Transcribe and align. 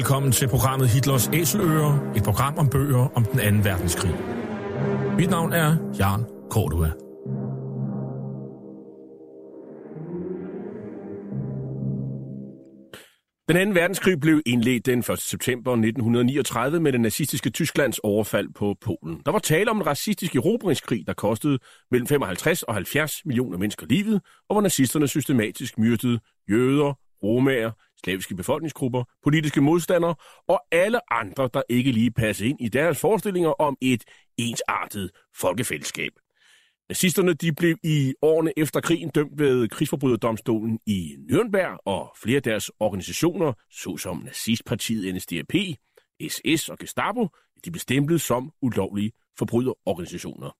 Velkommen 0.00 0.32
til 0.32 0.48
programmet 0.48 0.88
Hitlers 0.88 1.30
Æseløer, 1.32 2.12
et 2.16 2.22
program 2.22 2.58
om 2.58 2.68
bøger 2.68 3.08
om 3.14 3.24
den 3.24 3.40
anden 3.40 3.64
verdenskrig. 3.64 4.14
Mit 5.16 5.30
navn 5.30 5.52
er 5.52 5.76
Jan 5.98 6.24
Cordua. 6.50 6.90
Den 13.48 13.56
anden 13.56 13.74
verdenskrig 13.74 14.20
blev 14.20 14.42
indledt 14.46 14.86
den 14.86 14.98
1. 14.98 15.18
september 15.18 15.72
1939 15.72 16.80
med 16.80 16.92
den 16.92 17.00
nazistiske 17.00 17.50
Tysklands 17.50 17.98
overfald 17.98 18.48
på 18.54 18.74
Polen. 18.80 19.22
Der 19.26 19.32
var 19.32 19.38
tale 19.38 19.70
om 19.70 19.76
en 19.76 19.86
racistisk 19.86 20.36
erobringskrig, 20.36 21.06
der 21.06 21.12
kostede 21.12 21.58
mellem 21.90 22.06
55 22.06 22.62
og 22.62 22.74
70 22.74 23.12
millioner 23.24 23.58
mennesker 23.58 23.86
livet, 23.86 24.20
og 24.48 24.54
hvor 24.54 24.60
nazisterne 24.60 25.08
systematisk 25.08 25.78
myrdede 25.78 26.20
jøder, 26.50 26.94
romager, 27.22 27.70
slaviske 28.04 28.34
befolkningsgrupper, 28.34 29.04
politiske 29.22 29.60
modstandere 29.60 30.14
og 30.48 30.60
alle 30.72 31.12
andre, 31.12 31.50
der 31.54 31.62
ikke 31.68 31.92
lige 31.92 32.10
passede 32.10 32.48
ind 32.48 32.60
i 32.60 32.68
deres 32.68 33.00
forestillinger 33.00 33.50
om 33.50 33.76
et 33.80 34.04
ensartet 34.38 35.10
folkefællesskab. 35.36 36.12
Nazisterne 36.88 37.34
de 37.34 37.52
blev 37.52 37.76
i 37.82 38.14
årene 38.22 38.52
efter 38.56 38.80
krigen 38.80 39.08
dømt 39.08 39.38
ved 39.38 39.68
krigsforbryderdomstolen 39.68 40.78
i 40.86 41.16
Nürnberg, 41.30 41.82
og 41.86 42.12
flere 42.22 42.36
af 42.36 42.42
deres 42.42 42.70
organisationer, 42.80 43.52
såsom 43.70 44.22
nazistpartiet 44.24 45.14
NSDAP, 45.14 45.54
SS 46.28 46.68
og 46.68 46.78
Gestapo, 46.78 47.28
de 47.64 47.70
blev 47.70 47.80
stemplet 47.80 48.20
som 48.20 48.52
ulovlige 48.62 49.12
forbryderorganisationer. 49.38 50.56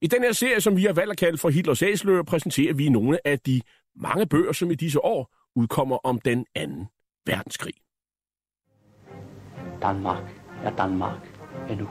I 0.00 0.06
den 0.06 0.22
her 0.22 0.32
serie, 0.32 0.60
som 0.60 0.76
vi 0.76 0.82
har 0.82 0.92
valgt 0.92 1.12
at 1.12 1.18
kalde 1.18 1.38
for 1.38 1.50
Hitlers 1.50 1.82
Æsler, 1.82 2.22
præsenterer 2.22 2.74
vi 2.74 2.88
nogle 2.88 3.26
af 3.26 3.38
de 3.40 3.60
mange 3.96 4.26
bøger, 4.26 4.52
som 4.52 4.70
i 4.70 4.74
disse 4.74 5.04
år 5.04 5.34
udkommer 5.56 5.98
om 6.04 6.20
den 6.20 6.46
anden 6.54 6.88
verdenskrig. 7.26 7.74
Danmark 9.82 10.40
er 10.64 10.76
Danmark 10.76 11.34
endnu. 11.70 11.88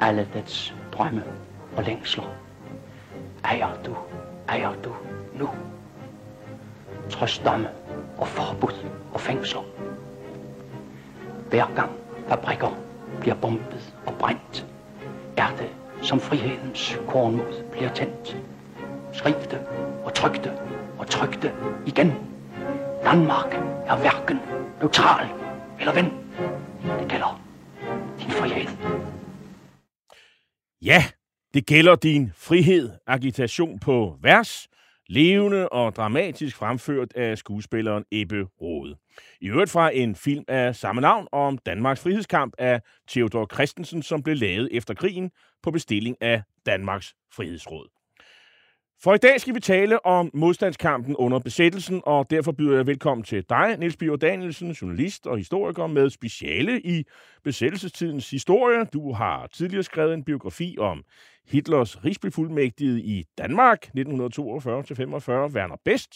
Alle 0.00 0.28
dets 0.34 0.74
drømme 0.92 1.24
og 1.76 1.84
længsler 1.84 2.44
ejer 3.44 3.82
du, 3.82 3.96
ejer 4.48 4.82
du 4.82 4.94
nu. 5.38 5.48
Trods 7.10 7.38
domme 7.38 7.68
og 8.18 8.28
forbud 8.28 8.90
og 9.14 9.20
fængsler. 9.20 9.62
Hver 11.50 11.74
gang 11.74 11.92
fabrikker 12.28 12.78
bliver 13.20 13.34
bombet 13.34 13.94
og 14.06 14.14
brændt, 14.18 14.66
er 15.36 15.56
det 15.56 15.70
som 16.02 16.20
frihedens 16.20 16.98
kornmod 17.08 17.70
bliver 17.72 17.94
tændt. 17.94 18.36
Skriv 19.12 19.34
det 19.34 19.66
og 20.04 20.14
tryk 20.14 20.44
det 20.44 20.73
og 20.98 21.06
trykte 21.06 21.52
igen. 21.86 22.12
Danmark 23.04 23.54
er 23.86 23.96
hverken 23.96 24.38
neutral 24.80 25.26
eller 25.80 25.94
ven. 25.94 26.04
Det 27.00 27.08
gælder 27.08 27.40
din 28.18 28.30
frihed. 28.30 28.68
Ja, 30.82 31.04
det 31.54 31.66
gælder 31.66 31.96
din 31.96 32.32
frihed. 32.36 32.90
Agitation 33.06 33.78
på 33.78 34.18
vers. 34.22 34.68
Levende 35.08 35.68
og 35.68 35.96
dramatisk 35.96 36.56
fremført 36.56 37.12
af 37.16 37.38
skuespilleren 37.38 38.04
Ebbe 38.12 38.44
Rode. 38.60 38.96
I 39.40 39.48
øvrigt 39.48 39.70
fra 39.70 39.90
en 39.94 40.14
film 40.16 40.44
af 40.48 40.76
samme 40.76 41.00
navn 41.00 41.28
om 41.32 41.58
Danmarks 41.58 42.00
frihedskamp 42.00 42.54
af 42.58 42.80
Theodor 43.08 43.48
Christensen, 43.54 44.02
som 44.02 44.22
blev 44.22 44.36
lavet 44.36 44.68
efter 44.72 44.94
krigen 44.94 45.30
på 45.62 45.70
bestilling 45.70 46.16
af 46.20 46.42
Danmarks 46.66 47.14
Frihedsråd. 47.32 47.93
For 49.04 49.14
i 49.14 49.18
dag 49.18 49.40
skal 49.40 49.54
vi 49.54 49.60
tale 49.60 50.06
om 50.06 50.30
modstandskampen 50.34 51.16
under 51.16 51.38
besættelsen, 51.38 52.02
og 52.04 52.30
derfor 52.30 52.52
byder 52.52 52.76
jeg 52.76 52.86
velkommen 52.86 53.24
til 53.24 53.44
dig, 53.48 53.76
Niels 53.78 53.96
Biver 53.96 54.16
Danielsen, 54.16 54.70
journalist 54.70 55.26
og 55.26 55.36
historiker 55.36 55.86
med 55.86 56.10
speciale 56.10 56.80
i 56.80 57.04
besættelsestidens 57.42 58.30
historie. 58.30 58.84
Du 58.84 59.12
har 59.12 59.46
tidligere 59.46 59.82
skrevet 59.82 60.14
en 60.14 60.24
biografi 60.24 60.76
om 60.78 61.04
Hitlers 61.46 62.04
rigsbefuldmægtigede 62.04 63.02
i 63.02 63.24
Danmark 63.38 63.86
1942-45, 63.86 63.90
Werner 63.98 65.76
Best, 65.84 66.14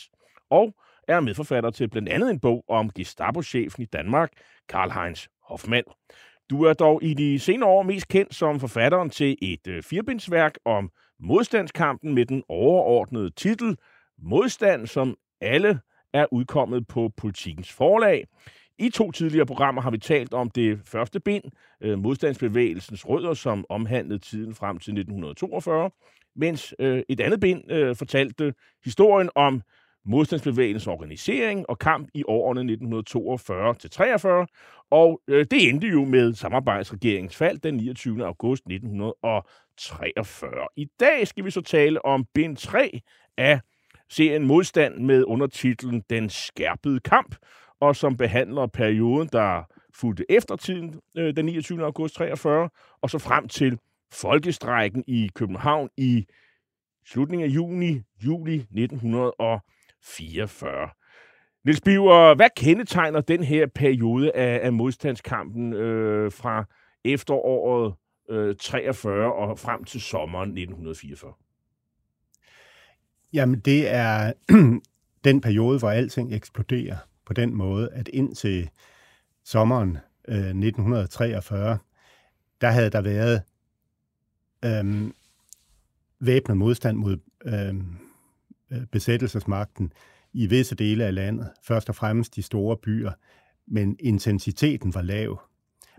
og 0.51 0.75
er 1.09 1.21
medforfatter 1.21 1.71
til 1.71 1.89
blandt 1.89 2.09
andet 2.09 2.31
en 2.31 2.41
bog 2.41 2.65
om 2.69 2.91
Gestapo-chefen 2.91 3.83
i 3.83 3.87
Danmark, 3.87 4.33
Karl-Heinz 4.73 5.27
Hoffmann. 5.43 5.85
Du 6.51 6.63
er 6.63 6.73
dog 6.73 7.03
i 7.03 7.15
de 7.15 7.39
senere 7.39 7.69
år 7.69 7.83
mest 7.83 8.09
kendt 8.09 8.35
som 8.35 8.61
forfatteren 8.61 9.11
til 9.11 9.37
et 9.43 9.67
øh, 9.67 9.83
firebindsværk 9.83 10.59
om 10.65 10.91
modstandskampen 11.21 12.15
med 12.15 12.27
den 12.27 12.43
overordnede 12.49 13.31
titel 13.31 13.77
Modstand, 14.19 14.87
som 14.87 15.17
alle 15.41 15.81
er 16.13 16.27
udkommet 16.33 16.87
på 16.87 17.11
politikens 17.17 17.73
forlag. 17.73 18.27
I 18.79 18.91
to 18.91 19.11
tidligere 19.11 19.47
programmer 19.47 19.83
har 19.83 19.91
vi 19.91 19.99
talt 19.99 20.35
om 20.35 20.51
det 20.51 20.81
første 20.85 21.21
bind, 21.21 21.45
øh, 21.81 21.99
modstandsbevægelsens 21.99 23.09
rødder, 23.09 23.35
som 23.35 23.65
omhandlede 23.69 24.19
tiden 24.19 24.55
frem 24.55 24.79
til 24.79 24.93
1942, 24.93 25.91
mens 26.37 26.75
øh, 26.79 27.03
et 27.09 27.21
andet 27.21 27.41
bind 27.41 27.73
øh, 27.73 27.97
fortalte 27.97 28.55
historien 28.85 29.31
om 29.35 29.63
modstandsbevægelsens 30.09 30.87
organisering 30.87 31.71
og 31.71 31.79
kamp 31.79 32.09
i 32.15 32.25
årene 32.27 32.73
1942-43, 32.73 34.47
og 34.91 35.21
øh, 35.29 35.47
det 35.51 35.69
endte 35.69 35.87
jo 35.89 36.05
med 36.05 36.35
samarbejdsregeringens 36.35 37.37
fald 37.37 37.59
den 37.59 37.75
29. 37.75 38.25
august 38.27 38.63
1943. 38.67 40.51
I 40.77 40.89
dag 41.01 41.27
skal 41.27 41.45
vi 41.45 41.51
så 41.51 41.61
tale 41.61 42.05
om 42.05 42.27
bind 42.35 42.57
3 42.57 43.01
af 43.37 43.61
serien 44.09 44.47
Modstand 44.47 44.99
med 44.99 45.25
undertitlen 45.25 46.03
Den 46.11 46.31
skærpede 46.31 47.01
kamp, 47.01 47.37
og 47.81 47.97
som 47.97 48.17
behandler 48.17 48.67
perioden, 48.67 49.29
der 49.33 49.63
fulgte 49.95 50.25
efter 50.29 50.57
tiden 50.57 51.01
øh, 51.17 51.37
den 51.37 51.45
29. 51.45 51.85
august 51.85 52.15
43, 52.15 52.69
og 53.03 53.11
så 53.11 53.19
frem 53.19 53.49
til 53.49 53.79
folkestrækken 54.13 55.05
i 55.07 55.31
København 55.35 55.89
i 55.97 56.27
slutningen 57.07 57.51
af 57.51 57.55
juni, 57.55 58.01
juli 58.25 58.67
44. 60.17 60.89
Niels 61.65 61.81
Biver, 61.81 62.35
hvad 62.35 62.49
kendetegner 62.57 63.21
den 63.21 63.43
her 63.43 63.67
periode 63.67 64.33
af, 64.33 64.61
af 64.63 64.73
modstandskampen 64.73 65.73
øh, 65.73 66.33
fra 66.33 66.65
efteråret 67.05 67.95
øh, 68.31 68.57
43 68.57 69.33
og 69.35 69.59
frem 69.59 69.85
til 69.85 70.01
sommeren 70.01 70.49
1944? 70.49 71.33
Jamen, 73.33 73.61
det 73.61 73.89
er 73.95 74.33
den 75.25 75.41
periode, 75.41 75.79
hvor 75.79 75.91
alting 75.91 76.35
eksploderer 76.35 76.97
på 77.27 77.33
den 77.33 77.55
måde, 77.55 77.91
at 77.93 78.09
indtil 78.09 78.71
sommeren 79.45 79.99
øh, 80.29 80.37
1943, 80.37 81.79
der 82.61 82.71
havde 82.71 82.91
der 82.91 83.01
været 83.01 83.43
øh, 84.65 85.11
væbnet 86.21 86.57
modstand 86.57 86.97
mod 86.97 87.17
øh, 87.45 87.75
Øh, 88.71 88.87
besættelsesmagten 88.93 89.93
i 90.33 90.47
visse 90.47 90.75
dele 90.75 91.05
af 91.05 91.15
landet, 91.15 91.51
først 91.63 91.89
og 91.89 91.95
fremmest 91.95 92.37
de 92.37 92.43
store 92.43 92.77
byer, 92.77 93.13
men 93.67 93.97
intensiteten 94.01 94.95
var 94.95 95.03
lav. 95.03 95.41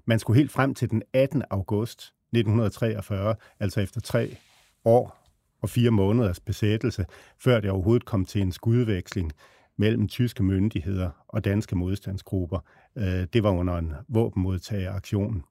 Man 0.05 0.19
skulle 0.19 0.37
helt 0.37 0.51
frem 0.51 0.73
til 0.75 0.89
den 0.89 1.03
18. 1.13 1.43
august 1.49 1.99
1943, 2.01 3.35
altså 3.59 3.81
efter 3.81 4.01
tre 4.01 4.37
år 4.85 5.19
og 5.61 5.69
fire 5.69 5.91
måneders 5.91 6.39
besættelse, 6.39 7.05
før 7.37 7.59
det 7.59 7.69
overhovedet 7.69 8.05
kom 8.05 8.25
til 8.25 8.41
en 8.41 8.51
skudveksling 8.51 9.31
mellem 9.77 10.07
tyske 10.07 10.43
myndigheder 10.43 11.09
og 11.27 11.45
danske 11.45 11.75
modstandsgrupper. 11.75 12.59
Øh, 12.95 13.27
det 13.33 13.43
var 13.43 13.51
under 13.51 13.77
en 13.77 13.93
våbenmodtageraktion. 14.07 15.43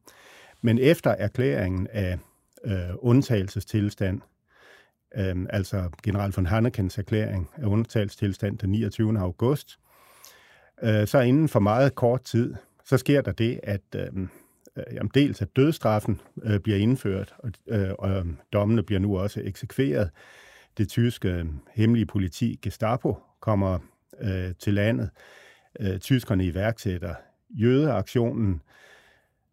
Men 0.62 0.78
efter 0.78 1.10
erklæringen 1.10 1.86
af 1.86 2.18
øh, 2.64 2.90
undtagelsestilstand 2.98 4.20
øhm, 5.16 5.46
altså 5.50 5.90
general 6.02 6.32
von 6.36 6.46
Hannekens 6.46 6.98
erklæring 6.98 7.50
af 7.56 7.66
undtagelsestilstand 7.66 8.58
den 8.58 8.70
29. 8.70 9.18
august. 9.18 9.78
Øh, 10.82 11.06
så 11.06 11.20
inden 11.20 11.48
for 11.48 11.60
meget 11.60 11.94
kort 11.94 12.22
tid, 12.22 12.54
så 12.84 12.96
sker 12.96 13.20
der 13.20 13.32
det, 13.32 13.60
at 13.62 13.82
øhm, 13.96 14.28
øh, 14.76 14.84
jamen, 14.92 15.10
dels 15.14 15.42
at 15.42 15.56
dødstraffen 15.56 16.20
øh, 16.42 16.60
bliver 16.60 16.78
indført, 16.78 17.34
og, 17.38 17.50
øh, 17.68 17.90
og 17.98 18.10
øhm, 18.10 18.36
dommene 18.52 18.82
bliver 18.82 18.98
nu 18.98 19.18
også 19.18 19.40
eksekveret. 19.44 20.10
Det 20.78 20.88
tyske 20.88 21.28
øh, 21.28 21.46
hemmelige 21.74 22.06
politi, 22.06 22.58
Gestapo, 22.62 23.18
kommer 23.40 23.78
øh, 24.20 24.54
til 24.58 24.74
landet. 24.74 25.10
øh, 25.80 25.98
tyskerne 25.98 26.44
iværksætter 26.44 27.14
jødeaktionen. 27.50 28.60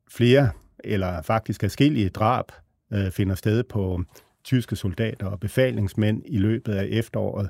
Flere, 0.10 0.50
eller 0.84 1.22
faktisk 1.22 1.62
forskellige 1.62 2.10
drab, 2.10 2.52
øh, 2.94 3.12
finder 3.12 3.36
sted 3.36 3.63
på 3.63 4.02
tyske 4.45 4.75
soldater 4.75 5.25
og 5.25 5.39
befalingsmænd 5.39 6.21
i 6.25 6.38
løbet 6.38 6.74
af 6.74 6.88
efteråret 6.92 7.50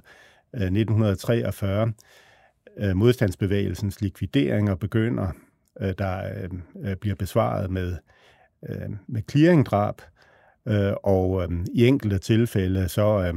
øh, 0.56 0.62
1943. 0.62 1.94
Øh, 2.77 2.95
modstandsbevægelsens 2.95 4.01
likvideringer 4.01 4.75
begynder. 4.75 5.27
Øh, 5.81 5.94
der 5.97 6.31
bliver 7.01 7.15
besvaret 7.15 7.71
med, 7.71 7.97
med 9.07 9.21
clearingdrab, 9.31 10.01
og 11.03 11.47
i 11.74 11.88
enkelte 11.88 12.18
tilfælde 12.18 12.89
så 12.89 13.33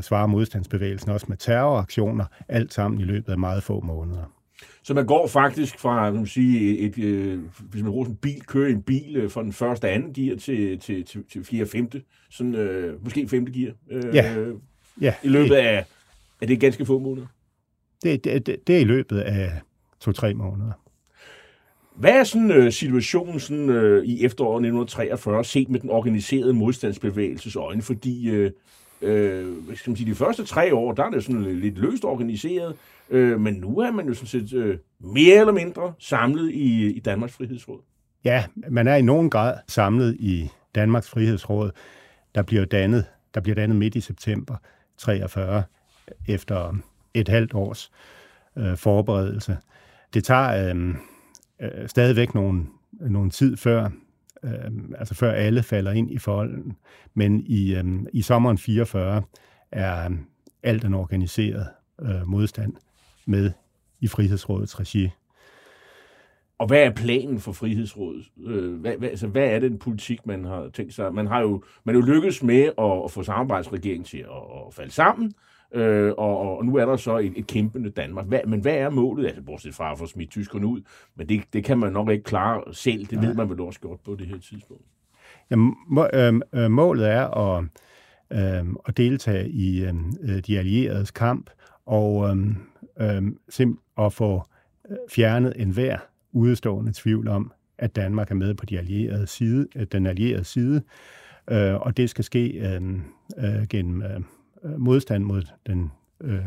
svarer 0.00 0.26
modstandsbevægelsen 0.26 1.10
også 1.10 1.26
med 1.28 1.36
terroraktioner, 1.36 2.24
alt 2.48 2.74
sammen 2.74 3.00
i 3.00 3.04
løbet 3.04 3.32
af 3.32 3.38
meget 3.38 3.62
få 3.62 3.80
måneder. 3.80 4.41
Så 4.82 4.94
man 4.94 5.06
går 5.06 5.26
faktisk 5.26 5.78
fra, 5.78 6.10
man 6.10 6.26
sige, 6.26 6.78
et, 6.78 6.98
et, 6.98 7.04
øh, 7.04 7.40
hvis 7.60 7.82
man 7.82 7.92
bruger 7.92 8.06
en 8.06 8.16
bil, 8.16 8.42
kører 8.46 8.70
en 8.70 8.82
bil 8.82 9.16
øh, 9.16 9.30
fra 9.30 9.42
den 9.42 9.52
første 9.52 9.84
og 9.84 9.94
anden 9.94 10.12
gear 10.12 10.36
til, 10.36 10.78
til, 10.78 11.04
til, 11.04 11.24
til 11.32 11.44
fjerde 11.44 11.70
femte, 11.70 12.02
sådan, 12.30 12.54
øh, 12.54 13.04
måske 13.04 13.28
femte 13.28 13.52
gear, 13.52 13.72
øh, 13.90 14.14
Ja. 14.14 14.52
Ja, 15.00 15.14
i 15.22 15.28
løbet 15.28 15.54
af, 15.54 15.84
af 16.40 16.48
det 16.48 16.60
ganske 16.60 16.86
få 16.86 16.98
måneder. 16.98 17.26
det, 18.02 18.24
det, 18.24 18.46
det, 18.46 18.66
det 18.66 18.76
er 18.76 18.80
i 18.80 18.84
løbet 18.84 19.18
af 19.18 19.60
to-tre 20.00 20.34
måneder. 20.34 20.72
Hvad 21.96 22.10
er 22.10 22.24
sådan 22.24 22.50
øh, 22.50 22.72
situationen 22.72 23.40
sådan, 23.40 23.70
øh, 23.70 24.04
i 24.04 24.24
efteråret 24.24 24.56
1943 24.56 25.44
set 25.44 25.68
med 25.68 25.80
den 25.80 25.90
organiserede 25.90 26.54
modstandsbevægelses 26.54 27.56
øjne? 27.56 27.82
Fordi 27.82 28.30
øh, 28.30 28.50
øh, 29.02 29.64
hvad 29.66 29.76
skal 29.76 29.90
man 29.90 29.96
sige, 29.96 30.10
de 30.10 30.14
første 30.14 30.44
tre 30.44 30.74
år, 30.74 30.92
der 30.92 31.04
er 31.04 31.10
det 31.10 31.24
sådan 31.24 31.42
lidt 31.42 31.78
løst 31.78 32.04
organiseret, 32.04 32.76
øh, 33.10 33.40
men 33.40 33.54
nu 33.54 33.78
er 33.78 33.90
man 33.90 34.06
jo 34.06 34.14
sådan 34.14 34.26
set 34.26 34.52
øh, 34.52 34.78
mere 35.00 35.40
eller 35.40 35.52
mindre 35.52 35.92
samlet 35.98 36.50
i, 36.50 36.90
i 36.90 37.00
Danmarks 37.00 37.32
Frihedsråd. 37.32 37.80
Ja, 38.24 38.44
man 38.70 38.88
er 38.88 38.94
i 38.94 39.02
nogen 39.02 39.30
grad 39.30 39.54
samlet 39.68 40.16
i 40.18 40.48
Danmarks 40.74 41.10
Frihedsråd, 41.10 41.70
der 42.34 42.42
bliver 42.42 42.64
dannet, 42.64 43.04
der 43.34 43.40
bliver 43.40 43.54
dannet 43.54 43.76
midt 43.76 43.94
i 43.94 44.00
september 44.00 44.56
43 44.98 45.62
efter 46.28 46.76
et 47.14 47.28
halvt 47.28 47.54
års 47.54 47.92
øh, 48.56 48.76
forberedelse. 48.76 49.58
Det 50.14 50.24
tager 50.24 50.74
øh, 50.74 50.94
øh, 51.60 51.88
stadigvæk 51.88 52.34
nogle, 52.34 52.66
nogle 52.92 53.30
tid 53.30 53.56
før, 53.56 53.90
øh, 54.44 54.70
altså 54.98 55.14
før 55.14 55.32
alle 55.32 55.62
falder 55.62 55.92
ind 55.92 56.10
i 56.10 56.18
forholden, 56.18 56.76
men 57.14 57.40
i, 57.40 57.74
øh, 57.74 57.84
i 58.12 58.22
sommeren 58.22 58.58
44 58.58 59.22
er 59.72 60.10
øh, 60.10 60.16
alt 60.62 60.82
den 60.82 60.94
organiseret 60.94 61.66
øh, 62.02 62.26
modstand 62.26 62.74
med 63.26 63.50
i 64.00 64.06
Frihedsrådets 64.06 64.80
regi. 64.80 65.10
Og 66.58 66.66
hvad 66.66 66.82
er 66.82 66.90
planen 66.90 67.40
for 67.40 67.52
Frihedsrådet? 67.52 68.24
Øh, 68.46 68.80
hvad, 68.80 68.96
hvad, 68.96 69.08
altså, 69.08 69.26
hvad 69.26 69.48
er 69.48 69.58
den 69.58 69.78
politik, 69.78 70.26
man 70.26 70.44
har 70.44 70.68
tænkt 70.68 70.94
sig? 70.94 71.14
Man 71.14 71.26
har 71.26 71.40
jo, 71.40 71.62
man 71.84 71.94
er 71.94 72.00
jo 72.00 72.06
lykkes 72.06 72.42
med 72.42 72.62
at, 72.78 73.04
at 73.04 73.10
få 73.10 73.22
samarbejdsregeringen 73.22 74.04
til 74.04 74.18
at, 74.18 74.66
at 74.66 74.74
falde 74.74 74.92
sammen, 74.92 75.32
øh, 75.74 76.12
og, 76.18 76.58
og 76.58 76.64
nu 76.64 76.76
er 76.76 76.84
der 76.84 76.96
så 76.96 77.18
et, 77.18 77.32
et 77.36 77.46
kæmpende 77.46 77.90
Danmark. 77.90 78.26
Hvad, 78.26 78.40
men 78.46 78.60
hvad 78.60 78.74
er 78.74 78.90
målet? 78.90 79.26
Altså, 79.26 79.42
bortset 79.42 79.74
fra 79.74 79.92
at 79.92 79.98
få 79.98 80.06
smidt 80.06 80.30
tyskerne 80.30 80.66
ud, 80.66 80.80
men 81.16 81.28
det, 81.28 81.42
det 81.52 81.64
kan 81.64 81.78
man 81.78 81.92
nok 81.92 82.10
ikke 82.10 82.24
klare 82.24 82.74
selv. 82.74 83.06
Det 83.06 83.22
ved 83.22 83.34
man 83.34 83.50
vel 83.50 83.60
også 83.60 83.80
godt 83.80 84.04
på 84.04 84.14
det 84.14 84.26
her 84.26 84.38
tidspunkt. 84.38 84.84
Jamen, 85.50 85.74
må, 85.88 86.08
øh, 86.12 86.40
øh, 86.52 86.70
målet 86.70 87.08
er 87.10 87.28
at, 87.28 87.64
øh, 88.32 88.66
at 88.86 88.96
deltage 88.96 89.48
i 89.48 89.84
øh, 89.84 90.38
de 90.46 90.58
allieredes 90.58 91.10
kamp 91.10 91.50
og 91.86 92.28
øh, 92.28 92.46
øh, 93.00 93.22
sim- 93.52 93.94
at 93.98 94.12
få 94.12 94.42
fjernet 95.10 95.52
enhver 95.56 95.98
udstående 96.32 96.92
tvivl 96.94 97.28
om, 97.28 97.52
at 97.78 97.96
Danmark 97.96 98.30
er 98.30 98.34
med 98.34 98.54
på 98.54 98.66
de 98.66 98.78
allierede 98.78 99.26
side, 99.26 99.68
øh, 99.76 99.86
den 99.92 100.06
allierede 100.06 100.44
side, 100.44 100.82
øh, 101.50 101.74
og 101.74 101.96
det 101.96 102.10
skal 102.10 102.24
ske 102.24 102.48
øh, 102.48 102.82
øh, 103.38 103.66
gennem 103.68 104.02
øh, 104.02 104.20
modstand 104.78 105.24
mod 105.24 105.42
den 105.66 105.90
øh, 106.20 106.40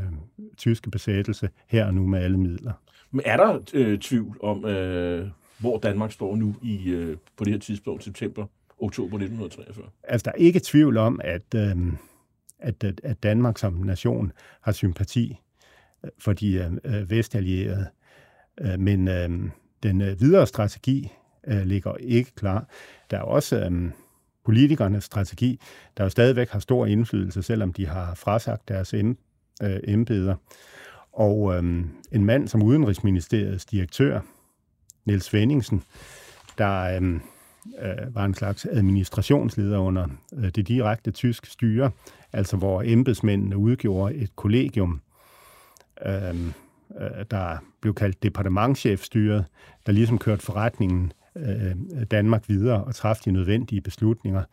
tyske 0.57 0.89
besættelse 0.91 1.49
her 1.67 1.85
og 1.85 1.93
nu 1.93 2.07
med 2.07 2.19
alle 2.19 2.37
midler. 2.37 2.71
Men 3.11 3.21
er 3.25 3.37
der 3.37 3.59
øh, 3.73 3.99
tvivl 3.99 4.37
om, 4.43 4.65
øh, 4.65 5.27
hvor 5.59 5.77
Danmark 5.79 6.11
står 6.11 6.35
nu 6.35 6.55
i 6.61 6.89
øh, 6.89 7.17
på 7.37 7.43
det 7.43 7.53
her 7.53 7.59
tidspunkt, 7.59 8.03
september, 8.03 8.45
oktober 8.79 9.17
1943? 9.17 9.85
Altså, 10.03 10.25
der 10.25 10.31
er 10.31 10.35
ikke 10.35 10.59
tvivl 10.63 10.97
om, 10.97 11.21
at, 11.23 11.53
øh, 11.55 11.75
at, 12.59 12.83
at- 12.83 13.01
at 13.03 13.23
Danmark 13.23 13.57
som 13.57 13.73
nation 13.73 14.31
har 14.61 14.71
sympati 14.71 15.35
øh, 16.05 16.09
for 16.19 16.33
de 16.33 16.77
øh, 16.85 17.09
vestallierede, 17.09 17.87
øh, 18.61 18.79
men 18.79 19.07
øh, 19.07 19.29
den 19.83 20.01
øh, 20.01 20.19
videre 20.21 20.47
strategi 20.47 21.11
øh, 21.47 21.61
ligger 21.65 21.95
ikke 21.95 22.31
klar. 22.35 22.67
Der 23.11 23.17
er 23.17 23.21
også 23.21 23.59
øh, 23.69 23.91
politikernes 24.45 25.03
strategi, 25.03 25.59
der 25.97 26.03
jo 26.03 26.09
stadigvæk 26.09 26.49
har 26.49 26.59
stor 26.59 26.85
indflydelse, 26.85 27.43
selvom 27.43 27.73
de 27.73 27.87
har 27.87 28.15
frasagt 28.15 28.67
deres 28.67 28.93
øh, 28.93 29.79
embeder. 29.83 30.35
Og 31.13 31.55
øhm, 31.55 31.89
en 32.11 32.25
mand 32.25 32.47
som 32.47 32.63
Udenrigsministeriets 32.63 33.65
direktør, 33.65 34.19
Niels 35.05 35.25
Svendingsen, 35.25 35.83
der 36.57 36.95
øhm, 36.95 37.21
øh, 37.81 38.15
var 38.15 38.25
en 38.25 38.33
slags 38.33 38.65
administrationsleder 38.65 39.77
under 39.77 40.07
øh, 40.33 40.49
det 40.49 40.67
direkte 40.67 41.11
tyske 41.11 41.47
styre, 41.47 41.91
altså 42.33 42.57
hvor 42.57 42.81
embedsmændene 42.85 43.57
udgjorde 43.57 44.15
et 44.15 44.35
kollegium, 44.35 45.01
øhm, 46.05 46.53
øh, 46.99 47.25
der 47.31 47.57
blev 47.81 47.93
kaldt 47.93 48.23
departementchefstyret, 48.23 49.45
der 49.85 49.91
ligesom 49.91 50.17
kørte 50.17 50.43
forretningen 50.43 51.11
øh, 51.37 52.05
Danmark 52.11 52.49
videre 52.49 52.83
og 52.83 52.95
træffe 52.95 53.21
de 53.25 53.31
nødvendige 53.31 53.81
beslutninger. 53.81 54.43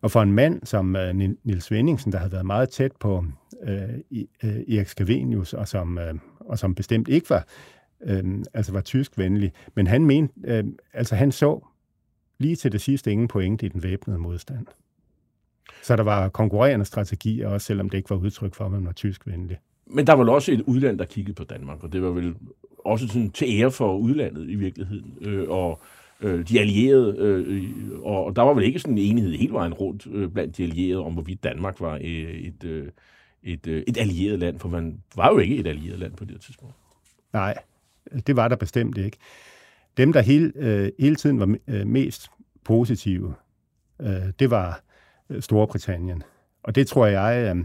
Og 0.00 0.10
for 0.10 0.22
en 0.22 0.32
mand 0.32 0.60
som 0.64 0.96
øh, 0.96 1.14
Nils 1.44 1.64
Svendingsen, 1.64 2.12
der 2.12 2.18
havde 2.18 2.32
været 2.32 2.46
meget 2.46 2.68
tæt 2.68 2.92
på 3.00 3.24
øh, 3.62 3.88
I- 4.10 4.28
øh, 4.44 4.50
Erik 4.50 4.88
Scavenius, 4.88 5.52
og 5.52 5.68
som, 5.68 5.98
øh, 5.98 6.14
og 6.40 6.58
som 6.58 6.74
bestemt 6.74 7.08
ikke 7.08 7.30
var, 7.30 7.46
øh, 8.04 8.24
altså 8.54 8.72
var 8.72 8.80
tyskvenlig, 8.80 9.52
men 9.74 9.86
han 9.86 10.04
mente, 10.04 10.34
øh, 10.44 10.64
altså 10.92 11.14
han 11.14 11.32
så 11.32 11.66
lige 12.38 12.56
til 12.56 12.72
det 12.72 12.80
sidste 12.80 13.12
ingen 13.12 13.28
pointe 13.28 13.66
i 13.66 13.68
den 13.68 13.82
væbnede 13.82 14.18
modstand. 14.18 14.66
Så 15.82 15.96
der 15.96 16.02
var 16.02 16.28
konkurrerende 16.28 16.84
strategier, 16.84 17.48
også 17.48 17.66
selvom 17.66 17.90
det 17.90 17.98
ikke 17.98 18.10
var 18.10 18.16
udtryk 18.16 18.54
for, 18.54 18.64
at 18.64 18.72
man 18.72 18.86
var 18.86 18.92
tyskvenlig. 18.92 19.58
Men 19.86 20.06
der 20.06 20.12
var 20.12 20.18
vel 20.18 20.28
også 20.28 20.52
et 20.52 20.60
udland, 20.60 20.98
der 20.98 21.04
kiggede 21.04 21.34
på 21.34 21.44
Danmark, 21.44 21.84
og 21.84 21.92
det 21.92 22.02
var 22.02 22.10
vel 22.10 22.34
også 22.84 23.06
sådan 23.08 23.30
til 23.30 23.48
ære 23.50 23.70
for 23.70 23.96
udlandet 23.96 24.50
i 24.50 24.54
virkeligheden. 24.54 25.18
Øh, 25.20 25.48
og 25.48 25.80
øh, 26.22 26.48
de 26.48 26.60
allierede, 26.60 27.16
øh, 27.18 27.64
og, 28.02 28.36
der 28.36 28.42
var 28.42 28.54
vel 28.54 28.64
ikke 28.64 28.78
sådan 28.78 28.98
en 28.98 29.10
enighed 29.10 29.32
hele 29.32 29.52
vejen 29.52 29.74
rundt 29.74 30.06
øh, 30.06 30.30
blandt 30.30 30.56
de 30.56 30.62
allierede 30.62 31.04
om, 31.04 31.12
hvorvidt 31.12 31.44
Danmark 31.44 31.80
var 31.80 31.94
øh, 31.94 32.00
et, 32.04 32.64
øh, 32.64 32.88
et, 33.42 33.66
øh, 33.66 33.82
et 33.86 33.98
allieret 33.98 34.38
land, 34.38 34.58
for 34.58 34.68
man 34.68 35.02
var 35.16 35.32
jo 35.32 35.38
ikke 35.38 35.56
et 35.56 35.66
allieret 35.66 35.98
land 35.98 36.12
på 36.12 36.24
det 36.24 36.40
tidspunkt. 36.40 36.74
Nej, 37.32 37.54
det 38.26 38.36
var 38.36 38.48
der 38.48 38.56
bestemt 38.56 38.98
ikke. 38.98 39.16
Dem, 39.96 40.12
der 40.12 40.20
hele, 40.20 40.52
øh, 40.56 40.90
hele 40.98 41.16
tiden 41.16 41.40
var 41.40 41.56
øh, 41.68 41.86
mest 41.86 42.30
positive, 42.64 43.34
øh, 44.00 44.32
det 44.38 44.50
var 44.50 44.82
øh, 45.30 45.42
Storbritannien. 45.42 46.22
Og 46.62 46.74
det 46.74 46.86
tror 46.86 47.06
jeg 47.06 47.56
øh, 47.56 47.64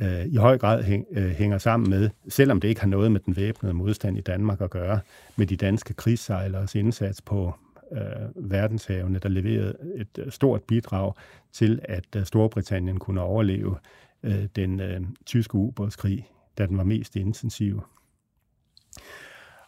øh, 0.00 0.26
i 0.26 0.36
høj 0.36 0.58
grad 0.58 0.82
hæng, 0.82 1.06
øh, 1.10 1.30
hænger 1.30 1.58
sammen 1.58 1.90
med, 1.90 2.10
selvom 2.28 2.60
det 2.60 2.68
ikke 2.68 2.80
har 2.80 2.88
noget 2.88 3.12
med 3.12 3.20
den 3.20 3.36
væbnede 3.36 3.74
modstand 3.74 4.18
i 4.18 4.20
Danmark 4.20 4.60
at 4.60 4.70
gøre, 4.70 5.00
med 5.36 5.46
de 5.46 5.56
danske 5.56 5.94
krigssejleres 5.94 6.74
indsats 6.74 7.22
på 7.22 7.54
øh, 7.92 8.50
verdenshavene, 8.50 9.18
der 9.18 9.28
leverede 9.28 9.76
et 9.96 10.18
øh, 10.18 10.32
stort 10.32 10.62
bidrag 10.62 11.12
til, 11.52 11.80
at 11.84 12.16
øh, 12.16 12.24
Storbritannien 12.24 12.98
kunne 12.98 13.20
overleve 13.20 13.76
øh, 14.22 14.44
den 14.56 14.80
øh, 14.80 15.00
tyske 15.26 15.54
ubådskrig, 15.54 16.28
da 16.58 16.66
den 16.66 16.76
var 16.76 16.84
mest 16.84 17.16
intensiv. 17.16 17.82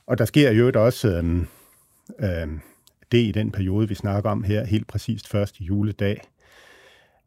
Og 0.07 0.19
der 0.19 0.25
sker 0.25 0.51
jo 0.51 0.73
også 0.75 1.09
øh, 1.09 1.41
øh, 2.19 2.49
det 3.13 3.19
i 3.19 3.33
den 3.33 3.51
periode, 3.51 3.89
vi 3.89 3.95
snakker 3.95 4.31
om 4.31 4.43
her, 4.43 4.65
helt 4.65 4.87
præcist 4.87 5.29
første 5.29 5.65
juledag 5.65 6.21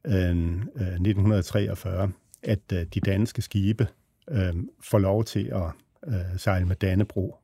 øh, 0.05 0.13
øh 0.15 0.87
1943, 0.87 2.11
at 2.43 2.71
øh, 2.73 2.85
de 2.93 2.99
danske 2.99 3.41
skibe 3.41 3.87
øh, 4.31 4.53
får 4.81 4.99
lov 4.99 5.23
til 5.23 5.51
at 5.53 5.71
øh, 6.07 6.37
sejle 6.37 6.65
med 6.65 6.75
Dannebro 6.75 7.35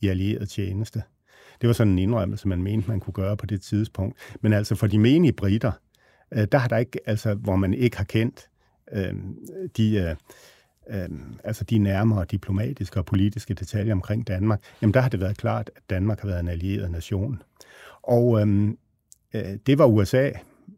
i 0.00 0.08
allieret 0.08 0.48
tjeneste. 0.48 1.02
Det 1.60 1.66
var 1.66 1.72
sådan 1.72 1.92
en 1.92 1.98
indrømmelse, 1.98 2.48
man 2.48 2.62
mente, 2.62 2.88
man 2.88 3.00
kunne 3.00 3.14
gøre 3.14 3.36
på 3.36 3.46
det 3.46 3.62
tidspunkt. 3.62 4.18
Men 4.40 4.52
altså 4.52 4.74
for 4.74 4.86
de 4.86 4.98
menige 4.98 5.32
britter, 5.32 5.72
øh, 6.32 6.46
der 6.52 6.58
har 6.58 6.68
der 6.68 6.76
ikke, 6.76 7.00
altså 7.06 7.34
hvor 7.34 7.56
man 7.56 7.74
ikke 7.74 7.96
har 7.96 8.04
kendt 8.04 8.48
øh, 8.92 9.14
de, 9.76 9.96
øh, 9.96 10.16
øh, 10.90 11.08
altså 11.44 11.64
de 11.64 11.78
nærmere 11.78 12.24
diplomatiske 12.24 13.00
og 13.00 13.06
politiske 13.06 13.54
detaljer 13.54 13.92
omkring 13.92 14.26
Danmark, 14.26 14.60
jamen 14.82 14.94
der 14.94 15.00
har 15.00 15.08
det 15.08 15.20
været 15.20 15.36
klart, 15.36 15.70
at 15.76 15.82
Danmark 15.90 16.20
har 16.20 16.28
været 16.28 16.40
en 16.40 16.48
allieret 16.48 16.90
nation. 16.90 17.42
Og 18.02 18.40
øh, 18.40 18.68
øh, 19.34 19.58
det 19.66 19.78
var 19.78 19.86
USA, 19.86 20.30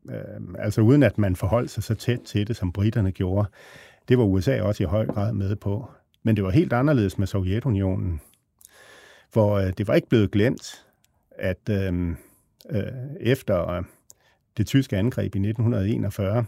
øh, 0.09 0.55
altså 0.59 0.81
uden 0.81 1.03
at 1.03 1.19
man 1.19 1.37
forholdt 1.37 1.71
sig 1.71 1.83
så 1.83 1.95
tæt 1.95 2.21
til 2.21 2.49
det, 2.49 2.57
som 2.57 2.73
britterne 2.73 3.13
gjorde, 3.13 3.49
det 4.09 4.19
var 4.19 4.25
USA 4.25 4.63
også 4.63 4.83
i 4.83 4.87
høj 4.87 5.07
grad 5.07 5.33
med 5.33 5.57
på. 5.57 5.91
Men 6.23 6.37
det 6.37 6.45
var 6.45 6.51
helt 6.51 6.73
anderledes 6.73 7.19
med 7.19 7.27
Sovjetunionen, 7.27 8.21
hvor 9.33 9.59
øh, 9.59 9.73
det 9.79 9.89
var 9.89 9.95
ikke 9.95 10.09
blevet 10.09 10.31
glemt, 10.31 10.85
at 11.31 11.69
øh, 11.71 12.09
øh, 12.71 12.83
efter 13.21 13.71
øh, 13.71 13.85
det 14.57 14.67
tyske 14.67 14.97
angreb 14.97 15.35
i 15.35 15.39
1941, 15.39 16.45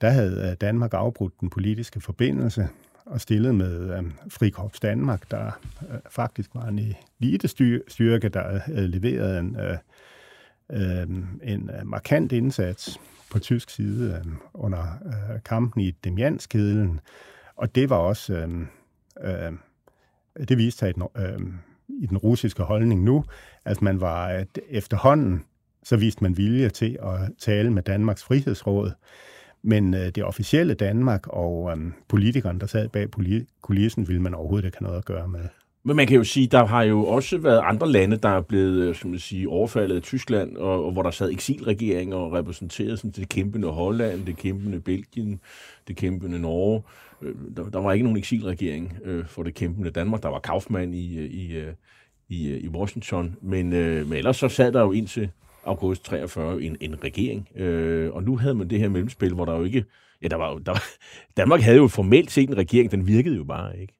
der 0.00 0.10
havde 0.10 0.48
øh, 0.50 0.56
Danmark 0.60 0.94
afbrudt 0.94 1.40
den 1.40 1.50
politiske 1.50 2.00
forbindelse 2.00 2.68
og 3.06 3.20
stillet 3.20 3.54
med 3.54 3.98
øh, 3.98 4.04
Frikorps 4.28 4.80
Danmark, 4.80 5.30
der 5.30 5.60
øh, 5.90 5.98
faktisk 6.10 6.50
var 6.54 6.66
en 6.66 6.94
elitestyrke, 7.20 8.28
der 8.28 8.54
øh, 8.54 8.60
havde 8.60 8.88
leveret 8.88 9.38
en, 9.38 9.56
øh, 9.60 9.76
Øhm, 10.72 11.40
øh, 11.42 11.52
en 11.52 11.70
markant 11.84 12.32
indsats 12.32 13.00
på 13.30 13.38
tysk 13.38 13.70
side 13.70 14.22
øh, 14.26 14.32
under 14.54 14.82
øh, 15.06 15.42
kampen 15.44 15.82
i 15.82 15.90
Demjanskedlen. 15.90 17.00
Og 17.56 17.74
det 17.74 17.90
var 17.90 17.96
også, 17.96 18.34
øh, 18.34 18.66
øh, 19.20 19.52
det 20.48 20.58
viste 20.58 20.78
sig 20.78 20.90
i 20.90 21.00
øh, 21.16 21.40
i 21.88 22.06
den 22.06 22.18
russiske 22.18 22.62
holdning 22.62 23.02
nu, 23.02 23.24
at 23.64 23.82
man 23.82 24.00
var 24.00 24.26
at 24.26 24.58
efterhånden, 24.68 25.44
så 25.82 25.96
viste 25.96 26.24
man 26.24 26.36
vilje 26.36 26.68
til 26.68 26.98
at 27.02 27.30
tale 27.38 27.70
med 27.70 27.82
Danmarks 27.82 28.24
Frihedsråd. 28.24 28.92
Men 29.62 29.94
øh, 29.94 30.00
det 30.00 30.24
officielle 30.24 30.74
Danmark 30.74 31.26
og 31.26 31.72
øh, 31.78 31.92
politikerne, 32.08 32.60
der 32.60 32.66
sad 32.66 32.88
bag 32.88 33.08
kulissen, 33.62 34.08
ville 34.08 34.22
man 34.22 34.34
overhovedet 34.34 34.66
ikke 34.66 34.78
have 34.78 34.86
noget 34.86 34.98
at 34.98 35.04
gøre 35.04 35.28
med. 35.28 35.48
Men 35.88 35.96
man 35.96 36.06
kan 36.06 36.16
jo 36.16 36.24
sige, 36.24 36.46
der 36.46 36.66
har 36.66 36.82
jo 36.82 37.06
også 37.06 37.38
været 37.38 37.60
andre 37.64 37.92
lande, 37.92 38.16
der 38.16 38.28
er 38.28 38.40
blevet 38.40 38.88
øh, 38.88 38.94
som 38.94 39.10
man 39.10 39.18
sige, 39.18 39.48
overfaldet 39.48 39.96
af 39.96 40.02
Tyskland, 40.02 40.56
og, 40.56 40.84
og 40.84 40.92
hvor 40.92 41.02
der 41.02 41.10
sad 41.10 41.30
eksilregeringer 41.30 42.16
og 42.16 42.32
repræsenterede 42.32 42.96
sådan, 42.96 43.10
det 43.10 43.28
kæmpende 43.28 43.68
Holland, 43.68 44.26
det 44.26 44.36
kæmpende 44.36 44.80
Belgien, 44.80 45.40
det 45.88 45.96
kæmpende 45.96 46.38
Norge. 46.38 46.82
Øh, 47.22 47.34
der, 47.56 47.70
der 47.70 47.78
var 47.78 47.92
ikke 47.92 48.02
nogen 48.02 48.18
eksilregering 48.18 48.98
øh, 49.04 49.26
for 49.26 49.42
det 49.42 49.54
kæmpende 49.54 49.90
Danmark. 49.90 50.22
Der 50.22 50.28
var 50.28 50.38
Kaufmann 50.38 50.94
i, 50.94 51.18
øh, 51.18 51.30
i, 51.30 51.64
i, 52.28 52.58
i 52.58 52.68
Washington, 52.68 53.36
men, 53.42 53.70
men 53.70 54.12
ellers 54.12 54.36
så 54.36 54.48
sad 54.48 54.72
der 54.72 54.80
jo 54.80 54.92
indtil 54.92 55.30
august 55.64 56.04
43 56.04 56.62
en, 56.62 56.76
en 56.80 57.04
regering, 57.04 57.48
øh, 57.56 58.12
og 58.12 58.22
nu 58.22 58.36
havde 58.36 58.54
man 58.54 58.70
det 58.70 58.78
her 58.78 58.88
mellemspil, 58.88 59.34
hvor 59.34 59.44
der 59.44 59.56
jo 59.56 59.64
ikke... 59.64 59.84
Ja, 60.22 60.28
der 60.28 60.36
var, 60.36 60.58
der, 60.58 60.74
Danmark 61.36 61.60
havde 61.60 61.76
jo 61.76 61.88
formelt 61.88 62.30
set 62.30 62.48
en 62.48 62.56
regering, 62.56 62.90
den 62.90 63.06
virkede 63.06 63.36
jo 63.36 63.44
bare 63.44 63.80
ikke. 63.80 63.97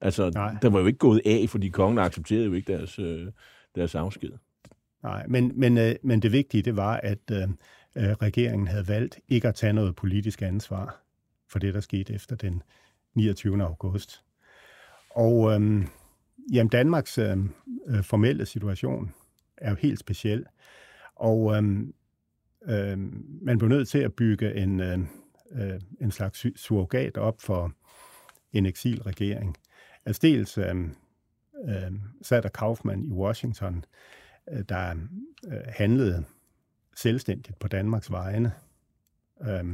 Altså, 0.00 0.30
Nej. 0.30 0.56
der 0.62 0.70
var 0.70 0.80
jo 0.80 0.86
ikke 0.86 0.98
gået 0.98 1.22
af, 1.26 1.46
fordi 1.48 1.68
kongen 1.68 1.98
accepterede 1.98 2.44
jo 2.44 2.52
ikke 2.52 2.72
deres, 2.72 2.98
øh, 2.98 3.26
deres 3.74 3.94
afsked. 3.94 4.30
Nej, 5.02 5.26
men, 5.26 5.52
men, 5.54 5.78
øh, 5.78 5.94
men 6.02 6.22
det 6.22 6.32
vigtige, 6.32 6.62
det 6.62 6.76
var, 6.76 7.00
at 7.02 7.18
øh, 7.32 7.42
øh, 7.96 8.12
regeringen 8.12 8.68
havde 8.68 8.88
valgt 8.88 9.18
ikke 9.28 9.48
at 9.48 9.54
tage 9.54 9.72
noget 9.72 9.96
politisk 9.96 10.42
ansvar 10.42 11.02
for 11.48 11.58
det, 11.58 11.74
der 11.74 11.80
skete 11.80 12.14
efter 12.14 12.36
den 12.36 12.62
29. 13.14 13.62
august. 13.62 14.24
Og 15.10 15.52
øh, 15.52 15.86
jamen, 16.52 16.70
Danmarks 16.70 17.18
øh, 17.18 17.38
formelle 18.02 18.46
situation 18.46 19.14
er 19.56 19.70
jo 19.70 19.76
helt 19.76 19.98
speciel. 19.98 20.46
Og 21.16 21.56
øh, 21.56 21.62
øh, 22.68 22.98
man 23.42 23.58
blev 23.58 23.68
nødt 23.68 23.88
til 23.88 23.98
at 23.98 24.14
bygge 24.14 24.54
en, 24.54 24.80
øh 24.80 24.98
en 26.00 26.10
slags 26.10 26.46
surrogat 26.60 27.16
op 27.16 27.40
for 27.40 27.72
en 28.52 28.66
eksilregering. 28.66 29.56
Altså 30.06 30.20
dels 30.22 30.58
øh, 30.58 30.76
øh, 31.64 31.92
sad 32.22 32.42
der 32.42 32.48
Kaufmann 32.48 33.04
i 33.04 33.12
Washington, 33.12 33.84
øh, 34.50 34.64
der 34.68 34.94
øh, 35.46 35.60
handlede 35.68 36.24
selvstændigt 36.96 37.58
på 37.58 37.68
Danmarks 37.68 38.10
vegne, 38.10 38.52
øh, 39.42 39.64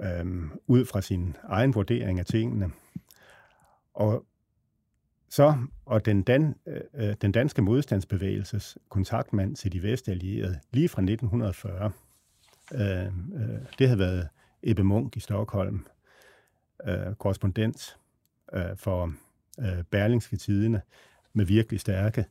øh, 0.00 0.50
ud 0.66 0.84
fra 0.84 1.00
sin 1.00 1.36
egen 1.44 1.74
vurdering 1.74 2.18
af 2.18 2.26
tingene. 2.26 2.70
Og 3.94 4.26
så, 5.28 5.54
og 5.86 6.04
den, 6.04 6.22
dan, 6.22 6.54
øh, 6.66 6.80
øh 6.94 7.14
den 7.22 7.32
danske 7.32 7.62
modstandsbevægelses 7.62 8.78
kontaktmand 8.88 9.56
til 9.56 9.72
de 9.72 9.82
vestallierede, 9.82 10.60
lige 10.70 10.88
fra 10.88 11.02
1940, 11.02 11.92
øh, 12.74 13.06
øh, 13.06 13.60
det 13.78 13.88
havde 13.88 13.98
været 13.98 14.28
Ebbe 14.62 14.82
Munk 14.82 15.16
i 15.16 15.20
Stockholm, 15.20 15.86
øh, 16.86 17.14
korrespondent 17.14 17.98
øh, 18.52 18.76
for 18.76 19.12
øh, 19.60 19.84
Berlingske 19.90 20.36
Tidene 20.36 20.82
med 21.32 21.44
virkelig 21.44 21.80
stærke 21.80 22.24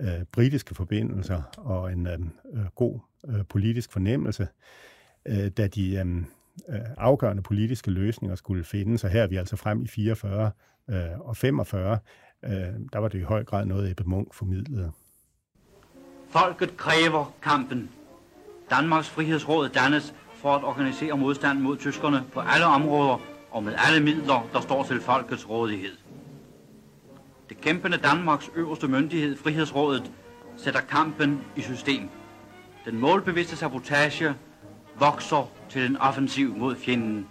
øh, 0.00 0.24
britiske 0.32 0.74
forbindelser 0.74 1.42
og 1.56 1.92
en 1.92 2.06
øh, 2.06 2.18
øh 2.52 2.66
god 2.74 3.00
øh, 3.28 3.44
politisk 3.48 3.92
fornemmelse, 3.92 4.48
øh, 5.26 5.48
da 5.48 5.66
de 5.66 5.94
øh, 5.94 6.16
øh 6.68 6.80
afgørende 6.96 7.42
politiske 7.42 7.90
løsninger 7.90 8.36
skulle 8.36 8.64
findes. 8.64 9.04
Og 9.04 9.10
her 9.10 9.22
er 9.22 9.26
vi 9.26 9.36
altså 9.36 9.56
frem 9.56 9.82
i 9.82 9.86
44 9.86 10.50
øh, 10.90 11.20
og 11.20 11.36
45. 11.36 11.98
Øh, 12.44 12.50
der 12.92 12.98
var 12.98 13.08
det 13.08 13.18
i 13.18 13.22
høj 13.22 13.44
grad 13.44 13.66
noget, 13.66 13.90
Ebbe 13.90 14.04
Munk 14.06 14.34
formidlede. 14.34 14.92
Folket 16.30 16.76
kræver 16.76 17.34
kampen. 17.42 17.90
Danmarks 18.70 19.08
Frihedsråd 19.08 19.68
dannes 19.68 20.14
for 20.34 20.54
at 20.54 20.64
organisere 20.64 21.16
modstand 21.16 21.60
mod 21.60 21.76
tyskerne 21.76 22.24
på 22.32 22.40
alle 22.40 22.66
områder 22.66 23.33
og 23.54 23.62
med 23.62 23.74
alle 23.76 24.04
midler, 24.04 24.48
der 24.52 24.60
står 24.60 24.84
til 24.84 25.00
folkets 25.00 25.48
rådighed. 25.48 25.96
Det 27.48 27.60
kæmpende 27.60 27.96
Danmarks 27.96 28.50
øverste 28.54 28.88
myndighed, 28.88 29.36
Frihedsrådet, 29.36 30.12
sætter 30.56 30.80
kampen 30.80 31.40
i 31.56 31.60
system. 31.60 32.08
Den 32.84 32.98
målbevidste 32.98 33.56
sabotage 33.56 34.34
vokser 34.98 35.50
til 35.68 35.86
en 35.86 35.96
offensiv 35.96 36.56
mod 36.56 36.76
fjenden. 36.76 37.28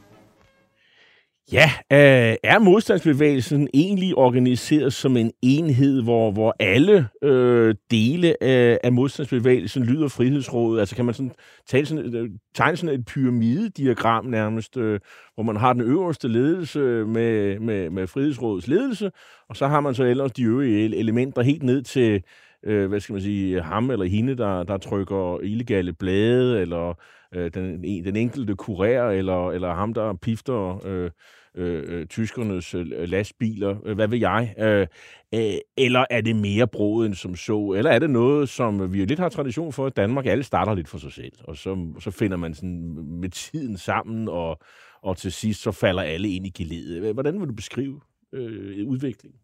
Ja, 1.51 1.69
øh, 1.91 2.35
er 2.43 2.59
modstandsbevægelsen 2.59 3.67
egentlig 3.73 4.17
organiseret 4.17 4.93
som 4.93 5.17
en 5.17 5.31
enhed, 5.41 6.03
hvor, 6.03 6.31
hvor 6.31 6.55
alle 6.59 7.07
øh, 7.23 7.75
dele 7.91 8.43
af, 8.43 8.79
af 8.83 8.91
modstandsbevægelsen 8.91 9.83
lyder 9.83 10.07
frihedsrådet? 10.07 10.79
Altså 10.79 10.95
kan 10.95 11.05
man 11.05 11.13
sådan, 11.13 11.31
tale 11.67 11.85
sådan, 11.85 12.15
øh, 12.15 12.29
tegne 12.55 12.77
sådan 12.77 12.99
et 12.99 13.05
pyramidediagram 13.05 14.25
nærmest, 14.25 14.77
øh, 14.77 14.99
hvor 15.33 15.43
man 15.43 15.55
har 15.55 15.73
den 15.73 15.81
øverste 15.81 16.27
ledelse 16.27 16.79
med, 17.05 17.59
med, 17.59 17.89
med 17.89 18.07
frihedsrådets 18.07 18.67
ledelse, 18.67 19.11
og 19.49 19.55
så 19.55 19.67
har 19.67 19.79
man 19.79 19.95
så 19.95 20.03
ellers 20.03 20.31
de 20.31 20.43
øvrige 20.43 20.97
elementer 20.97 21.41
helt 21.41 21.63
ned 21.63 21.81
til, 21.81 22.23
øh, 22.63 22.89
hvad 22.89 22.99
skal 22.99 23.13
man 23.13 23.21
sige, 23.21 23.61
ham 23.61 23.91
eller 23.91 24.05
hende, 24.05 24.37
der, 24.37 24.63
der 24.63 24.77
trykker 24.77 25.39
illegale 25.39 25.93
blade, 25.93 26.61
eller 26.61 26.93
øh, 27.33 27.51
den, 27.53 27.83
den 27.83 28.15
enkelte 28.15 28.55
kurér, 28.61 29.11
eller, 29.11 29.51
eller 29.51 29.73
ham, 29.73 29.93
der 29.93 30.13
pifter 30.13 30.87
øh, 30.87 31.11
øh, 31.55 31.83
øh, 31.87 32.07
tyskernes 32.07 32.75
øh, 32.75 32.85
lastbiler, 32.89 33.77
øh, 33.85 33.95
hvad 33.95 34.07
ved 34.07 34.17
jeg? 34.17 34.55
Øh, 34.59 34.87
øh, 35.33 35.53
eller 35.77 36.05
er 36.09 36.21
det 36.21 36.35
mere 36.35 36.67
broet 36.67 37.05
end 37.05 37.15
som 37.15 37.35
så? 37.35 37.73
Eller 37.77 37.91
er 37.91 37.99
det 37.99 38.09
noget, 38.09 38.49
som 38.49 38.93
vi 38.93 38.99
jo 38.99 39.05
lidt 39.05 39.19
har 39.19 39.29
tradition 39.29 39.73
for, 39.73 39.85
at 39.85 39.97
Danmark 39.97 40.25
alle 40.25 40.43
starter 40.43 40.73
lidt 40.73 40.87
for 40.87 40.97
sig 40.97 41.11
selv, 41.11 41.33
og 41.43 41.57
så, 41.57 41.93
så 41.99 42.11
finder 42.11 42.37
man 42.37 42.53
sådan 42.53 42.79
med 43.21 43.29
tiden 43.29 43.77
sammen, 43.77 44.29
og, 44.29 44.59
og 45.01 45.17
til 45.17 45.31
sidst 45.31 45.61
så 45.61 45.71
falder 45.71 46.01
alle 46.01 46.29
ind 46.29 46.47
i 46.47 46.49
geledet. 46.49 47.13
Hvordan 47.13 47.39
vil 47.39 47.47
du 47.47 47.53
beskrive 47.53 48.01
øh, 48.33 48.87
udviklingen? 48.87 49.39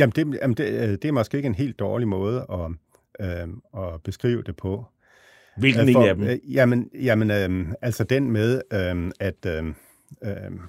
Jamen, 0.00 0.12
det, 0.16 0.38
jamen 0.42 0.56
det, 0.56 0.64
øh, 0.64 0.88
det 0.88 1.04
er 1.04 1.12
måske 1.12 1.36
ikke 1.36 1.46
en 1.46 1.54
helt 1.54 1.78
dårlig 1.78 2.08
måde 2.08 2.46
at, 2.52 2.70
øh, 3.26 3.48
at 3.76 4.02
beskrive 4.02 4.42
det 4.42 4.56
på. 4.56 4.84
Hvilken 5.56 5.88
øh, 5.88 5.92
For, 5.92 6.02
en 6.02 6.08
af 6.08 6.14
dem? 6.14 6.24
Øh, 6.24 6.54
jamen, 6.54 6.90
jamen 6.94 7.30
øh, 7.30 7.72
altså 7.82 8.04
den 8.04 8.30
med, 8.30 8.62
øh, 8.72 9.10
at 9.20 9.46
øh, 9.46 9.66
øh, 10.24 10.60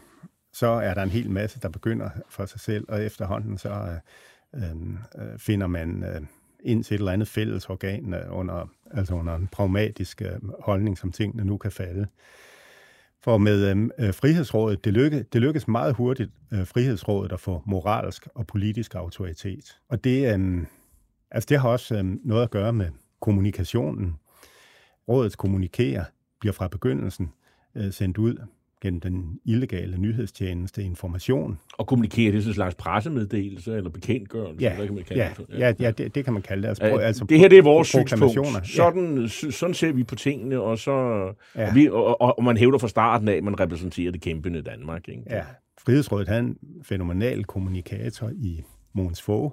så 0.54 0.68
er 0.68 0.94
der 0.94 1.04
en 1.04 1.10
hel 1.10 1.30
masse, 1.30 1.60
der 1.60 1.70
begynder 1.70 2.10
for 2.30 2.46
sig 2.46 2.60
selv, 2.60 2.86
og 2.88 3.04
efterhånden 3.04 3.58
så 3.58 4.00
øh, 4.56 4.64
øh, 4.64 5.38
finder 5.38 5.68
man 5.68 6.04
øh, 6.04 6.22
ind 6.64 6.84
til 6.84 6.96
et 6.96 7.00
eller 7.00 7.12
andet 7.12 7.28
fælles 7.28 7.70
organ 7.70 8.14
øh, 8.14 8.26
under, 8.30 8.70
altså 8.92 9.14
under 9.14 9.36
en 9.36 9.48
pragmatisk 9.48 10.22
øh, 10.22 10.50
holdning, 10.60 10.98
som 10.98 11.12
tingene 11.12 11.46
nu 11.46 11.58
kan 11.58 11.72
falde. 11.72 12.08
For 13.24 13.38
med 13.38 13.70
øhm, 13.70 13.92
øh, 14.00 14.14
Frihedsrådet, 14.14 14.86
det, 14.86 14.94
lykke, 14.94 15.26
det 15.34 15.42
lykkes 15.42 15.68
meget 15.68 15.96
hurtigt, 15.96 16.32
øh, 16.52 16.68
Frihedsrådet, 16.68 17.32
at 17.32 17.40
få 17.40 17.64
moralsk 17.66 18.28
og 18.36 18.48
politisk 18.48 18.96
autoritet. 18.96 19.78
Og 19.90 20.04
det, 20.04 20.40
øh, 20.40 20.66
altså 21.32 21.48
det 21.50 21.60
har 21.60 21.70
også 21.70 21.96
øh, 21.96 22.06
noget 22.24 22.44
at 22.44 22.52
gøre 22.52 22.74
med 22.74 22.90
kommunikationen. 23.22 24.16
Rådets 25.08 25.36
kommunikerer 25.36 26.04
bliver 26.40 26.54
fra 26.54 26.68
begyndelsen 26.68 27.32
øh, 27.76 27.94
sendt 27.94 28.18
ud 28.18 28.38
gennem 28.82 29.00
den 29.00 29.40
illegale 29.46 29.98
nyhedstjeneste 29.98 30.84
information. 30.84 31.60
Og 31.78 31.88
kommunikere, 31.88 32.32
det 32.32 32.44
sådan 32.44 32.50
en 32.50 32.54
slags 32.54 32.76
pressemeddelelse 32.76 33.76
eller 33.76 33.90
bekendtgørelse? 33.90 34.62
Ja, 34.62 34.76
hvad 34.76 34.86
kan 34.86 34.96
man 34.96 35.04
kalde 35.04 35.24
ja, 35.24 35.30
det? 35.38 35.60
ja, 35.60 35.74
ja 35.80 35.92
det, 35.92 36.16
det 36.16 36.24
kan 36.24 36.34
man 36.34 36.42
kalde 36.42 36.62
det. 36.62 36.68
Altså, 36.68 36.96
uh, 36.96 37.06
altså, 37.06 37.26
det 37.26 37.40
her 37.40 37.48
det 37.48 37.58
er 37.58 37.64
vores 37.64 37.88
synspunkt. 37.88 38.68
Sådan, 38.68 39.18
ja. 39.18 39.28
sådan 39.28 39.74
ser 39.74 39.92
vi 39.92 40.04
på 40.04 40.16
tingene, 40.16 40.62
og, 40.62 40.80
så, 40.80 40.92
ja. 41.56 41.70
og, 41.70 41.76
vi, 41.76 41.90
og, 41.90 42.22
og, 42.22 42.38
og 42.38 42.44
man 42.44 42.58
hævder 42.58 42.78
fra 42.78 42.88
starten 42.88 43.28
af, 43.28 43.34
at 43.34 43.44
man 43.44 43.60
repræsenterer 43.60 44.12
det 44.12 44.22
kæmpende 44.22 44.62
Danmark. 44.62 45.10
Ikke? 45.10 45.24
Ja, 45.30 45.44
Frihedsrådet 45.86 46.28
havde 46.28 46.42
en 46.42 46.58
fænomenal 46.84 47.44
kommunikator 47.44 48.30
i 48.30 48.64
Måns 48.94 49.22
Fogh, 49.22 49.52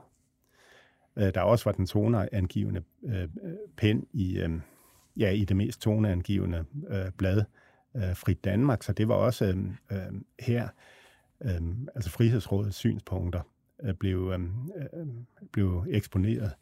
øh, 1.18 1.35
der 1.35 1.40
også 1.40 1.64
var 1.64 1.73
den 1.73 1.87
toneangivende 1.87 2.82
øh, 3.06 3.28
pen 3.76 4.06
i, 4.12 4.38
øh, 4.38 4.50
ja, 5.16 5.30
i 5.30 5.44
det 5.44 5.56
mest 5.56 5.80
toneangivende 5.80 6.64
øh, 6.90 7.11
blad, 7.18 7.42
øh, 7.97 8.16
Frit 8.16 8.45
Danmark, 8.45 8.83
så 8.83 8.92
det 8.92 9.09
var 9.09 9.14
også 9.14 9.45
øh, 9.92 9.99
her, 10.40 10.68
øh, 11.42 11.61
altså 11.95 12.11
Frihedsrådets 12.11 12.76
synspunkter 12.76 13.40
øh, 13.83 13.95
blev, 13.95 14.33
øh, 14.33 15.07
blev 15.52 15.85
eksponeret 15.90 16.52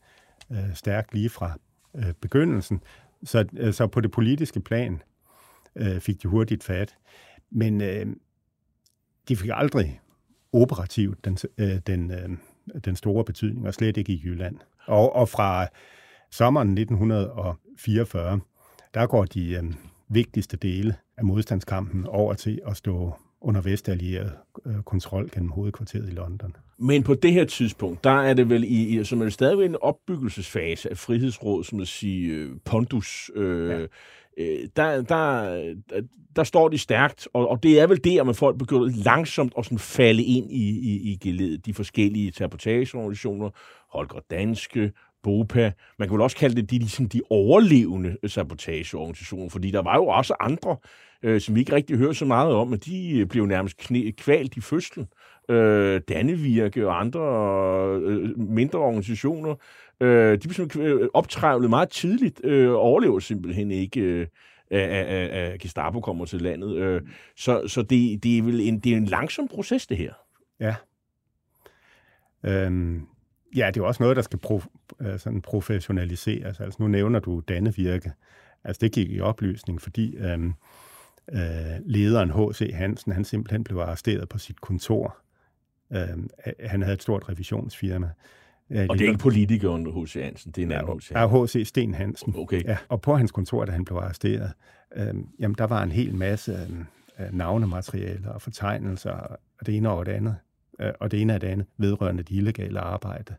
øh, 0.51 0.75
stærkt 0.75 1.15
lige 1.15 1.29
fra 1.29 1.59
øh, 1.97 2.13
begyndelsen. 2.21 2.83
Så, 3.25 3.45
øh, 3.53 3.73
så 3.73 3.87
på 3.87 4.01
det 4.01 4.11
politiske 4.11 4.61
plan 4.61 5.03
øh, 5.77 6.01
fik 6.01 6.23
de 6.23 6.29
hurtigt 6.29 6.65
fat. 6.65 6.97
Men 7.51 7.81
øh, 7.81 8.07
de 9.29 9.37
fik 9.37 9.51
aldrig 9.55 10.01
operativt 10.53 11.25
den, 11.25 11.39
øh, 11.59 11.79
den, 11.87 12.11
øh, 12.11 12.29
den 12.85 12.97
store 12.97 13.25
betydning, 13.25 13.67
og 13.67 13.75
slet 13.75 13.97
ikke 13.97 14.13
i 14.13 14.23
Jylland. 14.25 14.57
Og, 14.87 15.17
og 15.17 15.29
fra 15.29 15.69
sommeren 16.31 16.79
1944, 16.79 18.41
der 18.95 19.07
går 19.07 19.25
de 19.25 19.51
øh, 19.51 19.65
vigtigste 20.09 20.57
dele 20.57 20.97
af 21.19 21.25
modstandskampen 21.25 22.07
over 22.07 22.35
til 22.35 22.61
at 22.67 22.77
stå 22.77 23.13
under 23.41 23.61
vestallieret 23.61 24.33
øh, 24.67 24.83
kontrol 24.83 25.31
gennem 25.35 25.51
hovedkvarteret 25.51 26.09
i 26.09 26.13
London. 26.13 26.57
Men 26.79 27.03
på 27.03 27.15
det 27.15 27.33
her 27.33 27.45
tidspunkt, 27.45 28.05
der 28.05 28.23
er 28.23 28.35
det 28.35 28.49
vel 28.51 28.65
i, 28.65 29.01
i 29.01 29.05
som 29.05 29.23
er 29.23 29.29
stadigvæk 29.29 29.69
en 29.69 29.77
opbyggelsesfase 29.81 30.91
af 30.91 30.99
frihedsråd, 30.99 31.65
som 31.65 31.81
at 31.81 31.89
sige, 31.89 32.33
øh, 32.33 32.51
pondus. 32.65 33.31
Øh, 33.35 33.71
ja. 33.71 33.87
øh, 34.39 34.69
der, 34.77 35.03
der, 35.03 35.75
der 36.37 36.45
står 36.45 36.69
de 36.69 36.79
stærkt, 36.79 37.29
og, 37.33 37.49
og 37.49 37.63
det 37.63 37.81
er 37.81 37.87
vel 37.87 38.05
det, 38.05 38.21
at 38.21 38.27
man 38.27 38.35
folk 38.35 38.59
begynder 38.59 39.03
langsomt 39.05 39.53
at 39.59 39.65
sådan 39.65 39.79
falde 39.79 40.23
ind 40.23 40.53
i, 40.53 40.69
i, 40.69 41.13
i 41.13 41.17
geledet. 41.17 41.67
De 41.67 41.75
forskellige 41.75 42.33
sabotageorganisationer, 42.33 43.51
Holger 43.91 44.21
Danske, 44.31 44.93
BOPA. 45.27 45.73
Man 45.99 46.09
kan 46.09 46.15
vel 46.15 46.23
også 46.23 46.37
kalde 46.37 46.57
det 46.57 46.71
de, 46.71 46.79
ligesom 46.79 47.09
de 47.09 47.23
overlevende 47.31 48.17
sabotageorganisationer, 48.27 49.49
fordi 49.49 49.71
der 49.71 49.83
var 49.83 49.97
jo 49.97 50.07
også 50.07 50.35
andre, 50.41 50.77
øh, 51.23 51.41
som 51.41 51.55
vi 51.55 51.61
ikke 51.61 51.73
rigtig 51.73 51.97
hører 51.97 52.13
så 52.13 52.25
meget 52.25 52.55
om, 52.55 52.69
men 52.69 52.79
de 52.79 53.19
øh, 53.19 53.27
blev 53.27 53.47
nærmest 53.47 53.77
knæ, 53.77 54.11
kvalt 54.11 54.57
i 54.57 54.61
fødslen. 54.61 55.07
Øh, 55.49 56.01
Dannevirke 56.09 56.89
og 56.89 57.01
andre 57.01 57.21
øh, 58.03 58.39
mindre 58.39 58.79
organisationer, 58.79 59.55
øh, 60.01 60.39
de 60.43 60.49
blev 60.49 60.83
øh, 60.83 61.09
optrævlet 61.15 61.71
meget 61.71 61.89
tidligt, 61.89 62.41
øh, 62.45 62.71
og 62.71 62.81
overlever 62.81 63.19
simpelthen 63.19 63.71
ikke... 63.71 64.01
Øh, 64.01 64.27
Gestapo 65.61 66.01
kommer 66.01 66.25
til 66.25 66.43
landet. 66.43 66.77
Øh, 66.77 67.03
så 67.37 67.69
så 67.69 67.83
det, 67.83 68.23
det 68.23 68.39
er 68.39 68.43
vel 68.43 68.61
en, 68.61 68.79
det 68.79 68.93
er 68.93 68.97
en 68.97 69.05
langsom 69.05 69.49
proces, 69.49 69.87
det 69.87 69.97
her. 69.97 70.13
Ja. 70.61 70.75
Øhm, 72.45 73.07
ja, 73.57 73.71
det 73.71 73.81
er 73.81 73.85
også 73.85 74.03
noget, 74.03 74.17
der 74.17 74.23
skal 74.23 74.39
pro, 74.39 74.63
øh, 75.01 75.19
sådan 75.19 75.43
professionaliseres. 75.43 76.61
Altså, 76.61 76.83
nu 76.83 76.89
nævner 76.89 77.19
du 77.19 77.41
Dannevirke. 77.41 78.13
Altså, 78.65 78.81
det 78.81 78.93
gik 78.93 79.11
i 79.11 79.21
oplysning, 79.21 79.83
fordi 79.83 80.17
øhm, 80.17 80.55
øh, 81.33 81.41
lederen 81.85 82.31
H.C. 82.31 82.71
Hansen, 82.75 83.13
han 83.13 83.25
simpelthen 83.25 83.65
blev 83.65 83.79
arresteret 83.79 84.29
på 84.29 84.39
sit 84.39 84.61
kontor. 84.61 85.17
Øhm, 85.93 86.31
han 86.61 86.83
havde 86.83 86.95
et 86.95 87.03
stort 87.03 87.29
revisionsfirma. 87.29 88.11
Ja, 88.71 88.87
og 88.89 88.99
det 88.99 89.05
er 89.05 89.09
ikke 89.09 89.21
politikeren 89.21 90.03
H.C. 90.03 90.15
Hansen, 90.15 90.53
det 90.53 90.63
er 90.63 90.67
en 90.67 90.73
anden 90.73 90.99
H.C. 90.99 91.11
Ja, 91.11 91.45
H.C. 91.45 91.69
Sten 91.69 91.95
Hansen. 91.95 92.35
Okay. 92.37 92.65
Ja, 92.65 92.77
og 92.89 93.01
på 93.01 93.17
hans 93.17 93.33
kontor, 93.33 93.65
da 93.65 93.73
han 93.73 93.85
blev 93.85 93.99
arresteret, 93.99 94.53
øh, 94.97 95.15
jamen 95.39 95.55
der 95.59 95.65
var 95.65 95.83
en 95.83 95.93
hel 95.93 96.15
masse 96.15 96.69
øh, 97.21 97.35
navnematerialer 97.35 98.31
og 98.31 98.43
fortegnelser, 98.43 99.11
og 99.59 99.67
det 99.67 99.77
ene 99.77 99.91
og 99.91 100.07
det 100.07 100.13
andet, 100.13 100.37
øh, 100.81 100.93
og 101.01 101.11
det 101.11 101.21
ene 101.21 101.35
og 101.35 101.41
det 101.41 101.47
andet 101.47 101.67
vedrørende 101.77 102.23
det 102.23 102.35
illegale 102.35 102.81
arbejde. 102.81 103.35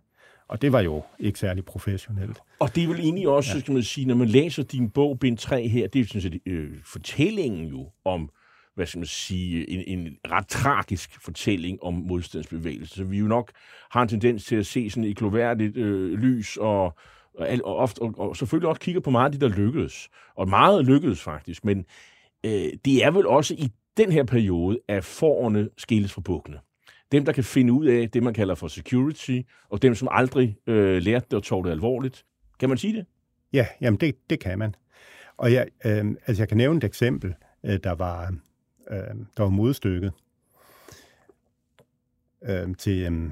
Og 0.47 0.61
det 0.61 0.71
var 0.71 0.81
jo 0.81 1.03
ikke 1.19 1.39
særlig 1.39 1.65
professionelt. 1.65 2.39
Og 2.59 2.75
det 2.75 2.83
er 2.83 2.87
vel 2.87 2.99
egentlig 2.99 3.27
også, 3.27 3.53
ja. 3.53 3.59
skal 3.59 3.73
man 3.73 3.83
sige, 3.83 4.07
når 4.07 4.15
man 4.15 4.27
læser 4.27 4.63
din 4.63 4.89
bog, 4.89 5.19
bind 5.19 5.37
3 5.37 5.67
her, 5.67 5.87
det 5.87 5.99
er 5.99 6.03
jo 6.03 6.07
sådan 6.07 6.21
set 6.21 6.41
øh, 6.45 6.71
fortællingen 6.85 7.67
jo 7.67 7.91
om 8.05 8.29
hvad 8.77 8.85
skal 8.85 8.99
man 8.99 9.05
sige, 9.05 9.69
en, 9.69 9.99
en 9.99 10.17
ret 10.31 10.47
tragisk 10.47 11.23
fortælling 11.23 11.83
om 11.83 11.93
modstandsbevægelsen. 11.93 12.95
Så 12.95 13.03
vi 13.03 13.17
jo 13.17 13.25
nok 13.25 13.51
har 13.91 14.01
en 14.01 14.07
tendens 14.07 14.45
til 14.45 14.55
at 14.55 14.65
se 14.65 14.89
sådan 14.89 15.03
et 15.03 15.17
gloværdigt 15.17 15.77
øh, 15.77 16.19
lys, 16.19 16.57
og, 16.57 16.83
og, 17.37 17.47
og, 17.63 17.75
ofte, 17.75 18.01
og, 18.01 18.13
og 18.17 18.37
selvfølgelig 18.37 18.69
også 18.69 18.81
kigger 18.81 19.01
på 19.01 19.09
meget 19.09 19.25
af 19.25 19.31
det, 19.31 19.41
der 19.41 19.57
lykkedes. 19.57 20.09
Og 20.35 20.49
meget 20.49 20.85
lykkedes 20.85 21.21
faktisk, 21.21 21.65
men 21.65 21.85
øh, 22.45 22.69
det 22.85 23.05
er 23.05 23.11
vel 23.11 23.27
også 23.27 23.53
i 23.53 23.69
den 23.97 24.11
her 24.11 24.23
periode, 24.23 24.79
at 24.87 25.05
forerne 25.05 25.69
skilles 25.77 26.13
fra 26.13 26.21
bukkene. 26.21 26.59
Dem, 27.11 27.25
der 27.25 27.31
kan 27.31 27.43
finde 27.43 27.73
ud 27.73 27.85
af 27.85 28.09
det, 28.09 28.23
man 28.23 28.33
kalder 28.33 28.55
for 28.55 28.67
security, 28.67 29.41
og 29.69 29.81
dem, 29.81 29.95
som 29.95 30.07
aldrig 30.11 30.57
øh, 30.67 31.01
lærte 31.01 31.25
det 31.31 31.33
og 31.33 31.43
tog 31.43 31.63
det 31.63 31.71
alvorligt. 31.71 32.25
Kan 32.59 32.69
man 32.69 32.77
sige 32.77 32.93
det? 32.93 33.05
Ja, 33.53 33.67
jamen 33.81 33.99
det, 33.99 34.29
det 34.29 34.39
kan 34.39 34.59
man. 34.59 34.75
Og 35.37 35.53
jeg, 35.53 35.67
øh, 35.85 36.05
altså 36.27 36.41
jeg 36.41 36.47
kan 36.47 36.57
nævne 36.57 36.77
et 36.77 36.83
eksempel, 36.83 37.33
øh, 37.63 37.79
der 37.83 37.91
var 37.91 38.33
øh, 38.91 39.15
der 39.37 39.43
var 39.43 39.49
modstykket 39.49 40.13
øh, 42.43 42.75
til, 42.75 43.05
øhm, 43.05 43.31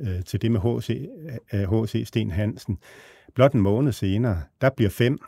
øh, 0.00 0.24
til 0.24 0.42
det 0.42 0.52
med 0.52 0.60
H.C. 0.60 1.08
H.C. 1.52 1.94
Øh, 1.94 2.06
Sten 2.06 2.30
Hansen. 2.30 2.78
Blot 3.34 3.52
en 3.52 3.60
måned 3.60 3.92
senere, 3.92 4.42
der 4.60 4.70
bliver 4.70 4.90
fem 4.90 5.18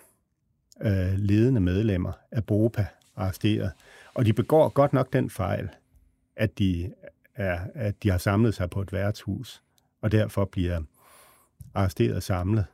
øh, 0.82 1.12
ledende 1.16 1.60
medlemmer 1.60 2.12
af 2.30 2.44
BOPA 2.44 2.86
arresteret. 3.16 3.72
Og 4.14 4.26
de 4.26 4.32
begår 4.32 4.68
godt 4.68 4.92
nok 4.92 5.12
den 5.12 5.30
fejl, 5.30 5.68
at 6.36 6.58
de, 6.58 6.92
er, 7.36 7.60
at 7.74 8.02
de 8.02 8.10
har 8.10 8.18
samlet 8.18 8.54
sig 8.54 8.70
på 8.70 8.80
et 8.80 8.92
værtshus, 8.92 9.62
og 10.02 10.12
derfor 10.12 10.44
bliver 10.44 10.80
arresteret 11.74 12.16
og 12.16 12.22
samlet. 12.22 12.64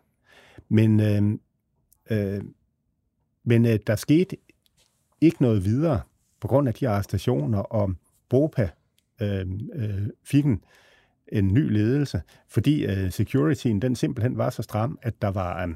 Men, 0.68 1.00
øh, 1.00 1.38
øh, 2.10 2.44
men 3.44 3.66
øh, 3.66 3.78
der 3.86 3.96
skete 3.96 4.36
ikke 5.20 5.42
noget 5.42 5.64
videre 5.64 6.00
på 6.40 6.48
grund 6.48 6.68
af 6.68 6.74
de 6.74 6.88
arrestationer, 6.88 7.58
og 7.58 7.94
BOPA 8.28 8.68
øh, 9.20 9.46
øh, 9.74 10.06
fik 10.24 10.44
en, 10.44 10.64
en 11.32 11.54
ny 11.54 11.72
ledelse, 11.72 12.22
fordi 12.48 12.84
øh, 12.84 13.12
securityen 13.12 13.82
den 13.82 13.96
simpelthen 13.96 14.38
var 14.38 14.50
så 14.50 14.62
stram, 14.62 14.98
at 15.02 15.22
der 15.22 15.28
var 15.28 15.66
øh, 15.66 15.70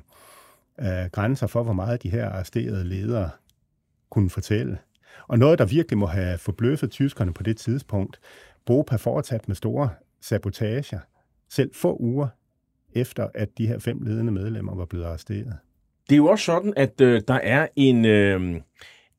øh 0.79 1.11
grænser 1.13 1.47
for, 1.47 1.63
hvor 1.63 1.73
meget 1.73 2.03
de 2.03 2.11
her 2.11 2.29
arresterede 2.29 2.85
ledere 2.85 3.31
kunne 4.11 4.31
fortælle. 4.31 4.79
Og 5.29 5.39
noget, 5.39 5.59
der 5.59 5.65
virkelig 5.65 5.99
må 5.99 6.07
have 6.07 6.39
forbløffet 6.39 6.91
tyskerne 6.91 7.33
på 7.33 7.43
det 7.43 7.57
tidspunkt, 7.57 8.21
BOPA 8.67 8.97
fortsat 8.97 9.49
med 9.49 9.57
store 9.57 9.89
sabotager, 10.21 10.99
selv 11.51 11.71
få 11.75 11.97
uger 12.01 12.29
efter, 12.95 13.29
at 13.35 13.59
de 13.59 13.67
her 13.67 13.79
fem 13.79 14.03
ledende 14.03 14.33
medlemmer 14.33 14.75
var 14.75 14.85
blevet 14.85 15.05
arresteret. 15.05 15.57
Det 16.09 16.15
er 16.15 16.17
jo 16.17 16.27
også 16.27 16.45
sådan, 16.45 16.73
at 16.77 17.01
øh, 17.01 17.23
der 17.29 17.35
er 17.35 17.67
en... 17.77 18.05
Øh 18.05 18.61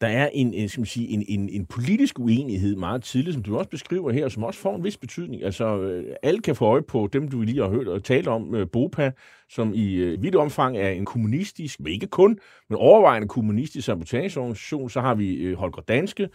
der 0.02 0.08
er 0.08 0.30
en, 0.34 0.54
en, 0.54 0.70
skal 0.70 0.82
man 0.82 0.86
sige, 0.86 1.08
en, 1.08 1.26
en, 1.28 1.50
en 1.50 1.66
politisk 1.66 2.20
uenighed 2.20 2.76
meget 2.76 3.04
tidligt, 3.04 3.34
som 3.34 3.44
du 3.44 3.58
også 3.58 3.70
beskriver 3.70 4.12
her, 4.12 4.30
som 4.30 4.44
også 4.44 4.60
får 4.60 4.76
en 4.76 4.84
vis 4.84 4.98
betydning. 4.98 5.44
Altså, 5.44 5.80
øh, 5.80 6.16
alle 6.24 6.42
kan 6.42 6.56
få 6.56 6.66
øje 6.66 6.82
på 6.82 7.10
dem, 7.14 7.30
du 7.30 7.42
lige 7.42 7.62
har 7.62 7.70
hørt 7.70 7.88
og 7.88 8.04
talt 8.04 8.28
om, 8.28 8.56
øh, 8.56 8.68
BOPA, 8.70 9.12
som 9.50 9.74
i 9.74 9.94
øh, 9.94 10.24
vidt 10.24 10.36
omfang 10.36 10.78
er 10.78 10.90
en 10.90 11.06
kommunistisk, 11.06 11.80
men 11.80 11.94
ikke 11.94 12.08
kun, 12.08 12.40
men 12.70 12.78
overvejende 12.78 13.28
kommunistisk 13.28 13.86
sabotageorganisation. 13.86 14.90
Så 14.90 15.02
har 15.02 15.16
vi 15.16 15.36
øh, 15.36 15.58
Holger 15.58 15.82
Danske, 15.88 16.30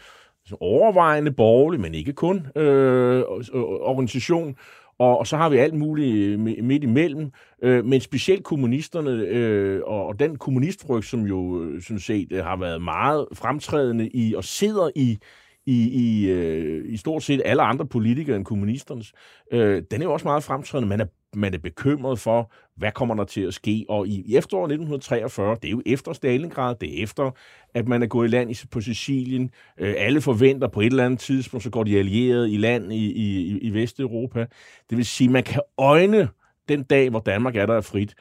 overvejende 0.60 1.32
borgerlig, 1.32 1.80
men 1.80 1.94
ikke 1.94 2.12
kun, 2.12 2.46
øh, 2.56 3.18
øh, 3.18 3.24
organisation. 3.62 4.56
Og, 4.98 5.18
og 5.18 5.26
så 5.26 5.36
har 5.36 5.48
vi 5.48 5.56
alt 5.56 5.74
muligt 5.74 6.16
øh, 6.16 6.38
midt 6.40 6.84
imellem, 6.84 7.30
øh, 7.62 7.84
men 7.84 8.00
specielt 8.00 8.44
kommunisterne 8.44 9.10
øh, 9.10 9.80
og, 9.84 10.06
og 10.06 10.18
den 10.18 10.36
kommunistfrygt, 10.36 11.06
som 11.06 11.20
jo 11.20 11.62
øh, 11.62 11.82
sådan 11.82 12.00
set 12.00 12.44
har 12.44 12.56
været 12.56 12.82
meget 12.82 13.26
fremtrædende 13.34 14.08
i 14.08 14.34
og 14.34 14.44
sidder 14.44 14.90
i 14.96 15.18
i, 15.66 15.88
i, 15.88 16.30
øh, 16.30 16.92
i 16.92 16.96
stort 16.96 17.22
set 17.22 17.42
alle 17.44 17.62
andre 17.62 17.86
politikere 17.86 18.36
end 18.36 18.44
kommunisternes, 18.44 19.12
øh, 19.52 19.82
den 19.90 20.02
er 20.02 20.04
jo 20.04 20.12
også 20.12 20.26
meget 20.26 20.44
fremtrædende. 20.44 20.88
Man 20.88 21.00
er, 21.00 21.06
man 21.34 21.54
er 21.54 21.58
bekymret 21.58 22.18
for, 22.18 22.52
hvad 22.76 22.92
kommer 22.92 23.14
der 23.14 23.24
til 23.24 23.40
at 23.40 23.54
ske. 23.54 23.86
Og 23.88 24.08
i, 24.08 24.22
i 24.26 24.36
efteråret 24.36 24.72
1943, 24.72 25.56
det 25.62 25.64
er 25.64 25.70
jo 25.70 25.82
efter 25.86 26.12
Stalingrad, 26.12 26.74
det 26.80 26.98
er 26.98 27.02
efter, 27.02 27.30
at 27.74 27.88
man 27.88 28.02
er 28.02 28.06
gået 28.06 28.28
i 28.28 28.30
land 28.30 28.50
i, 28.50 28.66
på 28.70 28.80
Sicilien. 28.80 29.50
Øh, 29.78 29.94
alle 29.98 30.20
forventer 30.20 30.68
på 30.68 30.80
et 30.80 30.86
eller 30.86 31.04
andet 31.04 31.20
tidspunkt, 31.20 31.64
så 31.64 31.70
går 31.70 31.84
de 31.84 31.98
allierede 31.98 32.52
i 32.52 32.56
land 32.56 32.92
i, 32.92 33.12
i, 33.12 33.58
i 33.58 33.74
Vesteuropa. 33.74 34.46
Det 34.90 34.98
vil 34.98 35.06
sige, 35.06 35.30
man 35.30 35.42
kan 35.42 35.60
øjne 35.78 36.28
den 36.68 36.82
dag, 36.82 37.10
hvor 37.10 37.20
Danmark 37.20 37.56
er 37.56 37.66
der 37.66 37.74
er 37.74 37.80
frit. 37.80 38.14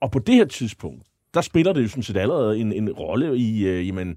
Og 0.00 0.10
på 0.10 0.18
det 0.18 0.34
her 0.34 0.44
tidspunkt, 0.44 1.06
der 1.34 1.40
spiller 1.40 1.72
det 1.72 1.82
jo 1.82 1.88
sådan 1.88 2.02
set 2.02 2.16
allerede 2.16 2.58
en, 2.58 2.72
en 2.72 2.92
rolle 2.92 3.36
i, 3.36 3.66
øh, 3.66 3.86
jamen, 3.86 4.08
øh, 4.08 4.16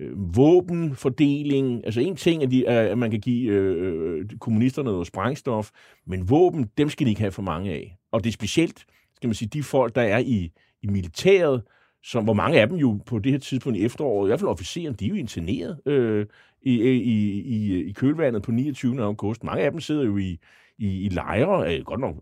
Øh, 0.00 0.36
våbenfordeling. 0.36 1.84
Altså 1.84 2.00
en 2.00 2.16
ting 2.16 2.42
er, 2.42 2.46
de, 2.46 2.68
at 2.68 2.98
man 2.98 3.10
kan 3.10 3.20
give 3.20 3.52
øh, 3.52 4.18
øh, 4.18 4.28
kommunisterne 4.40 4.90
noget 4.90 5.06
sprængstof, 5.06 5.70
men 6.06 6.30
våben, 6.30 6.70
dem 6.78 6.88
skal 6.88 7.06
de 7.06 7.10
ikke 7.10 7.20
have 7.20 7.32
for 7.32 7.42
mange 7.42 7.70
af. 7.70 7.96
Og 8.12 8.24
det 8.24 8.30
er 8.30 8.32
specielt, 8.32 8.86
skal 9.14 9.28
man 9.28 9.34
sige, 9.34 9.48
de 9.48 9.62
folk, 9.62 9.94
der 9.94 10.02
er 10.02 10.18
i, 10.18 10.52
i 10.82 10.86
militæret, 10.86 11.62
som, 12.04 12.24
hvor 12.24 12.32
mange 12.32 12.60
af 12.60 12.68
dem 12.68 12.76
jo 12.76 12.98
på 13.06 13.18
det 13.18 13.32
her 13.32 13.38
tidspunkt 13.38 13.78
i 13.78 13.84
efteråret, 13.84 14.26
i 14.26 14.28
hvert 14.28 14.40
fald 14.40 14.50
officeren, 14.50 14.94
de 14.94 15.04
er 15.04 15.08
jo 15.08 15.14
interneret 15.14 15.80
øh, 15.86 16.26
i, 16.62 16.80
øh, 16.80 16.96
i, 16.96 17.40
i, 17.40 17.84
i 17.84 17.92
kølvandet 17.92 18.42
på 18.42 18.52
29. 18.52 19.02
august. 19.02 19.44
Mange 19.44 19.62
af 19.62 19.70
dem 19.70 19.80
sidder 19.80 20.04
jo 20.04 20.16
i, 20.16 20.38
i, 20.78 21.04
i 21.04 21.08
lejre. 21.08 21.76
Øh, 21.76 21.84
godt 21.84 22.00
nok, 22.00 22.14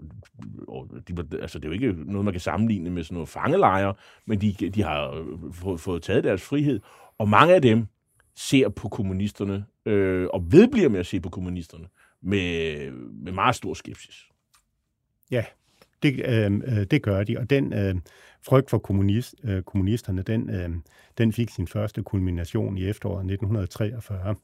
de, 1.08 1.38
altså 1.40 1.58
det 1.58 1.64
er 1.64 1.68
jo 1.68 1.74
ikke 1.74 1.94
noget, 2.06 2.24
man 2.24 2.34
kan 2.34 2.40
sammenligne 2.40 2.90
med 2.90 3.04
sådan 3.04 3.14
noget 3.14 3.28
fangelejre, 3.28 3.94
men 4.26 4.40
de, 4.40 4.52
de 4.52 4.82
har 4.82 5.24
fået, 5.52 5.80
fået 5.80 6.02
taget 6.02 6.24
deres 6.24 6.42
frihed. 6.42 6.80
Og 7.18 7.28
mange 7.28 7.54
af 7.54 7.62
dem 7.62 7.86
ser 8.34 8.68
på 8.68 8.88
kommunisterne, 8.88 9.64
øh, 9.86 10.28
og 10.32 10.52
vedbliver 10.52 10.88
med 10.88 11.00
at 11.00 11.06
se 11.06 11.20
på 11.20 11.28
kommunisterne, 11.28 11.86
med, 12.22 12.90
med 12.92 13.32
meget 13.32 13.56
stor 13.56 13.74
skepsis. 13.74 14.28
Ja, 15.30 15.44
det, 16.02 16.22
øh, 16.24 16.52
øh 16.52 16.86
det 16.90 17.02
gør 17.02 17.24
de, 17.24 17.38
og 17.38 17.50
den 17.50 17.72
øh, 17.72 17.94
frygt 18.42 18.70
for 18.70 18.78
kommunist, 18.78 19.34
øh, 19.44 19.62
kommunisterne, 19.62 20.22
den, 20.22 20.50
øh, 20.50 20.70
den 21.18 21.32
fik 21.32 21.50
sin 21.50 21.66
første 21.66 22.02
kulmination 22.02 22.78
i 22.78 22.88
efteråret 22.88 23.24
1943. 23.24 24.34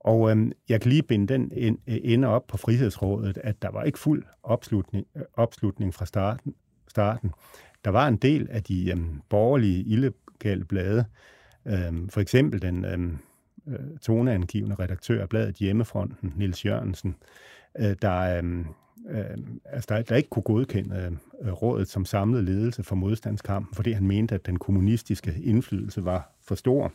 Og 0.00 0.30
øh, 0.30 0.50
jeg 0.68 0.80
kan 0.80 0.90
lige 0.90 1.02
binde 1.02 1.34
den 1.34 1.52
øh, 1.56 1.72
ende 1.86 2.28
op 2.28 2.46
på 2.46 2.56
Frihedsrådet, 2.56 3.38
at 3.38 3.62
der 3.62 3.70
var 3.70 3.82
ikke 3.82 3.98
fuld 3.98 4.24
opslutning, 4.42 5.06
øh, 5.16 5.22
opslutning 5.34 5.94
fra 5.94 6.06
starten, 6.06 6.54
starten. 6.88 7.32
Der 7.84 7.90
var 7.90 8.08
en 8.08 8.16
del 8.16 8.48
af 8.50 8.62
de 8.62 8.90
øh, 8.90 8.98
borgerlige 9.28 9.84
illegale 9.84 10.64
blade, 10.64 11.04
Øhm, 11.66 12.08
for 12.08 12.20
eksempel 12.20 12.62
den 12.62 12.84
øhm, 12.84 13.18
øh, 13.68 13.98
toneangivende 14.02 14.74
redaktør 14.74 15.22
af 15.22 15.28
bladet 15.28 15.54
Hjemmefronten, 15.54 16.32
Nils 16.36 16.64
Jørgensen, 16.64 17.16
øh, 17.78 17.96
der, 18.02 18.38
øhm, 18.38 18.66
øh, 19.08 19.24
altså 19.64 19.94
der, 19.94 20.02
der 20.02 20.16
ikke 20.16 20.28
kunne 20.28 20.42
godkende 20.42 21.18
øh, 21.42 21.52
rådet 21.52 21.88
som 21.88 22.04
samlet 22.04 22.44
ledelse 22.44 22.82
for 22.82 22.96
modstandskampen, 22.96 23.74
fordi 23.74 23.92
han 23.92 24.06
mente, 24.06 24.34
at 24.34 24.46
den 24.46 24.58
kommunistiske 24.58 25.34
indflydelse 25.42 26.04
var 26.04 26.30
for 26.44 26.54
stor. 26.54 26.92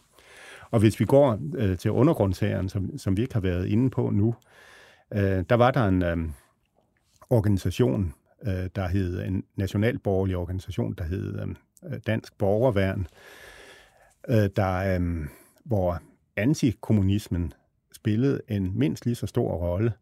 Og 0.72 0.80
hvis 0.80 1.00
vi 1.00 1.06
går 1.06 1.40
øh, 1.56 1.78
til 1.78 1.92
undergrundsherren, 1.92 2.70
som, 2.70 2.98
som 2.98 3.18
vi 3.18 3.22
ikke 3.22 3.34
har 3.34 3.42
været 3.42 3.68
inde 3.68 3.90
på 3.90 4.10
nu, 4.10 4.36
øh, 5.14 5.44
der 5.50 5.56
var 5.56 5.72
der 5.72 5.88
en 5.88 6.04
øh, 6.04 6.18
organisation, 7.30 8.14
øh, 8.48 8.70
der 8.76 8.88
hed 8.88 9.22
en 9.22 9.44
nationalborgerlig 9.56 10.38
organisation, 10.38 10.94
der 10.94 11.04
hed 11.04 11.40
øh, 11.40 12.00
Dansk 12.08 12.38
Borgerværn, 12.38 13.00
øh, 13.00 13.06
Øh, 14.30 14.50
der, 14.56 15.00
øh, 15.00 15.28
hvor 15.64 16.00
antikommunismen 16.36 17.54
spillede 17.94 18.42
en 18.48 18.80
mindst 18.80 19.06
lige 19.06 19.16
så 19.16 19.28
stor 19.28 19.52
rolle 19.52 19.94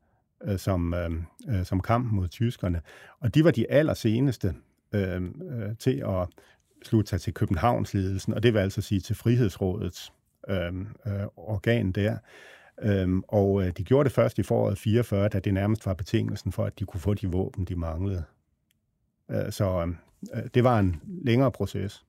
øh, 0.44 0.60
som, 0.60 0.94
øhm, 0.94 1.24
øh, 1.50 1.66
som 1.66 1.82
kampen 1.82 2.16
mod 2.16 2.28
tyskerne. 2.28 2.82
Og 3.20 3.36
de 3.36 3.44
var 3.44 3.52
de 3.52 3.72
allerseneste 3.72 4.56
øh, 4.94 5.22
øh, 5.24 5.78
til 5.80 6.04
at 6.08 6.28
slutte 6.84 7.10
sig 7.10 7.22
til 7.22 7.34
Københavnsledelsen, 7.34 8.34
og 8.34 8.44
det 8.44 8.54
vil 8.54 8.60
altså 8.60 8.82
sige 8.82 9.02
til 9.02 9.16
Frihedsrådets 9.16 10.14
øh, 10.50 10.74
øh, 11.06 11.28
organ 11.36 11.92
der. 11.92 12.18
Øhm, 12.82 13.24
og 13.28 13.64
øh, 13.64 13.72
de 13.78 13.84
gjorde 13.84 14.04
det 14.04 14.16
først 14.16 14.40
i 14.40 14.44
foråret 14.44 14.78
44, 14.78 15.30
da 15.30 15.40
det 15.40 15.54
nærmest 15.54 15.86
var 15.86 15.94
betingelsen 15.94 16.52
for, 16.52 16.66
at 16.66 16.80
de 16.80 16.86
kunne 16.86 17.00
få 17.00 17.14
de 17.14 17.28
våben, 17.28 17.66
de 17.66 17.76
manglede. 17.76 18.24
Øh, 19.32 19.52
så 19.52 19.82
øhm, 19.82 19.98
øh, 20.34 20.44
det 20.54 20.64
var 20.64 20.80
en 20.80 21.02
længere 21.24 21.52
proces. 21.52 22.06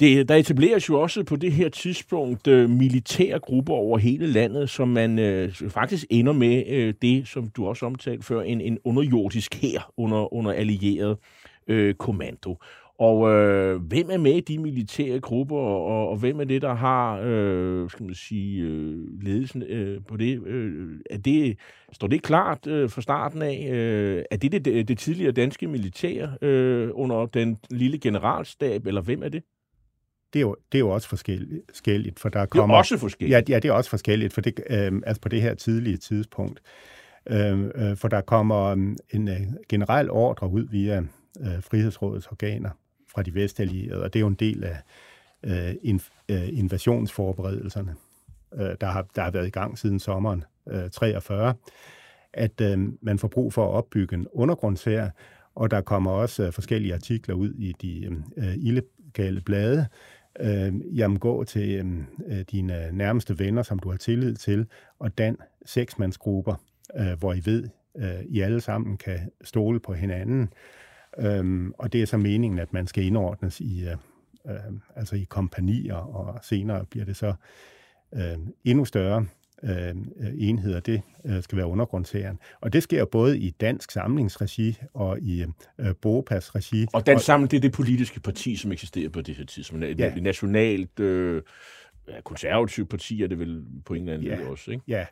Det, 0.00 0.28
der 0.28 0.34
etableres 0.34 0.88
jo 0.88 1.00
også 1.00 1.24
på 1.24 1.36
det 1.36 1.52
her 1.52 1.68
tidspunkt 1.68 2.46
øh, 2.46 2.70
militære 2.70 3.38
grupper 3.38 3.74
over 3.74 3.98
hele 3.98 4.26
landet, 4.26 4.70
som 4.70 4.88
man 4.88 5.18
øh, 5.18 5.52
faktisk 5.68 6.06
ender 6.10 6.32
med 6.32 6.64
øh, 6.68 6.94
det, 7.02 7.28
som 7.28 7.48
du 7.48 7.66
også 7.66 7.86
omtalte 7.86 8.26
før, 8.26 8.42
en, 8.42 8.60
en 8.60 8.78
underjordisk 8.84 9.54
her 9.54 9.92
under, 9.96 10.34
under 10.34 10.52
allieret 10.52 11.16
øh, 11.68 11.94
kommando. 11.94 12.56
Og 12.98 13.30
øh, 13.30 13.82
hvem 13.82 14.10
er 14.10 14.18
med 14.18 14.34
i 14.34 14.40
de 14.40 14.58
militære 14.58 15.20
grupper, 15.20 15.56
og, 15.56 16.08
og 16.08 16.16
hvem 16.16 16.40
er 16.40 16.44
det, 16.44 16.62
der 16.62 16.74
har 16.74 17.20
øh, 17.24 17.90
skal 17.90 18.06
man 18.06 18.14
sige, 18.14 18.62
øh, 18.62 19.22
ledelsen 19.22 19.62
øh, 19.62 20.00
på 20.08 20.16
det? 20.16 20.46
Øh, 20.46 21.00
er 21.10 21.18
det? 21.18 21.58
Står 21.92 22.06
det 22.06 22.22
klart 22.22 22.66
øh, 22.66 22.90
fra 22.90 23.00
starten 23.00 23.42
af? 23.42 23.68
Øh, 23.70 24.24
er 24.30 24.36
det 24.36 24.64
det, 24.64 24.88
det 24.88 24.98
tidligere 24.98 25.32
danske 25.32 25.66
militær 25.66 26.28
øh, 26.42 26.90
under 26.92 27.26
den 27.26 27.56
lille 27.70 27.98
generalstab, 27.98 28.86
eller 28.86 29.00
hvem 29.00 29.22
er 29.22 29.28
det? 29.28 29.42
Det 30.32 30.38
er, 30.38 30.40
jo, 30.40 30.56
det 30.72 30.78
er 30.78 30.80
jo 30.80 30.90
også 30.90 31.08
forskelligt, 31.08 32.20
for 32.20 32.28
der 32.28 32.46
kommer... 32.46 32.66
Det 32.66 32.74
er 32.74 32.78
også 32.78 32.98
forskelligt? 32.98 33.48
Ja, 33.48 33.54
ja 33.54 33.58
det 33.58 33.68
er 33.68 33.72
også 33.72 33.90
forskelligt, 33.90 34.32
for 34.32 34.40
det, 34.40 34.60
øh, 34.70 34.92
altså 35.06 35.20
på 35.20 35.28
det 35.28 35.42
her 35.42 35.54
tidlige 35.54 35.96
tidspunkt. 35.96 36.60
Øh, 37.26 37.70
øh, 37.74 37.96
for 37.96 38.08
der 38.08 38.20
kommer 38.20 38.72
en 39.12 39.28
øh, 39.28 39.40
generel 39.68 40.10
ordre 40.10 40.50
ud 40.50 40.68
via 40.68 41.02
øh, 41.40 41.62
Frihedsrådets 41.62 42.26
organer, 42.26 42.70
fra 43.14 43.22
de 43.22 43.34
vestallierede, 43.34 44.04
og 44.04 44.12
det 44.12 44.18
er 44.18 44.20
jo 44.20 44.26
en 44.26 44.34
del 44.34 44.64
af 44.64 44.76
øh, 45.42 45.74
øh, 46.28 46.48
invasionsforberedelserne, 46.58 47.94
øh, 48.54 48.76
der, 48.80 48.86
har, 48.86 49.06
der 49.16 49.22
har 49.22 49.30
været 49.30 49.46
i 49.46 49.50
gang 49.50 49.78
siden 49.78 49.98
sommeren 49.98 50.44
øh, 50.68 50.90
43, 50.90 51.54
at 52.32 52.60
øh, 52.60 52.78
man 53.02 53.18
får 53.18 53.28
brug 53.28 53.52
for 53.52 53.64
at 53.64 53.74
opbygge 53.74 54.16
en 54.16 54.26
undergrundshær, 54.32 55.08
og 55.54 55.70
der 55.70 55.80
kommer 55.80 56.10
også 56.10 56.42
øh, 56.42 56.52
forskellige 56.52 56.94
artikler 56.94 57.34
ud 57.34 57.54
i 57.54 57.74
de 57.82 58.22
øh, 58.36 58.54
illegale 58.56 59.40
blade. 59.40 59.86
Øh, 60.40 60.98
jamen 60.98 61.18
gå 61.18 61.44
til 61.44 61.78
øhm, 61.78 62.06
øh, 62.26 62.40
dine 62.50 62.88
nærmeste 62.92 63.38
venner, 63.38 63.62
som 63.62 63.78
du 63.78 63.90
har 63.90 63.96
tillid 63.96 64.34
til, 64.34 64.66
og 64.98 65.18
dan 65.18 65.36
seksmandsgrupper, 65.66 66.54
øh, 66.96 67.18
hvor 67.18 67.32
I 67.32 67.42
ved, 67.44 67.68
øh, 67.96 68.24
I 68.28 68.40
alle 68.40 68.60
sammen 68.60 68.96
kan 68.96 69.18
stole 69.44 69.80
på 69.80 69.92
hinanden. 69.92 70.52
Øhm, 71.18 71.72
og 71.78 71.92
det 71.92 72.02
er 72.02 72.06
så 72.06 72.16
meningen, 72.16 72.58
at 72.58 72.72
man 72.72 72.86
skal 72.86 73.04
indordnes 73.04 73.60
i, 73.60 73.88
øh, 73.88 73.96
øh, 74.54 74.72
altså 74.96 75.16
i 75.16 75.26
kompanier, 75.28 75.94
og 75.94 76.38
senere 76.42 76.84
bliver 76.84 77.04
det 77.04 77.16
så 77.16 77.34
øh, 78.14 78.38
endnu 78.64 78.84
større 78.84 79.26
øh, 79.62 79.94
enheder. 80.38 80.80
Det 80.80 81.02
øh, 81.24 81.42
skal 81.42 81.58
være 81.58 81.66
undergrundshæren. 81.66 82.38
Og 82.60 82.72
det 82.72 82.82
sker 82.82 83.04
både 83.04 83.38
i 83.38 83.50
dansk 83.50 83.90
samlingsregi 83.90 84.78
og 84.94 85.20
i 85.20 85.44
øh, 85.78 85.94
Bopas 86.02 86.54
regi. 86.54 86.86
Og 86.92 87.06
dansk 87.06 87.24
samling, 87.24 87.50
det 87.50 87.56
er 87.56 87.60
det 87.60 87.72
politiske 87.72 88.20
parti, 88.20 88.56
som 88.56 88.72
eksisterer 88.72 89.08
på 89.08 89.20
det 89.20 89.34
her 89.34 89.44
tidspunkt. 89.44 89.84
Et 89.84 89.98
ja. 89.98 90.14
nationalt 90.14 91.00
øh, 91.00 91.42
konservativt 92.24 92.90
parti 92.90 93.22
er 93.22 93.26
det 93.26 93.38
vel 93.38 93.64
på 93.84 93.94
en 93.94 94.00
eller 94.00 94.14
anden 94.14 94.28
ja. 94.28 94.38
måde 94.38 94.50
også, 94.50 94.70
ikke? 94.70 94.84
Ja, 94.88 95.06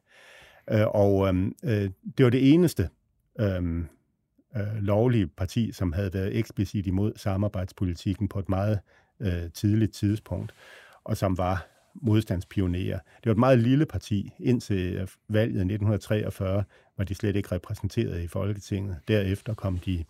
øh, 0.71 0.87
og 0.87 1.29
øhm, 1.29 1.53
øh, 1.65 1.91
det 2.19 2.25
var 2.25 2.31
det 2.31 2.53
eneste 2.53 2.89
øh, 3.41 3.79
øh, 4.57 4.77
lovlige 4.81 5.27
parti, 5.27 5.73
som 5.73 5.93
havde 5.93 6.15
været 6.15 6.37
eksplicit 6.37 6.87
imod 6.87 7.13
samarbejdspolitikken 7.17 8.29
på 8.29 8.39
et 8.39 8.49
meget 8.49 8.79
øh, 9.21 9.51
tidligt 9.55 9.93
tidspunkt, 9.93 10.55
og 11.05 11.17
som 11.17 11.39
var 11.39 11.76
modstandspionerer. 12.03 12.99
Det 12.99 13.27
var 13.27 13.33
et 13.33 13.39
meget 13.39 13.59
lille 13.59 13.87
parti. 13.87 14.33
Indtil 14.39 14.95
øh, 14.95 15.09
valget 15.29 15.55
i 15.55 15.61
1943 15.61 16.65
var 16.97 17.05
de 17.05 17.15
slet 17.15 17.37
ikke 17.37 17.55
repræsenteret 17.55 18.23
i 18.23 18.27
Folketinget. 18.27 18.97
Derefter 19.09 19.55
kom 19.55 19.79
de 19.79 20.05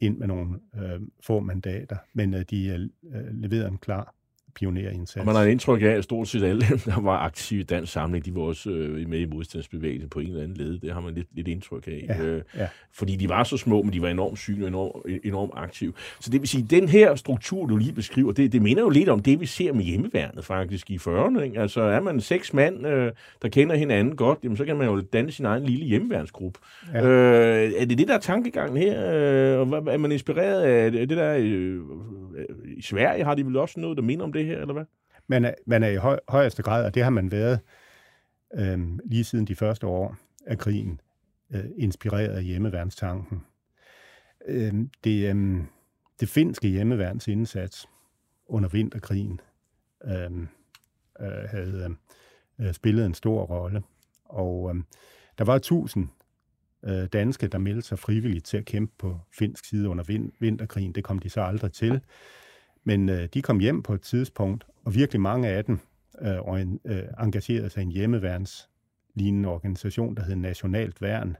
ind 0.00 0.18
med 0.18 0.26
nogle 0.26 0.60
øh, 0.76 1.00
få 1.20 1.40
mandater, 1.40 1.96
men 2.12 2.34
øh, 2.34 2.44
de 2.50 2.90
øh, 3.04 3.26
leverede 3.32 3.68
en 3.68 3.78
klar 3.78 4.14
pionerindsats. 4.56 5.16
Og 5.16 5.26
man 5.26 5.34
har 5.34 5.42
et 5.42 5.50
indtryk 5.50 5.82
af, 5.82 5.86
at 5.86 6.04
stort 6.04 6.28
set 6.28 6.42
alle, 6.42 6.60
der 6.84 7.00
var 7.00 7.18
aktive 7.18 7.60
i 7.60 7.62
dansk 7.62 7.92
samling, 7.92 8.24
de 8.24 8.34
var 8.34 8.40
også 8.40 8.70
øh, 8.70 9.08
med 9.08 9.18
i 9.18 9.24
modstandsbevægelsen 9.24 10.10
på 10.10 10.20
en 10.20 10.28
eller 10.28 10.42
anden 10.42 10.56
led. 10.56 10.78
Det 10.78 10.92
har 10.92 11.00
man 11.00 11.14
lidt, 11.14 11.26
lidt 11.32 11.48
indtryk 11.48 11.86
af. 11.86 12.04
Ja, 12.08 12.24
øh, 12.24 12.42
ja. 12.56 12.66
Fordi 12.92 13.16
de 13.16 13.28
var 13.28 13.44
så 13.44 13.56
små, 13.56 13.82
men 13.82 13.92
de 13.92 14.02
var 14.02 14.08
enormt 14.08 14.38
syge 14.38 14.64
og 14.64 14.68
enormt, 14.68 15.24
enormt 15.24 15.52
aktive. 15.54 15.92
Så 16.20 16.30
det 16.30 16.40
vil 16.40 16.48
sige, 16.48 16.66
den 16.70 16.88
her 16.88 17.14
struktur, 17.14 17.66
du 17.66 17.76
lige 17.76 17.92
beskriver, 17.92 18.32
det, 18.32 18.52
det 18.52 18.62
minder 18.62 18.82
jo 18.82 18.88
lidt 18.88 19.08
om 19.08 19.22
det, 19.22 19.40
vi 19.40 19.46
ser 19.46 19.72
med 19.72 19.84
hjemmeværnet 19.84 20.44
faktisk 20.44 20.90
i 20.90 20.96
40'erne. 20.96 21.40
Ikke? 21.40 21.60
Altså 21.60 21.80
er 21.80 22.00
man 22.00 22.20
seks 22.20 22.54
mand, 22.54 22.86
øh, 22.86 23.12
der 23.42 23.48
kender 23.48 23.76
hinanden 23.76 24.16
godt, 24.16 24.38
jamen, 24.42 24.56
så 24.56 24.64
kan 24.64 24.76
man 24.76 24.88
jo 24.88 25.00
danne 25.00 25.32
sin 25.32 25.44
egen 25.44 25.64
lille 25.64 25.84
hjemmeværnsgruppe. 25.84 26.58
Ja. 26.94 27.06
Øh, 27.06 27.72
er 27.78 27.84
det 27.84 27.98
det, 27.98 28.08
der 28.08 28.14
er 28.14 28.18
tankegangen 28.18 28.76
her? 28.76 29.12
Øh, 29.12 29.68
er 29.92 29.96
man 29.96 30.12
inspireret 30.12 30.62
af 30.62 30.92
det 30.92 31.08
der... 31.08 31.36
Øh, 31.38 31.80
Øh, 32.36 32.46
I 32.64 32.82
Sverige 32.82 33.24
har 33.24 33.34
de 33.34 33.46
vel 33.46 33.56
også 33.56 33.80
noget, 33.80 33.96
der 33.96 34.02
minder 34.02 34.24
om 34.24 34.32
det 34.32 34.46
her, 34.46 34.60
eller 34.60 34.74
hvad? 34.74 34.84
Man 35.26 35.44
er, 35.44 35.54
man 35.66 35.82
er 35.82 35.88
i 35.88 35.96
høj, 35.96 36.18
højeste 36.28 36.62
grad, 36.62 36.84
og 36.84 36.94
det 36.94 37.02
har 37.02 37.10
man 37.10 37.30
været 37.30 37.60
øh, 38.54 38.98
lige 39.04 39.24
siden 39.24 39.46
de 39.46 39.54
første 39.54 39.86
år 39.86 40.16
af 40.46 40.58
krigen, 40.58 41.00
øh, 41.50 41.64
inspireret 41.76 42.36
af 42.36 42.44
hjemmeværnstanken. 42.44 43.44
Øh, 44.46 44.74
det, 45.04 45.34
øh, 45.34 45.64
det 46.20 46.28
finske 46.28 46.68
hjemmeværns 46.68 47.28
indsats 47.28 47.88
under 48.46 48.68
vinterkrigen 48.68 49.40
øh, 50.04 50.30
øh, 51.20 51.48
havde 51.50 51.84
øhm, 51.84 51.96
øh, 52.58 52.74
spillet 52.74 53.06
en 53.06 53.14
stor 53.14 53.44
rolle, 53.44 53.82
og 54.24 54.72
øh, 54.74 54.82
der 55.38 55.44
var 55.44 55.58
tusind 55.58 56.08
øh, 56.86 57.06
danske, 57.06 57.46
der 57.46 57.58
meldte 57.58 57.82
sig 57.88 57.98
frivilligt 57.98 58.44
til 58.44 58.56
at 58.56 58.64
kæmpe 58.64 58.92
på 58.98 59.20
finsk 59.32 59.64
side 59.64 59.88
under 59.88 60.04
vin- 60.04 60.32
vinterkrigen. 60.38 60.92
Det 60.92 61.04
kom 61.04 61.18
de 61.18 61.30
så 61.30 61.40
aldrig 61.40 61.72
til. 61.72 62.00
Men 62.84 63.08
øh, 63.08 63.28
de 63.34 63.42
kom 63.42 63.58
hjem 63.58 63.82
på 63.82 63.94
et 63.94 64.00
tidspunkt, 64.00 64.66
og 64.84 64.94
virkelig 64.94 65.20
mange 65.20 65.48
af 65.48 65.64
dem 65.64 65.78
øh, 66.22 66.40
og 66.40 66.60
en, 66.60 66.80
øh, 66.84 67.02
engagerede 67.20 67.70
sig 67.70 67.80
i 67.80 67.84
en 67.84 67.92
hjemmeværns 67.92 68.68
lignende 69.14 69.48
organisation, 69.48 70.14
der 70.14 70.22
hed 70.22 70.36
Nationalt 70.36 71.02
Værn. 71.02 71.36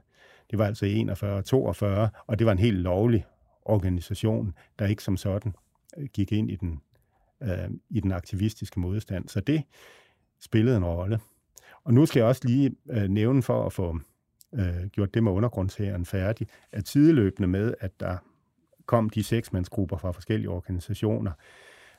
Det 0.51 0.59
var 0.59 0.65
altså 0.65 0.85
i 0.85 0.93
41 0.93 1.41
42, 1.41 2.09
og 2.27 2.39
det 2.39 2.45
var 2.45 2.51
en 2.51 2.59
helt 2.59 2.77
lovlig 2.77 3.25
organisation, 3.65 4.53
der 4.79 4.85
ikke 4.85 5.03
som 5.03 5.17
sådan 5.17 5.53
øh, 5.97 6.07
gik 6.13 6.31
ind 6.31 6.51
i 6.51 6.55
den, 6.55 6.81
øh, 7.43 7.69
i 7.89 7.99
den 7.99 8.11
aktivistiske 8.11 8.79
modstand. 8.79 9.27
Så 9.27 9.39
det 9.39 9.63
spillede 10.39 10.77
en 10.77 10.85
rolle. 10.85 11.19
Og 11.83 11.93
nu 11.93 12.05
skal 12.05 12.19
jeg 12.19 12.27
også 12.27 12.41
lige 12.45 12.75
øh, 12.89 13.07
nævne 13.09 13.43
for 13.43 13.65
at 13.65 13.73
få 13.73 13.99
øh, 14.53 14.87
gjort 14.91 15.13
det 15.13 15.23
med 15.23 15.31
undergrundshæren 15.31 16.05
færdig, 16.05 16.47
at 16.71 16.85
tideløbende 16.85 17.47
med, 17.47 17.73
at 17.79 17.99
der 17.99 18.17
kom 18.85 19.09
de 19.09 19.23
seksmandsgrupper 19.23 19.97
fra 19.97 20.11
forskellige 20.11 20.49
organisationer, 20.49 21.31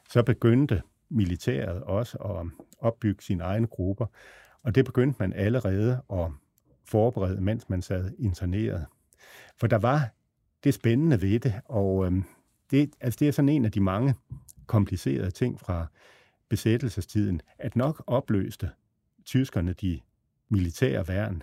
så 0.09 0.23
begyndte 0.23 0.83
militæret 1.09 1.83
også 1.83 2.19
at 2.19 2.47
opbygge 2.79 3.23
sine 3.23 3.45
egne 3.45 3.67
grupper. 3.67 4.07
Og 4.63 4.75
det 4.75 4.85
begyndte 4.85 5.17
man 5.19 5.33
allerede 5.33 6.03
at 6.13 6.31
forberede, 6.85 7.41
mens 7.41 7.69
man 7.69 7.83
sad 7.83 8.11
interneret. 8.19 8.87
For 9.57 9.67
der 9.67 9.79
var 9.79 10.09
det 10.65 10.75
spændende 10.75 11.23
ved 11.23 11.41
det, 11.41 11.55
og 11.65 12.07
øh, 12.07 12.23
det, 12.71 12.91
altså 13.01 13.17
det 13.21 13.29
er 13.29 13.33
sådan 13.33 13.49
en 13.49 13.65
af 13.65 13.73
de 13.73 13.81
mange 13.81 14.15
komplicerede 14.67 15.31
ting 15.31 15.61
fra 15.61 15.87
besættelsestiden, 16.49 17.41
at 17.59 17.77
nok 17.77 18.05
opløste 18.07 18.71
tyskerne 19.25 19.73
de 19.73 20.01
militære 20.49 21.09
værn. 21.09 21.43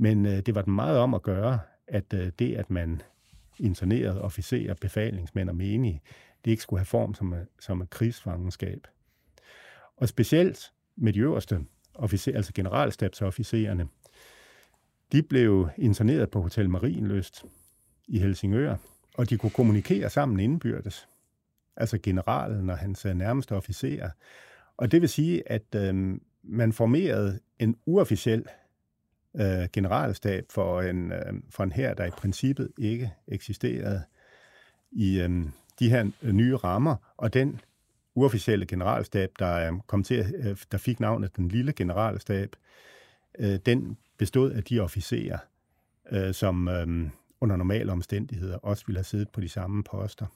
Men 0.00 0.26
øh, 0.26 0.40
det 0.46 0.54
var 0.54 0.62
den 0.62 0.74
meget 0.74 0.98
om 0.98 1.14
at 1.14 1.22
gøre, 1.22 1.60
at 1.86 2.14
øh, 2.14 2.32
det, 2.38 2.54
at 2.54 2.70
man 2.70 3.02
internerede 3.58 4.22
officerer, 4.22 4.74
befalingsmænd 4.74 5.48
og 5.48 5.56
menige, 5.56 6.02
det 6.44 6.50
ikke 6.50 6.62
skulle 6.62 6.80
have 6.80 6.86
form 6.86 7.14
som, 7.14 7.34
øh, 7.34 7.40
som 7.60 7.82
et 7.82 7.90
krigsfangenskab. 7.90 8.86
Og 9.96 10.08
specielt 10.08 10.72
med 10.96 11.12
de 11.12 11.18
øverste 11.18 11.60
officerer, 11.94 12.36
altså 12.36 12.52
generalstabsofficererne, 12.52 13.88
de 15.12 15.22
blev 15.22 15.68
interneret 15.76 16.30
på 16.30 16.42
Hotel 16.42 16.70
Marienløst 16.70 17.44
i 18.08 18.18
Helsingør, 18.18 18.76
og 19.14 19.30
de 19.30 19.38
kunne 19.38 19.50
kommunikere 19.50 20.10
sammen 20.10 20.40
indbyrdes. 20.40 21.08
Altså 21.76 21.98
generalen 22.02 22.70
og 22.70 22.78
hans 22.78 23.04
øh, 23.04 23.14
nærmeste 23.14 23.52
officerer. 23.52 24.10
Og 24.76 24.92
det 24.92 25.00
vil 25.00 25.08
sige, 25.08 25.52
at 25.52 25.74
øh, 25.74 26.18
man 26.42 26.72
formerede 26.72 27.40
en 27.58 27.76
uofficiel 27.86 28.44
øh, 29.34 29.68
generalstab 29.72 30.44
for 30.50 30.82
en, 30.82 31.12
øh, 31.12 31.32
for 31.50 31.64
en 31.64 31.72
her, 31.72 31.94
der 31.94 32.04
i 32.04 32.10
princippet 32.10 32.70
ikke 32.78 33.12
eksisterede 33.28 34.02
i 34.92 35.20
øh, 35.20 35.44
de 35.78 35.90
her 35.90 36.10
øh, 36.22 36.32
nye 36.32 36.56
rammer, 36.56 36.96
og 37.16 37.34
den 37.34 37.60
uofficielle 38.14 38.66
generalstab, 38.66 39.30
der 39.38 39.72
øh, 39.72 39.78
kom 39.86 40.02
til, 40.02 40.34
øh, 40.36 40.56
der 40.72 40.78
fik 40.78 41.00
navnet 41.00 41.36
den 41.36 41.48
lille 41.48 41.72
generalstab, 41.72 42.56
øh, 43.38 43.58
den 43.66 43.96
bestod 44.18 44.50
af 44.50 44.64
de 44.64 44.80
officerer, 44.80 45.38
øh, 46.12 46.34
som 46.34 46.68
øh, 46.68 47.10
under 47.40 47.56
normale 47.56 47.92
omstændigheder 47.92 48.56
også 48.56 48.86
ville 48.86 48.98
have 48.98 49.04
siddet 49.04 49.28
på 49.28 49.40
de 49.40 49.48
samme 49.48 49.84
poster. 49.84 50.26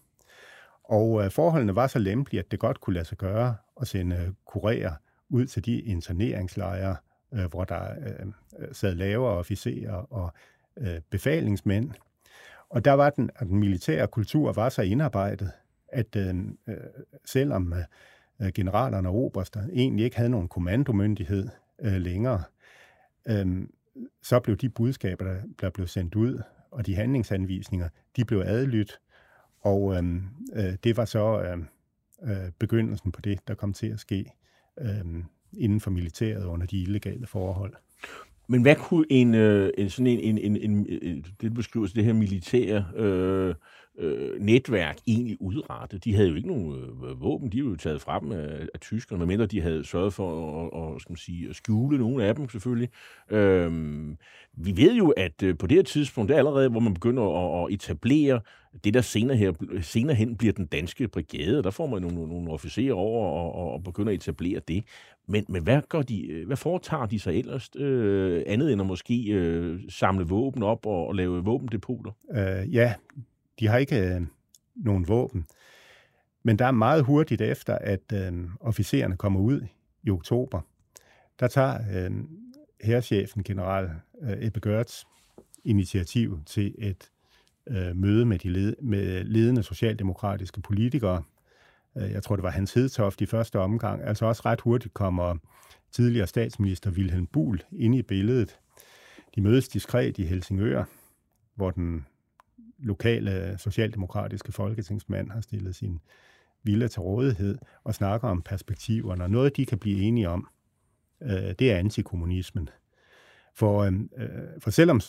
Og 0.84 1.24
øh, 1.24 1.30
forholdene 1.30 1.74
var 1.74 1.86
så 1.86 1.98
lempelige, 1.98 2.40
at 2.40 2.50
det 2.50 2.58
godt 2.58 2.80
kunne 2.80 2.94
lade 2.94 3.04
sig 3.04 3.18
gøre 3.18 3.56
at 3.80 3.88
sende 3.88 4.34
kurerer 4.44 4.92
ud 5.28 5.46
til 5.46 5.64
de 5.64 5.80
interneringslejre, 5.80 6.96
øh, 7.34 7.44
hvor 7.44 7.64
der 7.64 7.90
øh, 7.90 8.26
øh 8.58 8.68
sad 8.72 8.94
lavere 8.94 9.32
officerer 9.32 9.92
og 9.92 10.32
øh, 10.76 11.00
befalingsmænd. 11.10 11.90
Og 12.68 12.84
der 12.84 12.92
var 12.92 13.10
den, 13.10 13.30
at 13.36 13.46
den 13.46 13.58
militære 13.58 14.06
kultur 14.06 14.52
var 14.52 14.68
så 14.68 14.82
indarbejdet, 14.82 15.50
at 15.88 16.16
øh, 16.16 16.36
øh 16.68 16.76
selvom 17.24 17.74
øh, 18.40 18.48
generalerne 18.54 19.08
og 19.08 19.14
oberster 19.14 19.60
egentlig 19.72 20.04
ikke 20.04 20.16
havde 20.16 20.30
nogen 20.30 20.48
kommandomyndighed 20.48 21.48
øh, 21.82 21.96
længere, 21.96 22.42
øh, 23.28 23.68
så 24.22 24.40
blev 24.40 24.56
de 24.56 24.68
budskaber, 24.68 25.24
der, 25.24 25.36
der 25.60 25.70
blev 25.70 25.86
sendt 25.86 26.14
ud, 26.14 26.42
og 26.70 26.86
de 26.86 26.94
handlingsanvisninger, 26.94 27.88
de 28.16 28.24
blev 28.24 28.42
adlydt, 28.46 29.00
og 29.60 29.94
øh, 29.96 30.14
øh, 30.52 30.74
det 30.84 30.96
var 30.96 31.04
så 31.04 31.42
øh, 31.42 31.58
øh, 32.22 32.50
begyndelsen 32.58 33.12
på 33.12 33.20
det, 33.20 33.48
der 33.48 33.54
kom 33.54 33.72
til 33.72 33.86
at 33.86 34.00
ske 34.00 34.32
øh, 34.78 35.24
inden 35.58 35.80
for 35.80 35.90
militæret 35.90 36.44
under 36.44 36.66
de 36.66 36.82
illegale 36.82 37.26
forhold. 37.26 37.72
Men 38.48 38.62
hvad 38.62 38.76
kunne 38.76 39.06
en, 39.10 39.34
øh, 39.34 39.70
en 39.78 39.90
sådan 39.90 40.06
en, 40.06 40.18
en, 40.18 40.38
en, 40.38 40.56
en, 40.56 40.86
en 41.02 41.24
det 41.40 41.54
beskrives 41.54 41.92
det 41.92 42.04
her 42.04 42.12
militære 42.12 42.84
øh, 42.96 43.54
øh, 43.98 44.40
netværk 44.40 44.98
egentlig 45.06 45.36
udrette? 45.40 45.98
De 45.98 46.14
havde 46.14 46.28
jo 46.28 46.34
ikke 46.34 46.48
nogen 46.48 46.74
øh, 46.74 47.20
våben, 47.20 47.52
de 47.52 47.64
var 47.64 47.70
jo 47.70 47.76
taget 47.76 48.00
fra 48.00 48.20
dem 48.20 48.32
af, 48.32 48.66
af 48.74 48.80
tyskerne, 48.80 49.18
medmindre 49.18 49.46
de 49.46 49.60
havde 49.60 49.84
sørget 49.84 50.12
for 50.12 50.30
at, 50.64 50.70
og, 50.72 51.00
skal 51.00 51.12
man 51.12 51.16
sige, 51.16 51.48
at 51.48 51.56
skjule 51.56 51.98
nogle 51.98 52.24
af 52.24 52.34
dem 52.34 52.48
selvfølgelig. 52.48 52.88
Øh, 53.30 53.72
vi 54.56 54.76
ved 54.76 54.94
jo, 54.94 55.10
at 55.10 55.42
øh, 55.42 55.58
på 55.58 55.66
det 55.66 55.76
her 55.76 55.82
tidspunkt, 55.82 56.28
det 56.28 56.34
er 56.34 56.38
allerede, 56.38 56.68
hvor 56.68 56.80
man 56.80 56.94
begynder 56.94 57.22
at, 57.22 57.64
at 57.64 57.74
etablere 57.74 58.40
det, 58.84 58.94
der 58.94 59.00
senere, 59.00 59.36
her, 59.36 59.52
senere 59.82 60.16
hen 60.16 60.36
bliver 60.36 60.52
den 60.52 60.66
danske 60.66 61.08
brigade, 61.08 61.62
der 61.62 61.70
får 61.70 61.86
man 61.86 62.02
nogle, 62.02 62.28
nogle 62.28 62.50
officerer 62.50 62.94
over 62.94 63.28
og, 63.28 63.72
og 63.72 63.82
begynder 63.82 64.12
at 64.12 64.14
etablere 64.14 64.60
det. 64.68 64.84
Men, 65.26 65.44
men 65.48 65.62
hvad, 65.62 65.82
gør 65.88 66.02
de, 66.02 66.26
øh, 66.26 66.46
hvad 66.46 66.56
foretager 66.56 67.06
de 67.06 67.18
sig 67.18 67.38
ellers, 67.38 67.70
øh, 67.76 68.42
andet 68.46 68.72
end 68.72 68.80
at 68.80 68.86
måske 68.86 69.32
øh, 69.32 69.80
samle 69.88 70.24
våben 70.26 70.62
op 70.62 70.86
og, 70.86 71.06
og 71.06 71.14
lave 71.14 71.44
våbendepoter? 71.44 72.10
Øh, 72.32 72.74
ja, 72.74 72.94
de 73.60 73.66
har 73.66 73.78
ikke 73.78 74.14
øh, 74.14 74.20
nogen 74.76 75.08
våben. 75.08 75.46
Men 76.42 76.58
der 76.58 76.66
er 76.66 76.70
meget 76.70 77.04
hurtigt 77.04 77.40
efter, 77.40 77.78
at 77.78 78.12
øh, 78.12 78.32
officererne 78.60 79.16
kommer 79.16 79.40
ud 79.40 79.60
i 80.02 80.10
oktober, 80.10 80.60
der 81.40 81.46
tager 81.48 81.78
øh, 81.94 82.10
herrechefen, 82.80 83.42
general 83.42 83.90
øh, 84.22 84.46
Ebbe 84.46 84.60
Gørts, 84.60 85.06
initiativ 85.64 86.38
til 86.46 86.74
et 86.78 87.10
øh, 87.66 87.96
møde 87.96 88.24
med 88.24 88.38
de 88.38 88.48
led, 88.48 88.76
med 88.82 89.24
ledende 89.24 89.62
socialdemokratiske 89.62 90.60
politikere. 90.60 91.22
Øh, 91.96 92.10
jeg 92.10 92.22
tror, 92.22 92.36
det 92.36 92.42
var 92.42 92.50
Hans 92.50 92.74
Hedtoft 92.74 93.20
i 93.20 93.26
første 93.26 93.58
omgang. 93.58 94.02
Altså 94.02 94.26
også 94.26 94.42
ret 94.44 94.60
hurtigt 94.60 94.94
kommer 94.94 95.36
tidligere 95.92 96.26
statsminister 96.26 96.90
Wilhelm 96.90 97.26
Buhl 97.26 97.62
ind 97.72 97.94
i 97.94 98.02
billedet. 98.02 98.58
De 99.34 99.40
mødes 99.40 99.68
diskret 99.68 100.18
i 100.18 100.24
Helsingør, 100.24 100.84
hvor 101.54 101.70
den 101.70 102.06
lokale 102.78 103.58
socialdemokratiske 103.58 104.52
folketingsmand 104.52 105.30
har 105.30 105.40
stillet 105.40 105.74
sin 105.74 106.00
villa 106.62 106.88
til 106.88 107.00
rådighed 107.00 107.58
og 107.84 107.94
snakker 107.94 108.28
om 108.28 108.42
perspektiverne. 108.42 109.24
Og 109.24 109.30
noget, 109.30 109.56
de 109.56 109.66
kan 109.66 109.78
blive 109.78 110.00
enige 110.00 110.28
om, 110.28 110.48
øh, 111.22 111.54
det 111.58 111.72
er 111.72 111.76
antikommunismen. 111.76 112.68
For, 113.54 113.82
øh, 113.82 113.92
øh 114.16 114.60
for 114.60 114.70
selvom 114.70 115.00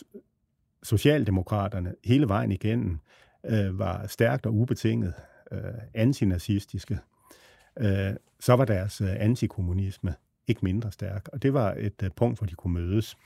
Socialdemokraterne 0.82 1.94
hele 2.04 2.28
vejen 2.28 2.52
igennem 2.52 2.98
øh, 3.46 3.78
var 3.78 4.06
stærkt 4.06 4.46
og 4.46 4.54
ubetinget 4.54 5.14
øh, 5.52 5.60
antinazistiske, 5.94 6.98
øh, 7.78 8.14
så 8.40 8.56
var 8.56 8.64
deres 8.64 9.00
øh, 9.00 9.16
antikommunisme 9.18 10.14
ikke 10.46 10.60
mindre 10.62 10.92
stærk. 10.92 11.28
Og 11.32 11.42
det 11.42 11.54
var 11.54 11.74
et 11.78 12.02
øh, 12.02 12.10
punkt, 12.16 12.38
hvor 12.38 12.46
de 12.46 12.54
kunne 12.54 12.74
mødes. 12.74 13.16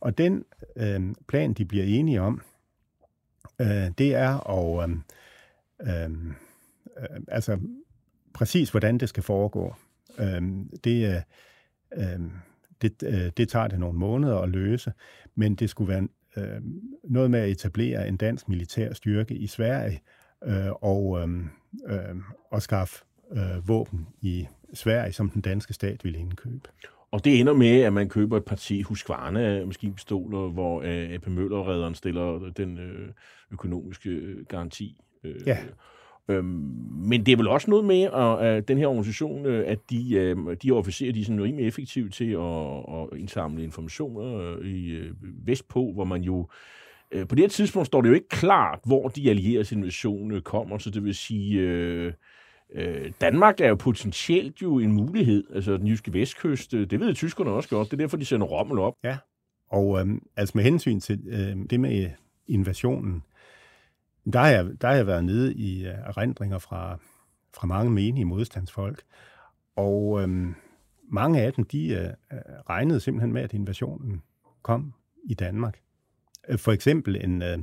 Og 0.00 0.18
den 0.18 0.44
øh, 0.76 1.14
plan, 1.28 1.52
de 1.52 1.64
bliver 1.64 1.84
enige 1.84 2.20
om, 2.20 2.42
øh, 3.60 3.90
det 3.98 4.14
er 4.14 4.50
at, 4.50 4.90
øh, 4.90 4.96
øh, 5.80 6.10
øh 6.10 7.20
altså 7.28 7.58
præcis 8.34 8.70
hvordan 8.70 8.98
det 8.98 9.08
skal 9.08 9.22
foregå. 9.22 9.74
Øh, 10.18 10.42
det, 10.84 11.14
øh, 11.14 11.22
øh, 11.96 12.20
det, 12.82 13.02
øh, 13.02 13.30
det 13.36 13.48
tager 13.48 13.68
det 13.68 13.78
nogle 13.78 13.98
måneder 13.98 14.38
at 14.38 14.48
løse, 14.48 14.92
men 15.34 15.54
det 15.54 15.70
skulle 15.70 15.92
være 15.92 16.08
øh, 16.36 16.60
noget 17.04 17.30
med 17.30 17.40
at 17.40 17.48
etablere 17.48 18.08
en 18.08 18.16
dansk 18.16 18.48
militær 18.48 18.92
styrke 18.92 19.34
i 19.34 19.46
Sverige 19.46 20.02
øh, 20.44 20.70
og, 20.70 21.20
øh, 21.20 21.28
øh, 21.86 22.16
og 22.50 22.62
skaffe 22.62 23.04
øh, 23.32 23.68
våben 23.68 24.06
i 24.20 24.46
Sverige, 24.74 25.12
som 25.12 25.30
den 25.30 25.42
danske 25.42 25.74
stat 25.74 26.04
ville 26.04 26.18
indkøbe. 26.18 26.68
Og 27.10 27.24
det 27.24 27.40
ender 27.40 27.52
med, 27.52 27.80
at 27.80 27.92
man 27.92 28.08
køber 28.08 28.36
et 28.36 28.44
parti 28.44 28.82
Husqvarna 28.82 29.64
maskinpistoler, 29.66 30.48
hvor 30.48 30.82
øh, 30.82 31.10
AP 31.10 31.26
Møller-redderen 31.26 31.94
stiller 31.94 32.52
den 32.56 32.78
øh, 32.78 33.08
økonomiske 33.52 34.10
øh, 34.10 34.46
garanti. 34.46 35.00
Øh, 35.24 35.46
ja. 35.46 35.58
Øhm, 36.30 36.46
men 37.02 37.26
det 37.26 37.32
er 37.32 37.36
vel 37.36 37.48
også 37.48 37.70
noget 37.70 37.84
med, 37.84 38.02
at, 38.02 38.46
at 38.46 38.56
øh, 38.56 38.62
den 38.68 38.78
her 38.78 38.86
organisation, 38.86 39.46
øh, 39.46 39.64
at 39.66 39.78
de, 39.90 40.14
øh, 40.14 40.56
de 40.62 40.70
officerer, 40.72 41.12
de 41.12 41.20
er 41.20 41.24
sådan 41.24 41.42
rimelig 41.42 41.66
effektive 41.66 42.08
til 42.08 42.30
at, 42.30 42.76
at 43.12 43.18
indsamle 43.18 43.64
informationer 43.64 44.56
øh, 44.58 44.66
i 44.66 44.90
øh, 44.90 45.14
Vestpå, 45.46 45.92
hvor 45.94 46.04
man 46.04 46.22
jo 46.22 46.48
på 47.28 47.34
det 47.34 47.38
her 47.38 47.48
tidspunkt 47.48 47.86
står 47.86 48.00
det 48.00 48.08
jo 48.08 48.14
ikke 48.14 48.28
klart, 48.28 48.78
hvor 48.84 49.08
de 49.08 49.30
allieredes 49.30 49.72
invasion 49.72 50.40
kommer, 50.40 50.78
så 50.78 50.90
det 50.90 51.04
vil 51.04 51.14
sige, 51.14 51.60
øh, 51.60 52.12
Danmark 53.20 53.60
er 53.60 53.68
jo 53.68 53.74
potentielt 53.74 54.62
jo 54.62 54.78
en 54.78 54.92
mulighed, 54.92 55.44
altså 55.54 55.76
den 55.76 55.86
jyske 55.86 56.12
vestkyst, 56.12 56.72
det 56.72 57.00
ved 57.00 57.14
tyskerne 57.14 57.50
også 57.50 57.68
godt, 57.68 57.90
det 57.90 57.92
er 57.92 57.96
derfor, 57.96 58.16
de 58.16 58.24
sender 58.24 58.46
Rommel 58.46 58.78
op. 58.78 58.94
Ja, 59.04 59.16
og 59.68 60.00
øh, 60.00 60.06
altså 60.36 60.52
med 60.54 60.64
hensyn 60.64 61.00
til 61.00 61.20
øh, 61.28 61.70
det 61.70 61.80
med 61.80 62.10
invasionen, 62.48 63.22
der 64.32 64.38
har 64.38 64.48
jeg, 64.48 64.66
der 64.80 64.88
har 64.88 64.94
jeg 64.94 65.06
været 65.06 65.24
nede 65.24 65.54
i 65.54 65.86
øh, 65.86 65.94
erindringer 65.94 66.58
fra, 66.58 66.98
fra 67.54 67.66
mange 67.66 67.90
menige 67.90 68.24
modstandsfolk, 68.24 69.02
og 69.76 70.22
øhm, 70.22 70.54
mange 71.08 71.40
af 71.40 71.52
dem, 71.52 71.64
de 71.64 71.88
øh, 71.88 72.04
øh 72.04 72.38
regnede 72.70 73.00
simpelthen 73.00 73.32
med, 73.32 73.42
at 73.42 73.52
invasionen 73.52 74.22
kom 74.62 74.94
i 75.24 75.34
Danmark. 75.34 75.80
Øh, 76.48 76.58
for 76.58 76.72
eksempel 76.72 77.24
en 77.24 77.42
øh, 77.42 77.58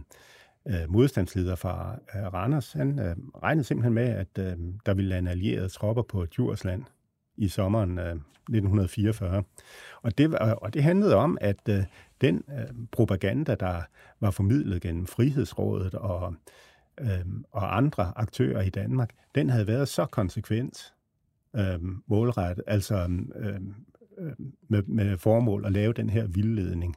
modstandsleder 0.89 1.55
fra 1.55 1.99
øh, 2.15 2.33
Randers, 2.33 2.73
han 2.73 2.99
øh, 2.99 3.15
regnede 3.43 3.63
simpelthen 3.63 3.93
med, 3.93 4.07
at 4.07 4.37
øh, 4.39 4.55
der 4.85 4.93
ville 4.93 5.09
lande 5.09 5.31
allierede 5.31 5.69
tropper 5.69 6.03
på 6.03 6.25
Djursland 6.25 6.83
i 7.37 7.47
sommeren 7.47 7.99
øh, 7.99 8.15
1944. 8.49 9.43
Og 10.01 10.17
det, 10.17 10.39
og 10.39 10.73
det 10.73 10.83
handlede 10.83 11.15
om, 11.15 11.37
at 11.41 11.69
øh, 11.69 11.83
den 12.21 12.43
uh, 12.47 12.85
propaganda, 12.91 13.55
der 13.55 13.81
var 14.19 14.31
formidlet 14.31 14.81
gennem 14.81 15.05
Frihedsrådet 15.05 15.93
og, 15.93 16.35
uh, 17.01 17.41
og 17.51 17.77
andre 17.77 18.13
aktører 18.15 18.61
i 18.61 18.69
Danmark, 18.69 19.09
den 19.35 19.49
havde 19.49 19.67
været 19.67 19.87
så 19.87 20.05
konsekvent 20.05 20.93
uh, 21.53 21.87
målrettet, 22.07 22.63
altså 22.67 23.03
uh, 23.35 23.61
med, 24.67 24.83
med 24.83 25.17
formål 25.17 25.65
at 25.65 25.71
lave 25.71 25.93
den 25.93 26.09
her 26.09 26.27
vildledning, 26.27 26.95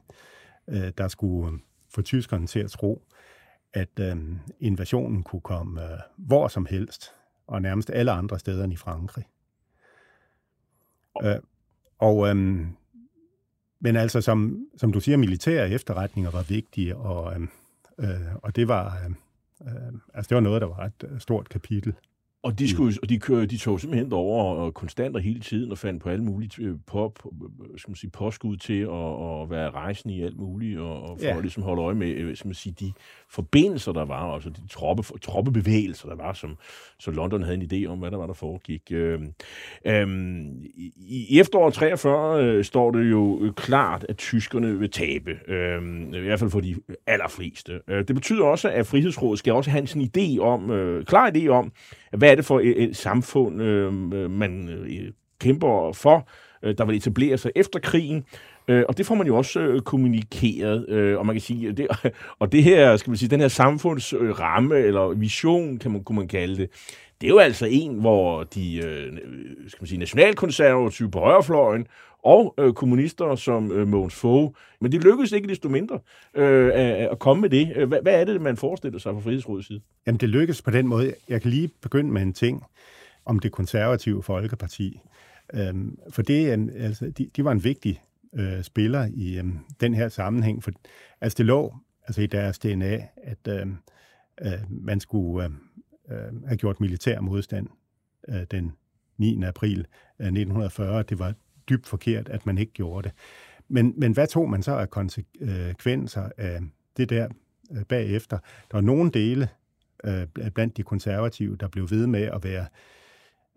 øh, 0.67 0.91
der 0.97 1.07
skulle 1.07 1.59
få 1.89 2.01
tyskerne 2.01 2.47
til 2.47 2.59
at 2.59 2.71
tro, 2.71 3.03
at 3.73 3.99
øh, 3.99 4.17
invasionen 4.59 5.23
kunne 5.23 5.41
komme 5.41 5.83
øh, 5.83 5.99
hvor 6.17 6.47
som 6.47 6.65
helst, 6.65 7.11
og 7.47 7.61
nærmest 7.61 7.89
alle 7.89 8.11
andre 8.11 8.39
steder 8.39 8.63
end 8.63 8.73
i 8.73 8.75
Frankrig. 8.75 9.25
Øh, 11.23 11.35
og, 11.99 12.27
øh, 12.29 12.67
men 13.81 13.95
altså, 13.95 14.21
som, 14.21 14.65
som 14.77 14.91
du 14.91 14.99
siger, 14.99 15.17
militære 15.17 15.69
efterretninger 15.69 16.31
var 16.31 16.45
vigtige, 16.49 16.95
og, 16.95 17.33
øhm, 17.33 17.49
øh, 17.99 18.35
og 18.35 18.55
det 18.55 18.67
var... 18.67 18.97
Øh 19.05 19.11
altså 20.13 20.29
det 20.29 20.35
var 20.35 20.41
noget, 20.41 20.61
der 20.61 20.67
var 20.67 20.85
et 20.85 21.03
øh, 21.11 21.19
stort 21.19 21.49
kapitel 21.49 21.93
og 22.43 22.59
de, 22.59 22.69
skulle, 22.69 22.97
og 23.01 23.09
de, 23.09 23.19
kører, 23.19 23.45
de 23.45 23.57
tog 23.57 23.79
simpelthen 23.79 24.13
over 24.13 24.55
og 24.55 24.73
konstant 24.73 25.15
og 25.15 25.21
hele 25.21 25.39
tiden 25.39 25.71
og 25.71 25.77
fandt 25.77 26.03
på 26.03 26.09
alle 26.09 26.23
mulige 26.23 26.63
øh, 26.63 26.75
på, 26.87 27.13
på, 27.19 27.33
skal 27.77 27.91
man 27.91 27.95
sige, 27.95 28.09
påskud 28.09 28.57
til 28.57 28.81
at, 28.81 29.41
at 29.41 29.49
være 29.49 29.69
rejsende 29.69 30.15
i 30.15 30.21
alt 30.21 30.37
muligt, 30.37 30.79
og, 30.79 31.01
og 31.03 31.17
for 31.19 31.25
ja. 31.25 31.35
at 31.35 31.41
ligesom 31.41 31.63
holde 31.63 31.81
øje 31.81 31.95
med 31.95 32.07
øh, 32.07 32.37
skal 32.37 32.47
man 32.47 32.55
sige, 32.55 32.75
de 32.79 32.91
forbindelser, 33.29 33.91
der 33.91 34.05
var, 34.05 34.33
altså 34.33 34.49
de 34.49 34.67
troppe, 34.69 35.03
troppebevægelser, 35.21 36.07
der 36.07 36.15
var, 36.15 36.33
som, 36.33 36.57
så 36.99 37.11
London 37.11 37.43
havde 37.43 37.57
en 37.57 37.69
idé 37.73 37.91
om, 37.91 37.99
hvad 37.99 38.11
der 38.11 38.17
var, 38.17 38.27
der 38.27 38.33
foregik. 38.33 38.81
Øhm, 38.91 39.33
øhm, 39.85 40.63
I 40.97 41.39
efteråret 41.39 41.73
43 41.73 42.43
øh, 42.43 42.63
står 42.63 42.91
det 42.91 43.11
jo 43.11 43.53
klart, 43.55 44.05
at 44.09 44.17
tyskerne 44.17 44.79
vil 44.79 44.91
tabe, 44.91 45.31
øhm, 45.47 46.13
i 46.13 46.19
hvert 46.19 46.39
fald 46.39 46.49
for 46.49 46.59
de 46.59 46.75
allerfleste. 47.07 47.81
Øh, 47.87 48.07
det 48.07 48.15
betyder 48.15 48.43
også, 48.43 48.69
at 48.69 48.87
Frihedsrådet 48.87 49.39
skal 49.39 49.53
også 49.53 49.71
have 49.71 49.87
en 49.95 50.11
idé 50.17 50.39
om, 50.39 50.71
øh, 50.71 51.05
klar 51.05 51.31
idé 51.31 51.47
om, 51.47 51.71
hvad 52.11 52.30
er 52.31 52.35
det 52.35 52.45
for 52.45 52.59
et, 52.59 52.83
et 52.83 52.97
samfund, 52.97 53.61
øh, 53.61 53.93
man 54.31 54.69
øh, 54.69 55.11
kæmper 55.39 55.91
for, 55.93 56.27
øh, 56.63 56.77
der 56.77 56.85
vil 56.85 56.95
etablere 56.95 57.37
sig 57.37 57.51
efter 57.55 57.79
krigen. 57.79 58.25
Øh, 58.67 58.83
og 58.89 58.97
det 58.97 59.05
får 59.05 59.15
man 59.15 59.27
jo 59.27 59.37
også 59.37 59.59
øh, 59.59 59.81
kommunikeret, 59.81 60.89
øh, 60.89 61.19
og 61.19 61.25
man 61.25 61.35
kan 61.35 61.41
sige, 61.41 61.71
det, 61.71 61.87
og 62.39 62.51
det 62.51 62.63
her, 62.63 62.97
skal 62.97 63.11
man 63.11 63.17
sige, 63.17 63.29
den 63.29 63.39
her 63.39 63.47
samfundsramme, 63.47 64.75
øh, 64.75 64.87
eller 64.87 65.07
vision, 65.07 65.77
kan 65.77 65.91
man, 65.91 66.03
kunne 66.03 66.15
man 66.15 66.27
kalde 66.27 66.55
det, 66.55 66.69
det 67.21 67.27
er 67.27 67.31
jo 67.31 67.39
altså 67.39 67.67
en, 67.69 67.99
hvor 67.99 68.43
de 68.43 68.75
øh, 68.75 69.17
skal 69.67 69.81
man 69.81 69.87
sige, 69.87 69.99
nationalkonservative 69.99 71.11
på 71.11 71.19
højrefløjen 71.19 71.87
og 72.23 72.53
øh, 72.57 72.73
kommunister 72.73 73.35
som 73.35 73.71
øh, 73.71 73.87
Mogens 73.87 74.15
Fogh, 74.15 74.53
men 74.81 74.91
det 74.91 75.03
lykkedes 75.03 75.31
ikke 75.31 75.47
desto 75.47 75.69
mindre 75.69 75.99
øh, 76.33 76.71
at, 77.11 77.19
komme 77.19 77.41
med 77.41 77.49
det. 77.49 77.73
Øh, 77.75 77.87
hvad, 77.87 78.01
hvad 78.01 78.21
er 78.21 78.25
det, 78.25 78.41
man 78.41 78.57
forestiller 78.57 78.99
sig 78.99 79.13
fra 79.13 79.19
Frihedsrådets 79.19 79.67
side? 79.67 79.81
Jamen, 80.07 80.19
det 80.19 80.29
lykkedes 80.29 80.61
på 80.61 80.71
den 80.71 80.87
måde. 80.87 81.13
Jeg 81.29 81.41
kan 81.41 81.51
lige 81.51 81.69
begynde 81.81 82.11
med 82.11 82.21
en 82.21 82.33
ting 82.33 82.63
om 83.25 83.39
det 83.39 83.51
konservative 83.51 84.23
Folkeparti. 84.23 84.99
Øhm, 85.53 85.97
for 86.09 86.21
det, 86.21 86.53
øhm, 86.53 86.69
altså, 86.75 87.09
de, 87.09 87.29
de 87.35 87.45
var 87.45 87.51
en 87.51 87.63
vigtig 87.63 88.01
øh, 88.35 88.63
spiller 88.63 89.07
i 89.13 89.37
øhm, 89.37 89.59
den 89.81 89.93
her 89.93 90.09
sammenhæng. 90.09 90.63
For, 90.63 90.71
altså, 91.21 91.37
det 91.37 91.45
lå 91.45 91.75
altså, 92.07 92.21
i 92.21 92.27
deres 92.27 92.59
DNA, 92.59 93.07
at 93.23 93.47
øh, 93.47 93.67
øh, 94.41 94.51
man 94.69 94.99
skulle 94.99 95.45
øh, 95.45 95.51
øh, 96.17 96.43
have 96.45 96.57
gjort 96.57 96.79
militær 96.79 97.21
modstand 97.21 97.67
øh, 98.29 98.43
den 98.51 98.71
9. 99.17 99.43
april 99.43 99.79
øh, 100.19 100.25
1940. 100.25 101.03
Det 101.03 101.19
var 101.19 101.33
dybt 101.69 101.87
forkert, 101.87 102.29
at 102.29 102.45
man 102.45 102.57
ikke 102.57 102.73
gjorde 102.73 103.07
det. 103.07 103.17
Men, 103.67 103.93
men 103.97 104.11
hvad 104.11 104.27
tog 104.27 104.49
man 104.49 104.63
så 104.63 104.75
af 104.75 104.89
konsekvenser 104.89 106.29
af 106.37 106.59
det 106.97 107.09
der 107.09 107.27
øh, 107.71 107.83
bagefter? 107.83 108.37
Der 108.71 108.77
var 108.77 108.81
nogle 108.81 109.11
dele 109.11 109.49
øh, 110.03 110.27
blandt 110.53 110.77
de 110.77 110.83
konservative, 110.83 111.55
der 111.55 111.67
blev 111.67 111.89
ved 111.89 112.07
med 112.07 112.23
at 112.23 112.43
være 112.43 112.65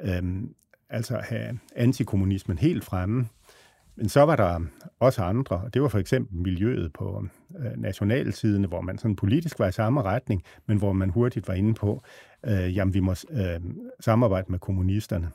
øh, 0.01 0.43
altså 0.91 1.21
have 1.25 1.59
antikommunismen 1.77 2.59
helt 2.59 2.85
fremme. 2.85 3.29
Men 3.97 4.09
så 4.09 4.21
var 4.21 4.37
der 4.37 4.61
også 5.01 5.23
andre, 5.23 5.57
og 5.57 5.75
det 5.75 5.83
var 5.83 5.89
for 5.89 5.99
eksempel 5.99 6.37
miljøet 6.37 6.93
på 6.93 7.27
øh, 7.59 7.77
nationalsiderne, 7.77 8.67
hvor 8.67 8.81
man 8.81 8.99
sådan 8.99 9.17
politisk 9.17 9.59
var 9.59 9.69
i 9.69 9.73
samme 9.73 10.03
retning, 10.03 10.43
men 10.67 10.79
hvor 10.79 10.93
man 10.93 11.11
hurtigt 11.11 11.49
var 11.49 11.55
inde 11.55 11.75
på, 11.75 12.03
øh, 12.45 12.77
jamen 12.77 12.95
vi 12.95 13.01
må 13.01 13.15
øh, 13.31 13.61
samarbejde 14.01 14.47
med 14.49 14.59
kommunisterne. 14.59 15.31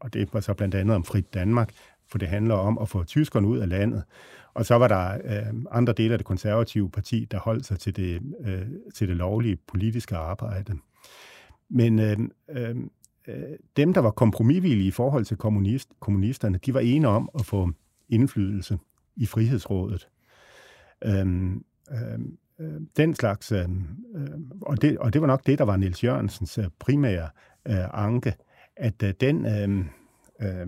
Og 0.00 0.14
det 0.14 0.34
var 0.34 0.40
så 0.40 0.54
blandt 0.54 0.74
andet 0.74 0.96
om 0.96 1.04
Frit 1.04 1.34
Danmark, 1.34 1.70
for 2.08 2.18
det 2.18 2.28
handler 2.28 2.54
om 2.54 2.78
at 2.78 2.88
få 2.88 3.04
tyskerne 3.04 3.46
ud 3.46 3.58
af 3.58 3.68
landet. 3.68 4.04
Og 4.54 4.66
så 4.66 4.74
var 4.74 4.88
der 4.88 5.14
øh, 5.24 5.54
andre 5.70 5.92
dele 5.92 6.12
af 6.12 6.18
det 6.18 6.26
konservative 6.26 6.90
parti, 6.90 7.24
der 7.30 7.38
holdt 7.38 7.66
sig 7.66 7.78
til 7.78 7.96
det, 7.96 8.22
øh, 8.40 8.66
til 8.94 9.08
det 9.08 9.16
lovlige 9.16 9.56
politiske 9.56 10.16
arbejde. 10.16 10.78
Men 11.68 11.98
øh, 11.98 12.18
øh, 12.48 12.76
øh 13.28 13.42
dem, 13.76 13.94
der 13.94 14.00
var 14.00 14.10
kompromisvillige 14.10 14.88
i 14.88 14.90
forhold 14.90 15.24
til 15.24 15.36
kommunist, 15.36 15.88
kommunisterne, 16.00 16.58
de 16.66 16.74
var 16.74 16.80
enige 16.80 17.08
om 17.08 17.30
at 17.38 17.46
få 17.46 17.70
indflydelse 18.08 18.78
i 19.16 19.26
Frihedsrådet. 19.26 20.08
Øhm, 21.04 21.64
øhm, 21.92 22.38
øh, 22.60 22.80
den 22.96 23.14
slags, 23.14 23.52
øh, 23.52 23.68
øh, 24.14 24.28
og, 24.60 24.82
det, 24.82 24.98
og 24.98 25.12
det 25.12 25.20
var 25.20 25.26
nok 25.26 25.46
det, 25.46 25.58
der 25.58 25.64
var 25.64 25.76
Niels 25.76 26.04
Jørgensens 26.04 26.58
øh, 26.58 26.64
primære 26.78 27.28
øh, 27.68 28.04
anke, 28.04 28.34
at 28.80 29.02
øh, 29.02 29.14
den 29.20 29.46
øh, 29.46 29.84
øh, 30.48 30.66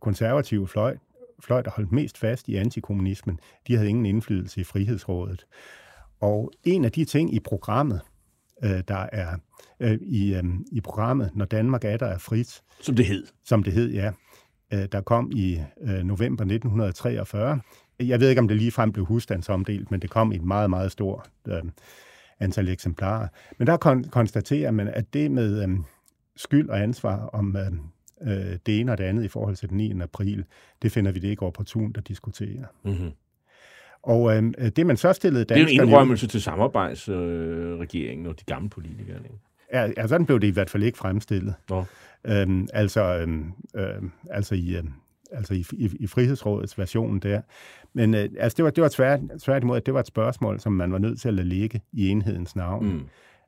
konservative 0.00 0.68
fløj, 0.68 0.96
fløj, 1.40 1.62
der 1.62 1.70
holdt 1.70 1.92
mest 1.92 2.18
fast 2.18 2.48
i 2.48 2.56
antikommunismen, 2.56 3.40
de 3.66 3.76
havde 3.76 3.88
ingen 3.88 4.06
indflydelse 4.06 4.60
i 4.60 4.64
Frihedsrådet. 4.64 5.46
Og 6.20 6.52
en 6.64 6.84
af 6.84 6.92
de 6.92 7.04
ting 7.04 7.34
i 7.34 7.40
programmet, 7.40 8.00
øh, 8.64 8.82
der 8.88 9.06
er 9.12 9.36
øh, 9.80 9.98
i, 10.00 10.34
øh, 10.34 10.44
i 10.72 10.80
programmet, 10.80 11.30
når 11.34 11.44
Danmark 11.44 11.84
er 11.84 11.96
der 11.96 12.06
er 12.06 12.18
frit. 12.18 12.62
Som 12.80 12.96
det 12.96 13.06
hed. 13.06 13.26
Som 13.44 13.62
det 13.62 13.72
hed, 13.72 13.92
ja. 13.92 14.12
Øh, 14.72 14.86
der 14.92 15.00
kom 15.00 15.32
i 15.34 15.60
øh, 15.80 16.04
november 16.04 16.44
1943. 16.44 17.60
Jeg 18.00 18.20
ved 18.20 18.28
ikke, 18.28 18.40
om 18.40 18.48
det 18.48 18.56
lige 18.56 18.70
frem 18.72 18.92
blev 18.92 19.04
husstandsomdelt, 19.04 19.90
men 19.90 20.02
det 20.02 20.10
kom 20.10 20.32
i 20.32 20.36
et 20.36 20.44
meget, 20.44 20.70
meget 20.70 20.92
stort 20.92 21.30
øh, 21.48 21.62
antal 22.40 22.68
eksemplarer. 22.68 23.28
Men 23.58 23.66
der 23.66 23.76
kon- 23.84 24.10
konstaterer 24.10 24.70
man, 24.70 24.88
at 24.88 25.14
det 25.14 25.30
med 25.30 25.62
øh, 25.62 25.78
skyld 26.36 26.68
og 26.68 26.82
ansvar 26.82 27.26
om 27.26 27.56
øh, 27.56 27.72
øh, 28.32 28.58
det 28.66 28.80
ene 28.80 28.92
og 28.92 28.98
det 28.98 29.04
andet 29.04 29.24
i 29.24 29.28
forhold 29.28 29.56
til 29.56 29.68
den 29.68 29.76
9. 29.76 30.00
april, 30.00 30.44
det 30.82 30.92
finder 30.92 31.12
vi 31.12 31.18
det 31.18 31.28
ikke 31.28 31.42
opportunt 31.42 31.96
at 31.96 32.08
diskutere. 32.08 32.64
Mm-hmm. 32.84 33.10
Og 34.02 34.36
øh, 34.36 34.52
det, 34.76 34.86
man 34.86 34.96
så 34.96 35.12
stillede 35.12 35.44
danskerne... 35.44 35.70
Det 35.70 35.78
er 35.78 35.82
en 35.82 35.88
indrømmelse 35.88 36.26
til 36.26 36.42
samarbejdsregeringen 36.42 38.26
øh, 38.26 38.30
og 38.30 38.40
de 38.40 38.44
gamle 38.44 38.70
politikere. 38.70 39.16
Ikke? 39.16 39.38
Ja, 39.72 39.90
ja, 39.96 40.06
sådan 40.06 40.26
blev 40.26 40.40
det 40.40 40.46
i 40.46 40.50
hvert 40.50 40.70
fald 40.70 40.82
ikke 40.82 40.98
fremstillet. 40.98 41.54
Nå. 41.70 41.84
Øhm, 42.24 42.68
altså, 42.72 43.18
øhm, 43.18 43.52
øhm, 43.76 44.12
altså 44.30 44.54
i... 44.54 44.76
Øhm, 44.76 44.92
altså 45.32 45.54
i, 45.54 45.64
i, 45.72 45.90
i 46.00 46.06
Frihedsrådets 46.06 46.78
version 46.78 47.18
der. 47.18 47.40
Men 47.92 48.14
øh, 48.14 48.28
altså 48.38 48.56
det 48.56 48.64
var, 48.64 48.70
det 48.70 48.82
var 48.82 48.88
tvært, 48.88 49.20
tværtimod, 49.42 49.76
at 49.76 49.86
det 49.86 49.94
var 49.94 50.00
et 50.00 50.06
spørgsmål, 50.06 50.60
som 50.60 50.72
man 50.72 50.92
var 50.92 50.98
nødt 50.98 51.20
til 51.20 51.28
at 51.28 51.34
lade 51.34 51.48
ligge 51.48 51.80
i 51.92 52.08
enhedens 52.08 52.56
navn. 52.56 52.86
Mm. 52.86 53.02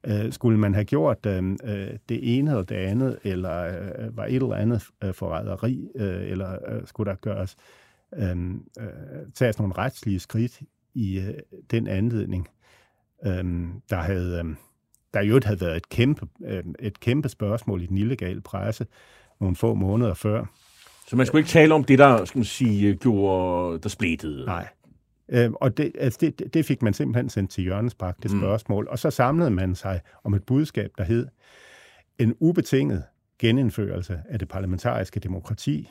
Øh, 0.06 0.32
skulle 0.32 0.58
man 0.58 0.74
have 0.74 0.84
gjort 0.84 1.26
øh, 1.26 1.56
øh, 1.64 1.90
det 2.08 2.38
ene 2.38 2.50
eller 2.50 2.62
det 2.62 2.74
andet, 2.74 3.18
eller 3.24 3.64
øh, 3.64 4.16
var 4.16 4.24
et 4.24 4.34
eller 4.34 4.54
andet 4.54 4.86
øh, 5.04 5.14
forræderi, 5.14 5.88
øh, 5.94 6.30
eller 6.30 6.52
øh, 6.52 6.82
skulle 6.86 7.10
der 7.10 7.16
gøres 7.16 7.56
øh, 8.16 8.50
øh, 8.80 8.86
tages 9.34 9.58
nogle 9.58 9.74
retslige 9.78 10.20
skridt 10.20 10.60
i 10.94 11.18
øh, 11.18 11.34
den 11.70 11.86
anledning, 11.86 12.48
øh, 13.26 13.44
der 13.90 13.96
havde 13.96 14.42
øh, 14.44 14.54
der 15.14 15.22
jo 15.22 15.40
havde 15.44 15.60
været 15.60 15.76
et 15.76 15.88
kæmpe, 15.88 16.26
øh, 16.44 16.64
et 16.78 17.00
kæmpe 17.00 17.28
spørgsmål 17.28 17.82
i 17.82 17.86
den 17.86 17.98
illegale 17.98 18.40
presse 18.40 18.86
nogle 19.40 19.56
få 19.56 19.74
måneder 19.74 20.14
før. 20.14 20.44
Så 21.08 21.16
man 21.16 21.26
skulle 21.26 21.40
ikke 21.40 21.50
tale 21.50 21.74
om 21.74 21.84
det, 21.84 21.98
der 21.98 22.24
skal 22.24 22.38
man 22.38 22.44
sige, 22.44 22.94
gjorde, 22.94 23.78
der 23.78 23.88
splittede? 23.88 24.44
Nej, 24.44 24.68
Øh, 25.28 25.50
og 25.52 25.76
det, 25.76 25.92
altså 25.98 26.18
det, 26.20 26.54
det 26.54 26.64
fik 26.64 26.82
man 26.82 26.92
simpelthen 26.92 27.28
sendt 27.28 27.50
til 27.50 27.66
Jørgens 27.66 27.94
Bak, 27.94 28.16
det 28.22 28.32
mm. 28.32 28.40
spørgsmål. 28.40 28.84
Mm. 28.84 28.88
Og 28.90 28.98
så 28.98 29.10
samlede 29.10 29.50
man 29.50 29.74
sig 29.74 30.00
om 30.24 30.34
et 30.34 30.44
budskab, 30.44 30.90
der 30.98 31.04
hed 31.04 31.26
en 32.18 32.34
ubetinget 32.40 33.04
genindførelse 33.38 34.22
af 34.28 34.38
det 34.38 34.48
parlamentariske 34.48 35.20
demokrati. 35.20 35.90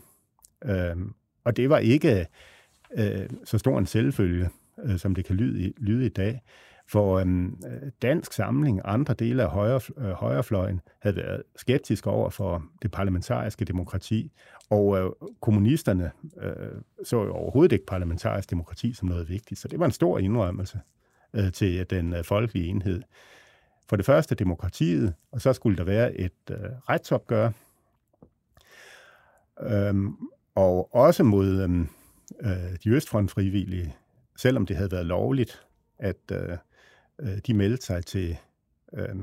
Øh, 0.65 0.95
og 1.43 1.57
det 1.57 1.69
var 1.69 1.77
ikke 1.77 2.27
øh, 2.97 3.29
så 3.43 3.57
stor 3.57 3.79
en 3.79 3.85
selvfølge, 3.85 4.49
øh, 4.83 4.97
som 4.97 5.15
det 5.15 5.25
kan 5.25 5.35
lyde, 5.35 5.73
lyde 5.77 6.05
i 6.05 6.09
dag. 6.09 6.41
For 6.89 7.19
øhm, 7.19 7.61
øh, 7.67 7.91
Dansk 8.01 8.33
Samling 8.33 8.85
og 8.85 8.93
andre 8.93 9.13
dele 9.13 9.43
af 9.43 9.49
højre, 9.49 9.81
øh, 9.97 10.09
højrefløjen 10.11 10.81
havde 10.99 11.15
været 11.15 11.43
skeptiske 11.55 12.09
over 12.09 12.29
for 12.29 12.63
det 12.81 12.91
parlamentariske 12.91 13.65
demokrati, 13.65 14.31
og 14.69 14.97
øh, 14.97 15.11
kommunisterne 15.41 16.11
øh, 16.41 16.81
så 17.03 17.23
jo 17.23 17.33
overhovedet 17.33 17.71
ikke 17.71 17.85
parlamentarisk 17.85 18.49
demokrati 18.49 18.93
som 18.93 19.07
noget 19.07 19.29
vigtigt. 19.29 19.59
Så 19.59 19.67
det 19.67 19.79
var 19.79 19.85
en 19.85 19.91
stor 19.91 20.19
indrømmelse 20.19 20.79
øh, 21.33 21.51
til 21.51 21.89
den 21.89 22.13
øh, 22.13 22.23
folkelige 22.23 22.67
enhed. 22.67 23.01
For 23.89 23.95
det 23.95 24.05
første 24.05 24.35
demokratiet, 24.35 25.13
og 25.31 25.41
så 25.41 25.53
skulle 25.53 25.77
der 25.77 25.83
være 25.83 26.13
et 26.13 26.31
øh, 26.51 26.57
retsopgør, 26.89 27.51
øhm, 29.61 30.15
og 30.55 30.95
også 30.95 31.23
mod 31.23 31.61
øhm, 31.61 31.87
øh, 32.41 32.77
de 32.83 32.89
østfrontfrivillige, 32.89 33.95
selvom 34.37 34.65
det 34.65 34.75
havde 34.75 34.91
været 34.91 35.05
lovligt, 35.05 35.67
at 35.99 36.31
øh, 36.31 36.57
øh, 37.19 37.37
de 37.47 37.53
meldte 37.53 37.85
sig 37.85 38.05
til 38.05 38.37
øh, 38.93 39.15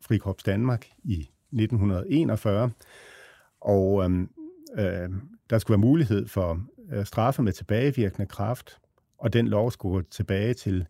Frikorps 0.00 0.42
Danmark 0.42 0.86
i 1.04 1.30
1941. 1.52 2.70
Og 3.60 4.10
øh, 4.10 4.20
øh, 4.78 5.10
der 5.50 5.58
skulle 5.58 5.74
være 5.74 5.88
mulighed 5.88 6.28
for 6.28 6.66
øh, 6.92 7.06
straffe 7.06 7.42
med 7.42 7.52
tilbagevirkende 7.52 8.26
kraft, 8.26 8.78
og 9.18 9.32
den 9.32 9.48
lov 9.48 9.70
skulle 9.70 10.02
gå 10.02 10.08
tilbage 10.10 10.54
til, 10.54 10.86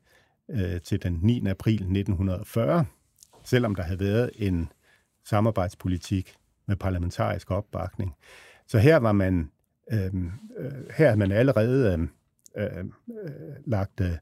øh, 0.48 0.80
til 0.80 1.02
den 1.02 1.18
9. 1.22 1.46
april 1.46 1.74
1940, 1.74 2.84
selvom 3.44 3.74
der 3.74 3.82
havde 3.82 4.00
været 4.00 4.30
en 4.34 4.68
samarbejdspolitik 5.24 6.36
med 6.66 6.76
parlamentarisk 6.76 7.50
opbakning. 7.50 8.14
Så 8.66 8.78
her 8.78 8.96
var 8.96 9.12
man, 9.12 9.50
øh, 9.92 10.14
øh, 10.56 10.72
her 10.96 11.06
havde 11.06 11.16
man 11.16 11.32
allerede 11.32 12.08
øh, 12.56 12.64
øh, 12.64 12.78
øh 13.24 13.30
lagt, 13.64 14.00
øh, 14.00 14.16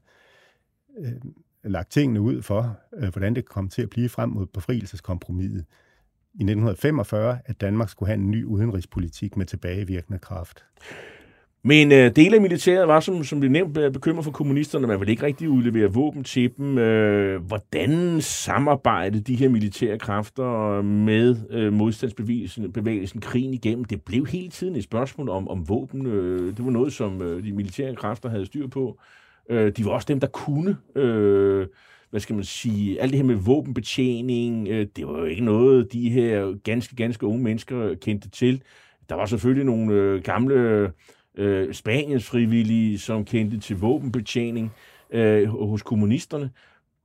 lagt 1.63 1.91
tingene 1.91 2.21
ud 2.21 2.41
for, 2.41 2.77
øh, 2.97 3.09
hvordan 3.09 3.35
det 3.35 3.45
kom 3.45 3.69
til 3.69 3.81
at 3.81 3.89
blive 3.89 4.09
frem 4.09 4.29
mod 4.29 4.45
befrielseskompromiset 4.45 5.65
i 6.33 6.43
1945, 6.43 7.39
at 7.45 7.61
Danmark 7.61 7.89
skulle 7.89 8.07
have 8.07 8.19
en 8.19 8.31
ny 8.31 8.45
udenrigspolitik 8.45 9.37
med 9.37 9.45
tilbagevirkende 9.45 10.19
kraft. 10.19 10.65
Men 11.63 11.91
øh, 11.91 12.15
dele 12.15 12.35
af 12.35 12.41
militæret 12.41 12.87
var, 12.87 12.99
som, 12.99 13.23
som 13.23 13.39
blev 13.39 13.51
nævnt, 13.51 13.77
øh, 13.77 13.91
bekymret 13.91 14.25
for 14.25 14.31
kommunisterne. 14.31 14.87
Man 14.87 14.99
ville 14.99 15.11
ikke 15.11 15.25
rigtig 15.25 15.49
udlevere 15.49 15.93
våben 15.93 16.23
til 16.23 16.51
dem. 16.57 16.77
Øh, 16.77 17.41
hvordan 17.41 18.21
samarbejdede 18.21 19.23
de 19.23 19.35
her 19.35 19.49
militære 19.49 19.99
kræfter 19.99 20.77
øh, 20.77 20.85
med 20.85 21.35
øh, 21.49 21.73
modstandsbevægelsen 21.73 22.71
bevægelsen, 22.71 23.21
krigen 23.21 23.53
igennem? 23.53 23.85
Det 23.85 24.01
blev 24.01 24.25
hele 24.25 24.49
tiden 24.49 24.75
et 24.75 24.83
spørgsmål 24.83 25.29
om, 25.29 25.47
om 25.47 25.69
våben. 25.69 26.05
Øh, 26.05 26.57
det 26.57 26.65
var 26.65 26.71
noget, 26.71 26.93
som 26.93 27.21
øh, 27.21 27.43
de 27.43 27.51
militære 27.51 27.95
kræfter 27.95 28.29
havde 28.29 28.45
styr 28.45 28.67
på. 28.67 28.99
Øh, 29.51 29.71
de 29.71 29.85
var 29.85 29.91
også 29.91 30.05
dem, 30.05 30.19
der 30.19 30.27
kunne... 30.27 30.77
Øh, 30.95 31.67
hvad 32.09 32.19
skal 32.19 32.35
man 32.35 32.43
sige, 32.43 33.01
alt 33.01 33.11
det 33.11 33.19
her 33.19 33.25
med 33.25 33.35
våbenbetjening, 33.35 34.67
øh, 34.67 34.87
det 34.95 35.07
var 35.07 35.17
jo 35.19 35.25
ikke 35.25 35.43
noget, 35.43 35.93
de 35.93 36.09
her 36.09 36.57
ganske, 36.63 36.95
ganske 36.95 37.25
unge 37.25 37.43
mennesker 37.43 37.95
kendte 37.95 38.29
til. 38.29 38.61
Der 39.09 39.15
var 39.15 39.25
selvfølgelig 39.25 39.65
nogle 39.65 39.93
øh, 39.93 40.21
gamle 40.21 40.91
øh, 41.37 41.73
Spaniens 41.73 42.29
frivillige, 42.29 42.99
som 42.99 43.25
kendte 43.25 43.59
til 43.59 43.77
våbenbetjening 43.77 44.71
øh, 45.11 45.47
hos 45.47 45.81
kommunisterne. 45.81 46.49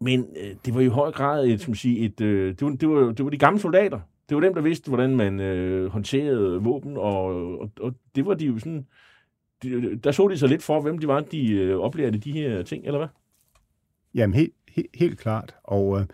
Men 0.00 0.26
øh, 0.40 0.54
det 0.66 0.74
var 0.74 0.80
i 0.80 0.86
høj 0.86 1.10
grad 1.10 1.46
et, 1.46 1.60
som 1.60 1.74
sige, 1.74 1.98
et, 1.98 2.20
øh, 2.20 2.54
det, 2.54 2.62
var, 2.62 2.70
det, 2.70 2.88
var, 2.88 3.12
det 3.12 3.24
var 3.24 3.30
de 3.30 3.38
gamle 3.38 3.60
soldater. 3.60 4.00
Det 4.28 4.34
var 4.34 4.40
dem, 4.40 4.54
der 4.54 4.60
vidste, 4.60 4.88
hvordan 4.88 5.16
man 5.16 5.40
øh, 5.40 5.90
håndterede 5.90 6.62
våben, 6.62 6.96
og, 6.96 7.24
og, 7.60 7.70
og 7.80 7.94
det 8.14 8.26
var 8.26 8.34
de 8.34 8.46
jo 8.46 8.58
sådan... 8.58 8.86
De, 9.62 9.96
der 9.96 10.12
så 10.12 10.28
de 10.28 10.38
så 10.38 10.46
lidt 10.46 10.62
for, 10.62 10.80
hvem 10.80 10.98
de 10.98 11.08
var, 11.08 11.20
de 11.20 11.52
øh, 11.52 11.78
oplevede 11.78 12.18
de 12.18 12.32
her 12.32 12.62
ting, 12.62 12.86
eller 12.86 12.98
hvad? 12.98 13.08
Jamen, 14.14 14.34
helt, 14.34 14.54
helt, 14.68 14.90
helt 14.94 15.18
klart. 15.18 15.54
Og, 15.64 16.00
øh, 16.00 16.06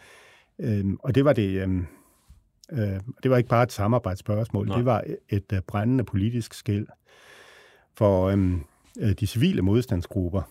øh, 0.58 0.84
og 0.98 1.14
det 1.14 1.24
var 1.24 1.32
det... 1.32 1.48
Øh, 1.48 1.82
øh, 2.72 3.00
det 3.22 3.30
var 3.30 3.36
ikke 3.36 3.48
bare 3.48 3.62
et 3.62 3.72
samarbejdsspørgsmål, 3.72 4.66
Nej. 4.66 4.76
det 4.76 4.84
var 4.84 5.04
et, 5.28 5.52
øh, 5.52 5.60
brændende 5.60 6.04
politisk 6.04 6.54
skæld. 6.54 6.86
For 7.94 8.28
øhm, 8.28 8.60
øh, 9.00 9.12
de 9.12 9.26
civile 9.26 9.62
modstandsgrupper, 9.62 10.42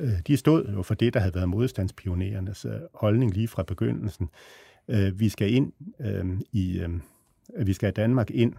øh, 0.00 0.12
de 0.26 0.36
stod 0.36 0.72
jo 0.72 0.82
for 0.82 0.94
det, 0.94 1.14
der 1.14 1.20
havde 1.20 1.34
været 1.34 1.48
modstandspionerernes 1.48 2.64
øh, 2.64 2.72
holdning 2.94 3.34
lige 3.34 3.48
fra 3.48 3.62
begyndelsen. 3.62 4.28
Øh, 4.88 5.20
vi 5.20 5.28
skal 5.28 5.54
ind 5.54 5.72
øh, 6.00 6.40
i, 6.52 6.80
øh, 6.80 6.90
vi 7.66 7.72
skal 7.72 7.86
have 7.86 8.04
Danmark 8.04 8.30
ind 8.30 8.54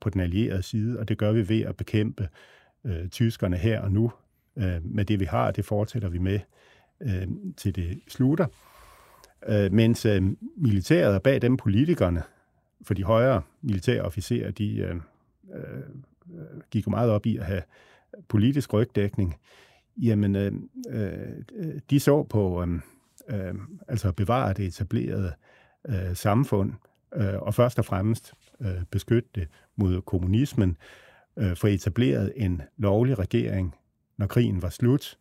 på 0.00 0.10
den 0.10 0.20
allierede 0.20 0.62
side, 0.62 0.98
og 0.98 1.08
det 1.08 1.18
gør 1.18 1.32
vi 1.32 1.48
ved 1.48 1.60
at 1.60 1.76
bekæmpe 1.76 2.22
øh, 2.22 2.28
Øh, 2.86 3.08
tyskerne 3.08 3.56
her 3.56 3.80
og 3.80 3.92
nu. 3.92 4.12
Øh, 4.56 4.84
med 4.84 5.04
det 5.04 5.20
vi 5.20 5.24
har, 5.24 5.50
det 5.50 5.64
fortsætter 5.64 6.08
vi 6.08 6.18
med 6.18 6.40
øh, 7.00 7.28
til 7.56 7.76
det 7.76 8.00
slutter. 8.08 8.46
Øh, 9.48 9.72
mens 9.72 10.06
øh, 10.06 10.22
militæret 10.56 11.14
og 11.14 11.22
bag 11.22 11.42
dem 11.42 11.56
politikerne, 11.56 12.22
for 12.82 12.94
de 12.94 13.04
højere 13.04 13.42
militære 13.62 14.02
officerer, 14.02 14.50
de 14.50 14.76
øh, 14.76 14.96
øh, 15.54 15.82
gik 16.70 16.86
jo 16.86 16.90
meget 16.90 17.10
op 17.10 17.26
i 17.26 17.36
at 17.36 17.46
have 17.46 17.62
politisk 18.28 18.72
rygdækning, 18.72 19.36
jamen 19.96 20.36
øh, 20.36 20.52
øh, 20.90 21.80
de 21.90 22.00
så 22.00 22.22
på 22.22 22.62
øh, 22.62 22.80
øh, 23.28 23.54
altså 23.88 24.08
at 24.08 24.16
bevare 24.16 24.52
det 24.52 24.66
etablerede 24.66 25.32
øh, 25.88 26.16
samfund, 26.16 26.72
øh, 27.14 27.42
og 27.42 27.54
først 27.54 27.78
og 27.78 27.84
fremmest 27.84 28.34
øh, 28.60 28.84
beskytte 28.90 29.28
det 29.34 29.48
mod 29.76 30.02
kommunismen, 30.02 30.70
øh, 30.70 31.05
Øh, 31.38 31.56
få 31.56 31.66
etableret 31.66 32.32
en 32.36 32.62
lovlig 32.76 33.18
regering, 33.18 33.74
når 34.16 34.26
krigen 34.26 34.62
var 34.62 34.68
slut, 34.68 35.18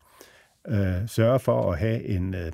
øh, 0.68 1.08
sørge 1.08 1.40
for 1.40 1.72
at 1.72 1.80
have 1.80 2.04
en 2.04 2.34
øh, 2.34 2.52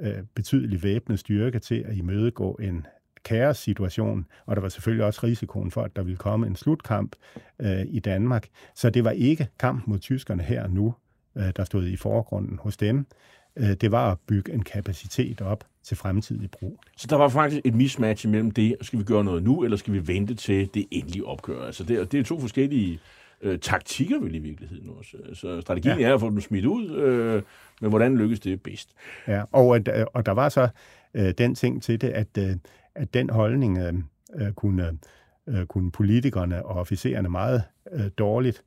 øh, 0.00 0.22
betydelig 0.34 0.82
væbnet 0.82 1.18
styrke 1.18 1.58
til 1.58 1.84
at 1.88 1.96
imødegå 1.96 2.52
en 2.54 2.86
kaos-situation, 3.24 4.26
og 4.46 4.56
der 4.56 4.62
var 4.62 4.68
selvfølgelig 4.68 5.04
også 5.06 5.20
risikoen 5.22 5.70
for, 5.70 5.82
at 5.82 5.96
der 5.96 6.02
ville 6.02 6.16
komme 6.16 6.46
en 6.46 6.56
slutkamp 6.56 7.16
øh, 7.58 7.82
i 7.88 8.00
Danmark. 8.00 8.48
Så 8.74 8.90
det 8.90 9.04
var 9.04 9.10
ikke 9.10 9.48
kamp 9.58 9.86
mod 9.86 9.98
tyskerne 9.98 10.42
her 10.42 10.62
og 10.62 10.70
nu, 10.70 10.94
øh, 11.36 11.52
der 11.56 11.64
stod 11.64 11.86
i 11.86 11.96
forgrunden 11.96 12.58
hos 12.58 12.76
dem. 12.76 13.06
Øh, 13.60 13.74
det 13.80 13.92
var 13.92 14.12
at 14.12 14.18
bygge 14.26 14.52
en 14.52 14.62
kapacitet 14.62 15.40
op 15.40 15.64
til 15.82 15.96
fremtidig 15.96 16.50
brug. 16.50 16.80
Så 16.96 17.06
der 17.06 17.16
var 17.16 17.28
faktisk 17.28 17.60
et 17.64 17.74
mismatch 17.74 18.28
mellem 18.28 18.50
det, 18.50 18.76
skal 18.80 18.98
vi 18.98 19.04
gøre 19.04 19.24
noget 19.24 19.42
nu, 19.42 19.64
eller 19.64 19.76
skal 19.76 19.94
vi 19.94 20.08
vente 20.08 20.34
til 20.34 20.74
det 20.74 20.86
endelige 20.90 21.26
opgør? 21.26 21.66
Altså 21.66 21.84
det, 21.84 22.12
det 22.12 22.20
er 22.20 22.24
to 22.24 22.40
forskellige 22.40 23.00
øh, 23.42 23.58
taktikker 23.58 24.20
vel 24.20 24.34
i 24.34 24.38
virkeligheden 24.38 24.90
også. 24.98 25.16
Så 25.34 25.60
strategien 25.60 26.00
ja. 26.00 26.08
er 26.08 26.14
at 26.14 26.20
få 26.20 26.30
dem 26.30 26.40
smidt 26.40 26.64
ud, 26.64 26.90
øh, 26.90 27.42
men 27.80 27.90
hvordan 27.90 28.16
lykkes 28.16 28.40
det 28.40 28.62
bedst? 28.62 28.94
Ja, 29.26 29.42
og, 29.52 29.66
og 30.14 30.26
der 30.26 30.32
var 30.32 30.48
så 30.48 30.68
øh, 31.14 31.34
den 31.38 31.54
ting 31.54 31.82
til 31.82 32.00
det, 32.00 32.08
at 32.08 32.38
øh, 32.38 32.56
at 32.94 33.14
den 33.14 33.30
holdning 33.30 33.78
øh, 33.78 33.94
øh, 34.34 34.52
kunne, 34.52 34.98
øh, 35.46 35.66
kunne 35.66 35.90
politikerne 35.90 36.66
og 36.66 36.80
officererne 36.80 37.28
meget 37.28 37.62
øh, 37.92 38.10
dårligt 38.18 38.64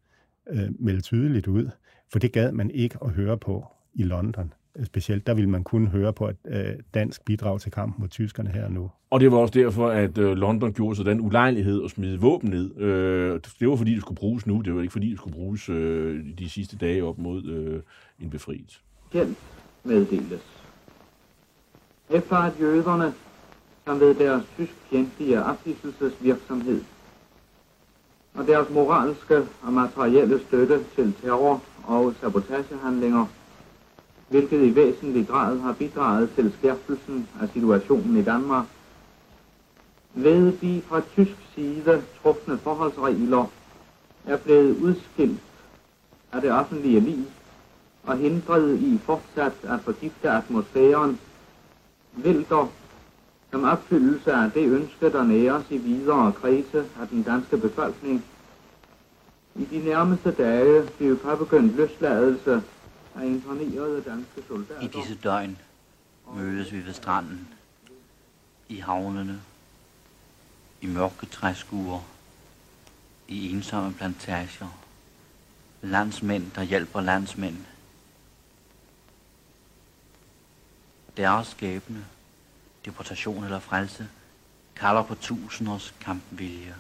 øh, 0.49 0.69
melde 0.79 1.01
tydeligt 1.01 1.47
ud, 1.47 1.69
for 2.11 2.19
det 2.19 2.31
gad 2.31 2.51
man 2.51 2.71
ikke 2.71 2.97
at 3.01 3.09
høre 3.09 3.37
på 3.37 3.65
i 3.93 4.03
London. 4.03 4.53
Specielt 4.83 5.27
der 5.27 5.33
ville 5.33 5.49
man 5.49 5.63
kun 5.63 5.87
høre 5.87 6.13
på 6.13 6.27
et 6.27 6.37
øh, 6.47 6.65
dansk 6.93 7.25
bidrag 7.25 7.59
til 7.59 7.71
kampen 7.71 8.01
mod 8.01 8.07
tyskerne 8.07 8.49
her 8.49 8.69
nu. 8.69 8.91
Og 9.09 9.19
det 9.19 9.31
var 9.31 9.37
også 9.37 9.59
derfor, 9.59 9.89
at 9.89 10.17
øh, 10.17 10.31
London 10.31 10.73
gjorde 10.73 10.95
sig 10.95 11.05
den 11.05 11.21
ulejlighed 11.21 11.83
at 11.83 11.91
smide 11.91 12.19
våben 12.19 12.49
ned. 12.49 12.77
Øh, 12.77 13.39
det 13.59 13.69
var 13.69 13.75
fordi, 13.75 13.93
det 13.93 14.01
skulle 14.01 14.17
bruges 14.17 14.47
nu. 14.47 14.61
Det 14.61 14.75
var 14.75 14.81
ikke 14.81 14.91
fordi, 14.91 15.09
det 15.09 15.17
skulle 15.17 15.35
bruges 15.35 15.69
øh, 15.69 16.25
de 16.39 16.49
sidste 16.49 16.77
dage 16.77 17.03
op 17.03 17.17
mod 17.17 17.45
øh, 17.45 17.81
en 18.19 18.29
befrielse. 18.29 18.79
Hjælp 19.13 19.37
meddeles. 19.83 20.41
Efter 22.09 22.35
at 22.35 22.53
jøderne 22.59 23.13
som 23.85 23.99
ved 23.99 24.15
deres 24.15 24.43
tysk 24.57 24.73
fjendtlige 24.89 25.43
ophidselsesvirksomhed 25.43 26.81
og 28.33 28.47
deres 28.47 28.69
moralske 28.69 29.37
og 29.61 29.73
materielle 29.73 30.39
støtte 30.47 30.79
til 30.95 31.13
terror 31.21 31.61
og 31.83 32.13
sabotagehandlinger, 32.21 33.25
hvilket 34.29 34.63
i 34.65 34.75
væsentlig 34.75 35.27
grad 35.27 35.59
har 35.59 35.73
bidraget 35.73 36.29
til 36.35 36.53
skærpelsen 36.59 37.27
af 37.41 37.49
situationen 37.53 38.17
i 38.17 38.23
Danmark, 38.23 38.65
ved 40.13 40.53
de 40.61 40.81
fra 40.87 41.01
tysk 41.13 41.35
side 41.55 42.03
trufne 42.21 42.57
forholdsregler 42.57 43.45
er 44.25 44.37
blevet 44.37 44.77
udskilt 44.77 45.39
af 46.31 46.41
det 46.41 46.51
offentlige 46.51 46.99
liv 46.99 47.25
og 48.03 48.17
hindret 48.17 48.79
i 48.79 48.99
fortsat 49.05 49.53
at 49.63 49.79
forgifte 49.81 50.29
atmosfæren, 50.29 51.19
vælter 52.13 52.67
som 53.51 53.63
opfyldelse 53.63 54.33
af 54.33 54.51
det 54.51 54.67
ønske, 54.67 55.09
der 55.11 55.23
næres 55.23 55.63
i 55.69 55.77
videre 55.77 56.31
kredse 56.31 56.85
af 57.01 57.07
den 57.07 57.23
danske 57.23 57.57
befolkning. 57.57 58.25
I 59.55 59.65
de 59.65 59.85
nærmeste 59.85 60.31
dage 60.31 60.83
bliver 60.97 61.15
påbegyndt 61.15 61.75
løsladelse 61.75 62.63
af 63.15 63.25
internerede 63.25 64.03
danske 64.03 64.43
soldater. 64.47 64.81
I 64.81 64.87
disse 64.87 65.15
døgn 65.15 65.57
mødes 66.35 66.71
vi 66.71 66.85
ved 66.85 66.93
stranden, 66.93 67.47
i 68.69 68.79
havnene, 68.79 69.41
i 70.81 70.87
mørke 70.87 71.25
træskuer, 71.25 72.01
i 73.27 73.51
ensomme 73.51 73.93
plantager, 73.93 74.79
landsmænd, 75.81 76.51
der 76.51 76.63
hjælper 76.63 77.01
landsmænd. 77.01 77.57
Deres 81.17 81.47
skæbne 81.47 82.05
deportation 82.85 83.43
eller 83.43 83.59
frelse, 83.59 84.09
kalder 84.75 85.03
på 85.03 85.15
tusinders 85.15 85.93
kampvilje. 85.99 86.75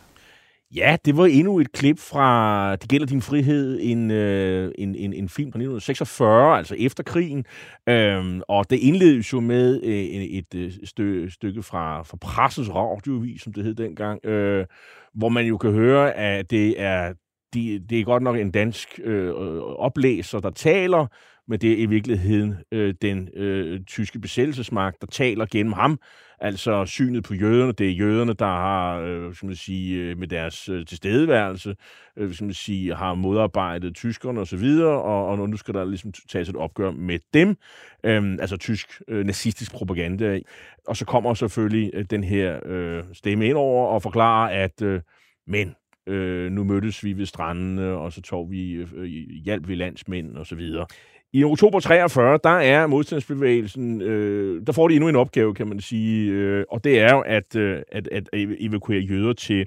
Ja, 0.75 0.97
det 1.05 1.17
var 1.17 1.25
endnu 1.25 1.59
et 1.59 1.71
klip 1.71 1.99
fra 1.99 2.75
Det 2.75 2.89
gælder 2.89 3.07
din 3.07 3.21
frihed, 3.21 3.79
en, 3.81 4.11
øh, 4.11 4.71
en, 4.77 4.95
en, 4.95 5.13
en 5.13 5.29
film 5.29 5.51
fra 5.51 5.57
1946, 5.57 6.57
altså 6.57 6.75
efter 6.79 7.03
krigen. 7.03 7.45
Øhm, 7.89 8.41
og 8.47 8.69
det 8.69 8.79
indledes 8.79 9.33
jo 9.33 9.39
med 9.39 9.81
øh, 9.83 9.93
et, 9.93 10.55
et 10.55 10.79
stø, 10.83 11.29
stykke 11.29 11.63
fra, 11.63 12.03
fra 12.03 12.17
Pressens 12.21 12.69
radiovis, 12.69 13.41
som 13.41 13.53
det 13.53 13.63
hed 13.63 13.75
dengang, 13.75 14.25
øh, 14.25 14.65
hvor 15.13 15.29
man 15.29 15.45
jo 15.45 15.57
kan 15.57 15.71
høre, 15.71 16.13
at 16.13 16.51
det 16.51 16.81
er, 16.81 17.13
de, 17.53 17.79
det 17.89 17.99
er 17.99 18.03
godt 18.03 18.23
nok 18.23 18.37
en 18.37 18.51
dansk 18.51 18.99
øh, 19.03 19.33
oplæser, 19.61 20.39
der 20.39 20.49
taler, 20.49 21.07
men 21.47 21.59
det 21.59 21.71
er 21.71 21.77
i 21.77 21.85
virkeligheden 21.85 22.55
øh, 22.71 22.93
den 23.01 23.29
øh, 23.35 23.79
tyske 23.87 24.19
besættelsesmagt, 24.19 25.01
der 25.01 25.07
taler 25.07 25.45
gennem 25.51 25.73
ham. 25.73 25.99
Altså 26.43 26.85
synet 26.85 27.23
på 27.23 27.33
jøderne. 27.33 27.71
Det 27.71 27.87
er 27.87 27.91
jøderne, 27.91 28.33
der 28.33 28.45
har, 28.45 28.99
øh, 28.99 29.35
skal 29.35 29.45
man 29.45 29.55
sige, 29.55 30.01
øh, 30.01 30.17
med 30.17 30.27
deres 30.27 30.69
øh, 30.69 30.85
tilstedeværelse, 30.85 31.75
øh, 32.17 32.33
skal 32.33 32.45
man 32.45 32.53
sige, 32.53 32.95
har 32.95 33.13
modarbejdet 33.13 33.95
tyskerne 33.95 34.39
osv., 34.39 34.41
og, 34.41 34.47
så 34.47 34.57
videre, 34.57 35.01
og, 35.01 35.27
og 35.27 35.49
nu 35.49 35.57
skal 35.57 35.73
der 35.73 35.85
ligesom 35.85 36.11
tages 36.29 36.49
et 36.49 36.55
opgør 36.55 36.91
med 36.91 37.19
dem. 37.33 37.49
Øh, 38.03 38.37
altså 38.39 38.57
tysk 38.57 39.01
øh, 39.07 39.25
nazistisk 39.25 39.71
propaganda. 39.71 40.39
Og 40.87 40.97
så 40.97 41.05
kommer 41.05 41.33
selvfølgelig 41.33 41.91
øh, 41.93 42.05
den 42.09 42.23
her 42.23 42.59
øh, 42.65 43.03
stemme 43.13 43.47
ind 43.47 43.57
over 43.57 43.87
og 43.87 44.01
forklarer, 44.01 44.63
at 44.63 44.81
øh, 44.81 45.01
men 45.47 45.75
øh, 46.07 46.51
nu 46.51 46.63
mødtes 46.63 47.03
vi 47.03 47.17
ved 47.17 47.25
strandene, 47.25 47.87
og 47.87 48.13
så 48.13 48.21
tog 48.21 48.51
vi 48.51 48.71
øh, 48.71 49.03
hjælp 49.43 49.67
ved 49.67 49.75
landsmænd 49.75 50.37
og 50.37 50.45
så 50.45 50.55
videre. 50.55 50.85
I 51.33 51.43
oktober 51.43 51.79
43, 51.79 52.39
der 52.43 52.49
er 52.49 52.87
modstandsbevægelsen, 52.87 54.01
øh, 54.01 54.67
der 54.67 54.73
får 54.73 54.87
de 54.87 54.95
endnu 54.95 55.09
en 55.09 55.15
opgave, 55.15 55.53
kan 55.53 55.67
man 55.67 55.79
sige, 55.79 56.31
øh, 56.31 56.65
og 56.69 56.83
det 56.83 56.99
er 56.99 57.13
jo 57.13 57.21
at, 57.21 57.55
øh, 57.55 57.81
at, 57.91 58.07
at 58.11 58.29
evakuere 58.33 58.99
jøder 58.99 59.33
til, 59.33 59.65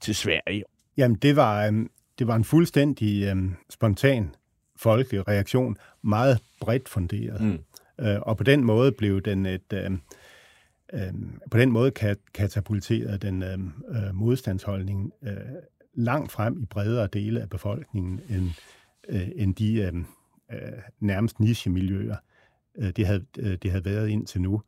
til 0.00 0.14
Sverige. 0.14 0.64
Jamen, 0.96 1.16
det 1.16 1.36
var, 1.36 1.66
øh, 1.66 1.72
det 2.18 2.26
var 2.26 2.36
en 2.36 2.44
fuldstændig 2.44 3.24
øh, 3.24 3.36
spontan 3.70 4.34
folkelig 4.76 5.28
reaktion, 5.28 5.76
meget 6.02 6.38
bredt 6.60 6.88
funderet. 6.88 7.40
Mm. 7.40 7.58
Øh, 8.06 8.20
og 8.22 8.36
på 8.36 8.44
den 8.44 8.64
måde 8.64 8.92
blev 8.92 9.20
den 9.20 9.46
et... 9.46 9.72
Øh, 9.72 9.90
øh, 10.94 11.12
på 11.50 11.58
den 11.58 11.70
måde 11.70 11.90
katapulterede 12.34 13.18
den 13.18 13.42
øh, 13.42 13.58
øh, 13.88 14.14
modstandsholdning 14.14 15.12
øh, 15.22 15.36
langt 15.96 16.32
frem 16.32 16.62
i 16.62 16.66
bredere 16.66 17.08
dele 17.12 17.40
af 17.40 17.50
befolkningen 17.50 18.20
end, 18.28 18.50
øh, 19.08 19.28
end 19.36 19.54
de 19.54 19.74
øh, 19.74 19.94
øh, 20.52 20.72
nærmest 21.00 21.40
nichemiljøer, 21.40 22.16
øh, 22.78 22.90
det, 22.96 23.06
havde, 23.06 23.24
øh, 23.38 23.58
det 23.62 23.70
havde 23.70 23.84
været 23.84 24.08
indtil 24.08 24.40
nu. 24.40 24.62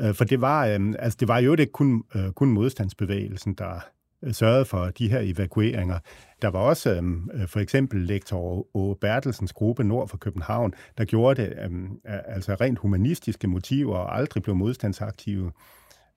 Øh, 0.00 0.14
for 0.14 0.24
det 0.24 0.40
var, 0.40 0.66
øh, 0.66 0.94
altså 0.98 1.16
det 1.20 1.28
var 1.28 1.38
jo 1.38 1.56
ikke 1.56 1.72
kun, 1.72 2.04
øh, 2.14 2.32
kun 2.32 2.48
modstandsbevægelsen, 2.48 3.54
der 3.54 3.80
øh, 4.22 4.34
sørgede 4.34 4.64
for 4.64 4.84
de 4.86 5.08
her 5.08 5.20
evakueringer. 5.22 5.98
Der 6.42 6.48
var 6.48 6.58
også 6.58 6.90
øh, 6.90 7.02
øh 7.34 7.48
for 7.48 7.60
eksempel 7.60 8.00
lektor 8.00 8.66
Å 8.76 8.94
Bertelsens 9.00 9.52
gruppe 9.52 9.84
nord 9.84 10.08
for 10.08 10.16
København, 10.16 10.74
der 10.98 11.04
gjorde 11.04 11.42
det 11.42 11.52
øh, 11.62 11.70
altså 12.04 12.54
rent 12.54 12.78
humanistiske 12.78 13.48
motiver 13.48 13.96
og 13.96 14.16
aldrig 14.16 14.42
blev 14.42 14.56
modstandsaktive. 14.56 15.52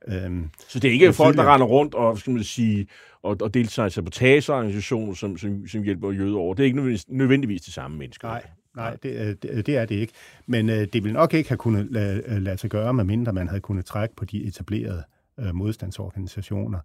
Øhm, 0.08 0.49
så 0.68 0.80
det 0.80 0.88
er 0.88 0.91
ikke 0.91 1.14
folk, 1.14 1.38
der 1.38 1.53
render 1.53 1.68
rundt 1.68 1.93
og, 1.93 2.18
skal 2.18 2.34
man 2.34 2.43
sige, 2.43 2.88
og, 3.24 3.38
og 3.41 3.53
deltager 3.53 3.88
i 3.88 3.89
sabotageorganisationer, 3.89 5.14
som, 5.14 5.38
som, 5.38 5.68
som 5.68 5.84
hjælper 5.84 6.12
jøder 6.12 6.38
over. 6.38 6.53
Det 6.53 6.64
er 6.64 6.66
ikke 6.66 6.76
nødvendigvis, 6.76 7.10
nødvendigvis 7.10 7.62
de 7.62 7.72
samme 7.72 7.97
mennesker. 7.97 8.28
Nej, 8.28 8.43
nej 8.76 8.95
det, 9.03 9.43
det, 9.43 9.66
det 9.66 9.78
er 9.78 9.86
det 9.86 9.95
ikke. 9.95 10.14
Men 10.45 10.70
øh, 10.70 10.88
det 10.93 11.03
vil 11.03 11.14
nok 11.14 11.34
ikke 11.34 11.49
have 11.49 11.58
kunnet 11.58 11.88
lade, 11.91 12.24
øh, 12.26 12.41
lade 12.41 12.58
sig 12.58 12.70
gøre, 12.70 12.93
medmindre 12.93 13.34
man 13.34 13.47
havde 13.47 13.62
kunnet 13.62 13.86
trække 13.86 14.16
på 14.16 14.26
de 14.26 14.43
etablerede 14.43 15.03
øh, 15.39 15.56
modstandsorganisationer. 15.56 16.80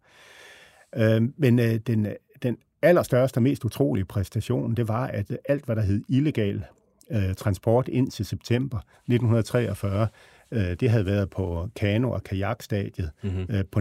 Øh, 0.97 1.23
men 1.37 1.59
øh, 1.59 1.75
den, 1.75 2.07
den 2.43 2.57
allerstørste 2.83 3.39
og 3.39 3.43
mest 3.43 3.65
utrolige 3.65 4.05
præstation, 4.05 4.75
det 4.75 4.89
var, 4.89 5.07
at 5.07 5.39
alt, 5.49 5.65
hvad 5.65 5.77
der 5.77 5.83
hed 5.83 6.03
illegal 6.09 6.65
øh, 7.11 7.35
transport 7.35 7.89
ind 7.89 8.11
til 8.11 8.27
september 8.27 8.79
1943, 8.79 10.09
Øh, 10.53 10.75
det 10.75 10.91
havde 10.91 11.07
været 11.07 11.31
på 11.31 11.69
kano- 11.77 12.11
og 12.11 12.25
kajakstadiet 12.25 13.11
mm-hmm. 13.23 13.47
på, 13.73 13.81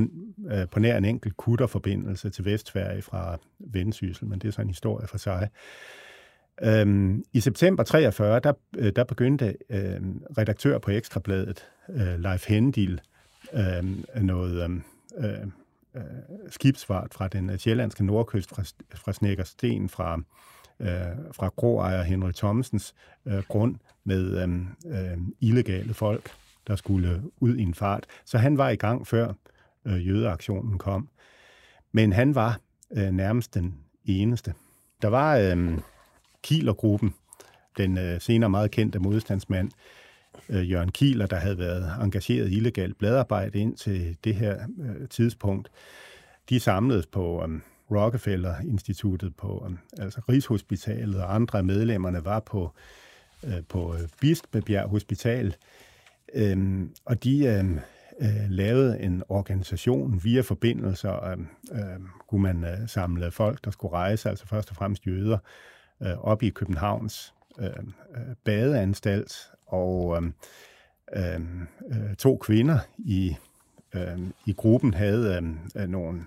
øh, 0.51 0.67
på 0.71 0.79
nær 0.79 0.97
en 0.97 1.05
enkelt 1.05 1.37
kutterforbindelse 1.37 2.29
til 2.29 2.45
Vestfærige 2.45 3.01
fra 3.01 3.37
Vendsyssel, 3.59 4.27
men 4.27 4.39
det 4.39 4.47
er 4.47 4.51
så 4.51 4.61
en 4.61 4.67
historie 4.67 5.07
for 5.07 5.17
sig. 5.17 5.49
Øhm, 6.61 7.23
I 7.33 7.39
september 7.39 7.83
43, 7.83 8.39
der, 8.39 8.53
der 8.95 9.03
begyndte 9.03 9.55
øh, 9.69 9.99
redaktør 10.37 10.77
på 10.77 10.91
Ekstrabladet, 10.91 11.65
øh, 11.89 12.19
Leif 12.19 12.47
Hendil, 12.49 13.01
øh, 13.53 14.23
noget 14.23 14.81
øh, 15.17 15.25
øh, 15.95 16.01
skibsfart 16.49 17.13
fra 17.13 17.27
den 17.27 17.59
sjællandske 17.59 18.05
nordkyst, 18.05 18.49
fra, 18.49 18.63
fra 18.95 19.13
Snækkersten, 19.13 19.89
fra, 19.89 20.21
øh, 20.79 20.87
fra 21.31 21.49
groejer 21.55 22.03
Henry 22.03 22.31
Thomsens 22.31 22.95
øh, 23.25 23.43
grund 23.47 23.75
med 24.03 24.43
øh, 24.43 25.11
øh, 25.11 25.17
illegale 25.39 25.93
folk 25.93 26.31
der 26.69 26.75
skulle 26.75 27.21
ud 27.39 27.55
i 27.55 27.61
en 27.61 27.73
fart. 27.73 28.05
Så 28.25 28.37
han 28.37 28.57
var 28.57 28.69
i 28.69 28.75
gang 28.75 29.07
før 29.07 29.33
øh, 29.85 30.07
jødeaktionen 30.07 30.77
kom. 30.77 31.09
Men 31.91 32.13
han 32.13 32.35
var 32.35 32.59
øh, 32.91 33.11
nærmest 33.11 33.53
den 33.53 33.75
eneste. 34.05 34.53
Der 35.01 35.07
var 35.07 35.37
øh, 35.37 35.77
Kielergruppen, 36.43 37.13
den 37.77 37.97
øh, 37.97 38.21
senere 38.21 38.49
meget 38.49 38.71
kendte 38.71 38.99
modstandsmand, 38.99 39.71
øh, 40.49 40.71
Jørgen 40.71 40.91
Kieler, 40.91 41.25
der 41.25 41.35
havde 41.35 41.59
været 41.59 41.93
engageret 42.01 42.49
i 42.49 42.57
illegalt 42.57 42.97
bladarbejde 42.97 43.59
ind 43.59 43.75
til 43.75 44.17
det 44.23 44.35
her 44.35 44.67
øh, 44.79 45.07
tidspunkt. 45.09 45.71
De 46.49 46.59
samledes 46.59 47.05
på 47.05 47.45
øh, 47.47 47.59
Rockefeller-instituttet, 47.91 49.35
på 49.35 49.67
øh, 49.69 50.03
altså 50.03 50.21
Rigshospitalet, 50.29 51.21
og 51.21 51.35
andre 51.35 51.57
af 51.57 51.63
medlemmerne 51.63 52.25
var 52.25 52.39
på, 52.39 52.71
øh, 53.43 53.63
på 53.69 53.93
øh, 53.93 54.07
Bispebjerg 54.21 54.89
Hospital 54.89 55.55
Øhm, 56.33 56.91
og 57.05 57.23
de 57.23 57.45
øhm, 57.45 57.79
øh, 58.21 58.49
lavede 58.49 58.99
en 58.99 59.23
organisation 59.29 60.19
via 60.23 60.41
forbindelser. 60.41 61.23
Øh, 61.23 61.37
øhm, 61.71 62.07
kunne 62.27 62.41
man 62.41 62.63
øh, 62.63 62.87
samle 62.87 63.31
folk, 63.31 63.65
der 63.65 63.71
skulle 63.71 63.93
rejse, 63.93 64.29
altså 64.29 64.47
først 64.47 64.69
og 64.69 64.75
fremmest 64.75 65.07
jøder, 65.07 65.37
øh, 66.03 66.17
op 66.17 66.43
i 66.43 66.49
Københavns 66.49 67.33
øh, 67.59 67.69
øh, 68.15 68.35
badeanstalt, 68.43 69.51
og 69.67 70.23
øh, 70.23 70.31
øh, 71.15 72.15
to 72.17 72.37
kvinder 72.37 72.79
i, 72.97 73.35
øh, 73.95 74.19
i 74.45 74.53
gruppen 74.53 74.93
havde 74.93 75.35
øhm, 75.35 75.57
øh, 75.75 75.87
nogle 75.87 76.25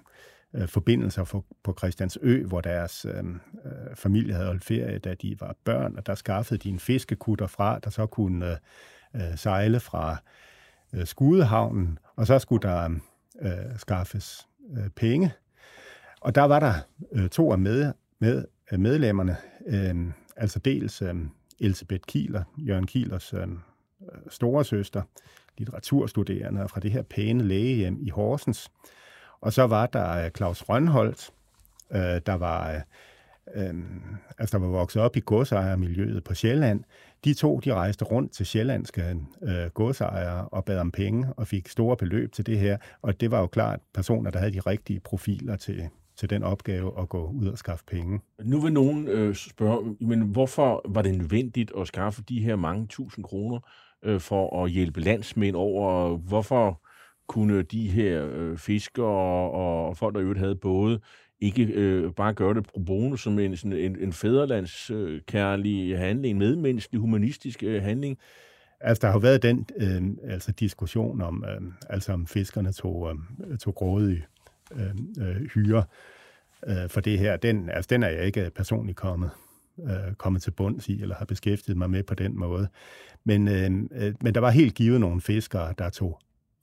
øh, 0.55 0.69
forbindelser 0.69 1.25
for, 1.25 1.45
på 1.63 1.75
Christiansø, 1.79 2.43
hvor 2.43 2.61
deres 2.61 3.05
øhm, 3.05 3.41
øh, 3.65 3.97
familie 3.97 4.35
havde 4.35 4.47
holdt 4.47 4.65
ferie, 4.65 4.99
da 4.99 5.15
de 5.15 5.37
var 5.41 5.57
børn, 5.65 5.97
og 5.97 6.07
der 6.07 6.15
skaffede 6.15 6.59
de 6.59 6.69
en 6.69 6.79
fiskekutter 6.79 7.47
fra, 7.47 7.79
der 7.79 7.91
så 7.91 8.07
kunne 8.07 8.51
øh, 8.51 8.57
øh, 9.15 9.37
sejle 9.37 9.81
fra 9.81 10.17
øh, 10.93 11.07
Skudehavnen, 11.07 11.99
og 12.17 12.27
så 12.27 12.39
skulle 12.39 12.69
der 12.69 12.91
øh, 13.41 13.79
skaffes 13.79 14.49
øh, 14.77 14.89
penge. 14.89 15.33
Og 16.21 16.35
der 16.35 16.43
var 16.43 16.61
der 16.61 16.75
øh, 17.13 17.29
to 17.29 17.53
af 17.53 17.59
med, 17.59 17.93
med, 18.19 18.45
medlemmerne, 18.79 19.37
øh, 19.67 20.13
altså 20.37 20.59
dels 20.59 21.03
øh, 21.03 21.15
Elisabeth 21.61 22.03
Kieler, 22.07 22.45
Jørgen 22.59 22.87
Kielers 22.87 23.35
øh, 23.35 23.49
store 24.29 24.65
søster, 24.65 25.03
litteraturstuderende 25.59 26.69
fra 26.69 26.81
det 26.81 26.91
her 26.91 27.03
pæne 27.03 27.45
lægehjem 27.45 27.99
i 28.01 28.09
Horsens. 28.09 28.71
Og 29.41 29.53
så 29.53 29.67
var 29.67 29.87
der 29.87 30.25
øh, 30.25 30.31
Claus 30.31 30.63
Rønholdt, 30.69 31.31
øh, 31.91 32.21
der 32.27 32.35
var... 32.35 32.73
Øh, 32.73 32.81
øh, 33.55 33.75
altså 34.39 34.59
der 34.59 34.65
var 34.65 34.71
vokset 34.71 35.03
op 35.03 35.17
i 35.17 35.21
godsejermiljøet 35.25 36.25
på 36.25 36.35
Sjælland, 36.35 36.85
de 37.25 37.35
to 37.35 37.61
de 37.65 37.75
rejste 37.75 38.05
rundt 38.05 38.33
til 38.33 38.47
sjællandske 38.47 39.17
øh, 39.43 39.71
godsejere 39.75 40.49
og 40.49 40.65
bad 40.65 40.79
om 40.79 40.91
penge 40.91 41.33
og 41.37 41.47
fik 41.47 41.69
store 41.69 41.97
beløb 41.97 42.33
til 42.33 42.47
det 42.47 42.59
her, 42.59 42.77
og 43.03 43.21
det 43.21 43.31
var 43.31 43.41
jo 43.41 43.47
klart 43.47 43.81
personer, 43.95 44.31
der 44.31 44.39
havde 44.39 44.53
de 44.53 44.61
rigtige 44.61 45.01
profiler 45.01 45.57
til, 45.57 45.89
til 46.17 46.31
den 46.31 46.43
opgave 46.43 47.01
at 47.01 47.09
gå 47.09 47.31
ud 47.31 47.47
og 47.47 47.59
skaffe 47.59 47.85
penge. 47.85 48.21
Nu 48.45 48.61
vil 48.61 48.73
nogen 48.73 49.09
øh, 49.09 49.35
spørge, 49.35 49.97
men 50.01 50.21
hvorfor 50.21 50.83
var 50.89 51.03
det 51.03 51.19
nødvendigt 51.19 51.73
at 51.79 51.87
skaffe 51.87 52.23
de 52.23 52.41
her 52.41 52.57
mange 52.57 52.87
tusind 52.87 53.25
kroner 53.25 53.59
øh, 54.03 54.21
for 54.21 54.65
at 54.65 54.71
hjælpe 54.71 55.01
landsmænd 55.01 55.57
over? 55.57 56.17
Hvorfor 56.17 56.83
kunne 57.29 57.63
de 57.63 57.91
her 57.91 58.29
øh, 58.33 58.59
fiskere 58.59 59.07
og, 59.07 59.89
og 59.89 59.97
folk, 59.97 60.15
der 60.15 60.21
jo 60.21 60.35
havde 60.35 60.57
både, 60.57 61.01
ikke 61.43 61.65
øh, 61.65 62.13
bare 62.13 62.35
gøre 62.35 62.55
det 62.55 62.67
pro 62.67 62.81
bono 62.81 63.17
som 63.17 63.39
en, 63.39 63.57
sådan 63.57 63.73
en, 63.73 63.97
en 64.01 64.13
fæderlandskærlig 64.13 65.93
øh, 65.93 65.99
handling, 65.99 66.31
en 66.31 66.39
medmenneskelig, 66.39 67.01
humanistisk 67.01 67.63
øh, 67.63 67.83
handling? 67.83 68.19
Altså, 68.81 69.01
der 69.01 69.07
har 69.07 69.15
jo 69.15 69.19
været 69.19 69.43
den 69.43 69.67
øh, 69.77 70.33
altså 70.33 70.53
diskussion 70.53 71.21
om, 71.21 71.45
øh, 71.49 71.73
altså 71.91 72.13
om 72.13 72.27
fiskerne 72.27 72.73
tog, 72.73 73.11
øh, 73.51 73.59
tog 73.59 73.75
grådige 73.75 74.25
øh, 74.75 75.27
øh, 75.27 75.37
hyre 75.55 75.85
øh, 76.67 76.89
for 76.89 77.01
det 77.01 77.19
her. 77.19 77.37
Den, 77.37 77.71
altså, 77.71 77.89
den 77.91 78.03
er 78.03 78.09
jeg 78.09 78.25
ikke 78.25 78.51
personligt 78.57 78.97
kommet, 78.97 79.31
øh, 79.83 80.15
kommet 80.19 80.43
til 80.43 80.51
bunds 80.51 80.89
i, 80.89 81.03
eller 81.03 81.15
har 81.15 81.25
beskæftiget 81.25 81.79
mig 81.79 81.91
med 81.91 82.03
på 82.03 82.15
den 82.15 82.39
måde. 82.39 82.69
Men, 83.25 83.49
øh, 83.49 83.71
øh, 84.07 84.15
men 84.21 84.35
der 84.35 84.41
var 84.41 84.51
helt 84.51 84.75
givet 84.75 85.01
nogle 85.01 85.21
fiskere, 85.21 85.75
der 85.79 85.91
tog 85.91 86.19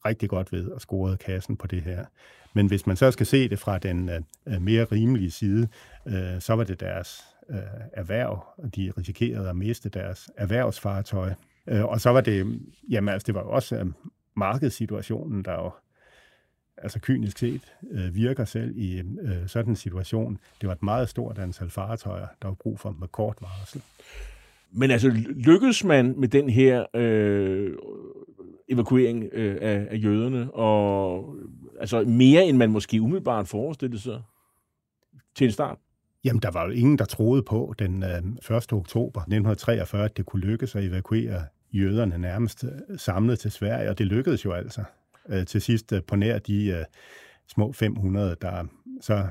rigtig 0.06 0.30
godt 0.30 0.52
ved 0.52 0.68
og 0.68 0.82
scorede 0.82 1.18
kassen 1.18 1.58
på 1.58 1.68
det 1.68 1.82
her. 1.82 2.06
Men 2.54 2.68
hvis 2.68 2.88
man 2.88 2.96
så 2.96 3.12
skal 3.12 3.26
se 3.26 3.50
det 3.50 3.60
fra 3.60 3.78
den 3.78 4.10
øh, 4.10 4.22
øh 4.48 4.62
mere 4.62 4.84
rimelige 4.84 5.32
side, 5.32 5.68
øh, 6.08 6.42
så 6.42 6.54
var 6.54 6.64
det 6.64 6.80
deres 6.80 7.24
øh, 7.50 7.58
erhverv, 7.94 8.46
og 8.58 8.76
de 8.76 8.92
risikerede 8.98 9.50
at 9.50 9.56
miste 9.56 9.90
deres 9.90 10.30
erhvervsfartøj. 10.38 11.34
Øh, 11.68 11.86
og 11.86 12.02
så 12.02 12.10
var 12.10 12.22
det, 12.22 12.60
jamen 12.90 13.14
altså, 13.14 13.26
det 13.26 13.36
var 13.36 13.42
jo 13.42 13.50
også 13.50 13.76
øh, 13.76 13.86
markedssituationen, 14.36 15.46
der 15.46 15.54
jo 15.54 15.72
altså 16.78 17.00
kynisk 17.00 17.38
set 17.38 17.74
øh, 17.92 18.16
virker 18.16 18.46
selv 18.46 18.78
i 18.78 19.00
øh, 19.00 19.48
sådan 19.48 19.72
en 19.72 19.76
situation. 19.76 20.38
Det 20.62 20.68
var 20.68 20.74
et 20.74 20.84
meget 20.84 21.10
stort 21.10 21.38
antal 21.38 21.70
fartøjer, 21.70 22.28
der 22.42 22.48
var 22.48 22.56
brug 22.56 22.80
for 22.80 22.96
med 23.00 23.08
kort 23.08 23.38
varsel. 23.42 23.82
Men 24.72 24.92
altså, 24.92 25.10
lykkedes 25.30 25.84
man 25.84 26.14
med 26.18 26.28
den 26.28 26.50
her 26.50 26.86
øh, 26.94 27.74
evakuering 28.70 29.30
øh, 29.32 29.58
af, 29.62 29.88
af 29.90 29.98
jøderne, 30.04 30.54
og 30.54 31.36
altså 31.80 32.02
mere 32.02 32.46
end 32.46 32.58
man 32.58 32.72
måske 32.72 33.02
umiddelbart 33.02 33.48
forestillede 33.48 34.02
sig 34.02 34.22
til 35.36 35.46
en 35.46 35.52
start? 35.52 35.78
Jamen, 36.24 36.42
der 36.42 36.52
var 36.52 36.66
jo 36.66 36.72
ingen, 36.72 36.98
der 36.98 37.06
troede 37.06 37.44
på 37.44 37.74
den 37.80 38.04
øh, 38.04 38.58
1. 38.58 38.74
oktober 38.74 39.20
1943, 39.20 40.06
at 40.06 40.18
det 40.18 40.26
kunne 40.26 40.42
lykkes 40.42 40.76
at 40.76 40.84
evakuere 40.84 41.44
jøderne 41.74 42.18
nærmest 42.18 42.64
øh, 42.64 43.00
samlet 43.00 43.40
til 43.40 43.52
Sverige, 43.52 43.90
og 43.90 43.98
det 43.98 44.06
lykkedes 44.06 44.46
jo 44.46 44.52
altså 44.52 44.84
øh, 45.30 45.46
til 45.46 45.62
sidst 45.62 45.94
øh, 45.94 46.04
på 46.04 46.16
nær 46.16 46.40
de 46.40 46.66
øh, 46.66 46.86
små 47.48 47.72
500, 47.72 48.36
der 48.42 48.66
så 49.02 49.28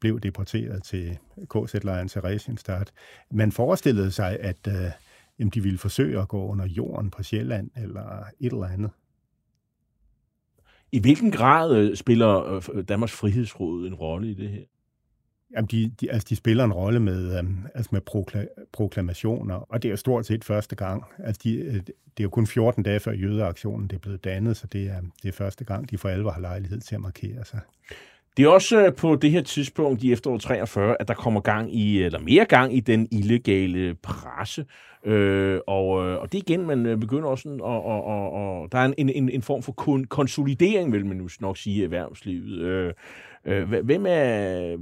blev 0.00 0.20
deporteret 0.20 0.82
til 0.82 1.18
KZ-lejren 1.50 2.08
til 2.08 2.20
Regenstadt. 2.20 2.92
Man 3.30 3.52
forestillede 3.52 4.10
sig, 4.10 4.40
at 4.40 4.68
øh, 4.68 4.90
jamen, 5.38 5.50
de 5.50 5.62
ville 5.62 5.78
forsøge 5.78 6.20
at 6.20 6.28
gå 6.28 6.46
under 6.46 6.66
jorden 6.66 7.10
på 7.10 7.22
Sjælland 7.22 7.70
eller 7.76 8.24
et 8.40 8.52
eller 8.52 8.66
andet. 8.66 8.90
I 10.92 11.00
hvilken 11.00 11.30
grad 11.30 11.76
øh, 11.76 11.96
spiller 11.96 12.60
øh, 12.74 12.84
Danmarks 12.84 13.12
Frihedsråd 13.12 13.86
en 13.86 13.94
rolle 13.94 14.30
i 14.30 14.34
det 14.34 14.48
her? 14.48 14.62
Jamen, 15.56 15.68
de, 15.68 15.88
de, 16.00 16.10
altså, 16.10 16.26
de 16.28 16.36
spiller 16.36 16.64
en 16.64 16.72
rolle 16.72 17.00
med, 17.00 17.38
øhm, 17.38 17.58
altså 17.74 17.88
med 17.92 18.00
prokla- 18.10 18.64
proklamationer, 18.72 19.54
og 19.54 19.82
det 19.82 19.90
er 19.90 19.96
stort 19.96 20.26
set 20.26 20.44
første 20.44 20.76
gang. 20.76 21.04
Altså, 21.18 21.40
de, 21.44 21.54
øh, 21.54 21.74
det 21.74 21.92
er 22.18 22.22
jo 22.22 22.30
kun 22.30 22.46
14 22.46 22.82
dage 22.82 23.00
før 23.00 23.12
jødeaktionen 23.12 23.88
det 23.88 23.96
er 23.96 24.00
blevet 24.00 24.24
dannet, 24.24 24.56
så 24.56 24.66
det 24.66 24.90
er, 24.90 25.00
det 25.22 25.28
er 25.28 25.32
første 25.32 25.64
gang, 25.64 25.90
de 25.90 25.98
for 25.98 26.08
alvor 26.08 26.30
har 26.30 26.40
lejlighed 26.40 26.80
til 26.80 26.94
at 26.94 27.00
markere 27.00 27.44
sig. 27.44 27.60
Det 28.36 28.44
er 28.44 28.48
også 28.48 28.86
øh, 28.86 28.94
på 28.94 29.16
det 29.16 29.30
her 29.30 29.42
tidspunkt 29.42 30.02
i 30.02 30.12
efteråret 30.12 30.42
43, 30.42 30.96
at 31.00 31.08
der 31.08 31.14
kommer 31.14 31.40
gang 31.40 31.74
i, 31.74 31.98
øh, 31.98 32.06
eller 32.06 32.20
mere 32.20 32.44
gang 32.44 32.76
i 32.76 32.80
den 32.80 33.08
illegale 33.10 33.94
presse. 33.94 34.66
Øh, 35.04 35.60
og, 35.66 36.06
øh, 36.06 36.20
og 36.20 36.32
det 36.32 36.38
igen, 36.38 36.66
man 36.66 37.00
begynder 37.00 37.28
også 37.28 37.42
sådan, 37.42 37.60
og, 37.60 37.84
og, 37.84 38.04
og, 38.04 38.32
og 38.32 38.72
der 38.72 38.78
er 38.78 38.92
en, 38.98 39.08
en, 39.08 39.28
en 39.28 39.42
form 39.42 39.62
for 39.62 39.72
kun, 39.72 40.04
konsolidering, 40.04 40.92
vil 40.92 41.06
man 41.06 41.16
nu 41.16 41.28
nok 41.40 41.56
sige, 41.56 41.76
i 41.76 41.82
erhvervslivet. 41.82 42.60
Øh, 42.60 42.92
hvem, 43.84 44.06
er, 44.08 44.76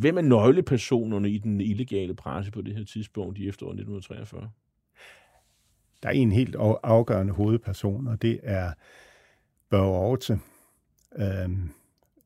hvem 0.00 0.18
er 0.18 0.22
nøglepersonerne 0.22 1.30
i 1.30 1.38
den 1.38 1.60
illegale 1.60 2.14
presse 2.14 2.52
på 2.52 2.62
det 2.62 2.76
her 2.76 2.84
tidspunkt 2.84 3.38
i 3.38 3.48
efteråret 3.48 3.74
1943? 3.74 4.50
Der 6.02 6.08
er 6.08 6.12
en 6.12 6.32
helt 6.32 6.56
afgørende 6.82 7.32
hovedperson, 7.32 8.06
og 8.06 8.22
det 8.22 8.40
er 8.42 8.72
Børge 9.70 9.96
Aarhus. 9.96 10.30
Øh, 10.30 11.48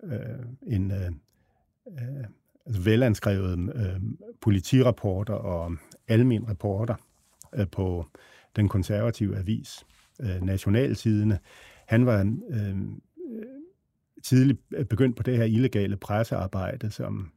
øh, 0.04 0.46
en 0.66 0.90
øh, 0.90 1.10
øh, 1.88 2.24
altså 2.66 2.82
velanskrevet 2.82 3.72
øh, 3.74 4.00
politirapporter 4.40 5.34
og 5.34 5.76
almen 6.08 6.48
rapporter 6.48 6.94
øh, 7.54 7.66
på 7.68 8.06
den 8.56 8.68
konservative 8.68 9.38
avis 9.38 9.86
øh, 10.20 10.42
Nationaltidene. 10.42 11.38
Han 11.86 12.06
var 12.06 12.36
øh, 12.50 12.76
tidligt 14.22 14.58
begyndt 14.88 15.16
på 15.16 15.22
det 15.22 15.36
her 15.36 15.44
illegale 15.44 15.96
pressearbejde 15.96 16.90
som, 16.90 17.30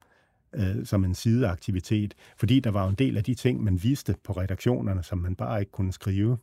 øh, 0.53 0.86
som 0.86 1.05
en 1.05 1.16
sideaktivitet, 1.16 2.13
fordi 2.38 2.59
der 2.59 2.72
var 2.72 2.88
en 2.88 2.95
del 2.95 3.18
af 3.18 3.24
de 3.24 3.34
ting, 3.34 3.63
man 3.63 3.84
vidste 3.84 4.16
på 4.24 4.34
redaktionerne, 4.34 5.03
som 5.03 5.18
man 5.18 5.36
bare 5.36 5.59
ikke 5.59 5.72
kunne 5.72 5.93
skrive. 5.93 6.38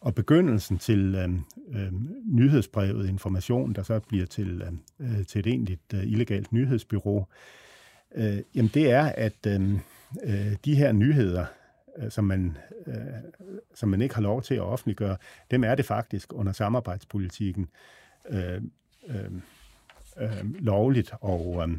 Og 0.00 0.14
begyndelsen 0.14 0.78
til 0.78 1.14
øh, 1.14 1.28
øh, 1.80 1.92
nyhedsbrevet 2.24 3.08
Information, 3.08 3.72
der 3.72 3.82
så 3.82 4.00
bliver 4.00 4.26
til, 4.26 4.62
øhm, 4.62 4.80
øh, 5.00 5.26
til 5.26 5.38
et 5.38 5.46
egentligt 5.46 5.94
øh, 5.94 6.02
illegalt 6.02 6.52
nyhedsbyrå, 6.52 7.26
øh, 8.14 8.38
jamen 8.54 8.70
det 8.74 8.90
er, 8.90 9.02
at 9.02 9.46
øhm, 9.46 9.80
øh, 10.24 10.56
de 10.64 10.74
her 10.74 10.92
nyheder, 10.92 11.46
øh, 11.98 12.10
som, 12.10 12.24
man, 12.24 12.56
øh, 12.86 12.94
som 13.74 13.88
man 13.88 14.02
ikke 14.02 14.14
har 14.14 14.22
lov 14.22 14.42
til 14.42 14.54
at 14.54 14.60
offentliggøre, 14.60 15.16
dem 15.50 15.64
er 15.64 15.74
det 15.74 15.84
faktisk 15.84 16.32
under 16.32 16.52
samarbejdspolitikken 16.52 17.68
øh, 18.30 18.62
øh, 19.08 19.32
øh, 20.20 20.54
lovligt 20.54 21.12
og 21.20 21.64
øh, 21.68 21.76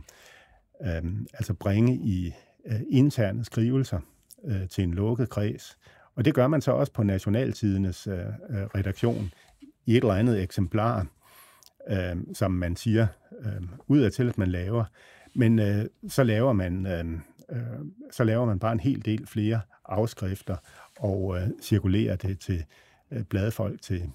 øh, 0.96 1.12
altså 1.34 1.54
bringe 1.54 1.96
i 1.96 2.34
øh, 2.66 2.82
interne 2.90 3.46
skrivelser 3.46 4.00
øh, 4.46 4.70
til 4.70 4.84
en 4.84 4.94
lukket 4.94 5.30
kreds. 5.30 5.78
Og 6.20 6.26
det 6.26 6.34
gør 6.34 6.48
man 6.48 6.62
så 6.62 6.72
også 6.72 6.94
på 6.94 7.04
Nationaltidenes 7.04 8.08
øh, 8.08 8.20
øh, 8.20 8.66
redaktion 8.76 9.32
i 9.86 9.98
et 9.98 10.04
eller 10.04 10.14
andet 10.14 10.42
eksemplar, 10.42 11.06
øh, 11.90 12.18
som 12.34 12.52
man 12.52 12.76
siger 12.76 13.08
øh, 13.42 13.62
ud 13.88 14.00
af 14.00 14.12
til, 14.12 14.30
at 14.30 14.38
man 14.38 14.48
laver. 14.48 14.86
Men 15.36 15.60
øh, 15.60 15.86
så 16.08 16.24
laver 16.24 16.54
man 16.54 16.86
øh, 16.86 17.06
øh, 17.52 17.80
så 18.12 18.24
laver 18.24 18.46
man 18.46 18.60
bare 18.60 18.72
en 18.72 18.80
hel 18.80 19.06
del 19.06 19.28
flere 19.28 19.62
afskrifter 19.86 20.56
og 21.00 21.38
øh, 21.38 21.48
cirkulerer 21.62 22.16
det 22.16 22.40
til 22.40 22.66
øh, 23.12 23.24
bladfolk 23.24 23.82
til 23.82 24.10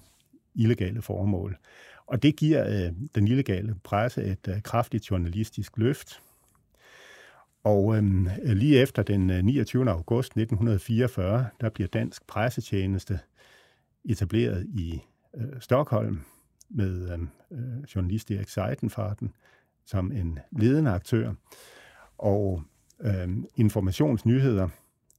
illegale 0.55 1.01
formål. 1.01 1.57
Og 2.07 2.23
det 2.23 2.35
giver 2.35 2.67
øh, 2.67 2.93
den 3.15 3.27
illegale 3.27 3.75
presse 3.83 4.23
et 4.23 4.47
øh, 4.47 4.61
kraftigt 4.61 5.11
journalistisk 5.11 5.77
løft. 5.77 6.21
Og 7.65 7.97
øh, 7.97 8.03
lige 8.43 8.81
efter 8.81 9.03
den 9.03 9.29
øh, 9.29 9.43
29. 9.43 9.89
August 9.89 10.27
1944, 10.27 11.47
der 11.61 11.69
bliver 11.69 11.87
Dansk 11.87 12.27
Pressetjeneste 12.27 13.19
etableret 14.05 14.65
i 14.65 15.01
øh, 15.37 15.59
Stockholm 15.59 16.21
med 16.69 17.11
øhm, 17.11 17.29
øh, 17.51 17.83
journalist 17.95 18.31
Erik 18.31 18.49
Seidenfarten 18.49 19.33
som 19.85 20.11
en 20.11 20.39
ledende 20.51 20.91
aktør. 20.91 21.33
Og 22.17 22.63
øh, 23.01 23.29
informationsnyheder 23.55 24.69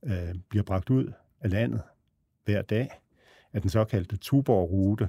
øh, 0.05 0.35
bliver 0.49 0.65
bragt 0.65 0.91
ud 0.91 1.13
af 1.41 1.51
landet 1.51 1.83
hver 2.45 2.63
dag 2.63 2.91
af 3.53 3.61
den 3.61 3.71
såkaldte 3.71 4.17
Tuborg-rute. 4.17 5.09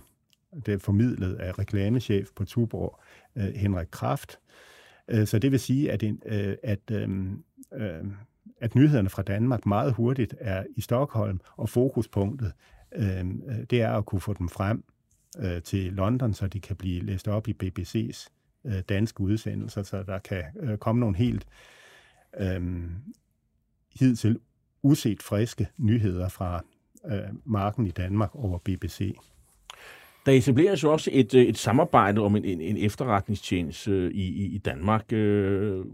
Det 0.66 0.74
er 0.74 0.78
formidlet 0.78 1.36
af 1.36 1.60
reklamechef 1.60 2.30
på 2.36 2.46
Tuborg, 2.46 3.00
øh, 3.36 3.54
Henrik 3.56 3.88
Kraft. 3.92 4.40
Øh, 5.08 5.28
så 5.28 5.39
det 5.39 5.51
vil 5.51 5.60
sige, 5.60 5.91
at, 5.91 6.03
en, 6.03 6.22
øh, 6.26 6.55
at, 6.64 6.91
øh, 6.91 7.10
at 8.62 8.76
nyhederne 8.76 9.10
fra 9.10 9.22
Danmark 9.22 9.66
meget 9.66 9.93
hurtigt 9.93 10.36
er 10.39 10.64
i 10.76 10.82
Stockholm, 10.82 11.39
og 11.58 11.70
fokuspunktet 11.70 12.53
det 13.70 13.82
er 13.82 13.91
at 13.91 14.05
kunne 14.05 14.22
få 14.22 14.34
dem 14.34 14.49
frem 14.49 14.84
til 15.64 15.93
London, 15.93 16.34
så 16.34 16.47
de 16.47 16.60
kan 16.60 16.76
blive 16.76 17.05
læst 17.05 17.28
op 17.28 17.47
i 17.47 17.53
BBC's 17.64 18.28
danske 18.89 19.22
udsendelser, 19.22 19.84
så 19.84 20.03
der 20.03 20.20
kan 20.20 20.43
komme 20.80 20.99
nogle 20.99 21.18
helt 21.18 21.45
øh, 22.39 22.89
hidtil 23.99 24.39
uset 24.84 25.24
friske 25.24 25.68
nyheder 25.78 26.30
fra 26.30 26.64
øh, 27.05 27.30
marken 27.45 27.88
i 27.88 27.91
Danmark 27.91 28.36
over 28.36 28.58
BBC. 28.58 29.18
Der 30.28 30.34
etableres 30.34 30.84
jo 30.84 30.91
også 30.91 31.09
et, 31.13 31.34
øh, 31.34 31.45
et 31.45 31.57
samarbejde 31.57 32.21
om 32.21 32.36
en, 32.36 32.45
en, 32.45 32.61
en 32.61 32.78
efterretningstjeneste 32.78 33.91
øh, 33.91 34.11
i, 34.11 34.28
i, 34.28 34.45
i 34.45 34.57
Danmark. 34.57 35.13
Øh, 35.13 35.86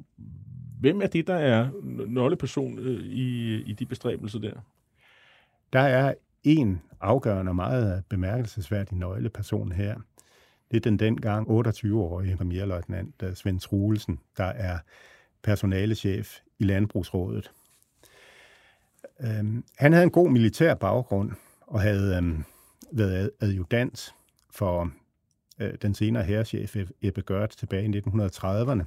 hvem 0.80 1.02
er 1.02 1.08
det, 1.08 1.28
der 1.28 1.36
er 1.36 1.70
nøgleperson 2.08 2.80
i, 3.04 3.56
i 3.62 3.74
de 3.74 3.86
bestræbelser 3.86 4.40
der? 4.40 4.54
Der 5.74 5.80
er 5.80 6.14
en 6.44 6.82
afgørende 7.02 7.50
og 7.50 7.56
meget 7.56 8.04
bemærkelsesværdig 8.10 8.98
nøgleperson 8.98 9.72
her. 9.72 9.96
Det 10.72 10.78
er 10.78 10.82
den 10.82 11.00
dengang 11.00 11.48
28-årige 11.48 12.38
premierløjtnant 12.38 13.24
Svend 13.34 13.60
Truelsen, 13.60 14.20
der 14.38 14.44
er 14.44 14.78
personalechef 15.44 16.40
i 16.60 16.64
Landbrugsrådet. 16.64 17.52
Øhm, 19.20 19.64
han 19.78 19.94
havde 19.94 20.04
en 20.04 20.12
god 20.12 20.30
militær 20.30 20.74
baggrund 20.74 21.32
og 21.62 21.82
havde 21.82 22.18
øhm, 22.18 22.44
været 22.92 23.32
adjudant 23.42 24.14
for 24.56 24.92
øh, 25.60 25.74
den 25.82 25.96
senere 25.96 26.24
herrechef 26.24 26.76
e-, 26.76 26.92
Ebbe 27.02 27.22
Gørt 27.22 27.50
tilbage 27.50 27.86
i 27.86 28.00
1930'erne, 28.00 28.84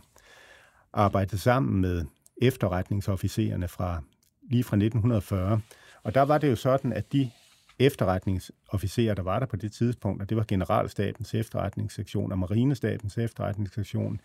arbejdede 0.92 1.38
sammen 1.38 1.80
med 1.80 2.04
efterretningsofficererne 2.42 3.68
fra 3.68 4.02
lige 4.50 4.64
fra 4.64 4.76
1940. 4.76 5.60
Og 6.02 6.14
der 6.14 6.22
var 6.22 6.38
det 6.38 6.50
jo 6.50 6.56
sådan, 6.56 6.92
at 6.92 7.12
de 7.12 7.30
efterretningsofficerer, 7.78 9.14
der 9.14 9.22
var 9.22 9.38
der 9.38 9.46
på 9.46 9.56
det 9.56 9.72
tidspunkt, 9.72 10.22
og 10.22 10.28
det 10.28 10.36
var 10.36 10.44
Generalstabens 10.48 11.34
efterretningssektion 11.34 12.32
og 12.32 12.38
Marinestabens 12.38 13.18
efterretningssektion, 13.18 14.20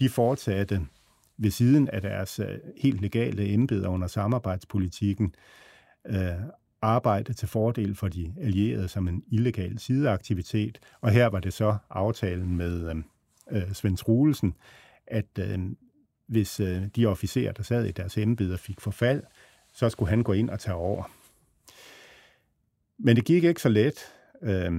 de 0.00 0.08
fortsatte 0.08 0.86
ved 1.36 1.50
siden 1.50 1.88
af 1.88 2.02
deres 2.02 2.38
øh, 2.38 2.58
helt 2.82 3.00
legale 3.00 3.54
embeder 3.54 3.88
under 3.88 4.06
samarbejdspolitikken 4.06 5.34
øh, 6.06 6.32
arbejde 6.82 7.32
til 7.32 7.48
fordel 7.48 7.94
for 7.94 8.08
de 8.08 8.34
allierede 8.40 8.88
som 8.88 9.08
en 9.08 9.22
illegal 9.30 9.78
sideaktivitet. 9.78 10.78
Og 11.00 11.10
her 11.10 11.26
var 11.26 11.40
det 11.40 11.52
så 11.52 11.76
aftalen 11.90 12.56
med 12.56 12.90
øhm, 12.90 13.04
øh, 13.50 13.72
Svend 13.72 13.96
Truelsen, 13.96 14.54
at 15.06 15.38
øh, 15.38 15.58
hvis 16.26 16.60
øh, 16.60 16.82
de 16.96 17.06
officerer, 17.06 17.52
der 17.52 17.62
sad 17.62 17.84
i 17.84 17.92
deres 17.92 18.18
embeder, 18.18 18.56
fik 18.56 18.80
forfald, 18.80 19.22
så 19.72 19.88
skulle 19.88 20.10
han 20.10 20.22
gå 20.22 20.32
ind 20.32 20.50
og 20.50 20.60
tage 20.60 20.74
over. 20.74 21.10
Men 22.98 23.16
det 23.16 23.24
gik 23.24 23.44
ikke 23.44 23.62
så 23.62 23.68
let, 23.68 24.14
øh, 24.42 24.72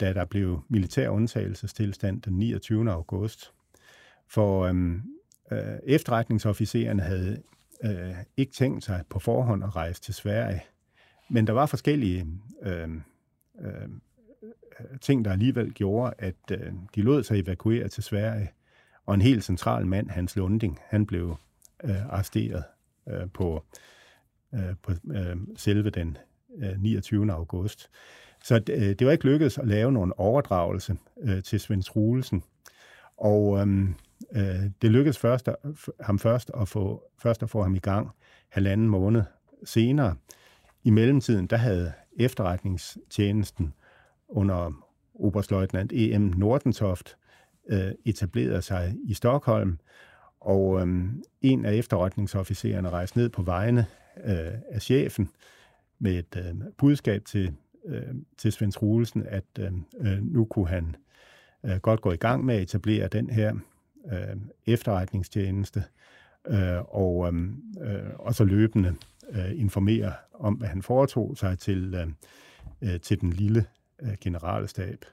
da 0.00 0.12
der 0.12 0.24
blev 0.24 0.62
militær 0.68 1.08
undtagelsestilstand 1.08 2.22
den 2.22 2.32
29. 2.32 2.90
august. 2.90 3.52
For 4.28 4.62
øh, 4.62 4.94
øh, 5.52 5.78
efterretningsofficererne 5.84 7.02
havde 7.02 7.42
øh, 7.84 8.14
ikke 8.36 8.52
tænkt 8.52 8.84
sig 8.84 9.04
på 9.10 9.18
forhånd 9.18 9.64
at 9.64 9.76
rejse 9.76 10.02
til 10.02 10.14
Sverige 10.14 10.62
men 11.28 11.46
der 11.46 11.52
var 11.52 11.66
forskellige 11.66 12.26
øh, 12.62 12.90
øh, 13.60 13.88
ting, 15.00 15.24
der 15.24 15.32
alligevel 15.32 15.72
gjorde, 15.72 16.14
at 16.18 16.34
øh, 16.50 16.72
de 16.94 17.02
lod 17.02 17.22
sig 17.22 17.38
evakuere 17.38 17.88
til 17.88 18.02
Sverige. 18.02 18.50
Og 19.06 19.14
en 19.14 19.22
helt 19.22 19.44
central 19.44 19.86
mand, 19.86 20.10
Hans 20.10 20.36
Lunding, 20.36 20.78
han 20.84 21.06
blev 21.06 21.36
øh, 21.84 22.06
arresteret 22.06 22.64
øh, 23.08 23.30
på, 23.34 23.64
øh, 24.54 24.74
på 24.82 24.92
øh, 25.10 25.36
selve 25.56 25.90
den 25.90 26.18
øh, 26.58 26.82
29. 26.82 27.32
august. 27.32 27.90
Så 28.44 28.54
øh, 28.70 28.94
det 28.98 29.06
var 29.06 29.12
ikke 29.12 29.24
lykkedes 29.24 29.58
at 29.58 29.68
lave 29.68 29.92
nogen 29.92 30.12
overdragelse 30.16 30.96
øh, 31.22 31.42
til 31.42 31.60
Svend 31.60 31.82
Truelsen. 31.82 32.42
Og 33.16 33.58
øh, 33.58 33.88
øh, 34.32 34.70
det 34.82 34.90
lykkedes 34.90 35.18
først 35.18 35.48
at, 35.48 35.56
ham 36.00 36.18
først 36.18 36.50
at, 36.60 36.68
få, 36.68 37.02
først 37.18 37.42
at 37.42 37.50
få 37.50 37.62
ham 37.62 37.74
i 37.74 37.78
gang 37.78 38.10
halvanden 38.48 38.88
måned 38.88 39.22
senere. 39.64 40.16
I 40.86 40.90
mellemtiden, 40.90 41.46
der 41.46 41.56
havde 41.56 41.92
efterretningstjenesten 42.16 43.74
under 44.28 44.86
oberstløjtnant 45.14 45.92
E.M. 45.92 46.22
Nordentoft 46.36 47.16
øh, 47.68 47.92
etableret 48.04 48.64
sig 48.64 48.94
i 49.04 49.14
Stockholm, 49.14 49.78
og 50.40 50.80
øh, 50.80 51.04
en 51.42 51.64
af 51.64 51.74
efterretningsofficererne 51.74 52.90
rejste 52.90 53.18
ned 53.18 53.28
på 53.28 53.42
vegne 53.42 53.86
øh, 54.24 54.52
af 54.70 54.82
chefen 54.82 55.30
med 55.98 56.18
et 56.18 56.36
øh, 56.36 56.54
budskab 56.78 57.24
til, 57.24 57.54
øh, 57.86 58.14
til 58.38 58.52
Svend 58.52 58.72
Truelsen, 58.72 59.26
at 59.28 59.44
øh, 59.58 59.72
øh, 60.00 60.22
nu 60.22 60.44
kunne 60.44 60.68
han 60.68 60.96
øh, 61.64 61.76
godt 61.76 62.00
gå 62.00 62.12
i 62.12 62.16
gang 62.16 62.44
med 62.44 62.54
at 62.54 62.62
etablere 62.62 63.08
den 63.08 63.30
her 63.30 63.54
øh, 64.12 64.36
efterretningstjeneste, 64.66 65.84
øh, 66.48 66.82
og, 66.88 67.28
øh, 67.34 67.42
øh 67.80 68.10
og 68.18 68.34
så 68.34 68.44
løbende 68.44 68.94
øh, 69.30 69.60
informere 69.60 70.12
om, 70.34 70.54
hvad 70.54 70.68
han 70.68 70.82
foretog 70.82 71.36
sig 71.36 71.58
til, 71.58 71.94
øh, 71.94 72.08
øh, 72.82 73.00
til 73.00 73.20
den 73.20 73.30
lille 73.30 73.66
øh, 74.02 74.14
generalstab. 74.20 75.04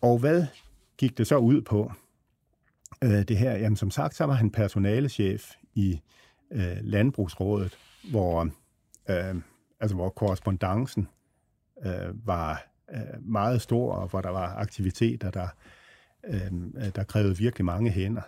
Og 0.00 0.18
hvad 0.18 0.46
gik 0.98 1.18
det 1.18 1.26
så 1.26 1.36
ud 1.36 1.62
på, 1.62 1.92
øh, 3.02 3.28
det 3.28 3.36
her? 3.38 3.52
Jamen 3.52 3.76
som 3.76 3.90
sagt, 3.90 4.14
så 4.14 4.24
var 4.24 4.34
han 4.34 4.50
personalechef 4.50 5.50
i 5.74 6.00
øh, 6.52 6.76
Landbrugsrådet, 6.80 7.78
hvor, 8.10 8.48
øh, 9.10 9.34
altså, 9.80 9.96
hvor 9.96 10.08
korrespondancen 10.08 11.08
øh, 11.86 12.26
var 12.26 12.66
øh, 12.92 13.22
meget 13.22 13.62
stor, 13.62 13.92
og 13.92 14.08
hvor 14.08 14.20
der 14.20 14.30
var 14.30 14.54
aktiviteter, 14.54 15.30
der, 15.30 15.48
øh, 16.24 16.52
der 16.94 17.04
krævede 17.04 17.36
virkelig 17.36 17.64
mange 17.64 17.90
hænder. 17.90 18.22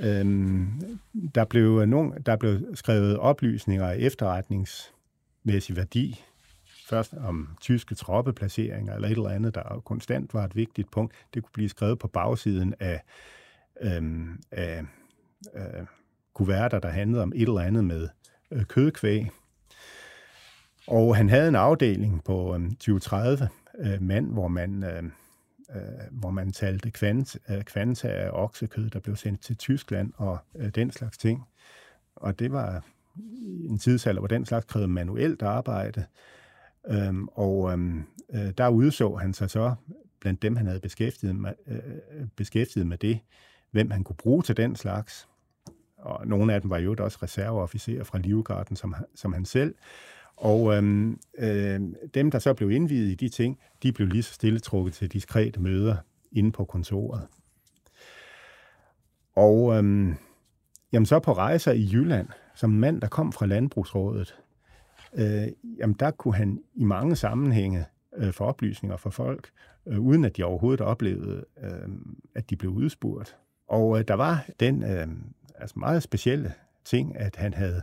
Øhm, 0.00 0.68
der, 1.34 1.44
blev 1.44 1.86
nogle, 1.86 2.12
der 2.26 2.36
blev 2.36 2.60
skrevet 2.74 3.18
oplysninger 3.18 3.86
af 3.86 3.96
efterretningsmæssig 3.96 5.76
værdi, 5.76 6.24
først 6.88 7.14
om 7.14 7.48
tyske 7.60 7.94
troppeplaceringer 7.94 8.94
eller 8.94 9.08
et 9.08 9.12
eller 9.12 9.28
andet, 9.28 9.54
der 9.54 9.82
konstant 9.84 10.34
var 10.34 10.44
et 10.44 10.56
vigtigt 10.56 10.90
punkt. 10.90 11.14
Det 11.34 11.42
kunne 11.42 11.52
blive 11.52 11.68
skrevet 11.68 11.98
på 11.98 12.08
bagsiden 12.08 12.74
af, 12.80 13.02
øhm, 13.80 14.42
af 14.50 14.84
øh, 15.54 15.86
kuverter, 16.34 16.78
der 16.78 16.88
handlede 16.88 17.22
om 17.22 17.32
et 17.36 17.42
eller 17.42 17.60
andet 17.60 17.84
med 17.84 18.08
øh, 18.50 18.64
kødkvæg. 18.64 19.30
Og 20.86 21.16
han 21.16 21.28
havde 21.28 21.48
en 21.48 21.56
afdeling 21.56 22.24
på 22.24 22.56
øh, 22.56 22.70
20-30 22.84 23.46
øh, 23.78 24.02
mand, 24.02 24.32
hvor 24.32 24.48
man, 24.48 24.84
øh, 24.84 25.02
øh, 25.74 25.82
hvor 26.10 26.30
man 26.30 26.52
talte 26.52 26.90
kvant, 26.90 27.36
øh, 27.48 27.62
kvanta 27.62 28.08
af 28.08 28.30
oksekød, 28.32 28.90
der 28.90 29.00
blev 29.00 29.16
sendt 29.16 29.40
til 29.40 29.56
Tyskland 29.56 30.12
og 30.16 30.38
øh, 30.56 30.68
den 30.68 30.90
slags 30.90 31.18
ting. 31.18 31.44
Og 32.16 32.38
det 32.38 32.52
var 32.52 32.84
en 33.68 33.78
tidsalder, 33.78 34.20
hvor 34.20 34.28
den 34.28 34.46
slags 34.46 34.64
krævede 34.64 34.88
manuelt 34.88 35.42
arbejde. 35.42 36.04
Øhm, 36.88 37.28
og 37.28 37.72
øhm, 37.72 38.04
øh, 38.32 38.50
der 38.58 38.68
udså 38.68 39.14
han 39.14 39.34
sig 39.34 39.50
så 39.50 39.74
blandt 40.20 40.42
dem, 40.42 40.56
han 40.56 40.66
havde 40.66 40.80
beskæftiget 40.80 41.36
med, 41.36 41.52
øh, 41.66 42.26
beskæftiget 42.36 42.86
med 42.86 42.98
det, 42.98 43.20
hvem 43.70 43.90
han 43.90 44.04
kunne 44.04 44.16
bruge 44.16 44.42
til 44.42 44.56
den 44.56 44.76
slags. 44.76 45.28
Og 45.98 46.26
nogle 46.26 46.54
af 46.54 46.60
dem 46.60 46.70
var 46.70 46.78
jo 46.78 46.96
også 46.98 47.18
reserveofficerer 47.22 48.04
fra 48.04 48.18
Livgarden, 48.18 48.76
som, 48.76 48.94
som 49.14 49.32
han 49.32 49.44
selv. 49.44 49.74
Og 50.40 50.76
øhm, 50.76 51.20
øh, 51.38 51.80
dem, 52.14 52.30
der 52.30 52.38
så 52.38 52.54
blev 52.54 52.70
indviet 52.70 53.08
i 53.08 53.14
de 53.14 53.28
ting, 53.28 53.58
de 53.82 53.92
blev 53.92 54.08
lige 54.08 54.22
så 54.22 54.34
stille 54.34 54.58
trukket 54.58 54.94
til 54.94 55.12
diskrete 55.12 55.60
møder 55.60 55.96
inde 56.32 56.52
på 56.52 56.64
kontoret. 56.64 57.26
Og 59.36 59.76
øhm, 59.76 60.14
jamen 60.92 61.06
så 61.06 61.18
på 61.18 61.32
rejser 61.32 61.72
i 61.72 61.88
Jylland, 61.92 62.28
som 62.54 62.70
mand, 62.70 63.00
der 63.00 63.08
kom 63.08 63.32
fra 63.32 63.46
Landbrugsrådet, 63.46 64.36
øh, 65.14 65.48
jamen 65.78 65.96
der 66.00 66.10
kunne 66.10 66.34
han 66.34 66.60
i 66.74 66.84
mange 66.84 67.16
sammenhænge 67.16 67.84
øh, 68.16 68.32
få 68.32 68.44
oplysninger 68.44 68.96
fra 68.96 69.10
folk, 69.10 69.50
øh, 69.86 70.00
uden 70.00 70.24
at 70.24 70.36
de 70.36 70.44
overhovedet 70.44 70.80
oplevede, 70.80 71.44
øh, 71.62 71.88
at 72.34 72.50
de 72.50 72.56
blev 72.56 72.70
udspurgt. 72.70 73.36
Og 73.68 73.98
øh, 73.98 74.04
der 74.08 74.14
var 74.14 74.44
den 74.60 74.82
øh, 74.82 75.06
altså 75.54 75.78
meget 75.78 76.02
specielle 76.02 76.52
ting, 76.84 77.16
at 77.16 77.36
han 77.36 77.54
havde 77.54 77.82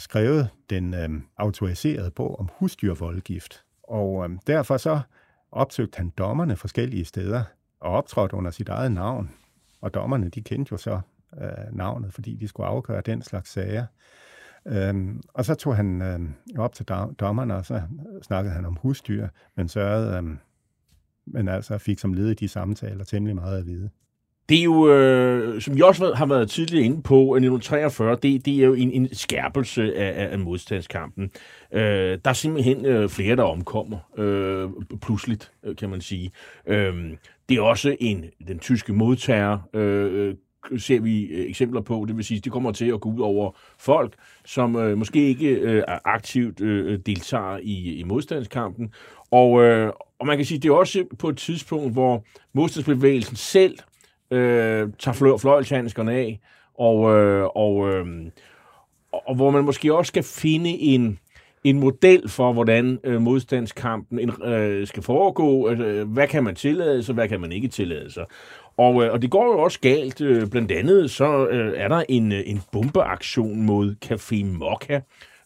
skrevet 0.00 0.48
den 0.70 0.94
øh, 0.94 1.08
autoriserede 1.36 2.10
bog 2.10 2.40
om 2.40 2.48
husdyrvoldgift. 2.58 3.64
Og 3.82 4.24
øh, 4.24 4.38
derfor 4.46 4.76
så 4.76 5.00
opsøgte 5.52 5.96
han 5.96 6.10
dommerne 6.18 6.56
forskellige 6.56 7.04
steder 7.04 7.42
og 7.80 7.92
optrådte 7.92 8.36
under 8.36 8.50
sit 8.50 8.68
eget 8.68 8.92
navn. 8.92 9.30
Og 9.80 9.94
dommerne, 9.94 10.28
de 10.28 10.42
kendte 10.42 10.68
jo 10.72 10.76
så 10.76 11.00
øh, 11.40 11.76
navnet, 11.76 12.14
fordi 12.14 12.36
de 12.36 12.48
skulle 12.48 12.66
afgøre 12.66 13.00
den 13.00 13.22
slags 13.22 13.50
sager. 13.50 13.86
Øhm, 14.66 15.22
og 15.34 15.44
så 15.44 15.54
tog 15.54 15.76
han 15.76 16.02
øh, 16.02 16.20
op 16.58 16.74
til 16.74 16.86
dommerne, 17.20 17.54
og 17.54 17.66
så 17.66 17.82
snakkede 18.22 18.54
han 18.54 18.64
om 18.64 18.76
husdyr, 18.82 19.28
men 19.56 19.68
sørgede, 19.68 20.16
øh, 20.16 20.36
men 21.26 21.48
altså 21.48 21.78
fik 21.78 21.98
som 21.98 22.12
led 22.12 22.30
i 22.30 22.34
de 22.34 22.48
samtaler 22.48 23.04
temmelig 23.04 23.36
meget 23.36 23.58
at 23.58 23.66
vide. 23.66 23.90
Det 24.50 24.58
er 24.58 24.64
jo, 24.64 24.92
øh, 24.92 25.60
som 25.60 25.76
jeg 25.76 25.84
også 25.84 26.14
har 26.14 26.26
været 26.26 26.50
tidligere 26.50 26.84
inde 26.84 27.02
på, 27.02 27.14
1943, 27.14 28.16
det, 28.22 28.46
det 28.46 28.54
er 28.54 28.66
jo 28.66 28.74
en, 28.74 28.90
en 28.90 29.14
skærpelse 29.14 29.96
af, 29.96 30.32
af 30.32 30.38
modstandskampen. 30.38 31.30
Øh, 31.72 32.18
der 32.24 32.30
er 32.30 32.32
simpelthen 32.32 32.86
øh, 32.86 33.08
flere, 33.08 33.36
der 33.36 33.42
omkommer 33.42 33.98
øh, 34.18 34.68
pludseligt, 35.02 35.52
øh, 35.64 35.76
kan 35.76 35.90
man 35.90 36.00
sige. 36.00 36.30
Øh, 36.66 36.94
det 37.48 37.56
er 37.56 37.62
også 37.62 37.96
en 38.00 38.24
den 38.48 38.58
tyske 38.58 38.92
modtager, 38.92 39.58
øh, 39.74 40.28
øh, 40.70 40.80
ser 40.80 41.00
vi 41.00 41.24
øh, 41.24 41.50
eksempler 41.50 41.80
på. 41.80 42.04
Det 42.08 42.16
vil 42.16 42.24
sige, 42.24 42.40
det 42.40 42.52
kommer 42.52 42.72
til 42.72 42.92
at 42.92 43.00
gå 43.00 43.08
ud 43.08 43.20
over 43.20 43.50
folk, 43.78 44.14
som 44.44 44.76
øh, 44.76 44.98
måske 44.98 45.28
ikke 45.28 45.48
øh, 45.48 45.82
aktivt 46.04 46.60
øh, 46.60 46.98
deltager 47.06 47.58
i, 47.62 47.94
i 47.94 48.02
modstandskampen. 48.02 48.92
Og, 49.30 49.62
øh, 49.62 49.92
og 50.20 50.26
man 50.26 50.36
kan 50.36 50.46
sige, 50.46 50.58
det 50.58 50.68
er 50.68 50.74
også 50.74 51.04
på 51.18 51.28
et 51.28 51.36
tidspunkt, 51.36 51.92
hvor 51.92 52.24
modstandsbevægelsen 52.52 53.36
selv 53.36 53.78
øh, 54.30 54.88
tager 54.98 55.14
flø- 55.14 55.38
fløjlshandskerne 55.38 56.12
af, 56.12 56.40
og, 56.78 57.16
øh, 57.16 57.46
og, 57.54 57.88
øh, 57.88 58.06
og 59.12 59.34
hvor 59.34 59.50
man 59.50 59.64
måske 59.64 59.94
også 59.94 60.08
skal 60.08 60.22
finde 60.22 60.70
en, 60.70 61.18
en 61.64 61.80
model 61.80 62.28
for, 62.28 62.52
hvordan 62.52 62.98
øh, 63.04 63.20
modstandskampen 63.20 64.44
øh, 64.44 64.86
skal 64.86 65.02
foregå. 65.02 65.68
Altså, 65.68 66.04
hvad 66.04 66.28
kan 66.28 66.44
man 66.44 66.54
tillade 66.54 67.02
sig, 67.02 67.14
hvad 67.14 67.28
kan 67.28 67.40
man 67.40 67.52
ikke 67.52 67.68
tillade 67.68 68.12
sig. 68.12 68.24
Og, 68.76 69.04
øh, 69.04 69.12
og 69.12 69.22
det 69.22 69.30
går 69.30 69.44
jo 69.44 69.58
også 69.58 69.80
galt. 69.80 70.20
Øh, 70.20 70.46
blandt 70.50 70.72
andet 70.72 71.10
så 71.10 71.46
øh, 71.46 71.72
er 71.76 71.88
der 71.88 72.02
en, 72.08 72.32
øh, 72.32 72.42
en 72.46 72.60
bombeaktion 72.72 73.62
mod 73.62 73.94
Café 74.04 74.44
Mokka. 74.44 75.00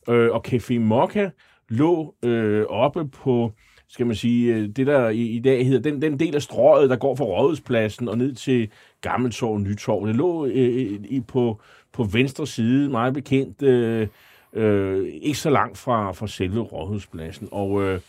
Øh, 0.08 0.30
og 0.32 0.44
Café 0.48 0.78
Mokka 0.78 1.30
lå 1.68 2.14
øh, 2.24 2.64
oppe 2.68 3.08
på 3.08 3.52
skal 3.88 4.06
man 4.06 4.16
sige, 4.16 4.54
øh, 4.54 4.68
det 4.68 4.86
der 4.86 5.08
i, 5.08 5.22
i 5.22 5.38
dag 5.38 5.66
hedder, 5.66 5.90
den, 5.90 6.02
den 6.02 6.18
del 6.18 6.34
af 6.34 6.42
strøget, 6.42 6.90
der 6.90 6.96
går 6.96 7.14
fra 7.16 7.24
Rådhuspladsen 7.24 8.08
og 8.08 8.18
ned 8.18 8.34
til 8.34 8.70
Gammeltorv 9.00 9.52
og 9.52 9.60
Nytorv, 9.60 10.06
det 10.06 10.16
lå 10.16 10.46
øh, 10.46 10.52
øh, 10.54 11.00
i, 11.08 11.20
på, 11.20 11.60
på 11.92 12.04
venstre 12.04 12.46
side, 12.46 12.88
meget 12.88 13.14
bekendt, 13.14 13.62
øh, 13.62 14.08
øh, 14.52 15.08
ikke 15.22 15.38
så 15.38 15.50
langt 15.50 15.78
fra, 15.78 16.12
fra 16.12 16.26
selve 16.26 16.60
Rådhuspladsen. 16.60 17.48
Og, 17.50 17.82
øh, 17.82 18.00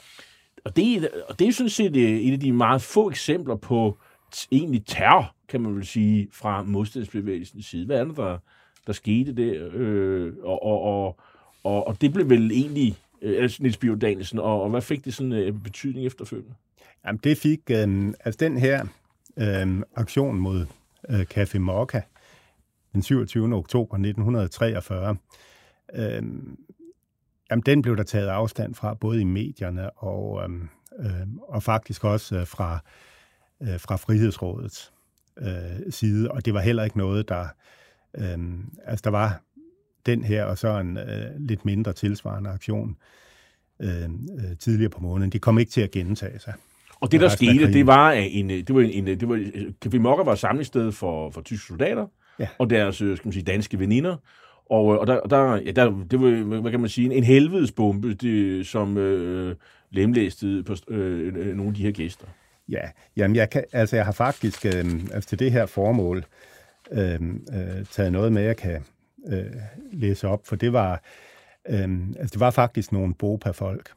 og, 0.66 0.76
det, 0.76 1.10
og 1.30 1.40
det 1.40 1.48
er 1.48 1.52
sådan 1.52 1.70
set 1.70 1.96
øh, 1.96 2.20
et 2.20 2.34
af 2.34 2.40
de 2.40 2.52
meget 2.52 2.82
få 2.82 3.10
eksempler 3.10 3.56
på 3.56 3.98
egentlig 4.52 4.86
terror, 4.86 5.36
kan 5.50 5.62
man 5.62 5.76
vel 5.76 5.86
sige, 5.86 6.28
fra 6.32 6.64
modstandsbevægelsens 6.64 7.66
side. 7.66 7.86
Hvad 7.86 8.00
er 8.00 8.04
det, 8.04 8.18
der, 8.18 8.38
der 8.88 8.94
skete 8.94 9.34
der? 9.34 9.70
Øh, 9.74 10.34
og, 10.44 10.64
og, 10.64 10.82
og, 10.82 11.18
og, 11.64 11.88
og 11.88 12.02
det 12.02 12.14
blev 12.14 12.30
vel 12.30 12.52
egentlig 12.52 12.96
øh, 13.26 13.52
Niels 13.60 13.78
Bio 13.78 13.96
Danielsen, 13.96 14.40
og, 14.40 14.62
og 14.62 14.70
hvad 14.70 14.82
fik 14.82 15.06
det 15.06 15.14
sådan 15.14 15.32
en 15.32 15.40
øh, 15.40 15.64
betydning 15.64 16.06
efterfølgende? 16.06 16.54
Jamen, 17.06 17.20
det 17.24 17.38
fik, 17.38 17.60
øh, 17.70 18.14
altså 18.26 18.38
den 18.40 18.58
her 18.58 18.86
øh, 19.38 19.84
aktion 19.96 20.40
mod 20.40 20.66
øh, 21.10 21.26
Café 21.34 21.58
Mokka 21.58 22.02
den 22.94 23.02
27. 23.02 23.56
oktober 23.56 23.96
1943, 23.96 25.16
øh, 25.94 26.24
jamen, 27.52 27.64
den 27.66 27.82
blev 27.82 27.98
der 27.98 28.04
taget 28.04 28.28
afstand 28.28 28.76
fra, 28.76 28.94
både 28.94 29.22
i 29.22 29.24
medierne 29.24 29.90
og, 29.90 30.44
øh, 30.44 30.62
øh, 31.00 31.28
og 31.48 31.64
faktisk 31.64 32.04
også 32.04 32.36
øh, 32.36 32.48
fra, 32.48 32.80
øh, 33.62 33.80
fra 33.80 33.96
Frihedsrådets 33.96 34.94
øh, 35.38 35.92
side, 35.92 36.32
og 36.32 36.46
det 36.46 36.54
var 36.54 36.60
heller 36.62 36.84
ikke 36.84 36.98
noget, 36.98 37.30
der... 37.30 37.48
Øh, 38.18 38.38
altså, 38.86 39.02
der 39.04 39.10
var 39.10 39.42
den 40.06 40.24
her, 40.24 40.44
og 40.44 40.58
så 40.58 40.80
en 40.80 40.98
øh, 40.98 41.26
lidt 41.38 41.66
mindre 41.66 41.94
tilsvarende 41.94 42.50
aktion 42.50 42.96
øh, 43.82 44.04
øh, 44.04 44.58
tidligere 44.60 44.90
på 44.90 45.00
måneden. 45.02 45.32
De 45.32 45.40
kom 45.40 45.60
ikke 45.60 45.72
til 45.72 45.82
at 45.82 45.92
gentage 45.92 46.40
sig. 46.40 46.54
Og 47.00 47.12
det, 47.12 47.22
der 47.22 47.30
skete, 47.30 47.58
krigen. 47.58 47.74
det 47.74 47.88
var, 47.88 48.12
en, 48.12 48.50
det 48.50 48.76
var 48.76 48.82
en, 48.82 49.08
det 49.08 49.30
var, 49.30 49.46
Café 49.86 49.98
Mokka 50.00 50.24
var 50.24 50.36
samlingssted 50.36 50.92
for, 50.92 51.30
for 51.30 51.42
tyske 51.42 51.68
soldater, 51.68 52.08
Ja. 52.40 52.48
og 52.60 52.70
deres, 52.70 53.02
øh, 53.02 53.18
skal 53.18 53.28
man 53.28 53.34
sige, 53.34 53.44
danske 53.44 53.80
veninder. 53.80 54.16
Og, 54.70 54.94
øh, 54.94 55.00
og 55.00 55.08
der, 55.08 55.20
der, 55.22 55.56
ja, 55.56 55.72
der, 55.72 56.06
det 56.12 56.22
var, 56.22 56.60
hvad 56.62 56.72
kan 56.72 56.80
man 56.80 56.90
sige, 56.90 57.14
en 57.14 57.24
helvedesbombe, 57.24 58.14
det, 58.14 58.68
som 58.68 58.98
øh, 58.98 59.56
lemlæstede 59.92 60.64
på 60.64 60.76
øh, 60.88 61.34
øh, 61.36 61.56
nogle 61.56 61.70
af 61.70 61.74
de 61.76 61.82
her 61.84 61.92
gæster. 61.92 62.26
Ja, 62.70 62.82
jamen 63.18 63.36
jeg, 63.36 63.50
kan, 63.50 63.64
altså 63.72 63.96
jeg 63.96 64.06
har 64.06 64.12
faktisk 64.12 64.66
øh, 64.66 64.86
altså 65.14 65.30
til 65.30 65.40
det 65.40 65.52
her 65.52 65.66
formål 65.66 66.26
øh, 66.92 67.14
øh, 67.54 67.86
taget 67.92 68.12
noget 68.12 68.34
med, 68.34 68.42
jeg 68.42 68.58
kan 68.58 68.82
øh, 69.28 69.56
læse 69.92 70.28
op, 70.28 70.48
for 70.48 70.56
det 70.56 70.74
var, 70.74 71.02
øh, 71.70 71.90
altså 72.20 72.34
det 72.34 72.40
var 72.40 72.52
faktisk 72.52 72.92
nogle 72.92 73.14
Bopa-folk, 73.14 73.90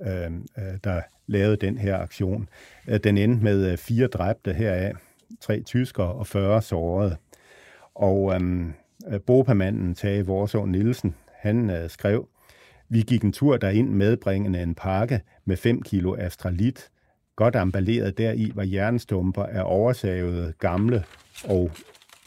øh, 0.00 0.32
øh 0.32 0.78
der 0.84 1.02
lavede 1.26 1.56
den 1.56 1.78
her 1.78 1.98
aktion. 1.98 2.48
Øh, 2.88 3.00
den 3.04 3.18
endte 3.18 3.44
med 3.44 3.72
øh, 3.72 3.78
fire 3.78 4.06
dræbte 4.06 4.52
heraf, 4.52 4.92
tre 5.40 5.60
tyskere 5.60 6.12
og 6.12 6.26
40 6.26 6.62
sårede. 6.62 7.16
Og 7.94 8.34
øh, 8.34 9.20
Bopa-manden 9.26 9.94
Tage 9.94 10.26
Vorså 10.26 10.64
Nielsen, 10.64 11.14
han 11.32 11.70
øh, 11.70 11.90
skrev, 11.90 12.28
vi 12.88 13.02
gik 13.02 13.24
en 13.24 13.32
tur 13.32 13.56
derind 13.56 13.90
medbringende 13.90 14.62
en 14.62 14.74
pakke 14.74 15.20
med 15.44 15.56
5 15.56 15.82
kilo 15.82 16.16
astralit. 16.18 16.90
Godt 17.36 17.56
emballeret 17.56 18.18
deri 18.18 18.52
var 18.54 18.62
jernstumper 18.62 19.42
af 19.42 19.62
oversavede, 19.64 20.52
gamle 20.58 21.04
og 21.44 21.70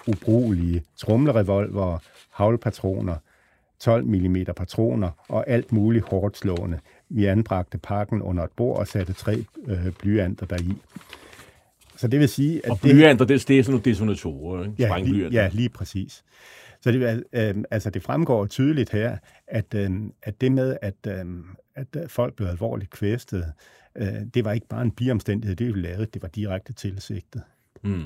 ubrugelige 0.08 0.84
trumlerevolver, 0.98 1.98
havlpatroner, 2.32 3.16
12 3.80 4.06
mm 4.06 4.36
patroner 4.58 5.10
og 5.30 5.50
alt 5.50 5.72
muligt 5.72 6.06
hårdt 6.10 6.38
slående. 6.38 6.80
Vi 7.10 7.26
anbragte 7.26 7.78
pakken 7.78 8.22
under 8.22 8.44
et 8.44 8.52
bord 8.56 8.80
og 8.80 8.88
satte 8.88 9.14
tre 9.14 9.46
øh, 9.68 9.92
blyanter 10.00 10.46
deri. 10.46 10.74
Så 11.96 12.08
det 12.08 12.20
vil 12.20 12.30
sige, 12.30 12.66
at 12.66 12.72
Og 12.72 12.80
det, 12.84 12.96
blyanter, 12.96 13.26
det, 13.26 13.48
det 13.48 13.60
er 13.60 13.64
sådan 13.64 13.72
nogle 13.72 13.86
detonatorer, 13.86 14.64
ikke? 14.64 14.76
Ja, 14.80 14.98
lige, 14.98 15.30
ja, 15.32 15.50
lige 15.54 15.70
præcis. 15.70 16.24
Så 16.82 16.92
det, 16.92 17.24
øh, 17.34 17.56
altså 17.72 17.90
det 17.90 18.04
fremgår 18.04 18.46
tydeligt 18.46 18.92
her, 18.92 19.18
at, 19.48 19.74
øh, 19.76 19.92
at 20.24 20.42
det 20.42 20.52
med, 20.52 20.78
at, 20.82 21.08
øh, 21.08 21.26
at 21.76 21.88
øh, 21.98 22.10
folk 22.10 22.36
blev 22.36 22.48
alvorligt 22.48 22.92
kvæstet, 22.92 23.54
øh, 23.96 24.08
det 24.34 24.46
var 24.46 24.52
ikke 24.52 24.68
bare 24.68 24.82
en 24.82 24.92
biomstændighed, 24.92 25.56
det 25.56 25.68
vi 25.68 25.80
lavede, 25.80 26.06
det 26.06 26.22
var 26.22 26.28
direkte 26.28 26.74
tilsigtet. 26.74 27.42
Mm. 27.82 28.04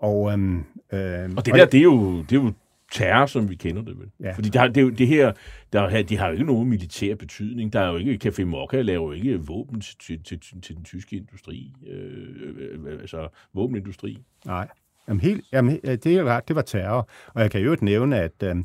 Og, 0.00 0.32
øh, 0.38 0.54
øh, 0.92 1.30
Og 1.36 1.46
det 1.46 1.54
der, 1.54 1.64
det 1.66 1.78
er 1.78 1.82
jo, 1.84 2.18
det 2.22 2.32
er 2.32 2.42
jo 2.42 2.52
terror, 2.92 3.26
som 3.26 3.50
vi 3.50 3.54
kender 3.54 3.82
det 3.82 3.98
vel. 3.98 4.08
Ja. 4.20 4.32
Fordi 4.32 4.48
der, 4.48 4.68
det, 4.68 4.98
det 4.98 5.06
her, 5.06 5.32
der, 5.72 5.80
er- 5.80 6.02
de 6.02 6.16
har 6.16 6.26
jo 6.26 6.32
ikke 6.32 6.44
nogen 6.44 6.68
militær 6.68 7.14
betydning. 7.14 7.72
Der 7.72 7.80
er 7.80 7.90
jo 7.90 7.96
ikke, 7.96 8.18
Café 8.28 8.44
Mokka 8.44 8.80
laver 8.82 9.06
jo 9.06 9.12
ikke 9.12 9.40
våben 9.46 9.80
til, 9.80 9.98
til, 9.98 10.22
til, 10.40 10.60
til 10.62 10.76
den 10.76 10.84
tyske 10.84 11.16
industri. 11.16 11.72
Øh, 11.86 12.56
øh, 12.86 12.92
altså 13.00 13.28
våbenindustri. 13.54 14.18
Nej, 14.46 14.68
jamen 15.08 15.20
helt, 15.20 15.44
jamen, 15.52 15.78
øh, 15.84 15.98
det, 16.04 16.06
er 16.06 16.24
ret, 16.24 16.48
det 16.48 16.56
var 16.56 16.62
terror. 16.62 17.08
Og 17.34 17.42
jeg 17.42 17.50
kan 17.50 17.60
jo 17.60 17.76
nævne, 17.80 18.16
at, 18.20 18.42
øh, 18.42 18.56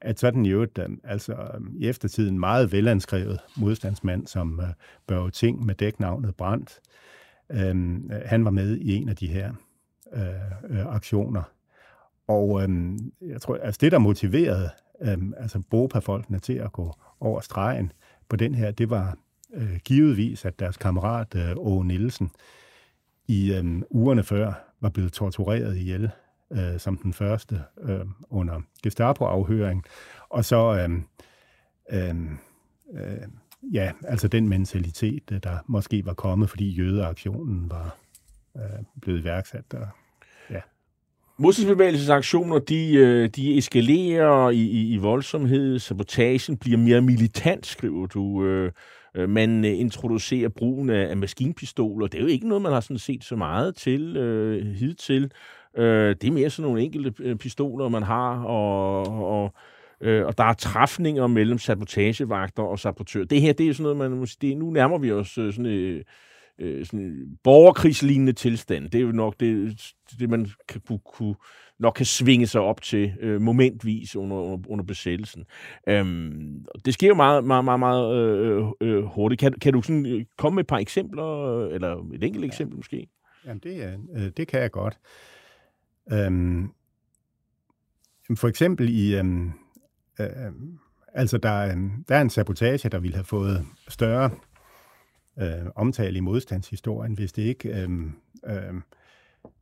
at 0.00 0.20
sådan 0.20 0.46
jo 0.46 0.62
øh, 0.78 0.88
altså, 1.04 1.32
øh, 1.32 1.60
i 1.76 1.88
eftertiden 1.88 2.38
meget 2.40 2.72
velanskrevet 2.72 3.38
modstandsmand, 3.56 4.26
som 4.26 4.60
øh, 4.60 4.66
Børge 5.06 5.30
Ting 5.30 5.66
med 5.66 5.74
dæknavnet 5.74 6.34
Brandt, 6.36 6.78
øh, 7.52 7.74
han 8.26 8.44
var 8.44 8.50
med 8.50 8.76
i 8.76 8.94
en 8.94 9.08
af 9.08 9.16
de 9.16 9.26
her 9.26 9.52
øh, 10.12 10.78
øh, 10.78 10.86
aktioner. 10.86 11.42
Og 12.28 12.62
øh, 12.62 12.98
jeg 13.20 13.40
tror, 13.40 13.56
altså 13.56 13.78
det, 13.80 13.92
der 13.92 13.98
motiverede 13.98 14.70
øh, 15.02 15.18
altså 15.36 15.62
Bopa-folkene 15.70 16.38
til 16.38 16.54
at 16.54 16.72
gå 16.72 16.94
over 17.20 17.40
stregen 17.40 17.92
på 18.28 18.36
den 18.36 18.54
her, 18.54 18.70
det 18.70 18.90
var 18.90 19.16
øh, 19.54 19.78
givetvis, 19.84 20.44
at 20.44 20.58
deres 20.58 20.76
kammerat 20.76 21.34
øh, 21.34 21.52
Åge 21.56 21.84
Nielsen 21.84 22.30
i 23.28 23.52
øh, 23.52 23.82
ugerne 23.90 24.22
før 24.22 24.52
var 24.80 24.88
blevet 24.88 25.12
tortureret 25.12 25.76
ihjel 25.76 26.10
øh, 26.52 26.78
som 26.78 26.96
den 26.96 27.12
første 27.12 27.62
øh, 27.82 28.06
under 28.30 28.60
Gestapo-afhøring. 28.82 29.84
Og 30.28 30.44
så, 30.44 30.88
øh, 30.88 31.00
øh, 31.92 32.16
øh, 32.94 33.28
ja, 33.72 33.92
altså 34.04 34.28
den 34.28 34.48
mentalitet, 34.48 35.22
øh, 35.32 35.40
der 35.42 35.58
måske 35.66 36.06
var 36.06 36.14
kommet, 36.14 36.50
fordi 36.50 36.70
jødeaktionen 36.70 37.70
var 37.70 37.96
øh, 38.56 38.84
blevet 39.02 39.20
iværksat. 39.20 39.74
Og, 39.74 39.86
Modstandsbevægelsesaktioner, 41.40 42.58
de, 42.58 42.94
øh, 42.94 43.28
de 43.28 43.58
eskalerer 43.58 44.50
i, 44.50 44.60
i, 44.60 44.92
i 44.92 44.96
voldsomhed. 44.96 45.78
Sabotagen 45.78 46.56
bliver 46.56 46.78
mere 46.78 47.00
militant, 47.00 47.66
skriver 47.66 48.06
du. 48.06 48.44
Øh, 48.44 48.72
øh 49.14 49.28
Man 49.28 49.64
øh, 49.64 49.78
introducerer 49.78 50.48
brugen 50.48 50.90
af, 50.90 51.10
af 51.10 51.16
maskinpistoler. 51.16 52.06
Det 52.06 52.18
er 52.18 52.22
jo 52.22 52.28
ikke 52.28 52.48
noget, 52.48 52.62
man 52.62 52.72
har 52.72 52.80
sådan 52.80 52.98
set 52.98 53.24
så 53.24 53.36
meget 53.36 53.76
til 53.76 54.16
øh, 54.16 54.66
hidtil. 54.66 55.32
Øh, 55.76 56.16
det 56.20 56.24
er 56.24 56.32
mere 56.32 56.50
sådan 56.50 56.68
nogle 56.68 56.82
enkelte 56.82 57.12
øh, 57.18 57.36
pistoler, 57.36 57.88
man 57.88 58.02
har, 58.02 58.42
og, 58.44 59.02
og, 59.42 59.54
øh, 60.00 60.26
og 60.26 60.38
der 60.38 60.44
er 60.44 60.54
træfninger 60.54 61.26
mellem 61.26 61.58
sabotagevagter 61.58 62.62
og 62.62 62.78
sabotører. 62.78 63.24
Det 63.24 63.40
her, 63.40 63.52
det 63.52 63.68
er 63.68 63.72
sådan 63.72 63.82
noget, 63.82 63.96
man 63.96 64.10
må 64.10 64.26
sige, 64.26 64.50
det, 64.50 64.56
nu 64.56 64.70
nærmer 64.70 64.98
vi 64.98 65.12
os 65.12 65.38
øh, 65.38 65.52
sådan, 65.52 65.66
øh, 65.66 66.04
øh, 66.60 66.86
sådan 66.86 67.00
en 67.00 67.38
borgerkrigslignende 67.44 68.32
tilstand. 68.32 68.90
Det 68.90 68.98
er 68.98 69.02
jo 69.02 69.12
nok 69.12 69.34
det, 69.40 69.80
det 70.18 70.30
man 70.30 70.46
kan, 70.68 70.80
kunne, 70.80 70.98
kunne, 71.14 71.34
nok 71.78 71.94
kan 71.96 72.06
svinge 72.06 72.46
sig 72.46 72.60
op 72.60 72.82
til 72.82 73.12
øh, 73.20 73.40
momentvis 73.40 74.16
under, 74.16 74.36
under, 74.36 74.68
under 74.70 74.84
besættelsen. 74.84 75.44
Øhm, 75.88 76.64
det 76.84 76.94
sker 76.94 77.08
jo 77.08 77.14
meget, 77.14 77.44
meget, 77.44 77.64
meget, 77.64 77.80
meget 77.80 78.14
øh, 78.16 78.64
øh, 78.80 79.04
hurtigt. 79.04 79.40
Kan, 79.40 79.52
kan 79.52 79.72
du 79.72 79.82
sådan, 79.82 80.06
øh, 80.06 80.24
komme 80.38 80.54
med 80.54 80.64
et 80.64 80.68
par 80.68 80.78
eksempler, 80.78 81.26
øh, 81.26 81.74
eller 81.74 81.96
et 82.14 82.24
enkelt 82.24 82.44
eksempel 82.44 82.76
måske? 82.76 83.06
Jamen, 83.46 83.60
det, 83.62 83.84
er- 83.84 83.98
øh, 84.16 84.30
det 84.36 84.48
kan 84.48 84.60
jeg 84.60 84.70
godt. 84.70 84.98
Øhm, 86.12 86.68
for 88.36 88.48
eksempel 88.48 88.88
i... 88.88 89.16
Øhm, 89.18 89.52
øh, 90.20 90.26
altså, 91.14 91.38
der, 91.38 91.50
er, 91.50 91.72
en- 91.72 92.04
der 92.08 92.16
er 92.16 92.20
en 92.20 92.30
sabotage, 92.30 92.88
der 92.88 92.98
ville 92.98 93.14
have 93.14 93.24
fået 93.24 93.66
større 93.88 94.30
øh, 95.40 95.66
omtale 95.74 96.16
i 96.16 96.20
modstandshistorien, 96.20 97.14
hvis 97.14 97.32
det 97.32 97.42
ikke 97.42 97.68
øh, 97.68 97.90
øh, 98.46 98.74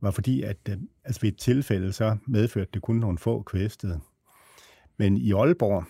var 0.01 0.11
fordi, 0.11 0.43
at 0.43 0.57
øh, 0.69 0.77
altså 1.03 1.21
ved 1.21 1.29
et 1.29 1.37
tilfælde, 1.37 1.93
så 1.93 2.17
medførte 2.27 2.69
det 2.73 2.81
kun 2.81 2.95
nogle 2.95 3.17
få 3.17 3.41
kvæstede. 3.41 3.99
Men 4.97 5.17
i 5.17 5.33
Aalborg, 5.33 5.83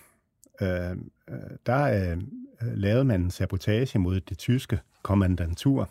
øh, 0.62 0.92
øh, 1.30 1.58
der 1.66 2.12
øh, 2.12 2.18
lavede 2.62 3.06
man 3.06 3.22
en 3.22 3.32
sabotage 3.32 4.00
mod 4.00 4.20
det 4.20 4.38
tyske 4.38 4.80
kommandantur, 5.04 5.90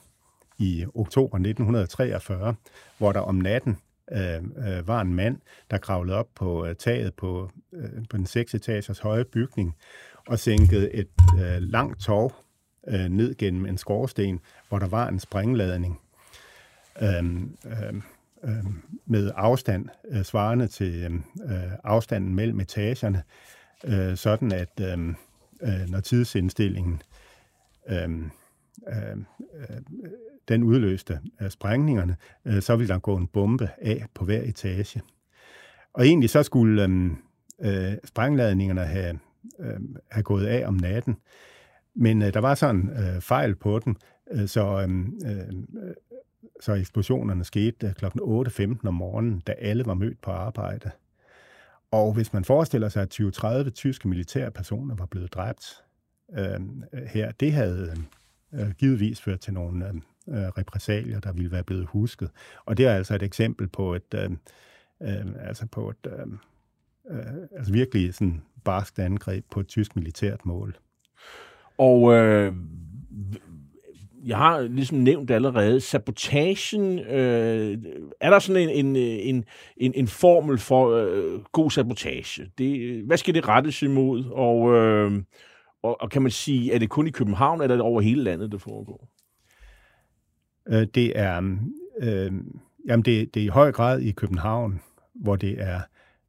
i 0.58 0.86
oktober 0.94 1.36
1943, 1.38 2.54
hvor 2.98 3.12
der 3.12 3.20
om 3.20 3.34
natten 3.34 3.76
øh, 4.12 4.36
øh, 4.36 4.88
var 4.88 5.00
en 5.00 5.14
mand, 5.14 5.36
der 5.70 5.78
kravlede 5.78 6.16
op 6.16 6.28
på 6.34 6.66
øh, 6.66 6.74
taget 6.74 7.14
på, 7.14 7.50
øh, 7.72 7.90
på 8.10 8.16
den 8.16 8.26
seks 8.26 8.54
etagers 8.54 8.98
høje 8.98 9.24
bygning 9.24 9.76
og 10.26 10.38
sænkede 10.38 10.94
et 10.94 11.08
øh, 11.40 11.60
langt 11.60 12.00
tov 12.00 12.32
øh, 12.88 13.08
ned 13.08 13.34
gennem 13.34 13.66
en 13.66 13.78
skorsten, 13.78 14.40
hvor 14.68 14.78
der 14.78 14.88
var 14.88 15.08
en 15.08 15.20
springladning 15.20 16.00
øh, 17.02 17.24
øh, 18.44 18.64
med 19.06 19.32
afstand 19.36 19.88
øh, 20.08 20.24
svarende 20.24 20.68
til 20.68 21.04
øhm, 21.04 21.24
øh, 21.44 21.72
afstanden 21.84 22.34
mellem 22.34 22.60
etagerne, 22.60 23.22
øh, 23.84 24.16
sådan 24.16 24.52
at 24.52 24.80
øh, 24.80 25.08
øh, 25.62 25.88
når 25.88 26.00
tidsindstillingen 26.00 27.02
øh, 27.88 28.10
øh, 28.88 29.16
den 30.48 30.62
udløste 30.62 31.20
af 31.38 31.52
sprængningerne, 31.52 32.16
øh, 32.44 32.62
så 32.62 32.76
ville 32.76 32.94
der 32.94 32.98
gå 32.98 33.16
en 33.16 33.26
bombe 33.26 33.68
af 33.78 34.06
på 34.14 34.24
hver 34.24 34.42
etage. 34.42 35.02
Og 35.92 36.06
egentlig 36.06 36.30
så 36.30 36.42
skulle 36.42 36.84
øh, 36.84 37.10
øh, 37.60 37.96
sprængladningerne 38.04 38.80
have, 38.80 39.18
øh, 39.60 39.80
have 40.10 40.22
gået 40.22 40.46
af 40.46 40.66
om 40.66 40.74
natten, 40.74 41.16
men 41.98 42.22
øh, 42.22 42.34
der 42.34 42.40
var 42.40 42.54
sådan 42.54 42.90
øh, 42.90 43.20
fejl 43.20 43.54
på 43.54 43.78
den, 43.78 43.96
øh, 44.30 44.48
så, 44.48 44.86
øh, 44.88 45.06
øh, 45.30 45.52
så 46.60 46.72
eksplosionerne 46.72 47.44
skete 47.44 47.86
øh, 47.86 47.92
kl. 47.92 48.04
8.15 48.04 48.88
om 48.88 48.94
morgenen, 48.94 49.40
da 49.40 49.52
alle 49.52 49.86
var 49.86 49.94
mødt 49.94 50.20
på 50.22 50.30
arbejde. 50.30 50.90
Og 51.90 52.12
hvis 52.12 52.32
man 52.32 52.44
forestiller 52.44 52.88
sig, 52.88 53.02
at 53.02 53.20
20-30 53.20 53.70
tyske 53.70 54.08
militære 54.08 54.50
personer 54.50 54.94
var 54.94 55.06
blevet 55.06 55.34
dræbt 55.34 55.84
øh, 56.38 56.60
her, 57.06 57.32
det 57.32 57.52
havde 57.52 57.94
øh, 58.54 58.70
givetvis 58.70 59.20
ført 59.20 59.40
til 59.40 59.54
nogle 59.54 59.88
øh, 59.88 59.94
øh, 60.28 60.48
repressalier, 60.48 61.20
der 61.20 61.32
ville 61.32 61.50
være 61.50 61.64
blevet 61.64 61.86
husket. 61.86 62.30
Og 62.64 62.76
det 62.76 62.86
er 62.86 62.94
altså 62.94 63.14
et 63.14 63.22
eksempel 63.22 63.68
på 63.68 63.94
et, 63.94 64.14
øh, 64.14 64.30
øh, 65.02 65.26
altså 65.40 65.66
på 65.66 65.90
et 65.90 66.06
øh, 66.06 66.26
øh, 67.10 67.48
altså 67.52 67.72
virkelig 67.72 68.14
sådan 68.14 68.42
barskt 68.64 68.98
angreb 68.98 69.44
på 69.50 69.60
et 69.60 69.68
tysk 69.68 69.96
militært 69.96 70.46
mål. 70.46 70.76
Og 71.78 72.14
øh, 72.14 72.52
jeg 74.26 74.36
har 74.36 74.60
ligesom 74.60 74.98
nævnt 74.98 75.30
allerede, 75.30 75.80
sabotagen, 75.80 76.98
øh, 76.98 77.78
er 78.20 78.30
der 78.30 78.38
sådan 78.38 78.68
en, 78.68 78.86
en, 78.86 78.96
en, 78.96 79.44
en, 79.76 79.92
en 79.94 80.08
formel 80.08 80.58
for 80.58 80.90
øh, 80.90 81.40
god 81.52 81.70
sabotage? 81.70 82.50
Det, 82.58 83.02
hvad 83.06 83.16
skal 83.16 83.34
det 83.34 83.48
rettes 83.48 83.82
imod, 83.82 84.24
og, 84.24 84.74
øh, 84.74 85.22
Og, 85.82 86.00
og 86.00 86.10
kan 86.10 86.22
man 86.22 86.30
sige, 86.30 86.74
er 86.74 86.78
det 86.78 86.88
kun 86.90 87.06
i 87.06 87.10
København, 87.10 87.60
eller 87.60 87.74
er 87.74 87.76
det 87.76 87.84
over 87.86 88.00
hele 88.00 88.22
landet, 88.22 88.52
det 88.52 88.60
foregår? 88.60 89.08
Øh, 90.68 90.86
det 90.94 91.18
er, 91.18 91.36
øh, 92.00 92.32
jamen 92.88 93.04
det, 93.04 93.34
det 93.34 93.40
er 93.40 93.44
i 93.44 93.48
høj 93.48 93.72
grad 93.72 94.00
i 94.00 94.12
København, 94.12 94.80
hvor 95.14 95.36
det 95.36 95.60
er 95.60 95.80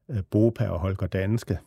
øh, 0.10 0.18
Bopa 0.32 0.68
og 0.68 0.80
Holger 0.80 1.08
Danske, 1.08 1.58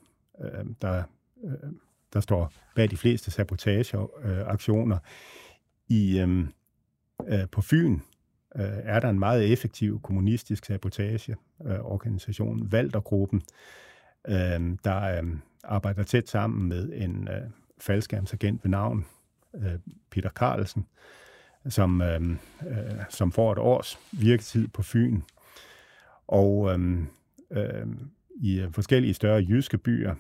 øh, 0.45 0.65
der, 0.83 1.03
øh, 1.45 1.71
der 2.13 2.21
står 2.21 2.53
bag 2.75 2.91
de 2.91 2.97
fleste 2.97 3.31
sabotageaktioner. 3.31 4.99
I, 5.89 6.21
øh, 6.21 6.47
øh, 7.29 7.49
på 7.53 7.61
Fyn 7.63 7.99
øh, 8.57 8.79
er 8.83 9.01
der 9.01 9.09
en 9.09 9.19
meget 9.19 9.53
effektiv 9.53 10.01
kommunistisk 10.01 10.65
sabotageorganisation, 10.65 12.63
øh, 12.63 12.73
Valdergruppen, 12.73 13.43
øh, 14.29 14.77
der 14.85 15.23
øh, 15.23 15.23
arbejder 15.65 16.03
tæt 16.03 16.29
sammen 16.29 16.69
med 16.69 16.93
en 16.95 17.29
øh, 17.29 17.51
faldskærmsagent 17.79 18.65
ved 18.65 18.71
navn 18.71 19.07
øh, 19.55 19.79
Peter 20.11 20.31
Carlsen, 20.31 20.87
som, 21.69 22.03
øh, 22.03 22.21
øh, 22.67 23.05
som 23.09 23.33
får 23.33 23.53
et 23.53 23.59
års 23.59 23.99
virketid 24.13 24.69
på 24.69 24.83
Fyn. 24.83 25.21
Og 26.29 26.73
øhm, 26.73 27.09
øhm, 27.51 27.63
øh, 27.63 27.81
øh, 27.81 27.87
i 28.35 28.67
forskellige 28.73 29.15
større 29.15 29.45
jyske 29.49 29.79
byer 29.79 30.15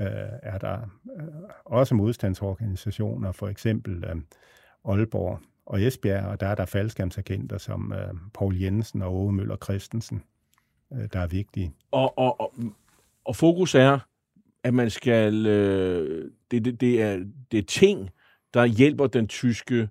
øh, 0.00 0.28
er 0.42 0.58
der 0.58 0.78
øh, 1.16 1.28
også 1.64 1.94
modstandsorganisationer, 1.94 3.32
for 3.32 3.48
eksempel 3.48 4.04
øh, 4.04 4.16
Aalborg 4.84 5.40
og 5.66 5.82
Esbjerg, 5.82 6.24
og 6.24 6.40
der 6.40 6.46
er 6.46 6.54
der 6.54 6.66
faldskærmsagenter 6.66 7.58
som 7.58 7.92
øh, 7.92 8.14
Paul 8.34 8.56
Jensen 8.56 9.02
og 9.02 9.14
Åge 9.14 9.32
Møller 9.32 9.56
Christensen, 9.56 10.22
øh, 10.92 11.08
der 11.12 11.20
er 11.20 11.26
vigtige. 11.26 11.72
Og, 11.90 12.18
og, 12.18 12.40
og, 12.40 12.52
og 13.24 13.36
fokus 13.36 13.74
er, 13.74 13.98
at 14.64 14.74
man 14.74 14.90
skal... 14.90 15.46
Øh, 15.46 16.30
det, 16.50 16.64
det, 16.64 16.80
det, 16.80 17.02
er, 17.02 17.24
det 17.52 17.58
er 17.58 17.62
ting, 17.62 18.10
der 18.54 18.64
hjælper 18.64 19.06
den 19.06 19.28
tyske 19.28 19.88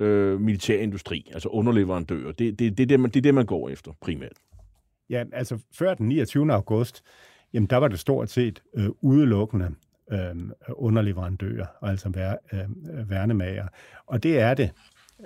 øh, 0.00 0.40
militærindustri, 0.40 1.30
altså 1.34 1.48
underleverandører. 1.48 2.32
Det, 2.32 2.58
det, 2.58 2.78
det, 2.78 2.82
er 2.82 2.86
det, 2.86 3.00
man, 3.00 3.10
det 3.10 3.16
er 3.16 3.22
det, 3.22 3.34
man 3.34 3.46
går 3.46 3.68
efter 3.68 3.92
primært. 4.00 4.36
Ja, 5.10 5.24
altså 5.32 5.58
før 5.72 5.94
den 5.94 6.08
29. 6.08 6.52
august, 6.52 7.02
jamen 7.56 7.66
der 7.66 7.76
var 7.76 7.88
det 7.88 7.98
stort 7.98 8.30
set 8.30 8.62
øh, 8.74 8.88
udelukkende 9.00 9.74
øh, 10.12 10.36
underleverandører, 10.72 11.66
altså 11.82 12.08
vær, 12.08 12.34
øh, 12.52 13.10
værnemager. 13.10 13.68
Og 14.06 14.22
det 14.22 14.40
er 14.40 14.54
det 14.54 14.70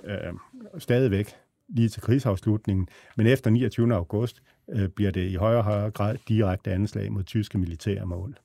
øh, 0.03 0.33
stadigvæk 0.77 1.35
lige 1.69 1.89
til 1.89 2.01
krigsafslutningen. 2.01 2.87
Men 3.17 3.27
efter 3.27 3.49
29. 3.49 3.95
august 3.95 4.41
øh, 4.69 4.89
bliver 4.89 5.11
det 5.11 5.29
i 5.29 5.35
højere 5.35 5.59
og 5.59 5.63
højere 5.63 5.91
grad 5.91 6.17
direkte 6.27 6.71
anslag 6.71 7.11
mod 7.11 7.23
tyske 7.23 7.57
militære 7.57 8.05
mål. 8.05 8.37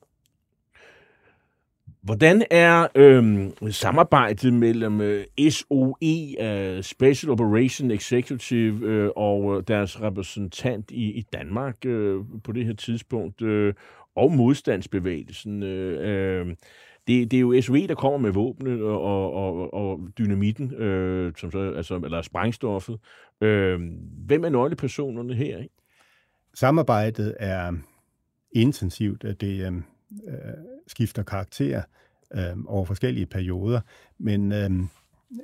Hvordan 2.07 2.43
er 2.51 2.87
øh, 2.95 3.51
samarbejdet 3.71 4.53
mellem 4.53 5.01
øh, 5.01 5.25
SOE, 5.49 6.41
øh, 6.41 6.83
Special 6.83 7.31
Operation 7.31 7.91
Executive, 7.91 8.85
øh, 8.85 9.09
og 9.15 9.57
øh, 9.57 9.63
deres 9.67 10.01
repræsentant 10.01 10.91
i, 10.91 11.11
i 11.11 11.21
Danmark 11.33 11.85
øh, 11.85 12.19
på 12.43 12.51
det 12.51 12.65
her 12.65 12.73
tidspunkt, 12.73 13.41
øh, 13.41 13.73
og 14.15 14.31
modstandsbevægelsen? 14.31 15.63
Øh, 15.63 16.09
øh, 16.09 16.55
det, 17.07 17.31
det 17.31 17.37
er 17.37 17.41
jo 17.41 17.61
SOE, 17.61 17.87
der 17.87 17.95
kommer 17.95 18.17
med 18.17 18.31
våbnet 18.31 18.79
øh, 18.79 18.85
og, 18.85 19.33
og, 19.33 19.73
og 19.73 19.99
dynamitten, 20.17 20.73
øh, 20.73 21.33
som 21.37 21.51
så, 21.51 21.73
altså, 21.77 21.95
eller 21.95 22.21
sprængstoffet. 22.21 22.99
Øh, 23.41 23.79
hvem 24.25 24.43
er 24.43 24.49
nøglepersonerne 24.49 25.33
her? 25.33 25.57
Ikke? 25.57 25.75
Samarbejdet 26.53 27.35
er 27.39 27.73
intensivt. 28.51 29.21
Det, 29.21 29.43
øh, 29.43 29.73
øh 30.27 30.76
skifter 30.87 31.23
karakter 31.23 31.81
øh, 32.33 32.57
over 32.67 32.85
forskellige 32.85 33.25
perioder, 33.25 33.81
men 34.17 34.51
øh, 34.51 34.69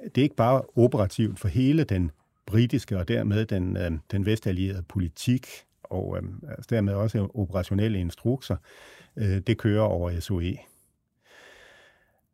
det 0.06 0.18
er 0.18 0.24
ikke 0.24 0.36
bare 0.36 0.62
operativt 0.76 1.40
for 1.40 1.48
hele 1.48 1.84
den 1.84 2.12
britiske 2.46 2.98
og 2.98 3.08
dermed 3.08 3.46
den, 3.46 3.78
øh, 3.78 3.92
den 4.12 4.26
vestallierede 4.26 4.84
politik, 4.84 5.48
og 5.84 6.18
øh, 6.18 6.24
altså 6.50 6.68
dermed 6.70 6.94
også 6.94 7.28
operationelle 7.34 8.00
instrukser, 8.00 8.56
øh, 9.16 9.40
det 9.48 9.58
kører 9.58 9.84
over 9.84 10.20
SOE. 10.20 10.58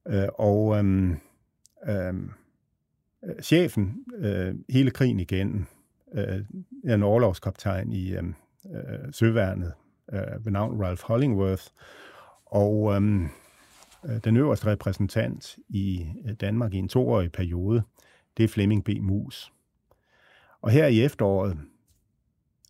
Øh, 0.08 0.28
og 0.34 0.86
øh, 0.86 1.10
øh, 1.88 2.14
chefen 3.42 4.06
øh, 4.18 4.56
hele 4.70 4.92
krigen 4.92 5.20
igennem 5.20 5.66
øh, 6.14 6.42
er 6.86 6.96
en 6.96 7.04
overlovskaptajn 7.04 7.92
i 7.92 8.14
øh, 8.14 8.24
øh, 8.76 9.14
søværnet 9.14 9.74
øh, 10.14 10.46
ved 10.46 10.52
navn 10.52 10.84
Ralph 10.84 11.04
Hollingworth, 11.04 11.64
og 12.50 12.96
øhm, 12.96 13.30
øh, 14.06 14.18
den 14.24 14.38
øverste 14.38 14.68
repræsentant 14.68 15.58
i 15.70 16.08
øh, 16.26 16.34
Danmark 16.34 16.74
i 16.74 16.78
en 16.78 16.90
toårig 16.90 17.32
periode, 17.32 17.84
det 18.38 18.44
er 18.44 18.48
Flemming 18.48 18.84
B. 18.84 18.90
Mus. 19.02 19.54
Og 20.62 20.72
her 20.72 20.88
i 20.88 21.02
efteråret 21.04 21.52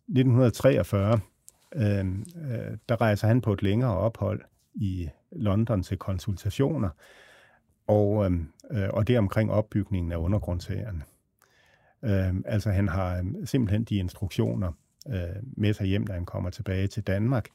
1943, 0.08 1.20
øh, 1.74 1.82
øh, 1.82 2.76
der 2.88 3.00
rejser 3.00 3.28
han 3.28 3.40
på 3.40 3.52
et 3.52 3.62
længere 3.62 3.96
ophold 3.96 4.40
i 4.74 5.08
London 5.32 5.82
til 5.82 5.98
konsultationer, 5.98 6.88
og, 7.86 8.24
øhm, 8.24 8.48
øh, 8.70 8.88
og 8.90 9.06
det 9.06 9.14
er 9.14 9.18
omkring 9.18 9.52
opbygningen 9.52 10.12
af 10.12 10.16
undergrundshæren. 10.16 11.02
Øh, 12.02 12.34
altså 12.44 12.70
han 12.70 12.88
har 12.88 13.16
øh, 13.18 13.46
simpelthen 13.46 13.84
de 13.84 13.96
instruktioner 13.96 14.72
øh, 15.08 15.42
med 15.42 15.72
sig 15.72 15.86
hjem, 15.86 16.06
da 16.06 16.12
han 16.12 16.26
kommer 16.26 16.50
tilbage 16.50 16.86
til 16.86 17.02
Danmark, 17.02 17.48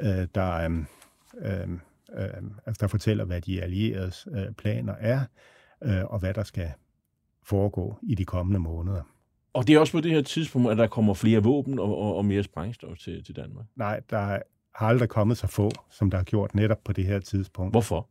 øh, 0.00 0.28
der, 0.34 0.52
øh, 0.52 0.84
øh, 1.38 1.70
øh, 2.18 2.42
altså 2.66 2.80
der 2.80 2.86
fortæller, 2.86 3.24
hvad 3.24 3.40
de 3.40 3.62
allieredes 3.62 4.28
øh, 4.32 4.52
planer 4.52 4.94
er, 4.94 5.20
øh, 5.84 6.04
og 6.04 6.18
hvad 6.18 6.34
der 6.34 6.42
skal 6.42 6.70
foregå 7.42 7.98
i 8.02 8.14
de 8.14 8.24
kommende 8.24 8.60
måneder. 8.60 9.02
Og 9.52 9.66
det 9.66 9.74
er 9.74 9.78
også 9.78 9.92
på 9.92 10.00
det 10.00 10.10
her 10.10 10.22
tidspunkt, 10.22 10.70
at 10.70 10.78
der 10.78 10.86
kommer 10.86 11.14
flere 11.14 11.42
våben 11.42 11.78
og, 11.78 11.98
og, 11.98 12.16
og 12.16 12.24
mere 12.24 12.42
sprængstof 12.42 12.98
til, 12.98 13.24
til 13.24 13.36
Danmark? 13.36 13.66
Nej, 13.76 14.00
der 14.10 14.18
har 14.74 14.86
aldrig 14.86 15.08
kommet 15.08 15.38
så 15.38 15.46
få, 15.46 15.70
som 15.90 16.10
der 16.10 16.18
har 16.18 16.24
gjort 16.24 16.54
netop 16.54 16.84
på 16.84 16.92
det 16.92 17.06
her 17.06 17.18
tidspunkt. 17.18 17.72
Hvorfor? 17.72 18.08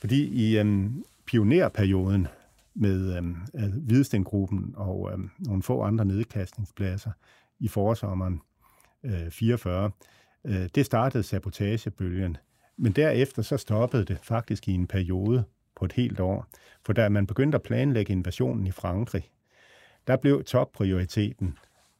Fordi 0.00 0.28
i 0.28 0.58
øhm, 0.58 1.04
pionerperioden 1.26 2.28
med 2.74 3.16
øhm, 3.16 3.36
Hvidestengruppen 3.72 4.74
og 4.76 5.10
øhm, 5.12 5.30
nogle 5.38 5.62
få 5.62 5.82
andre 5.82 6.04
nedkastningspladser 6.04 7.10
i 7.58 7.68
forsommeren 7.68 8.40
øh, 9.04 9.30
44, 9.30 9.90
Øh, 10.44 10.68
det 10.74 10.86
startede 10.86 11.22
sabotagebølgen, 11.22 12.36
men 12.76 12.92
derefter 12.92 13.42
så 13.42 13.56
stoppede 13.56 14.04
det 14.04 14.18
faktisk 14.22 14.68
i 14.68 14.72
en 14.72 14.86
periode 14.86 15.44
på 15.76 15.84
et 15.84 15.92
helt 15.92 16.20
år. 16.20 16.46
For 16.82 16.92
da 16.92 17.08
man 17.08 17.26
begyndte 17.26 17.56
at 17.56 17.62
planlægge 17.62 18.12
invasionen 18.12 18.66
i 18.66 18.70
Frankrig, 18.70 19.30
der 20.06 20.16
blev 20.16 20.44
topprioriteten 20.44 21.58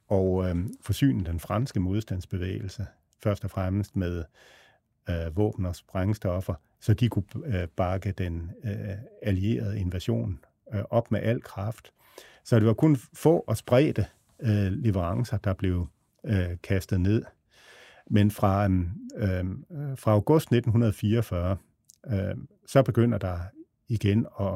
og 0.09 0.49
øh, 0.49 0.57
forsyne 0.80 1.24
den 1.24 1.41
franske 1.41 1.80
modstandsbevægelse, 1.80 2.86
først 3.22 3.45
og 3.45 3.51
fremmest 3.51 3.97
med 3.97 4.24
øh, 5.11 5.36
våben 5.36 5.66
og 5.66 5.76
sprængstoffer, 5.76 6.55
så 6.80 6.95
de 6.95 7.09
kunne 7.09 7.24
øh, 7.47 7.68
bakke 7.68 8.12
den 8.12 8.51
øh, 8.64 8.97
allierede 9.22 9.80
invasion 9.80 10.41
øh, 10.74 10.82
op 10.91 11.11
med 11.11 11.20
al 11.20 11.43
kraft. 11.43 11.93
Så 12.45 12.59
det 12.59 12.66
var 12.66 12.74
kun 12.74 12.97
få 12.97 13.45
og 13.47 13.57
spredte 13.57 14.07
øh, 14.41 14.72
leverancer, 14.72 15.36
der 15.36 15.55
blev 15.55 15.88
øh, 16.24 16.57
kastet 16.62 17.01
ned. 17.01 17.24
Men 18.11 18.31
fra, 18.31 18.65
øhm, 18.65 18.89
øhm, 19.17 19.65
fra 19.97 20.13
august 20.13 20.53
1944, 20.53 21.57
øh, 22.07 22.15
så 22.67 22.83
begynder 22.83 23.19
der 23.19 23.39
igen 23.89 24.27
at 24.41 24.55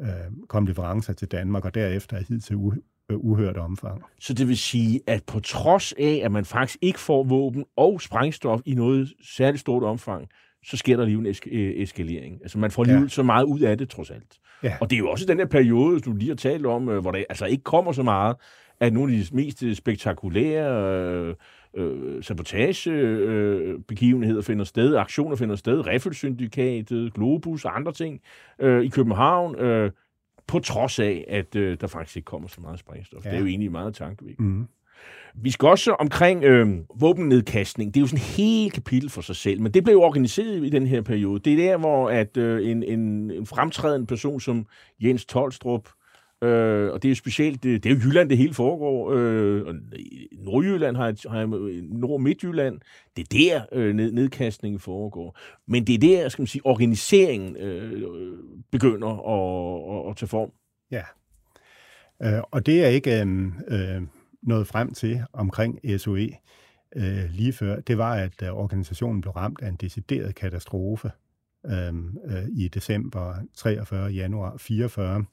øh, 0.00 0.46
komme 0.48 0.68
leverancer 0.68 1.12
til 1.12 1.28
Danmark, 1.28 1.64
og 1.64 1.74
derefter 1.74 2.16
er 2.16 2.22
hid 2.28 2.40
til 2.40 2.56
uh, 2.56 2.74
uhørt 3.10 3.56
omfang. 3.56 4.02
Så 4.20 4.34
det 4.34 4.48
vil 4.48 4.56
sige, 4.56 5.00
at 5.06 5.24
på 5.24 5.40
trods 5.40 5.92
af, 5.98 6.20
at 6.24 6.32
man 6.32 6.44
faktisk 6.44 6.78
ikke 6.82 7.00
får 7.00 7.24
våben 7.24 7.64
og 7.76 8.00
sprængstof 8.00 8.60
i 8.64 8.74
noget 8.74 9.12
særligt 9.22 9.60
stort 9.60 9.82
omfang, 9.82 10.28
så 10.64 10.76
sker 10.76 10.96
der 10.96 11.04
lige 11.04 11.18
en 11.18 11.26
øh, 11.26 11.82
eskalering. 11.82 12.38
Altså 12.42 12.58
man 12.58 12.70
får 12.70 12.84
lige 12.84 13.00
ja. 13.00 13.08
så 13.08 13.22
meget 13.22 13.44
ud 13.44 13.60
af 13.60 13.78
det, 13.78 13.88
trods 13.88 14.10
alt. 14.10 14.38
Ja. 14.62 14.76
Og 14.80 14.90
det 14.90 14.96
er 14.96 15.00
jo 15.00 15.10
også 15.10 15.26
den 15.26 15.38
her 15.38 15.46
periode, 15.46 16.00
du 16.00 16.12
lige 16.12 16.28
har 16.28 16.36
talt 16.36 16.66
om, 16.66 16.88
øh, 16.88 17.00
hvor 17.00 17.12
der 17.12 17.24
altså 17.28 17.46
ikke 17.46 17.64
kommer 17.64 17.92
så 17.92 18.02
meget, 18.02 18.36
at 18.80 18.92
nogle 18.92 19.14
af 19.14 19.24
de 19.24 19.36
mest 19.36 19.64
spektakulære 19.76 21.00
øh, 21.00 21.34
øh, 21.76 22.24
sabotagebegivenheder 22.24 24.38
øh, 24.38 24.44
finder 24.44 24.64
sted, 24.64 24.96
aktioner 24.96 25.36
finder 25.36 25.56
sted, 25.56 25.86
Riffelssyndikatet, 25.86 27.14
Globus 27.14 27.64
og 27.64 27.76
andre 27.76 27.92
ting 27.92 28.20
øh, 28.58 28.84
i 28.84 28.88
København, 28.88 29.58
øh, 29.58 29.90
på 30.46 30.58
trods 30.58 30.98
af, 30.98 31.24
at 31.28 31.56
øh, 31.56 31.76
der 31.80 31.86
faktisk 31.86 32.16
ikke 32.16 32.26
kommer 32.26 32.48
så 32.48 32.60
meget 32.60 32.78
sprængstof. 32.78 33.24
Ja. 33.24 33.30
Det 33.30 33.36
er 33.36 33.40
jo 33.40 33.46
egentlig 33.46 33.72
meget 33.72 33.94
tankevækkende. 33.94 34.50
Mm. 34.50 34.66
Vi 35.34 35.50
skal 35.50 35.68
også 35.68 35.92
omkring 35.92 36.44
øh, 36.44 36.78
våbennedkastning. 37.00 37.94
Det 37.94 38.00
er 38.00 38.02
jo 38.02 38.06
sådan 38.06 38.18
en 38.18 38.44
helt 38.44 38.72
kapitel 38.72 39.10
for 39.10 39.20
sig 39.20 39.36
selv, 39.36 39.60
men 39.60 39.74
det 39.74 39.84
blev 39.84 39.98
organiseret 39.98 40.64
i 40.64 40.70
den 40.70 40.86
her 40.86 41.02
periode. 41.02 41.40
Det 41.40 41.52
er 41.52 41.56
der, 41.56 41.76
hvor 41.76 42.10
at 42.10 42.36
øh, 42.36 42.70
en, 42.70 42.82
en, 42.82 43.30
en 43.30 43.46
fremtrædende 43.46 44.06
person 44.06 44.40
som 44.40 44.66
Jens 45.00 45.24
Tolstrup, 45.24 45.88
Øh, 45.88 45.92
Øh, 46.46 46.92
og 46.92 47.02
det 47.02 47.08
er 47.08 47.10
jo 47.10 47.14
specielt, 47.14 47.62
det, 47.62 47.84
det 47.84 47.90
er 47.92 47.94
jo 47.94 48.00
Jylland, 48.00 48.28
det 48.28 48.38
hele 48.38 48.54
foregår. 48.54 49.12
Øh, 49.12 49.74
Nordjylland, 50.32 50.96
har, 50.96 51.30
har 51.30 51.46
Nord- 51.98 52.20
Midtjylland. 52.20 52.80
Det 53.16 53.22
er 53.22 53.38
der, 53.38 53.66
øh, 53.72 53.94
ned, 53.94 54.12
nedkastningen 54.12 54.80
foregår. 54.80 55.38
Men 55.66 55.86
det 55.86 55.94
er 55.94 55.98
der, 55.98 56.28
skal 56.28 56.42
man 56.42 56.46
sige, 56.46 56.66
organiseringen 56.66 57.56
øh, 57.56 58.02
begynder 58.70 59.08
at, 59.08 60.06
at, 60.06 60.10
at 60.10 60.16
tage 60.16 60.28
form. 60.28 60.50
Ja, 60.90 61.02
øh, 62.22 62.42
og 62.50 62.66
det 62.66 62.84
er 62.84 62.88
ikke 62.88 63.20
øh, 63.20 63.46
øh, 63.68 64.02
noget 64.42 64.66
frem 64.66 64.94
til 64.94 65.20
omkring 65.32 66.00
SOE 66.00 66.28
øh, 66.96 67.30
lige 67.30 67.52
før. 67.52 67.80
Det 67.80 67.98
var, 67.98 68.14
at 68.14 68.42
øh, 68.42 68.48
organisationen 68.48 69.20
blev 69.20 69.32
ramt 69.32 69.62
af 69.62 69.68
en 69.68 69.76
decideret 69.76 70.34
katastrofe 70.34 71.10
øh, 71.66 71.94
øh, 72.24 72.48
i 72.52 72.68
december 72.68 73.34
43, 73.54 74.08
januar 74.10 74.56
44. 74.58 75.24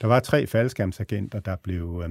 Der 0.00 0.06
var 0.06 0.20
tre 0.20 0.46
faldskærmsagenter, 0.46 1.40
der 1.40 1.56
blev 1.56 2.02
øh, 2.04 2.10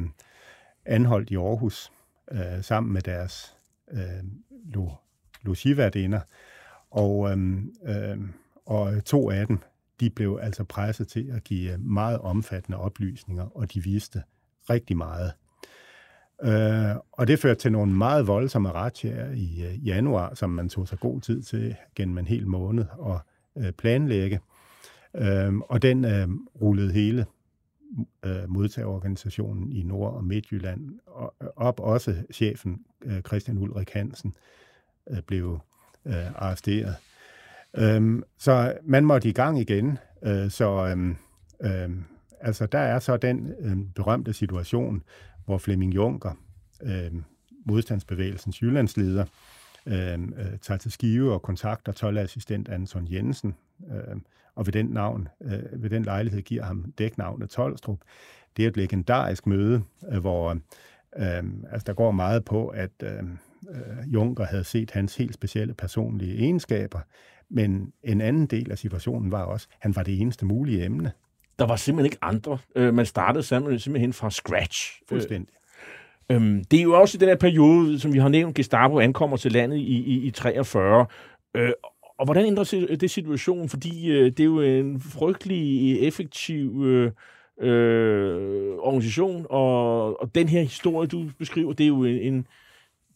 anholdt 0.85 1.29
i 1.29 1.35
Aarhus 1.35 1.91
øh, 2.31 2.61
sammen 2.63 2.93
med 2.93 3.01
deres 3.01 3.57
øh, 3.91 4.23
lo, 4.73 4.89
logiværdinder. 5.41 6.19
Og, 6.91 7.31
øh, 7.31 7.57
øh, 7.85 8.17
og 8.65 9.05
to 9.05 9.29
af 9.29 9.47
dem, 9.47 9.59
de 9.99 10.09
blev 10.09 10.39
altså 10.41 10.63
presset 10.63 11.07
til 11.07 11.31
at 11.35 11.43
give 11.43 11.77
meget 11.77 12.19
omfattende 12.19 12.77
oplysninger, 12.77 13.57
og 13.57 13.73
de 13.73 13.83
viste 13.83 14.23
rigtig 14.69 14.97
meget. 14.97 15.31
Øh, 16.43 16.95
og 17.11 17.27
det 17.27 17.39
førte 17.39 17.59
til 17.59 17.71
nogle 17.71 17.93
meget 17.93 18.27
voldsomme 18.27 18.71
retsjager 18.71 19.31
i 19.31 19.63
øh, 19.63 19.87
januar, 19.87 20.33
som 20.33 20.49
man 20.49 20.69
tog 20.69 20.87
sig 20.87 20.99
god 20.99 21.21
tid 21.21 21.41
til 21.41 21.75
gennem 21.95 22.17
en 22.17 22.27
hel 22.27 22.47
måned 22.47 22.85
at 23.05 23.19
øh, 23.63 23.71
planlægge. 23.71 24.39
Øh, 25.15 25.57
og 25.57 25.81
den 25.81 26.05
øh, 26.05 26.27
rullede 26.61 26.93
hele 26.93 27.25
øh, 28.25 28.49
modtagerorganisationen 28.49 29.71
i 29.71 29.83
Nord- 29.83 30.13
og 30.13 30.23
Midtjylland 30.23 30.99
og, 31.07 31.35
øh, 31.41 31.47
op. 31.55 31.79
Også 31.79 32.15
chefen, 32.33 32.81
øh, 33.05 33.21
Christian 33.21 33.57
Ulrik 33.57 33.89
Hansen, 33.89 34.35
øh, 35.09 35.21
blev 35.21 35.59
øh, 36.05 36.31
arresteret. 36.35 36.95
Øhm, 37.77 38.23
så 38.37 38.77
man 38.83 39.05
måtte 39.05 39.29
i 39.29 39.33
gang 39.33 39.59
igen. 39.59 39.97
Øh, 40.23 40.49
så 40.49 40.87
øhm, 40.87 41.15
øhm, 41.61 42.03
altså, 42.39 42.65
der 42.65 42.79
er 42.79 42.99
så 42.99 43.17
den 43.17 43.53
øhm, 43.59 43.89
berømte 43.95 44.33
situation, 44.33 45.03
hvor 45.45 45.57
Flemming 45.57 45.95
Juncker, 45.95 46.31
øhm, 46.83 47.23
modstandsbevægelsens 47.65 48.61
jyllandsleder, 48.61 49.25
øh, 49.85 50.19
tager 50.61 50.77
til 50.77 50.91
Skive 50.91 51.33
og 51.33 51.41
kontakter 51.41 51.91
12-assistent 51.91 52.73
Anton 52.73 53.07
Jensen, 53.11 53.55
øh, 53.91 54.15
og 54.55 54.65
ved 54.65 54.73
den, 54.73 54.85
navn, 54.85 55.27
øh, 55.41 55.83
ved 55.83 55.89
den 55.89 56.03
lejlighed 56.03 56.41
giver 56.41 56.63
ham 56.63 56.93
dæknavnet 56.97 57.49
Tolstrup. 57.49 57.99
Det 58.57 58.65
er 58.65 58.69
et 58.69 58.77
legendarisk 58.77 59.47
møde, 59.47 59.83
øh, 60.11 60.19
hvor 60.19 60.51
øh, 61.17 61.43
altså, 61.71 61.83
der 61.85 61.93
går 61.93 62.11
meget 62.11 62.45
på, 62.45 62.67
at 62.67 62.91
øh, 63.03 63.23
øh, 63.69 64.13
Juncker 64.13 64.45
havde 64.45 64.63
set 64.63 64.91
hans 64.91 65.15
helt 65.15 65.33
specielle 65.33 65.73
personlige 65.73 66.37
egenskaber, 66.37 66.99
men 67.49 67.93
en 68.03 68.21
anden 68.21 68.45
del 68.45 68.71
af 68.71 68.77
situationen 68.77 69.31
var 69.31 69.43
også, 69.43 69.67
at 69.71 69.77
han 69.79 69.95
var 69.95 70.03
det 70.03 70.21
eneste 70.21 70.45
mulige 70.45 70.85
emne. 70.85 71.11
Der 71.59 71.65
var 71.65 71.75
simpelthen 71.75 72.05
ikke 72.05 72.17
andre. 72.21 72.57
Øh, 72.75 72.93
man 72.93 73.05
startede 73.05 73.43
simpelthen 73.43 74.13
fra 74.13 74.29
scratch. 74.29 75.01
Fuldstændig. 75.09 75.55
Øhm, 76.29 76.63
det 76.63 76.79
er 76.79 76.83
jo 76.83 77.01
også 77.01 77.17
i 77.17 77.19
den 77.19 77.27
her 77.27 77.35
periode, 77.35 77.99
som 77.99 78.13
vi 78.13 78.19
har 78.19 78.29
nævnt, 78.29 78.55
Gestapo 78.55 78.99
ankommer 78.99 79.37
til 79.37 79.51
landet 79.51 79.77
i, 79.77 80.03
i, 80.03 80.27
i 80.27 80.31
43. 80.31 81.05
Øh, 81.55 81.71
og 82.17 82.25
hvordan 82.25 82.45
ændrer 82.45 82.95
det 82.99 83.11
situationen? 83.11 83.69
Fordi 83.69 84.11
øh, 84.11 84.25
det 84.25 84.39
er 84.39 84.43
jo 84.43 84.61
en 84.61 85.01
frygtelig 85.01 85.99
effektiv 86.07 86.83
øh, 86.85 87.11
øh, 87.61 88.77
organisation, 88.77 89.45
og, 89.49 90.21
og 90.21 90.35
den 90.35 90.49
her 90.49 90.61
historie, 90.61 91.07
du 91.07 91.29
beskriver, 91.39 91.73
det 91.73 91.83
er 91.83 91.87
jo 91.87 92.03
en, 92.03 92.19
en 92.19 92.47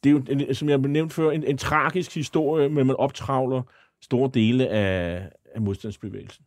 det 0.03 0.09
er 0.09 0.13
jo, 0.13 0.23
en, 0.29 0.55
som 0.55 0.69
jeg 0.69 0.77
nævnte 0.77 1.15
før, 1.15 1.31
en, 1.31 1.43
en 1.43 1.57
tragisk 1.57 2.15
historie, 2.15 2.69
men 2.69 2.87
man 2.87 2.95
optravler 2.95 3.61
store 4.01 4.31
dele 4.33 4.67
af, 4.67 5.29
af 5.55 5.61
modstandsbevægelsen. 5.61 6.45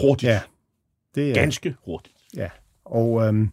Hurtigt. 0.00 0.30
Ja. 0.30 0.40
Det 1.14 1.30
er, 1.30 1.34
Ganske 1.34 1.74
hurtigt. 1.84 2.16
Ja, 2.36 2.48
og 2.84 3.22
øhm, 3.22 3.50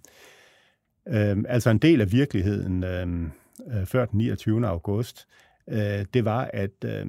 øhm, 1.10 1.46
altså 1.50 1.70
en 1.70 1.78
del 1.78 2.02
af 2.02 2.12
virkeligheden 2.12 2.84
øhm, 2.84 3.32
øh, 3.68 3.86
før 3.86 4.06
den 4.06 4.18
29. 4.18 4.68
august, 4.68 5.28
øh, 5.70 6.06
det 6.14 6.26
var, 6.26 6.50
at, 6.54 6.84
øh, 6.86 7.06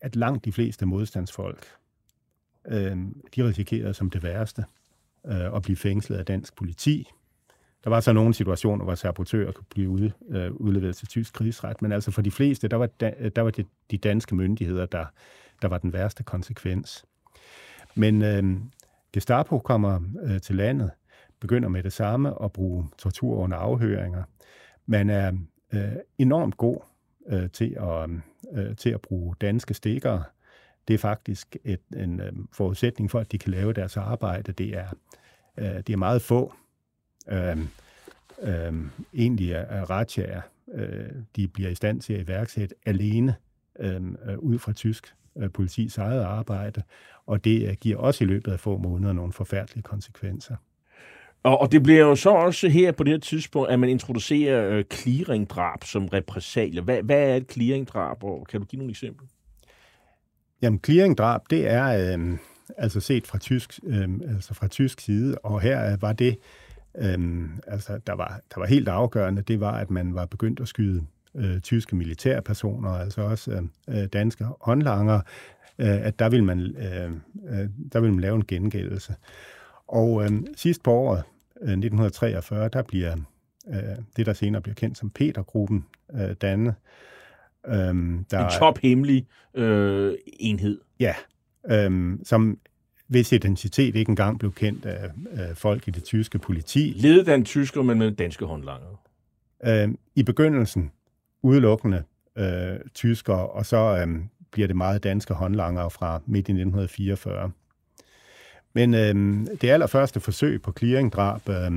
at 0.00 0.16
langt 0.16 0.44
de 0.44 0.52
fleste 0.52 0.86
modstandsfolk, 0.86 1.66
øh, 2.68 2.96
de 3.36 3.44
risikerede 3.48 3.94
som 3.94 4.10
det 4.10 4.22
værste 4.22 4.64
øh, 5.26 5.56
at 5.56 5.62
blive 5.62 5.76
fængslet 5.76 6.16
af 6.16 6.26
dansk 6.26 6.56
politi. 6.56 7.08
Der 7.84 7.90
var 7.90 8.00
så 8.00 8.12
nogle 8.12 8.34
situationer, 8.34 8.84
hvor 8.84 8.94
sabotører 8.94 9.52
kunne 9.52 9.66
blive 9.70 9.88
ude, 9.88 10.12
øh, 10.28 10.52
udleveret 10.52 10.96
til 10.96 11.08
tysk 11.08 11.34
krigsret, 11.34 11.82
men 11.82 11.92
altså 11.92 12.10
for 12.10 12.22
de 12.22 12.30
fleste, 12.30 12.68
der 12.68 12.76
var, 12.76 12.86
da, 12.86 13.30
der 13.36 13.42
var 13.42 13.50
det 13.50 13.66
de 13.90 13.98
danske 13.98 14.34
myndigheder, 14.34 14.86
der, 14.86 15.04
der 15.62 15.68
var 15.68 15.78
den 15.78 15.92
værste 15.92 16.22
konsekvens. 16.22 17.04
Men 17.94 18.22
øh, 18.22 18.56
Gestapo 19.12 19.58
kommer 19.58 20.00
øh, 20.22 20.40
til 20.40 20.56
landet, 20.56 20.90
begynder 21.40 21.68
med 21.68 21.82
det 21.82 21.92
samme 21.92 22.42
at 22.42 22.52
bruge 22.52 22.88
tortur 22.98 23.36
under 23.36 23.56
afhøringer. 23.56 24.22
Man 24.86 25.10
er 25.10 25.32
øh, 25.72 25.92
enormt 26.18 26.56
god 26.56 26.80
øh, 27.28 27.50
til, 27.50 27.76
at, 27.80 28.10
øh, 28.52 28.76
til 28.76 28.90
at 28.90 29.00
bruge 29.00 29.34
danske 29.40 29.74
stikkere. 29.74 30.24
Det 30.88 30.94
er 30.94 30.98
faktisk 30.98 31.56
et, 31.64 31.80
en 31.96 32.20
øh, 32.20 32.32
forudsætning 32.52 33.10
for, 33.10 33.20
at 33.20 33.32
de 33.32 33.38
kan 33.38 33.50
lave 33.50 33.72
deres 33.72 33.96
arbejde. 33.96 34.52
Det 34.52 34.76
er, 34.76 34.88
øh, 35.56 35.76
det 35.76 35.90
er 35.90 35.96
meget 35.96 36.22
få 36.22 36.54
øh, 37.28 37.58
øh, 38.42 38.74
egentlige 39.12 39.54
er 39.54 39.90
ratchager, 39.90 40.40
øh, 40.72 41.08
de 41.36 41.48
bliver 41.48 41.70
i 41.70 41.74
stand 41.74 42.00
til 42.00 42.12
at 42.12 42.20
iværksætte 42.20 42.74
alene 42.86 43.34
øh, 43.80 44.02
øh, 44.26 44.38
ud 44.38 44.58
fra 44.58 44.72
tysk 44.72 45.14
øh, 45.36 45.50
politis 45.50 45.98
eget 45.98 46.22
arbejde, 46.22 46.82
og 47.26 47.44
det 47.44 47.68
øh, 47.68 47.74
giver 47.80 47.98
også 47.98 48.24
i 48.24 48.26
løbet 48.26 48.52
af 48.52 48.60
få 48.60 48.78
måneder 48.78 49.12
nogle 49.12 49.32
forfærdelige 49.32 49.82
konsekvenser. 49.82 50.56
Og, 51.42 51.60
og 51.60 51.72
det 51.72 51.82
bliver 51.82 52.00
jo 52.00 52.14
så 52.14 52.30
også 52.30 52.68
her 52.68 52.92
på 52.92 53.04
det 53.04 53.12
her 53.12 53.18
tidspunkt, 53.18 53.70
at 53.70 53.80
man 53.80 53.88
introducerer 53.88 54.70
øh, 54.70 54.84
clearingdrab 54.92 55.84
som 55.84 56.06
repressalier. 56.06 56.82
Hvad, 56.82 57.02
hvad 57.02 57.30
er 57.30 57.36
et 57.36 57.52
clearingdrab, 57.52 58.24
og 58.24 58.46
kan 58.50 58.60
du 58.60 58.66
give 58.66 58.78
nogle 58.78 58.90
eksempler? 58.90 59.26
Jamen, 60.62 60.80
clearingdrab, 60.84 61.40
det 61.50 61.66
er 61.68 62.16
øh, 62.16 62.38
altså 62.76 63.00
set 63.00 63.26
fra 63.26 63.38
tysk, 63.38 63.80
øh, 63.86 64.08
altså 64.28 64.54
fra 64.54 64.68
tysk 64.68 65.00
side, 65.00 65.38
og 65.38 65.60
her 65.60 65.92
øh, 65.92 66.02
var 66.02 66.12
det, 66.12 66.36
øh, 66.98 67.48
altså 67.66 68.00
der 68.06 68.12
var, 68.12 68.40
der 68.54 68.60
var 68.60 68.66
helt 68.66 68.88
afgørende, 68.88 69.42
det 69.42 69.60
var, 69.60 69.72
at 69.72 69.90
man 69.90 70.14
var 70.14 70.26
begyndt 70.26 70.60
at 70.60 70.68
skyde 70.68 71.06
øh, 71.34 71.60
tyske 71.60 71.96
militærpersoner, 71.96 72.90
altså 72.90 73.20
også 73.20 73.62
øh, 73.88 74.06
danske 74.12 74.44
håndlanger, 74.60 75.20
øh, 75.78 76.06
at 76.06 76.18
der 76.18 76.28
vil, 76.28 76.44
man, 76.44 76.60
øh, 76.60 77.10
øh, 77.50 77.68
der 77.92 78.00
vil 78.00 78.12
man 78.12 78.20
lave 78.20 78.36
en 78.36 78.46
gengældelse. 78.46 79.14
Og 79.88 80.24
øh, 80.24 80.30
sidst 80.56 80.82
på 80.82 80.92
året, 80.92 81.22
øh, 81.62 81.68
1943, 81.68 82.68
der 82.68 82.82
bliver 82.82 83.16
øh, 83.68 83.74
det, 84.16 84.26
der 84.26 84.32
senere 84.32 84.62
bliver 84.62 84.74
kendt 84.74 84.98
som 84.98 85.10
Petergruppen, 85.10 85.86
øh, 86.14 86.34
dannet. 86.40 86.74
Øh, 87.66 87.74
der 88.30 88.44
en 88.44 88.50
tophemmelig 88.58 89.26
øh, 89.54 90.14
enhed. 90.26 90.80
Ja, 91.00 91.14
øh, 91.70 92.18
som 92.24 92.58
hvis 93.08 93.32
identitet 93.32 93.96
ikke 93.96 94.10
engang 94.10 94.38
blev 94.38 94.52
kendt 94.52 94.86
af, 94.86 95.10
af 95.30 95.56
folk 95.56 95.88
i 95.88 95.90
det 95.90 96.04
tyske 96.04 96.38
politi. 96.38 96.92
Ledet 96.96 97.28
af 97.28 97.34
en 97.34 97.44
tysker, 97.44 97.82
men 97.82 97.98
med 97.98 98.10
danske 98.10 98.44
håndlanger. 98.44 99.02
Øh, 99.66 99.88
I 100.14 100.22
begyndelsen 100.22 100.90
udelukkende 101.42 102.02
øh, 102.38 102.80
tyskere, 102.94 103.46
og 103.46 103.66
så 103.66 104.06
øh, 104.06 104.18
bliver 104.50 104.66
det 104.66 104.76
meget 104.76 105.04
danske 105.04 105.34
håndlanger 105.34 105.88
fra 105.88 106.20
midt 106.26 106.48
i 106.48 106.52
1944. 106.52 107.50
Men 108.78 108.94
øh, 108.94 109.46
det 109.60 109.70
allerførste 109.70 110.20
forsøg 110.20 110.62
på 110.62 110.72
clearingdrab, 110.72 111.48
øh, 111.48 111.72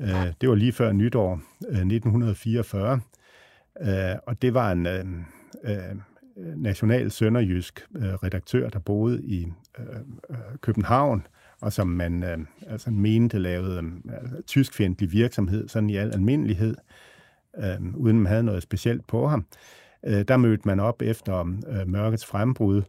øh, 0.00 0.32
det 0.40 0.48
var 0.48 0.54
lige 0.54 0.72
før 0.72 0.92
nytår 0.92 1.40
øh, 1.68 1.78
1944, 1.78 3.00
øh, 3.80 3.88
og 4.26 4.42
det 4.42 4.54
var 4.54 4.72
en 4.72 4.86
øh, 4.86 5.04
øh, 5.64 5.96
national 6.56 7.10
sønderjysk 7.10 7.86
øh, 7.96 8.14
redaktør, 8.14 8.68
der 8.68 8.78
boede 8.78 9.22
i 9.24 9.46
øh, 9.78 9.86
øh 10.30 10.36
København, 10.60 11.26
og 11.60 11.72
som 11.72 11.86
man 11.86 12.22
øh, 12.22 12.38
altså 12.66 12.90
mente 12.90 13.38
lavede 13.38 13.78
øh, 13.78 14.42
tyskfjendtlig 14.46 15.12
virksomhed, 15.12 15.68
sådan 15.68 15.90
i 15.90 15.96
al 15.96 16.12
almindelighed, 16.12 16.74
øh, 17.58 17.94
uden 17.94 18.20
man 18.20 18.26
havde 18.26 18.42
noget 18.42 18.62
specielt 18.62 19.06
på 19.06 19.28
ham. 19.28 19.46
Øh, 20.06 20.24
der 20.28 20.36
mødte 20.36 20.62
man 20.68 20.80
op 20.80 21.02
efter 21.02 21.40
øh, 21.68 21.88
mørkets 21.88 22.26
frembrud, 22.26 22.82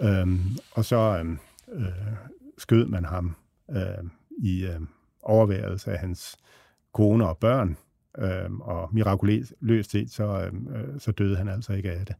øh, 0.00 0.26
og 0.72 0.84
så 0.84 1.18
øhm, 1.18 1.38
øh, 1.72 1.86
skød 2.58 2.86
man 2.86 3.04
ham 3.04 3.36
øh, 3.70 4.10
i 4.38 4.64
øh, 4.66 4.80
overværelse 5.22 5.92
af 5.92 5.98
hans 5.98 6.38
kone 6.92 7.28
og 7.28 7.38
børn, 7.38 7.76
øh, 8.18 8.52
og 8.60 8.88
mirakuløst 8.92 9.90
set, 9.90 10.10
så, 10.10 10.50
øh, 10.74 11.00
så 11.00 11.12
døde 11.12 11.36
han 11.36 11.48
altså 11.48 11.72
ikke 11.72 11.92
af 11.92 12.06
det. 12.06 12.16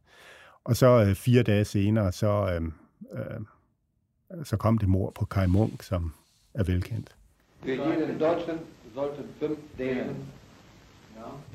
Og 0.63 0.75
så 0.75 1.05
øh, 1.07 1.15
fire 1.15 1.43
dage 1.43 1.65
senere, 1.65 2.11
så, 2.11 2.59
øh, 2.59 2.71
øh, 3.19 4.45
så 4.45 4.57
kom 4.57 4.77
det 4.77 4.89
mor 4.89 5.11
på 5.11 5.25
Kai 5.25 5.47
Munk, 5.47 5.83
som 5.83 6.13
er 6.53 6.63
velkendt. 6.63 7.15
Wir 7.63 7.75
hier 7.75 8.09
in 8.09 8.19
Deutschland 8.19 8.59
sollten 8.93 9.23
fünf 9.39 9.57
Dänen 9.77 10.15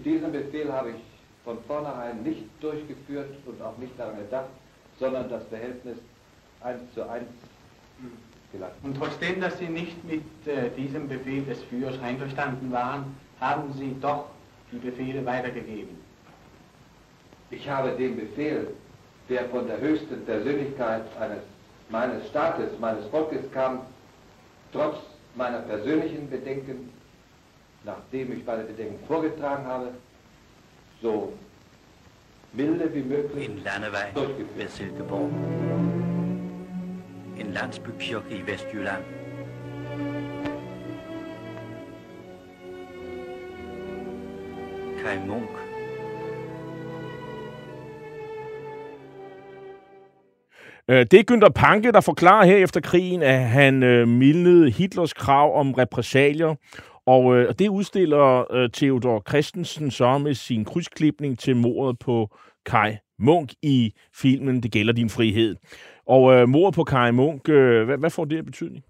Diesen 0.04 0.32
Befehl 0.32 0.72
habe 0.72 0.90
ich 0.90 1.02
von 1.44 1.58
vornherein 1.66 2.22
nicht 2.22 2.44
durchgeführt 2.60 3.30
und 3.46 3.60
auch 3.62 3.76
nicht 3.78 3.98
daran 3.98 4.18
gedacht, 4.18 4.48
sondern 4.98 5.28
das 5.28 5.46
Verhältnis 5.48 5.98
1 6.60 6.80
zu 6.94 7.08
1 7.08 7.26
gelangt. 8.52 8.74
Und 8.82 8.96
trotzdem, 8.96 9.40
dass 9.40 9.58
Sie 9.58 9.68
nicht 9.68 10.02
mit 10.04 10.22
äh, 10.46 10.70
diesem 10.76 11.08
Befehl 11.08 11.44
des 11.44 11.62
Führers 11.64 12.00
einverstanden 12.00 12.72
waren, 12.72 13.16
haben 13.40 13.72
Sie 13.74 13.96
doch 14.00 14.26
die 14.72 14.78
Befehle 14.78 15.24
weitergegeben. 15.24 15.96
Ich 17.50 17.68
habe 17.68 17.90
den 17.92 18.16
Befehl, 18.16 18.68
der 19.28 19.48
von 19.48 19.66
der 19.66 19.80
höchsten 19.80 20.24
Persönlichkeit 20.24 21.02
eines, 21.18 21.40
meines 21.88 22.28
Staates, 22.28 22.78
meines 22.78 23.06
Volkes 23.06 23.50
kam, 23.52 23.80
trotz 24.72 24.96
meiner 25.34 25.60
persönlichen 25.60 26.28
Bedenken, 26.28 26.90
nachdem 27.84 28.32
ich 28.36 28.44
meine 28.44 28.64
Bedenken 28.64 28.98
vorgetragen 29.06 29.64
habe, 29.66 29.88
so 31.00 31.32
milde 32.52 32.92
wie 32.92 33.02
möglich 33.02 33.48
En 33.48 33.62
landevej 33.64 34.12
durchgeführt. 34.14 34.70
Silkeborg. 34.70 35.30
En 37.38 37.52
landsbykirke 37.52 38.26
i 38.30 38.52
Vestjylland. 38.52 39.02
Kai 45.04 45.26
Munk. 45.26 45.50
Øh, 50.90 51.06
det 51.10 51.14
er 51.14 51.24
Günther 51.30 51.52
Panke, 51.54 51.92
der 51.92 52.00
forklarer 52.00 52.46
her 52.46 52.56
efter 52.56 52.80
krigen, 52.80 53.22
at 53.22 53.40
han 53.40 53.82
øh, 53.82 54.08
mildnede 54.08 54.70
Hitlers 54.70 55.12
krav 55.12 55.60
om 55.60 55.72
repressalier, 55.72 56.54
og 57.06 57.36
øh, 57.36 57.48
og 57.48 57.58
det 57.58 57.68
udstiller 57.68 58.52
øh, 58.54 58.70
Theodor 58.70 59.22
Christensen 59.28 59.90
så 59.90 60.18
med 60.18 60.34
sin 60.34 60.64
krydsklipning 60.64 61.38
til 61.38 61.56
mordet 61.56 61.98
på 61.98 62.36
Kai 62.66 62.96
Munk 63.18 63.52
i 63.62 63.92
filmen 64.14 64.62
Det 64.62 64.72
gælder 64.72 64.92
din 64.92 65.10
frihed. 65.10 65.56
Og 66.08 66.34
øh, 66.34 66.48
mor 66.48 66.70
på 66.70 66.84
Kai 66.84 67.10
Munk, 67.10 67.48
øh, 67.48 67.86
hvad, 67.86 67.98
hvad 67.98 68.10
får 68.10 68.24
det 68.24 68.36
af 68.36 68.44
betydning? 68.44 68.84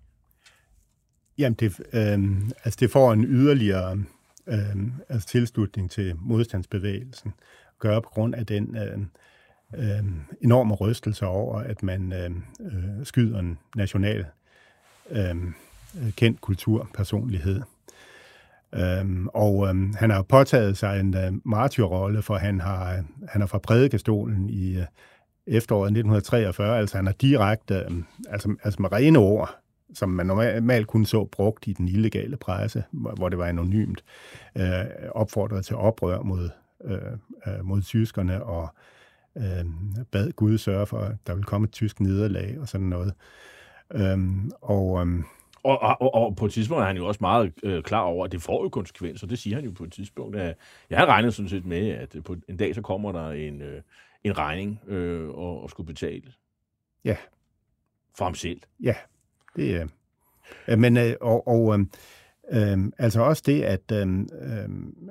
Jamen, 1.38 1.54
det, 1.54 1.80
øh, 1.92 2.40
altså 2.64 2.76
det 2.80 2.90
får 2.90 3.12
en 3.12 3.24
yderligere 3.24 3.98
øh, 4.46 4.76
altså 5.08 5.28
tilslutning 5.28 5.90
til 5.90 6.14
modstandsbevægelsen, 6.18 7.32
gør 7.78 8.00
på 8.00 8.08
grund 8.08 8.34
af 8.34 8.46
den 8.46 8.76
øh, 8.76 8.98
øh, 9.74 10.04
enorme 10.40 10.74
rystelse 10.74 11.26
over, 11.26 11.58
at 11.58 11.82
man 11.82 12.12
øh, 12.12 12.30
øh, 12.60 13.04
skyder 13.06 13.38
en 13.38 13.58
national 13.76 14.26
øh, 15.10 15.36
kendt 16.16 16.40
kulturpersonlighed. 16.40 17.62
Øhm, 18.74 19.28
og 19.28 19.68
øhm, 19.68 19.94
han 19.94 20.10
har 20.10 20.22
påtaget 20.22 20.76
sig 20.76 21.00
en 21.00 21.16
øh, 21.16 21.32
martyrrolle, 21.44 22.22
for 22.22 22.36
han 22.36 22.60
har, 22.60 23.04
han 23.28 23.40
har 23.40 23.46
fra 23.46 23.58
prædikestolen 23.58 24.50
i 24.50 24.76
øh, 24.76 24.84
efteråret 25.48 25.86
1943, 25.86 26.78
altså 26.78 26.96
han 26.96 27.06
har 27.06 27.12
direkte, 27.12 27.86
altså, 28.28 28.56
altså 28.62 28.82
med 28.82 28.92
rene 28.92 29.18
ord, 29.18 29.56
som 29.94 30.08
man 30.08 30.26
normalt 30.26 30.86
kun 30.86 31.04
så 31.04 31.24
brugt 31.24 31.66
i 31.66 31.72
den 31.72 31.88
illegale 31.88 32.36
presse, 32.36 32.84
hvor 32.90 33.28
det 33.28 33.38
var 33.38 33.46
anonymt, 33.46 34.04
øh, 34.56 34.64
opfordret 35.14 35.64
til 35.64 35.76
oprør 35.76 36.22
mod, 36.22 36.50
øh, 36.84 36.98
øh, 37.46 37.64
mod 37.64 37.82
tyskerne 37.82 38.44
og 38.44 38.68
øh, 39.36 39.64
bad 40.10 40.32
Gud 40.32 40.58
sørge 40.58 40.86
for, 40.86 40.98
at 40.98 41.16
der 41.26 41.34
ville 41.34 41.46
komme 41.46 41.64
et 41.64 41.72
tysk 41.72 42.00
nederlag 42.00 42.56
og 42.60 42.68
sådan 42.68 42.86
noget. 42.86 43.12
Øh, 43.94 44.18
og 44.62 45.06
øh, 45.06 45.22
Og, 45.62 45.82
og, 45.82 46.14
og, 46.14 46.36
på 46.36 46.46
et 46.46 46.52
tidspunkt 46.52 46.82
er 46.82 46.86
han 46.86 46.96
jo 46.96 47.06
også 47.06 47.18
meget 47.20 47.52
øh, 47.62 47.82
klar 47.82 48.00
over, 48.00 48.24
at 48.24 48.32
det 48.32 48.42
får 48.42 48.62
jo 48.62 48.68
konsekvenser. 48.68 49.26
Det 49.26 49.38
siger 49.38 49.56
han 49.56 49.64
jo 49.64 49.70
på 49.70 49.84
et 49.84 49.92
tidspunkt. 49.92 50.36
At 50.36 50.56
jeg 50.90 50.98
havde 50.98 51.10
regnet 51.10 51.34
sådan 51.34 51.48
set 51.48 51.66
med, 51.66 51.88
at 51.88 52.16
på 52.24 52.36
en 52.48 52.56
dag 52.56 52.74
så 52.74 52.82
kommer 52.82 53.12
der 53.12 53.30
en, 53.30 53.62
øh, 53.62 53.82
en 54.24 54.38
regning 54.38 54.80
øh, 54.86 55.28
og, 55.28 55.62
og 55.62 55.70
skulle 55.70 55.86
betale 55.86 56.32
ja, 57.04 57.16
for 58.18 58.24
ham 58.24 58.34
selv. 58.34 58.60
Ja, 58.80 58.94
det 59.56 59.76
er... 59.76 59.86
Øh, 60.68 60.78
men, 60.78 60.96
øh, 60.96 61.14
og, 61.20 61.48
og 61.48 61.78
øh, 61.78 61.86
øh, 62.52 62.78
altså 62.98 63.20
også 63.20 63.42
det, 63.46 63.62
at, 63.62 63.92
øh, 63.92 64.26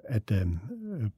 at 0.03 0.31
øh, 0.31 0.47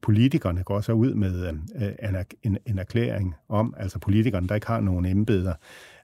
politikerne 0.00 0.62
går 0.62 0.80
så 0.80 0.92
ud 0.92 1.14
med 1.14 1.48
øh, 1.76 2.24
en, 2.42 2.58
en, 2.66 2.78
erklæring 2.78 3.34
om, 3.48 3.74
altså 3.76 3.98
politikerne, 3.98 4.48
der 4.48 4.54
ikke 4.54 4.66
har 4.66 4.80
nogen 4.80 5.06
embeder, 5.06 5.54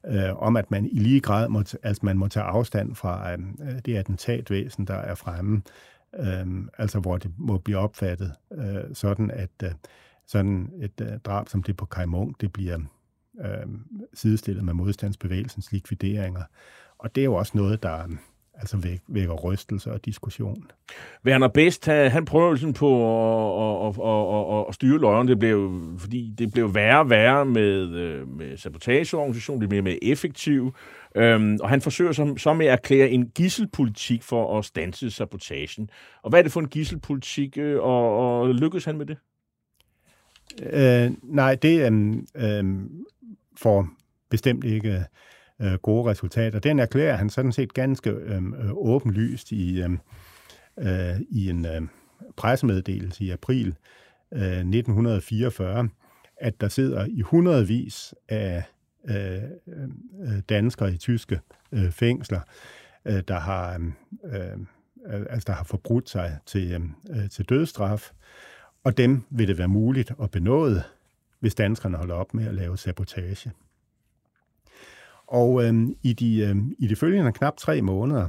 øh, 0.07 0.43
om 0.43 0.57
at 0.57 0.71
man 0.71 0.87
i 0.87 0.99
lige 0.99 1.21
grad 1.21 1.49
må, 1.49 1.59
altså 1.59 2.01
man 2.03 2.19
må 2.19 2.29
tage 2.29 2.45
afstand 2.45 2.95
fra 2.95 3.33
øh, 3.33 3.39
det 3.85 3.97
attentatvæsen, 3.97 4.87
der 4.87 4.95
er 4.95 5.15
fremme, 5.15 5.63
øh, 6.19 6.47
altså 6.79 7.01
hvor 7.01 7.17
det 7.17 7.31
må 7.39 7.59
blive 7.59 7.79
opfattet 7.79 8.33
øh, 8.53 8.95
sådan, 8.95 9.31
at 9.31 9.51
øh, 9.65 9.71
sådan 10.27 10.70
et 10.81 11.01
øh, 11.01 11.19
drab 11.24 11.48
som 11.48 11.62
det 11.62 11.77
på 11.77 11.86
Kai 11.86 12.07
Munk, 12.07 12.40
det 12.40 12.53
bliver 12.53 12.78
øh, 13.40 13.66
sidestillet 14.15 14.65
med 14.65 14.74
modstandsbevægelsens 14.74 15.73
likvideringer. 15.73 16.43
Og 16.98 17.15
det 17.15 17.20
er 17.20 17.24
jo 17.24 17.35
også 17.35 17.53
noget, 17.55 17.82
der 17.82 18.03
øh, 18.03 18.16
altså 18.55 18.77
væk, 18.77 19.01
vækker 19.09 19.35
rystelse 19.35 19.93
og 19.93 20.05
diskussion. 20.05 20.65
Werner 21.27 21.48
Best, 21.48 21.86
han, 21.86 22.24
prøver 22.24 22.48
jo 22.48 22.57
sådan 22.57 22.74
på 22.74 22.90
at, 23.66 23.89
at, 23.89 23.94
at, 24.05 24.59
at, 24.59 24.65
at 24.69 24.74
styre 24.74 24.98
løgene. 24.98 25.31
Det 25.31 25.39
blev, 25.39 25.82
fordi 25.98 26.35
det 26.39 26.53
blev 26.53 26.74
værre 26.74 26.98
og 26.98 27.11
værre 27.11 27.44
med, 27.44 27.94
øh, 27.94 28.28
med 28.28 28.57
sabotageorganisationen. 28.57 29.61
Det 29.61 29.69
blev 29.69 29.82
mere 29.82 30.05
effektiv. 30.05 30.74
Øhm, 31.16 31.59
og 31.62 31.69
han 31.69 31.81
forsøger 31.81 32.12
så, 32.12 32.35
så 32.36 32.55
med 32.55 32.66
at 32.66 32.73
erklære 32.73 33.09
en 33.09 33.28
gisselpolitik 33.28 34.23
for 34.23 34.59
at 34.59 34.65
stanse 34.65 35.11
sabotagen. 35.11 35.90
Og 36.23 36.31
hvad 36.31 36.39
er 36.39 36.43
det 36.43 36.53
for 36.53 36.61
en 36.61 36.69
gisselpolitik, 36.69 37.59
øh, 37.59 37.82
og, 37.82 38.40
og 38.40 38.55
lykkes 38.55 38.85
han 38.85 38.98
med 38.98 39.07
det? 39.07 39.16
Øh, 40.62 41.11
nej, 41.23 41.55
det 41.55 41.93
øh, 41.93 42.15
øh, 42.35 42.81
får 43.57 43.89
bestemt 44.31 44.65
ikke 44.65 45.05
øh, 45.62 45.74
gode 45.74 46.11
resultater. 46.11 46.59
Den 46.59 46.78
erklærer 46.78 47.16
han 47.16 47.31
sådan 47.31 47.53
set 47.53 47.74
ganske 47.74 48.11
øhm, 48.11 48.55
øh, 48.55 48.70
åbenlyst 48.73 49.53
i, 49.53 49.83
øh, 49.83 49.91
øh, 50.78 51.20
i 51.31 51.51
en 51.51 51.66
øh, 51.66 51.83
pressemeddelelse 52.37 53.24
i 53.24 53.31
april 53.31 53.74
øh, 54.33 54.41
1944, 54.43 55.89
at 56.37 56.61
der 56.61 56.69
sidder 56.69 57.05
i 57.05 57.20
hundredvis 57.20 58.15
af 58.28 58.62
øh, 59.09 59.43
øh, 59.69 60.41
danskere 60.49 60.93
i 60.93 60.97
tyske 60.97 61.41
øh, 61.73 61.91
fængsler, 61.91 62.41
øh, 63.05 63.23
der 63.28 63.39
har 63.39 63.74
øhm, 63.74 63.95
øh, 64.27 65.27
altså 65.31 65.45
der 65.47 65.53
har 65.53 65.65
forbrudt 65.65 66.11
sig 66.11 66.39
til, 66.47 66.73
øhm, 66.73 66.95
øh, 67.11 67.31
til 67.31 67.45
dødsstraf, 67.45 68.11
og 68.87 68.97
dem 68.97 69.23
vil 69.31 69.49
det 69.49 69.59
være 69.59 69.69
muligt 69.69 70.13
at 70.23 70.31
benåde, 70.31 70.83
hvis 71.41 71.55
danskerne 71.55 71.97
holder 71.97 72.15
op 72.15 72.35
med 72.35 72.47
at 72.47 72.55
lave 72.55 72.79
sabotage. 72.79 73.53
Og 75.27 75.65
øh, 75.65 75.75
i, 76.03 76.13
de, 76.13 76.39
øh, 76.39 76.57
i 76.79 76.87
de 76.87 76.97
følgende 76.97 77.33
knap 77.33 77.57
tre 77.57 77.83
måneder, 77.83 78.29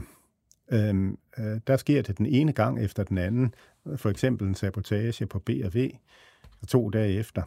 øh, 0.72 1.08
øh, 1.38 1.60
der 1.68 1.78
sker 1.78 2.02
det 2.02 2.18
den 2.18 2.26
ene 2.26 2.54
gang 2.54 2.84
efter 2.84 3.04
den 3.04 3.18
anden. 3.18 3.54
For 3.96 4.10
eksempel 4.10 4.48
en 4.48 4.56
sabotage 4.56 5.26
på 5.26 5.40
B&V, 5.40 5.90
og 6.62 6.68
to 6.68 6.90
dage 6.90 7.14
efter. 7.14 7.44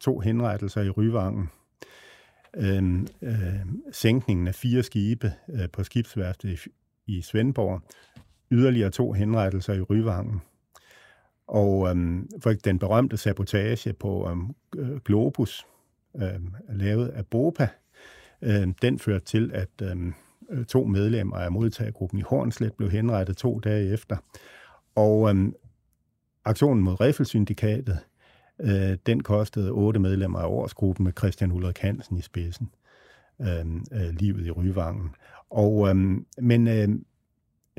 To 0.00 0.20
henrettelser 0.20 0.82
i 0.82 0.90
Ryvangen. 0.90 1.50
øhm, 2.56 3.06
øh, 3.22 3.66
sænkningen 3.92 4.48
af 4.48 4.54
fire 4.54 4.82
skibe 4.82 5.32
øh, 5.48 5.68
på 5.72 5.84
skibsværftet 5.84 6.66
i, 6.66 6.70
i 7.06 7.22
Svendborg. 7.22 7.82
Yderligere 8.50 8.90
to 8.90 9.12
henrettelser 9.12 9.74
i 9.74 9.80
Ryvangen. 9.80 10.40
Og 11.50 11.90
øhm, 11.90 12.28
for 12.42 12.52
den 12.52 12.78
berømte 12.78 13.16
sabotage 13.16 13.92
på 13.92 14.30
øhm, 14.30 14.54
Globus, 15.04 15.66
øhm, 16.16 16.54
lavet 16.68 17.08
af 17.08 17.26
BOPA, 17.26 17.68
øhm, 18.42 18.74
den 18.74 18.98
førte 18.98 19.24
til, 19.24 19.50
at 19.54 19.68
øhm, 19.82 20.14
to 20.68 20.84
medlemmer 20.84 21.36
af 21.36 21.52
modtagergruppen 21.52 22.18
i 22.18 22.22
Hornslet 22.22 22.72
blev 22.72 22.90
henrettet 22.90 23.36
to 23.36 23.58
dage 23.58 23.92
efter. 23.92 24.16
Og 24.94 25.30
øhm, 25.30 25.54
aktionen 26.44 26.84
mod 26.84 27.00
Riffelsyndikatet, 27.00 27.98
øh, 28.60 28.98
den 29.06 29.22
kostede 29.22 29.70
otte 29.70 30.00
medlemmer 30.00 30.38
af 30.38 30.46
årsgruppen 30.46 31.04
med 31.04 31.12
Christian 31.18 31.52
Ulrik 31.52 31.78
Hansen 31.78 32.16
i 32.16 32.20
spidsen 32.20 32.70
øhm, 33.40 33.84
øh, 33.92 34.08
livet 34.10 34.46
i 34.46 34.50
Ryvangen. 34.50 35.14
Og, 35.50 35.88
øhm, 35.88 36.26
men 36.38 36.68
øh, 36.68 36.88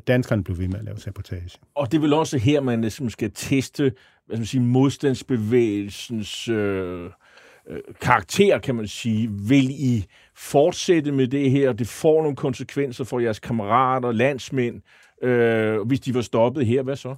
danskerne 0.08 0.44
blev 0.44 0.58
ved 0.58 0.68
med 0.68 0.80
at 0.80 0.86
lave 0.86 0.98
sabotage. 0.98 1.50
Og 1.76 1.92
det 1.92 1.98
er 1.98 2.02
vel 2.02 2.14
også 2.14 2.38
her, 2.38 2.62
man 2.62 2.82
ligesom 2.82 3.10
skal 3.10 3.32
teste 3.36 3.84
hvad 4.26 4.36
skal 4.38 4.40
man 4.40 4.46
sige, 4.46 4.62
modstandsbevægelsens 4.62 6.48
øh, 6.48 7.10
øh, 7.70 7.80
karakter, 8.02 8.60
kan 8.60 8.76
man 8.76 8.88
sige. 8.88 9.30
Vil 9.32 9.70
I 9.70 10.06
fortsætte 10.36 11.12
med 11.12 11.28
det 11.28 11.52
her? 11.52 11.74
Det 11.74 11.88
får 11.88 12.22
nogle 12.22 12.36
konsekvenser 12.36 13.04
for 13.04 13.20
jeres 13.20 13.40
kammerater, 13.40 14.12
landsmænd. 14.12 14.82
Øh, 15.24 15.82
hvis 15.88 16.00
de 16.00 16.14
var 16.14 16.22
stoppet 16.22 16.66
her, 16.66 16.84
hvad 16.84 16.96
så? 16.96 17.16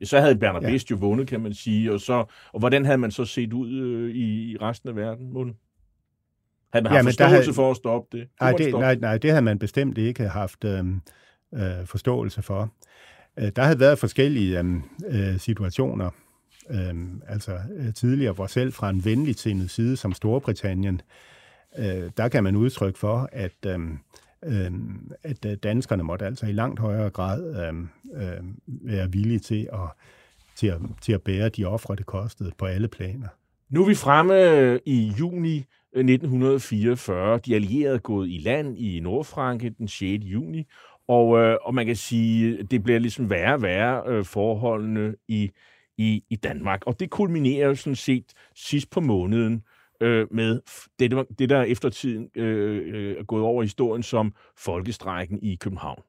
Ja, 0.00 0.04
så 0.04 0.20
havde 0.20 0.36
Bernard 0.36 0.62
ja. 0.62 0.70
Best 0.70 0.90
jo 0.90 0.96
vundet, 0.96 1.28
kan 1.28 1.40
man 1.40 1.54
sige. 1.54 1.92
Og, 1.92 2.00
så, 2.00 2.24
og 2.52 2.58
hvordan 2.58 2.84
havde 2.84 2.98
man 2.98 3.10
så 3.10 3.24
set 3.24 3.52
ud 3.52 3.72
øh, 3.72 4.10
i, 4.14 4.52
i 4.52 4.56
resten 4.56 4.88
af 4.88 4.96
verden, 4.96 5.32
Måne? 5.32 5.52
Havde 6.72 6.82
man 6.82 6.92
haft 6.92 7.04
der 7.04 7.10
forståelse 7.10 7.34
havde- 7.36 7.54
for 7.54 7.70
at 7.70 7.76
stoppe 7.76 8.18
det? 8.18 8.28
Nej 8.40 8.52
det, 8.52 8.66
stoppe 8.68 8.80
nej, 8.84 8.94
nej, 8.94 9.18
det 9.18 9.30
havde 9.30 9.42
man 9.42 9.58
bestemt 9.58 9.98
ikke 9.98 10.28
haft 10.28 10.64
øh, 10.64 10.84
øh, 11.54 11.86
forståelse 11.86 12.42
for. 12.42 12.72
Øh, 13.38 13.52
der 13.56 13.62
havde 13.62 13.80
været 13.80 13.98
forskellige 13.98 14.58
øh, 14.58 14.74
øh 15.08 15.38
situationer, 15.38 16.10
øh, 16.70 16.94
altså 17.28 17.58
øh, 17.76 17.94
tidligere, 17.94 18.32
hvor 18.32 18.46
selv 18.46 18.72
fra 18.72 18.90
en 18.90 19.04
venlig 19.04 19.34
sindet 19.34 19.70
side 19.70 19.96
som 19.96 20.12
Storbritannien, 20.12 21.00
øh, 21.78 22.10
der 22.16 22.28
kan 22.28 22.44
man 22.44 22.56
udtrykke 22.56 22.98
for, 22.98 23.28
at, 23.32 23.66
øh, 23.66 23.78
øh, 24.44 24.70
at 25.22 25.44
øh, 25.44 25.56
danskerne 25.62 26.02
måtte 26.02 26.26
altså 26.26 26.46
i 26.46 26.52
langt 26.52 26.80
højere 26.80 27.10
grad 27.10 27.66
øh, 27.66 27.74
øh, 28.22 28.44
være 28.66 29.12
villige 29.12 29.38
til 29.38 29.68
at, 29.72 29.88
til, 30.56 30.66
at, 30.66 30.80
til 31.02 31.12
at 31.12 31.22
bære 31.22 31.48
de 31.48 31.64
ofre, 31.64 31.96
det 31.96 32.06
kostede 32.06 32.52
på 32.58 32.66
alle 32.66 32.88
planer. 32.88 33.28
Nu 33.70 33.82
er 33.82 33.88
vi 33.88 33.94
fremme 33.94 34.80
i 34.86 35.12
juni 35.18 35.64
1944. 35.92 37.38
De 37.38 37.54
allierede 37.54 37.94
er 37.94 37.98
gået 37.98 38.28
i 38.28 38.38
land 38.38 38.78
i 38.78 39.00
Nordfranke 39.00 39.70
den 39.70 39.88
6. 39.88 40.24
juni, 40.24 40.66
og, 41.08 41.38
øh, 41.38 41.56
og 41.62 41.74
man 41.74 41.86
kan 41.86 41.96
sige, 41.96 42.62
det 42.62 42.82
bliver 42.82 42.98
ligesom 42.98 43.30
værre 43.30 43.54
og 43.54 43.62
værre 43.62 44.02
øh, 44.06 44.24
forholdene 44.24 45.14
i, 45.28 45.50
i, 45.98 46.22
i 46.30 46.36
Danmark. 46.36 46.82
Og 46.86 47.00
det 47.00 47.10
kulminerer 47.10 47.66
jo 47.66 47.74
sådan 47.74 47.96
set 47.96 48.24
sidst 48.54 48.90
på 48.90 49.00
måneden 49.00 49.62
øh, 50.00 50.26
med 50.30 50.60
det, 50.98 51.26
det, 51.38 51.48
der 51.48 51.62
eftertiden 51.62 52.28
øh, 52.34 52.82
øh, 52.94 53.16
er 53.18 53.22
gået 53.22 53.42
over 53.42 53.62
i 53.62 53.64
historien 53.64 54.02
som 54.02 54.34
folkestrækken 54.56 55.38
i 55.42 55.54
København. 55.54 56.02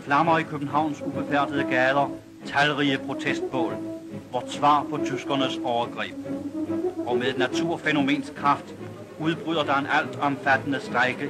Flammer 0.00 0.38
i 0.38 0.42
Københavns 0.42 1.02
ubefærdede 1.02 1.64
gader, 1.70 2.16
talrige 2.46 2.98
protestbål, 2.98 3.72
vort 4.32 4.50
svar 4.50 4.86
på 4.90 4.98
tyskernes 5.04 5.60
overgreb. 5.64 6.14
Og 7.06 7.16
med 7.16 7.38
naturfænomens 7.38 8.32
kraft 8.36 8.74
udbryder 9.22 9.64
der 9.64 9.74
en 9.74 9.86
alt 9.86 10.18
omfattende 10.20 10.80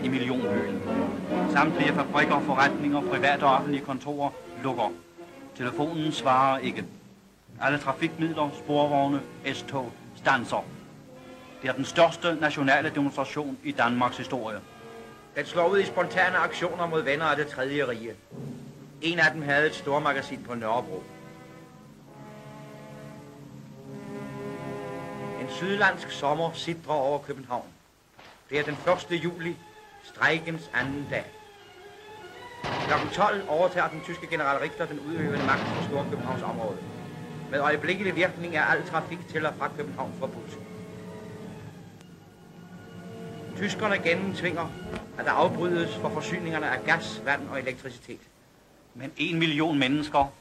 i 0.04 0.08
millionbyen. 0.08 0.82
Samtlige 1.50 1.92
fabrikker, 1.92 2.40
forretninger, 2.40 3.00
private 3.00 3.42
og 3.42 3.54
offentlige 3.54 3.84
kontorer 3.84 4.30
lukker. 4.62 4.92
Telefonen 5.56 6.12
svarer 6.12 6.58
ikke. 6.58 6.84
Alle 7.60 7.78
trafikmidler, 7.78 8.50
sporvogne, 8.64 9.20
S-tog 9.52 9.92
stanser. 10.16 10.64
Det 11.62 11.68
er 11.68 11.72
den 11.72 11.84
største 11.84 12.36
nationale 12.40 12.90
demonstration 12.94 13.58
i 13.64 13.72
Danmarks 13.72 14.16
historie. 14.16 14.58
Den 15.36 15.46
slår 15.46 15.68
ud 15.68 15.78
i 15.78 15.84
spontane 15.84 16.36
aktioner 16.36 16.86
mod 16.86 17.02
venner 17.02 17.24
af 17.24 17.36
det 17.36 17.46
tredje 17.46 17.88
rige. 17.88 18.12
En 19.02 19.18
af 19.18 19.32
dem 19.32 19.42
havde 19.42 19.66
et 19.66 19.74
stormagasin 19.74 20.42
på 20.42 20.54
Nørrebro. 20.54 21.02
En 25.40 25.48
sydlandsk 25.48 26.10
sommer 26.10 26.50
sidder 26.54 26.90
over 26.90 27.18
København. 27.18 27.71
Det 28.52 28.60
er 28.60 28.64
den 28.64 28.76
1. 29.14 29.24
juli, 29.24 29.56
strejkens 30.02 30.70
anden 30.74 31.06
dag. 31.10 31.24
Klokken 32.62 33.08
12 33.10 33.48
overtager 33.48 33.88
den 33.88 34.00
tyske 34.00 34.26
general 34.26 34.58
Richter 34.58 34.86
den 34.86 35.00
udøvende 35.00 35.46
magt 35.46 35.60
på 35.60 35.82
Storkøbenhavns 35.88 36.42
område. 36.42 36.76
Med 37.50 37.60
øjeblikkelig 37.60 38.16
virkning 38.16 38.56
er 38.56 38.62
al 38.62 38.86
trafik 38.86 39.18
til 39.28 39.46
og 39.46 39.54
fra 39.58 39.70
København 39.76 40.12
forbudt. 40.18 40.58
Tyskerne 43.56 43.98
gennemtvinger, 43.98 44.68
at 45.18 45.24
der 45.24 45.32
afbrydes 45.32 45.96
for 45.96 46.08
forsyningerne 46.08 46.66
af 46.66 46.84
gas, 46.84 47.22
vand 47.24 47.48
og 47.48 47.60
elektricitet. 47.60 48.20
Men 48.94 49.12
en 49.16 49.38
million 49.38 49.78
mennesker 49.78 50.32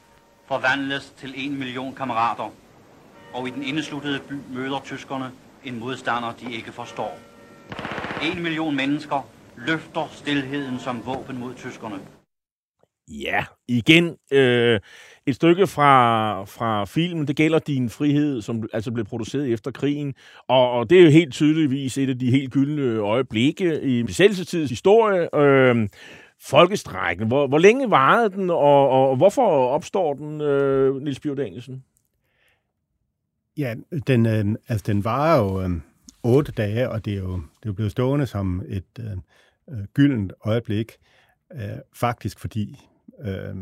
forvandles 0.47 1.13
til 1.17 1.33
en 1.35 1.59
million 1.59 1.95
kammerater, 1.95 2.49
og 3.33 3.47
i 3.47 3.51
den 3.51 3.63
indesluttede 3.63 4.19
by 4.19 4.33
møder 4.49 4.79
tyskerne 4.83 5.31
en 5.63 5.79
modstander, 5.79 6.31
de 6.31 6.53
ikke 6.53 6.71
forstår. 6.71 7.30
En 8.23 8.43
million 8.43 8.75
mennesker 8.75 9.27
løfter 9.67 10.09
stilheden 10.11 10.79
som 10.79 11.01
våben 11.05 11.39
mod 11.39 11.53
tyskerne. 11.53 11.95
Ja, 13.07 13.45
igen 13.67 14.17
øh, 14.31 14.79
et 15.25 15.35
stykke 15.35 15.67
fra, 15.67 16.43
fra 16.43 16.85
filmen. 16.85 17.27
Det 17.27 17.35
gælder 17.35 17.59
din 17.59 17.89
frihed, 17.89 18.41
som 18.41 18.69
altså 18.73 18.91
blev 18.91 19.05
produceret 19.05 19.53
efter 19.53 19.71
krigen. 19.71 20.13
Og, 20.47 20.71
og 20.71 20.89
det 20.89 20.99
er 20.99 21.03
jo 21.03 21.09
helt 21.09 21.33
tydeligvis 21.33 21.97
et 21.97 22.09
af 22.09 22.19
de 22.19 22.31
helt 22.31 22.53
gyldne 22.53 22.99
øjeblikke 22.99 23.81
i 23.81 24.03
besættelsestidens 24.03 24.69
historie. 24.69 25.35
Øh, 25.35 25.89
folkestrækken. 26.41 27.27
Hvor, 27.27 27.47
hvor 27.47 27.57
længe 27.57 27.91
varede 27.91 28.29
den, 28.29 28.49
og, 28.49 28.89
og 28.89 29.15
hvorfor 29.15 29.67
opstår 29.67 30.13
den, 30.13 30.41
øh, 30.41 31.01
Nils 31.01 31.19
Bjørn 31.19 31.37
Danielsen? 31.37 31.83
Ja, 33.57 33.75
den, 34.07 34.25
øh, 34.25 34.45
altså, 34.67 34.83
den 34.87 35.03
varer 35.03 35.37
jo... 35.39 35.61
Øh 35.61 35.69
otte 36.23 36.51
dage, 36.51 36.89
og 36.89 37.05
det 37.05 37.13
er 37.13 37.17
jo, 37.17 37.35
det 37.35 37.63
er 37.63 37.67
jo 37.67 37.73
blevet 37.73 37.91
stående 37.91 38.25
som 38.25 38.63
et 38.67 38.83
øh, 38.99 39.11
øh, 39.71 39.85
gyldent 39.93 40.33
øjeblik, 40.45 40.91
øh, 41.53 41.61
faktisk 41.93 42.39
fordi, 42.39 42.79
øh, 43.21 43.55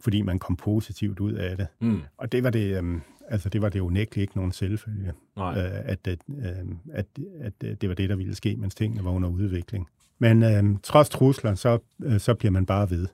fordi 0.00 0.22
man 0.22 0.38
kom 0.38 0.56
positivt 0.56 1.20
ud 1.20 1.32
af 1.32 1.56
det. 1.56 1.66
Mm. 1.80 2.00
Og 2.16 2.32
det 2.32 2.44
var 2.44 2.50
det, 2.50 2.82
øh, 2.82 3.00
altså 3.28 3.48
det 3.48 3.62
var 3.62 3.68
det 3.68 3.80
unægteligt 3.80 4.22
ikke 4.22 4.36
nogen 4.36 4.52
selvfølge, 4.52 5.12
øh, 5.38 5.54
at, 5.84 6.08
at, 6.08 6.18
øh, 6.28 6.46
at, 6.92 7.06
at 7.40 7.80
det 7.80 7.88
var 7.88 7.94
det, 7.94 8.08
der 8.10 8.16
ville 8.16 8.34
ske, 8.34 8.56
mens 8.56 8.74
tingene 8.74 9.04
var 9.04 9.10
under 9.10 9.28
udvikling. 9.28 9.88
Men 10.18 10.42
øh, 10.42 10.78
trods 10.82 11.08
trusler, 11.08 11.54
så, 11.54 11.78
øh, 12.04 12.20
så 12.20 12.34
bliver 12.34 12.52
man 12.52 12.66
bare 12.66 12.90
ved. 12.90 13.06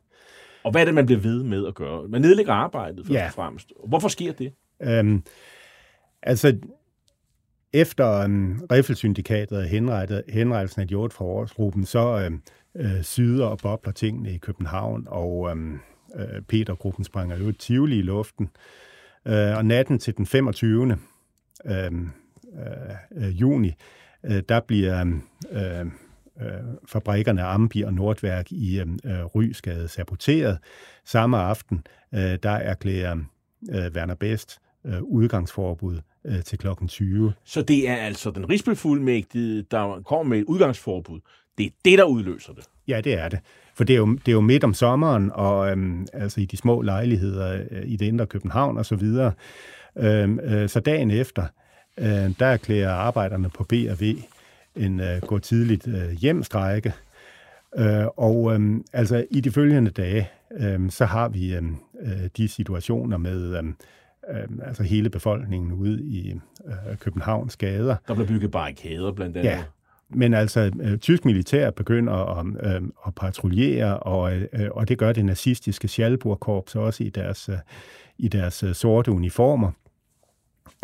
Og 0.64 0.70
hvad 0.70 0.80
er 0.80 0.84
det, 0.84 0.94
man 0.94 1.06
bliver 1.06 1.20
ved 1.20 1.42
med 1.42 1.66
at 1.66 1.74
gøre? 1.74 2.08
Man 2.08 2.20
nedlægger 2.20 2.52
arbejdet, 2.52 3.06
først 3.06 3.10
ja. 3.10 3.26
og 3.26 3.32
fremmest. 3.32 3.72
Hvorfor 3.86 4.08
sker 4.08 4.32
det? 4.32 4.52
Øhm, 4.82 5.22
altså, 6.22 6.58
efter 7.74 8.24
um, 8.24 8.66
Riffelsyndikatet 8.72 9.68
henrettet, 9.68 10.22
henrettelsen 10.28 10.82
af 10.82 10.88
Hjort 10.88 11.12
fra 11.12 11.24
årsgruppen, 11.24 11.84
så 11.84 12.20
øhm, 12.24 12.42
øh, 12.76 13.02
syder 13.02 13.46
og 13.46 13.58
bobler 13.58 13.92
tingene 13.92 14.32
i 14.32 14.38
København, 14.38 15.04
og 15.06 15.50
øhm, 15.50 15.78
øh, 16.16 16.42
Petergruppen 16.48 17.04
springer 17.04 17.36
jo 17.36 17.52
tivoli 17.52 17.98
i 17.98 18.02
luften. 18.02 18.50
Øh, 19.26 19.56
og 19.56 19.66
natten 19.66 19.98
til 19.98 20.16
den 20.16 20.26
25. 20.26 20.98
Øh, 21.66 21.92
øh, 23.16 23.40
juni, 23.40 23.74
øh, 24.24 24.42
der 24.48 24.60
bliver 24.60 25.20
øh, 25.52 25.86
øh, 26.40 26.64
fabrikkerne 26.86 27.42
Ambi 27.42 27.82
og 27.82 27.94
Nordværk 27.94 28.52
i 28.52 28.80
øh, 28.80 29.24
Rysgade 29.24 29.88
saboteret. 29.88 30.58
Samme 31.04 31.36
aften, 31.38 31.86
øh, 32.14 32.38
der 32.42 32.50
erklærer 32.50 33.16
øh, 33.70 33.90
Werner 33.94 34.14
Best 34.14 34.58
øh, 34.86 35.02
udgangsforbud 35.02 36.00
øh, 36.26 36.42
til 36.42 36.58
klokken 36.58 36.88
20. 36.88 37.32
Så 37.44 37.62
det 37.62 37.88
er 37.88 37.96
altså 37.96 38.30
den 38.30 38.50
rigsbefuldmægtige, 38.50 39.62
der 39.70 40.02
kommer 40.06 40.30
med 40.30 40.38
et 40.38 40.44
udgangsforbud. 40.44 41.20
Det 41.58 41.66
er 41.66 41.70
det, 41.84 41.98
der 41.98 42.04
udløser 42.04 42.52
det. 42.52 42.64
Ja, 42.88 43.00
det 43.00 43.14
er 43.14 43.28
det. 43.28 43.38
For 43.74 43.84
det 43.84 43.94
er 43.94 43.98
jo, 43.98 44.06
det 44.06 44.28
er 44.28 44.32
jo 44.32 44.40
midt 44.40 44.64
om 44.64 44.74
sommeren, 44.74 45.30
og 45.34 45.70
øhm, 45.70 46.06
altså 46.12 46.40
i 46.40 46.44
de 46.44 46.56
små 46.56 46.82
lejligheder 46.82 47.64
øh, 47.70 47.82
i 47.84 47.96
det 47.96 48.06
indre 48.06 48.26
København 48.26 48.78
og 48.78 48.86
så 48.86 48.96
videre. 48.96 49.32
Øhm, 49.96 50.40
øh, 50.40 50.68
så 50.68 50.80
dagen 50.80 51.10
efter, 51.10 51.46
øh, 51.98 52.30
der 52.38 52.46
erklærer 52.46 52.92
arbejderne 52.92 53.50
på 53.50 53.64
B&V 53.64 54.16
en 54.76 55.00
øh, 55.00 55.20
gå 55.20 55.38
tidligt 55.38 55.88
øh, 55.88 56.10
hjemstrække. 56.10 56.92
Øh, 57.76 58.06
og 58.16 58.54
øh, 58.54 58.80
altså 58.92 59.26
i 59.30 59.40
de 59.40 59.50
følgende 59.50 59.90
dage, 59.90 60.30
øh, 60.60 60.90
så 60.90 61.04
har 61.04 61.28
vi 61.28 61.54
øhm, 61.54 61.76
øh, 62.00 62.28
de 62.36 62.48
situationer 62.48 63.16
med... 63.16 63.58
Øh, 63.58 63.64
øh, 64.30 64.66
altså 64.66 64.82
hele 64.82 65.10
befolkningen 65.10 65.72
ude 65.72 66.02
i 66.02 66.40
øh, 66.66 66.96
Københavns 66.96 67.56
gader. 67.56 67.96
Der 68.08 68.14
blev 68.14 68.26
bygget 68.26 68.50
barrikader 68.50 69.12
blandt 69.12 69.36
andet. 69.36 69.50
Ja, 69.50 69.64
men 70.08 70.34
altså, 70.34 70.70
øh, 70.80 70.98
tysk 70.98 71.24
militær 71.24 71.70
begynder 71.70 72.12
at, 72.12 72.46
øh, 72.46 72.82
at 73.06 73.14
patruljere, 73.14 73.98
og, 73.98 74.36
øh, 74.36 74.70
og 74.70 74.88
det 74.88 74.98
gør 74.98 75.12
det 75.12 75.24
nazistiske 75.24 75.88
Schalburg-korps 75.88 76.74
også 76.74 77.04
i 77.04 77.08
deres, 77.08 77.48
øh, 77.48 77.56
i 78.18 78.28
deres 78.28 78.62
øh, 78.62 78.74
sorte 78.74 79.10
uniformer. 79.10 79.70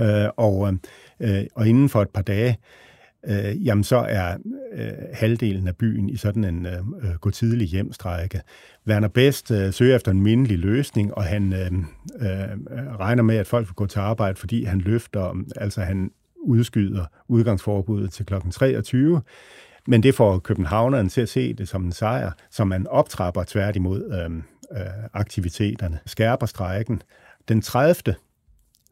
Øh, 0.01 0.29
og, 0.37 0.79
øh, 1.21 1.45
og 1.55 1.69
inden 1.69 1.89
for 1.89 2.03
et 2.03 2.11
par 2.11 2.23
dage, 2.23 2.51
øh, 2.51 2.90
Øh, 3.29 3.67
jamen 3.67 3.85
så 3.85 3.97
er 3.97 4.37
øh, 4.73 4.93
halvdelen 5.13 5.69
af 5.69 5.77
byen 5.77 6.09
i 6.09 6.17
sådan 6.17 6.45
en 6.45 6.67
øh, 6.67 6.79
øh, 7.03 7.15
gå 7.21 7.31
tidlig 7.31 7.69
hjemstrække. 7.69 8.41
Werner 8.87 9.09
Best 9.09 9.51
øh, 9.51 9.73
søger 9.73 9.97
efter 9.97 10.11
en 10.11 10.23
mindelig 10.23 10.59
løsning, 10.59 11.15
og 11.15 11.25
han 11.25 11.53
øh, 11.53 11.73
øh, 12.21 12.49
regner 13.01 13.23
med, 13.23 13.37
at 13.37 13.47
folk 13.47 13.69
vil 13.69 13.75
gå 13.75 13.87
til 13.87 13.99
arbejde, 13.99 14.37
fordi 14.37 14.65
han 14.65 14.81
løfter, 14.81 15.45
altså 15.57 15.81
han 15.81 16.11
udskyder 16.43 17.05
udgangsforbuddet 17.29 18.13
til 18.13 18.27
kl. 18.27 18.35
23. 18.51 19.23
Men 19.87 20.03
det 20.03 20.15
får 20.15 20.39
københavneren 20.39 21.09
til 21.09 21.21
at 21.21 21.29
se 21.29 21.53
det 21.53 21.69
som 21.69 21.85
en 21.85 21.93
sejr, 21.93 22.33
som 22.51 22.69
man 22.69 22.87
optrapper 22.87 23.45
tværtimod 23.47 24.13
øh, 24.13 24.37
øh, 24.81 24.93
aktiviteterne, 25.13 25.99
skærper 26.07 26.47
strejken. 26.47 27.03
Den 27.49 27.63
30. 27.63 28.15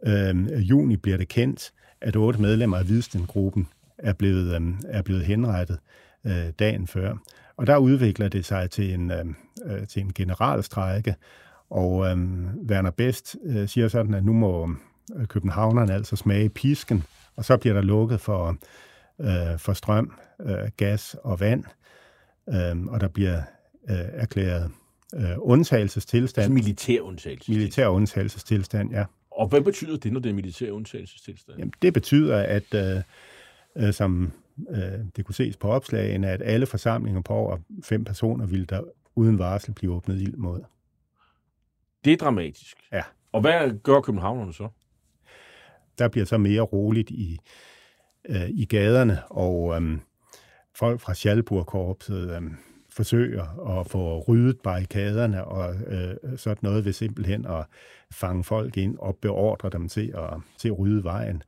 Øh, 0.07 0.71
juni 0.71 0.97
bliver 0.97 1.17
det 1.19 1.29
kendt, 1.29 1.73
at 2.01 2.17
otte 2.17 2.41
medlemmer 2.41 2.77
af 2.77 2.85
Hvidstengruppen 2.85 3.69
er 3.99 4.13
blevet, 4.13 4.55
øh, 4.55 4.75
er 4.89 5.03
blevet 5.03 5.25
henrettet 5.25 5.79
øh, 6.27 6.51
dagen 6.59 6.87
før. 6.87 7.17
Og 7.57 7.67
der 7.67 7.77
udvikler 7.77 8.29
det 8.29 8.45
sig 8.45 8.71
til 8.71 8.95
en, 8.95 9.11
øh, 9.11 9.25
øh 9.65 9.87
til 9.87 10.03
en 10.03 10.13
generalstrække, 10.13 11.15
og 11.71 12.07
øh, 12.07 12.17
Werner 12.71 12.91
Best 12.91 13.37
øh, 13.45 13.69
siger 13.69 13.89
sådan, 13.89 14.15
at 14.15 14.25
nu 14.25 14.33
må 14.33 14.71
københavnerne 15.29 15.95
altså 15.95 16.17
smage 16.17 16.49
pisken, 16.49 17.05
og 17.37 17.45
så 17.45 17.57
bliver 17.57 17.75
der 17.75 17.83
lukket 17.83 18.21
for, 18.21 18.57
øh, 19.21 19.59
for 19.59 19.73
strøm, 19.73 20.13
øh, 20.41 20.69
gas 20.77 21.17
og 21.25 21.41
vand, 21.41 21.65
øh, 22.49 22.87
og 22.87 23.01
der 23.01 23.09
bliver 23.09 23.43
øh, 23.91 23.97
erklæret 24.13 24.71
øh, 25.15 25.35
undtagelsestilstand. 25.39 26.53
Militær 26.53 27.01
undtagelsestilstand. 27.01 27.59
Militær 27.59 27.89
undtagelsestilstand, 27.89 28.91
ja. 28.91 29.05
Og 29.31 29.49
hvad 29.49 29.61
betyder 29.61 29.97
det, 29.97 30.13
når 30.13 30.21
det 30.21 30.31
er 30.31 30.35
militær 30.35 30.71
undtagelsestilstand? 30.71 31.59
Jamen, 31.59 31.73
det 31.83 31.95
betyder, 31.95 32.39
at 32.39 32.75
øh, 32.75 33.03
øh, 33.79 33.93
som 33.93 34.33
øh, 34.71 34.99
det 35.17 35.25
kunne 35.25 35.35
ses 35.35 35.57
på 35.57 35.69
opslagene, 35.69 36.31
at 36.31 36.43
alle 36.45 36.67
forsamlinger 36.67 37.21
på 37.21 37.35
over 37.35 37.59
fem 37.85 38.05
personer 38.05 38.47
ville 38.47 38.67
der 38.67 38.83
uden 39.15 39.39
varsel 39.39 39.75
blive 39.75 39.93
åbnet 39.93 40.21
ild 40.21 40.37
mod. 40.37 40.61
Det 42.05 42.13
er 42.13 42.17
dramatisk. 42.17 42.77
Ja. 42.93 43.03
Og 43.33 43.41
hvad 43.41 43.83
gør 43.83 44.01
københavnerne 44.01 44.55
så? 44.55 44.69
Der 45.99 46.09
bliver 46.09 46.27
så 46.27 46.39
mere 46.39 46.61
roligt 46.61 47.11
i, 47.11 47.39
øh, 48.29 48.49
i 48.49 48.65
gaderne, 48.65 49.23
og 49.27 49.83
øh, 49.83 49.99
folk 50.75 51.01
fra 51.01 51.15
Schalburg-korpset 51.15 52.37
øh, 52.37 52.43
forsøger 52.91 53.79
at 53.79 53.87
få 53.87 54.25
ryddet 54.29 54.61
barrikaderne 54.61 55.45
og 55.45 55.75
øh, 55.75 56.17
sådan 56.37 56.59
noget 56.63 56.85
ved 56.85 56.93
simpelthen 56.93 57.47
at 57.47 57.67
fange 58.11 58.45
folk 58.45 58.77
ind 58.77 58.99
og 58.99 59.17
beordre 59.17 59.71
dem 59.71 59.89
til 59.89 60.15
at, 60.17 60.41
til 60.59 60.69
at 60.69 60.79
rydde 60.79 61.05
vejen. 61.05 61.43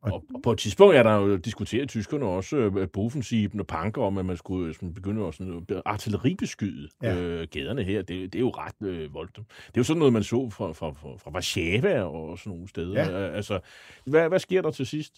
Og, 0.00 0.24
og 0.34 0.42
på 0.42 0.52
et 0.52 0.58
tidspunkt 0.58 0.96
er 0.96 1.02
der 1.02 1.14
jo 1.14 1.36
diskuteret 1.36 1.88
tyskerne 1.88 2.24
også 2.24 2.56
øh, 2.56 2.88
Bofensiben 2.88 3.60
og 3.60 3.66
Panker 3.66 4.02
om, 4.02 4.18
at 4.18 4.24
man 4.24 4.36
skulle 4.36 4.74
sådan, 4.74 4.94
begynde 4.94 5.26
at 5.26 5.34
sådan, 5.34 5.66
øh, 5.70 5.82
artilleribeskyde 5.84 6.88
ja. 7.02 7.16
øh, 7.16 7.48
gaderne 7.50 7.82
her. 7.82 8.02
Det, 8.02 8.32
det 8.32 8.34
er 8.34 8.40
jo 8.40 8.50
ret 8.50 8.88
øh, 8.88 9.14
voldsomt. 9.14 9.48
Det 9.48 9.66
er 9.66 9.80
jo 9.80 9.82
sådan 9.82 9.98
noget, 9.98 10.12
man 10.12 10.22
så 10.22 10.50
fra, 10.50 10.72
fra, 10.72 10.90
fra, 10.90 11.08
fra 11.16 11.30
Warszawa 11.30 12.02
og 12.02 12.38
sådan 12.38 12.50
nogle 12.50 12.68
steder. 12.68 13.00
Ja. 13.00 13.28
Altså, 13.28 13.60
hvad, 14.04 14.28
hvad 14.28 14.38
sker 14.38 14.62
der 14.62 14.70
til 14.70 14.86
sidst? 14.86 15.12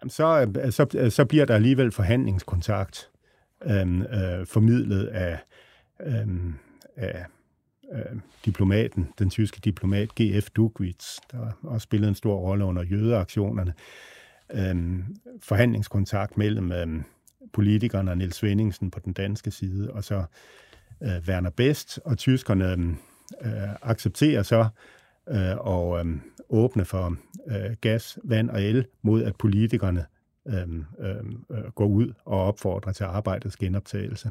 Jamen, 0.00 0.10
så, 0.10 0.52
øh, 0.64 0.72
så, 0.72 0.86
øh, 0.94 1.10
så 1.10 1.24
bliver 1.24 1.44
der 1.44 1.54
alligevel 1.54 1.92
forhandlingskontakt 1.92 3.10
øhm, 3.64 4.02
øh, 4.02 4.46
formidlet 4.46 5.06
af, 5.06 5.38
øhm, 6.06 6.54
af 6.96 7.24
øh, 7.92 8.20
diplomaten, 8.44 9.08
den 9.18 9.30
tyske 9.30 9.60
diplomat 9.64 10.08
G.F. 10.20 10.50
Dugwitz, 10.50 11.18
der 11.32 11.50
også 11.62 11.84
spillede 11.84 12.08
en 12.08 12.14
stor 12.14 12.36
rolle 12.36 12.64
under 12.64 12.82
jødeaktionerne. 12.82 13.74
Øhm, 14.54 15.04
forhandlingskontakt 15.40 16.36
mellem 16.38 16.72
øhm, 16.72 17.02
politikerne 17.52 18.10
og 18.10 18.18
Niels 18.18 18.36
Svendingsen 18.36 18.90
på 18.90 19.00
den 19.04 19.12
danske 19.12 19.50
side, 19.50 19.90
og 19.90 20.04
så 20.04 20.24
øh, 21.02 21.28
Werner 21.28 21.50
Best, 21.50 22.00
og 22.04 22.18
tyskerne 22.18 22.72
øhm, 22.72 22.96
øh, 23.42 23.74
accepterer 23.82 24.42
så 24.42 24.66
øh, 25.28 25.56
og 25.56 26.06
øh, 26.06 26.16
åbne 26.48 26.84
for 26.84 27.16
øh, 27.46 27.76
gas, 27.80 28.18
vand 28.24 28.50
og 28.50 28.62
el, 28.62 28.86
mod 29.02 29.22
at 29.22 29.36
politikerne 29.36 30.06
øh, 30.48 30.68
øh, 30.98 31.70
går 31.74 31.86
ud 31.86 32.12
og 32.24 32.44
opfordrer 32.44 32.92
til 32.92 33.04
arbejdets 33.04 33.56
genoptagelse. 33.56 34.30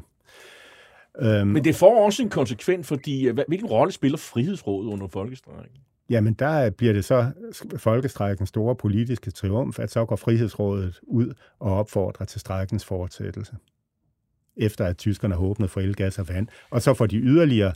Øhm, 1.18 1.46
Men 1.46 1.64
det 1.64 1.74
får 1.74 2.04
også 2.04 2.22
en 2.22 2.30
konsekvens, 2.30 2.88
fordi 2.88 3.28
øh, 3.28 3.38
hvilken 3.48 3.68
rolle 3.68 3.92
spiller 3.92 4.18
Frihedsrådet 4.18 4.88
under 4.88 5.08
folkestrækken? 5.08 5.76
Jamen, 6.10 6.34
der 6.34 6.70
bliver 6.70 6.92
det 6.92 7.04
så 7.04 7.32
folkestrækkens 7.76 8.48
store 8.48 8.76
politiske 8.76 9.30
triumf, 9.30 9.78
at 9.78 9.90
så 9.90 10.04
går 10.04 10.16
Frihedsrådet 10.16 11.00
ud 11.02 11.34
og 11.58 11.76
opfordrer 11.78 12.26
til 12.26 12.40
strækkens 12.40 12.84
fortsættelse, 12.84 13.56
efter 14.56 14.86
at 14.86 14.98
tyskerne 14.98 15.34
har 15.34 15.42
åbnet 15.42 15.70
for 15.70 15.80
el, 15.80 15.94
gas 15.94 16.18
og 16.18 16.28
vand. 16.28 16.48
Og 16.70 16.82
så 16.82 16.94
får 16.94 17.06
de 17.06 17.16
yderligere 17.16 17.72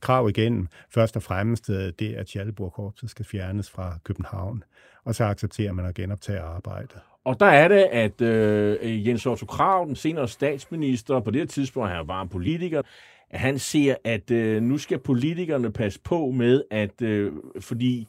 krav 0.00 0.28
igennem. 0.28 0.68
Først 0.90 1.16
og 1.16 1.22
fremmest 1.22 1.70
øh, 1.70 1.92
det, 1.98 2.14
at 2.14 2.28
Schalburg-korpset 2.28 3.10
skal 3.10 3.24
fjernes 3.24 3.70
fra 3.70 3.98
København. 4.04 4.64
Og 5.04 5.14
så 5.14 5.24
accepterer 5.24 5.72
man 5.72 5.86
at 5.86 5.94
genoptage 5.94 6.40
arbejdet. 6.40 6.98
Og 7.24 7.40
der 7.40 7.46
er 7.46 7.68
det, 7.68 7.86
at 7.92 8.20
øh, 8.20 9.08
Jens 9.08 9.26
Otto 9.26 9.46
Krav, 9.46 9.86
den 9.86 9.96
senere 9.96 10.28
statsminister, 10.28 11.20
på 11.20 11.30
det 11.30 11.40
her 11.40 11.46
tidspunkt, 11.46 11.90
han 11.90 12.08
var 12.08 12.22
en 12.22 12.28
politiker, 12.28 12.82
at 13.30 13.40
han 13.40 13.58
ser, 13.58 13.94
at 14.04 14.30
øh, 14.30 14.62
nu 14.62 14.78
skal 14.78 14.98
politikerne 14.98 15.72
passe 15.72 16.00
på 16.00 16.30
med, 16.30 16.62
at 16.70 17.02
øh, 17.02 17.32
fordi 17.60 18.06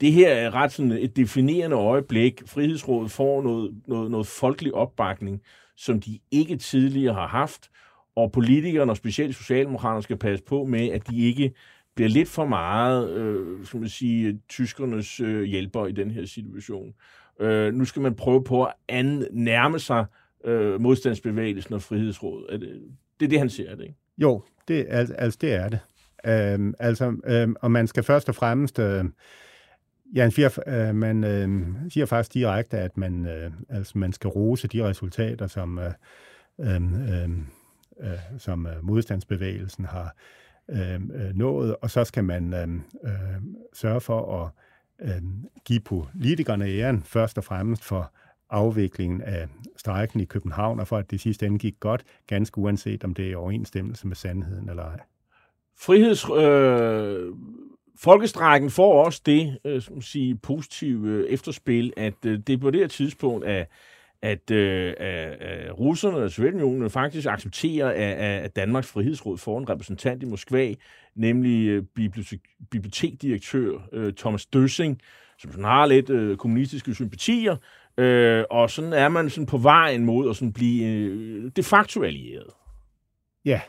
det 0.00 0.12
her 0.12 0.28
er 0.28 0.54
ret 0.54 0.72
sådan 0.72 0.92
et 0.92 1.16
definerende 1.16 1.76
øjeblik. 1.76 2.42
Frihedsrådet 2.46 3.10
får 3.10 3.42
noget, 3.42 3.74
noget, 3.86 4.10
noget 4.10 4.26
folkelig 4.26 4.74
opbakning, 4.74 5.42
som 5.76 6.00
de 6.00 6.18
ikke 6.30 6.56
tidligere 6.56 7.14
har 7.14 7.26
haft, 7.26 7.70
og 8.16 8.32
politikerne, 8.32 8.92
og 8.92 8.96
specielt 8.96 9.36
socialdemokraterne, 9.36 10.02
skal 10.02 10.16
passe 10.16 10.44
på 10.44 10.64
med, 10.64 10.88
at 10.88 11.08
de 11.10 11.18
ikke 11.18 11.52
bliver 11.94 12.08
lidt 12.08 12.28
for 12.28 12.46
meget, 12.46 13.10
øh, 13.10 13.66
skal 13.66 13.80
man 13.80 13.88
sige, 13.88 14.40
tyskernes 14.48 15.20
øh, 15.20 15.42
hjælper 15.42 15.86
i 15.86 15.92
den 15.92 16.10
her 16.10 16.26
situation. 16.26 16.94
Øh, 17.40 17.74
nu 17.74 17.84
skal 17.84 18.02
man 18.02 18.14
prøve 18.14 18.44
på 18.44 18.64
at 18.88 19.04
nærme 19.32 19.78
sig 19.78 20.04
øh, 20.44 20.80
modstandsbevægelsen 20.80 21.74
og 21.74 21.82
frihedsrådet. 21.82 22.46
Er 22.48 22.56
det, 22.56 22.82
det 23.20 23.26
er 23.26 23.30
det, 23.30 23.38
han 23.38 23.50
ser, 23.50 23.74
det 23.74 23.82
ikke? 23.82 23.96
Jo, 24.18 24.42
det, 24.68 24.86
altså, 24.88 25.14
altså 25.14 25.38
det 25.40 25.54
er 25.54 25.68
det. 25.68 25.78
Øhm, 26.26 26.74
altså, 26.78 27.16
øhm, 27.26 27.56
og 27.60 27.70
man 27.70 27.86
skal 27.86 28.02
først 28.02 28.28
og 28.28 28.34
fremmest... 28.34 28.78
Øh, 28.78 29.04
Ja, 30.14 30.30
siger, 30.30 30.58
øh, 30.66 30.94
man 30.94 31.24
øh, 31.24 31.74
siger 31.90 32.06
faktisk 32.06 32.34
direkte, 32.34 32.78
at 32.78 32.96
man, 32.96 33.26
øh, 33.26 33.50
altså, 33.68 33.98
man 33.98 34.12
skal 34.12 34.28
rose 34.28 34.68
de 34.68 34.88
resultater, 34.88 35.46
som, 35.46 35.78
øh, 35.78 35.92
øh, 36.60 36.82
øh, 38.00 38.18
som 38.38 38.66
øh, 38.66 38.84
modstandsbevægelsen 38.84 39.84
har 39.84 40.14
øh, 40.68 40.94
øh, 40.94 41.34
nået, 41.34 41.76
og 41.76 41.90
så 41.90 42.04
skal 42.04 42.24
man 42.24 42.54
øh, 42.54 42.68
øh, 43.04 43.42
sørge 43.72 44.00
for 44.00 44.42
at 44.42 44.50
øh, 45.08 45.22
give 45.64 45.80
politikerne 45.80 46.66
æren 46.66 47.02
først 47.02 47.38
og 47.38 47.44
fremmest 47.44 47.84
for 47.84 48.12
afviklingen 48.50 49.22
af 49.22 49.48
strejken 49.76 50.20
i 50.20 50.24
København, 50.24 50.80
og 50.80 50.88
for 50.88 50.96
at 50.98 51.10
det 51.10 51.20
sidste 51.20 51.46
ende 51.46 51.58
gik 51.58 51.80
godt, 51.80 52.04
ganske 52.26 52.58
uanset 52.58 53.04
om 53.04 53.14
det 53.14 53.24
er 53.24 53.30
i 53.30 53.34
overensstemmelse 53.34 54.06
med 54.06 54.16
sandheden 54.16 54.68
eller 54.68 54.82
ej. 54.82 55.00
Friheds... 55.78 56.30
Øh, 56.30 57.34
folkestrækken 57.96 58.70
får 58.70 59.04
også 59.04 59.22
det 59.26 59.58
øh, 59.64 59.82
som 59.82 60.00
sige, 60.00 60.36
positive 60.36 61.08
øh, 61.08 61.26
efterspil, 61.28 61.92
at 61.96 62.26
øh, 62.26 62.38
det 62.38 62.60
på 62.60 62.70
det 62.70 62.80
her 62.80 62.88
tidspunkt 62.88 63.46
er 63.46 63.64
at, 64.24 64.50
øh, 64.50 64.94
at 64.98 65.78
russerne 65.78 66.16
og 66.16 66.30
Sovjetunionen 66.30 66.90
faktisk 66.90 67.26
accepterer, 67.26 67.88
at, 67.88 68.44
at 68.44 68.56
Danmarks 68.56 68.86
Frihedsråd 68.86 69.38
får 69.38 69.58
en 69.58 69.68
repræsentant 69.68 70.22
i 70.22 70.26
Moskva, 70.26 70.74
nemlig 71.14 71.68
øh, 71.68 71.82
bibliotek, 71.94 72.40
bibliotekdirektør 72.70 73.88
øh, 73.92 74.12
Thomas 74.12 74.46
Døssing, 74.46 75.00
som 75.38 75.50
sådan 75.50 75.64
har 75.64 75.86
lidt 75.86 76.10
øh, 76.10 76.36
kommunistiske 76.36 76.94
sympatier, 76.94 77.56
øh, 77.98 78.44
og 78.50 78.70
sådan 78.70 78.92
er 78.92 79.08
man 79.08 79.30
sådan 79.30 79.46
på 79.46 79.58
vejen 79.58 80.04
mod 80.04 80.30
at 80.30 80.36
sådan 80.36 80.52
blive 80.52 80.86
øh, 80.86 81.50
de 81.56 81.62
facto 81.62 82.02
allieret. 82.02 82.50
Ja. 83.44 83.60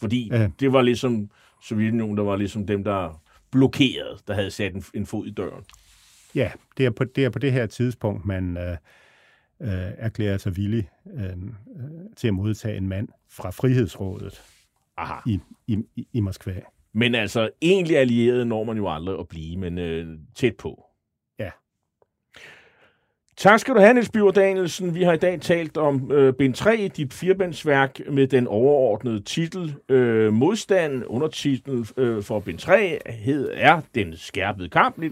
Fordi 0.00 0.28
ja. 0.32 0.48
det 0.60 0.72
var 0.72 0.82
ligesom 0.82 1.30
Sovjetunionen, 1.62 2.16
der 2.16 2.22
var 2.22 2.36
ligesom 2.36 2.66
dem, 2.66 2.84
der 2.84 3.22
blokerede, 3.50 4.18
der 4.26 4.34
havde 4.34 4.50
sat 4.50 4.74
en, 4.74 4.84
en 4.94 5.06
fod 5.06 5.26
i 5.26 5.30
døren. 5.30 5.64
Ja, 6.34 6.50
det 6.76 6.86
er 6.86 6.90
på 6.90 7.04
det, 7.04 7.24
er 7.24 7.30
på 7.30 7.38
det 7.38 7.52
her 7.52 7.66
tidspunkt, 7.66 8.26
man... 8.26 8.56
Øh 8.56 8.76
øh, 9.62 9.92
erklærer 9.98 10.38
sig 10.38 10.56
villig 10.56 10.88
øh, 11.14 11.24
øh, 11.24 11.30
til 12.16 12.28
at 12.28 12.34
modtage 12.34 12.76
en 12.76 12.88
mand 12.88 13.08
fra 13.30 13.50
Frihedsrådet 13.50 14.42
Aha. 14.96 15.20
I, 15.26 15.40
i, 15.66 15.78
i 16.12 16.20
Moskva. 16.20 16.60
Men 16.92 17.14
altså, 17.14 17.50
egentlig 17.62 17.98
allieret 17.98 18.46
når 18.46 18.64
man 18.64 18.76
jo 18.76 18.94
aldrig 18.94 19.18
at 19.18 19.28
blive, 19.28 19.56
men 19.56 19.78
øh, 19.78 20.18
tæt 20.34 20.56
på. 20.56 20.85
Tak 23.36 23.60
skal 23.60 23.74
du 23.74 23.80
have, 23.80 23.94
Niels 23.94 24.10
Biver 24.10 24.30
Danielsen. 24.30 24.94
Vi 24.94 25.02
har 25.02 25.12
i 25.12 25.16
dag 25.16 25.40
talt 25.40 25.76
om 25.76 26.12
øh, 26.12 26.34
bind 26.34 26.54
3, 26.54 26.90
dit 26.96 27.14
firebandsværk 27.14 28.00
med 28.10 28.26
den 28.26 28.46
overordnede 28.46 29.20
titel 29.20 29.74
øh, 29.88 30.32
Modstand. 30.32 31.02
Undertitlen 31.06 31.86
øh, 31.96 32.22
for 32.22 32.40
bind 32.40 32.58
3 32.58 32.98
hed 33.06 33.50
er 33.54 33.80
Den 33.94 34.16
skærpede 34.16 34.68
kamp 34.68 34.98
1943-44. 34.98 35.04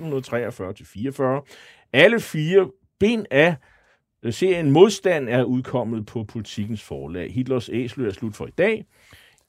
Alle 1.93 2.21
fire 2.21 2.71
bind 3.01 3.27
af 3.31 3.55
øh, 4.23 4.33
Serien 4.33 4.71
Modstand 4.71 5.29
er 5.29 5.45
udkommet 5.45 6.07
på 6.07 6.25
Politikens 6.25 6.83
forlag. 6.83 7.33
Hitlers 7.33 7.69
æsler 7.73 8.07
er 8.07 8.13
slut 8.13 8.35
for 8.35 8.47
i 8.47 8.55
dag. 8.59 8.85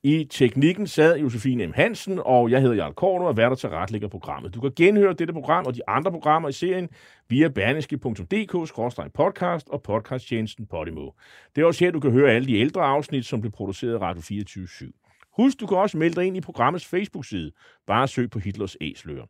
I 0.05 0.23
teknikken 0.23 0.87
sad 0.87 1.17
Josefine 1.17 1.67
M. 1.67 1.73
Hansen, 1.75 2.19
og 2.25 2.51
jeg 2.51 2.61
hedder 2.61 2.75
Jarl 2.75 2.93
Korno, 2.93 3.25
og 3.25 3.37
værter 3.37 3.55
til 3.55 3.69
retlægger 3.69 4.07
programmet. 4.07 4.55
Du 4.55 4.61
kan 4.61 4.71
genhøre 4.75 5.13
dette 5.13 5.33
program 5.33 5.65
og 5.65 5.75
de 5.75 5.89
andre 5.89 6.11
programmer 6.11 6.49
i 6.49 6.51
serien 6.51 6.89
via 7.29 7.47
berneske.dk-podcast 7.47 9.69
og 9.69 9.83
podcasttjenesten 9.83 10.65
Podimo. 10.65 11.09
Det 11.55 11.61
er 11.61 11.65
også 11.65 11.85
her, 11.85 11.91
du 11.91 11.99
kan 11.99 12.11
høre 12.11 12.31
alle 12.31 12.47
de 12.47 12.55
ældre 12.55 12.81
afsnit, 12.81 13.25
som 13.25 13.41
blev 13.41 13.51
produceret 13.51 13.93
af 13.93 14.01
Radio 14.01 14.21
24 14.21 14.65
/7. 14.65 15.31
Husk, 15.37 15.59
du 15.59 15.67
kan 15.67 15.77
også 15.77 15.97
melde 15.97 16.15
dig 16.15 16.25
ind 16.25 16.37
i 16.37 16.41
programmets 16.41 16.85
Facebook-side. 16.85 17.51
Bare 17.87 18.07
søg 18.07 18.29
på 18.29 18.39
Hitlers 18.39 18.77
æsler. 18.81 19.25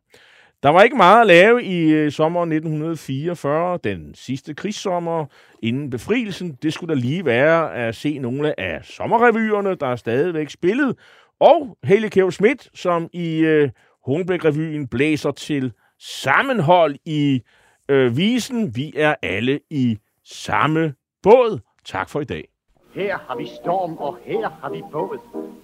Der 0.62 0.68
var 0.68 0.82
ikke 0.82 0.96
meget 0.96 1.20
at 1.20 1.26
lave 1.26 1.64
i 1.64 1.88
øh, 1.92 2.12
sommeren 2.12 2.52
1944, 2.52 3.78
den 3.84 4.14
sidste 4.14 4.54
krigssommer 4.54 5.26
inden 5.62 5.90
befrielsen. 5.90 6.58
Det 6.62 6.72
skulle 6.72 6.94
da 6.94 7.00
lige 7.00 7.24
være 7.24 7.74
at 7.74 7.94
se 7.94 8.18
nogle 8.18 8.60
af 8.60 8.84
sommerrevyerne, 8.84 9.74
der 9.74 9.86
er 9.86 9.96
stadigvæk 9.96 10.50
spillet, 10.50 10.96
og 11.40 11.78
Helle 11.84 12.10
Kjær 12.10 12.30
Schmidt, 12.30 12.68
som 12.74 13.08
i 13.12 13.38
øh, 13.38 13.70
Hornbæk-revyen 14.06 14.88
blæser 14.88 15.30
til 15.30 15.72
sammenhold 16.00 16.96
i 17.04 17.40
øh, 17.88 18.16
visen. 18.16 18.76
Vi 18.76 18.92
er 18.96 19.14
alle 19.22 19.60
i 19.70 19.98
samme 20.24 20.94
båd. 21.22 21.60
Tak 21.84 22.10
for 22.10 22.20
i 22.20 22.24
dag. 22.24 22.55
Her 22.96 23.18
har 23.28 23.36
vi 23.36 23.46
storm, 23.46 23.96
og 23.98 24.16
her 24.22 24.48
har 24.62 24.70
vi 24.70 24.82
båd. 24.92 25.18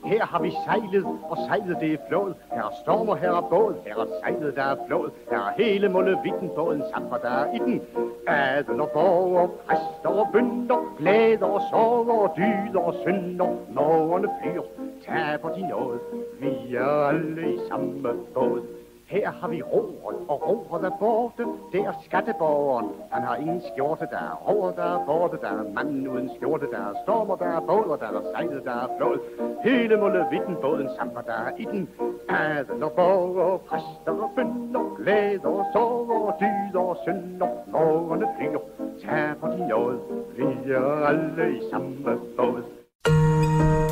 Her 0.04 0.24
har 0.24 0.42
vi 0.42 0.50
sejlet, 0.66 1.04
og 1.30 1.36
sejlet 1.48 1.76
det 1.80 1.92
er 1.92 1.96
flod. 2.08 2.34
Her 2.52 2.62
er 2.62 2.74
storm 2.82 3.08
og 3.08 3.18
her 3.18 3.32
er 3.32 3.40
båd, 3.50 3.74
her 3.86 3.96
er 3.96 4.06
sejlet, 4.20 4.56
der 4.56 4.62
er 4.62 4.76
flod. 4.86 5.10
Her 5.30 5.38
er 5.38 5.52
hele 5.64 5.88
mullevitten, 5.88 6.50
båden 6.56 6.82
samt, 6.94 7.08
hvad 7.08 7.18
der 7.22 7.28
er 7.28 7.54
i 7.54 7.58
den. 7.58 7.80
Adel 8.26 8.80
og 8.80 8.90
borger, 8.94 9.46
præster 9.46 10.08
og 10.20 10.28
bønder, 10.32 10.94
glæder 10.98 11.46
og 11.46 11.62
sorger, 11.70 12.18
og 12.26 12.36
dyder 12.36 12.80
og 12.80 12.94
synder. 13.02 13.56
Mågerne 13.70 14.28
flyr, 14.42 14.62
taber 15.06 15.54
de 15.54 15.68
noget. 15.68 16.00
Vi 16.40 16.74
er 16.74 17.08
alle 17.08 17.54
i 17.54 17.58
samme 17.68 18.08
båd. 18.34 18.81
Her 19.12 19.30
har 19.40 19.48
vi 19.48 19.62
roret, 19.62 20.16
og 20.28 20.38
roret 20.48 20.84
er 20.84 20.96
borte. 21.00 21.44
Det 21.72 21.80
er 21.80 21.94
skatteborgeren. 22.06 22.88
Han 23.14 23.22
har 23.22 23.36
ingen 23.36 23.62
skjorte, 23.72 24.06
der 24.14 24.22
er 24.30 24.36
roret, 24.48 24.76
der 24.76 24.88
er 24.96 25.06
borte. 25.06 25.36
Der 25.44 25.52
er 25.60 25.64
manden 25.74 26.08
uden 26.08 26.30
skjorte, 26.36 26.66
der 26.74 26.82
er 26.90 26.94
stormer, 27.04 27.36
der 27.36 27.50
er 27.56 27.60
båler, 27.60 27.96
der 27.96 28.08
er 28.18 28.22
sejlet, 28.32 28.62
der 28.64 28.76
er 28.84 28.88
flået. 28.98 29.20
Hele 29.64 29.96
mullevitten, 29.96 30.56
båden 30.62 30.88
samt, 30.96 31.26
der 31.26 31.36
er 31.46 31.50
i 31.58 31.64
den. 31.64 31.88
Adel 32.28 32.82
og 32.82 32.92
borger, 32.92 33.58
præster 33.68 34.14
og 34.24 34.30
bønder, 34.36 34.84
glæder 34.98 35.52
og 35.60 35.66
sorger, 35.72 36.32
dyder 36.40 36.84
og 36.92 36.96
synder. 37.02 37.48
Morgerne 37.72 38.26
flyr, 38.36 38.60
taber 39.04 39.48
de 39.56 39.68
noget. 39.68 39.98
Vi 40.36 40.72
er 40.72 41.06
alle 41.10 41.56
i 41.58 41.60
samme 41.70 41.96
båd. 42.36 42.62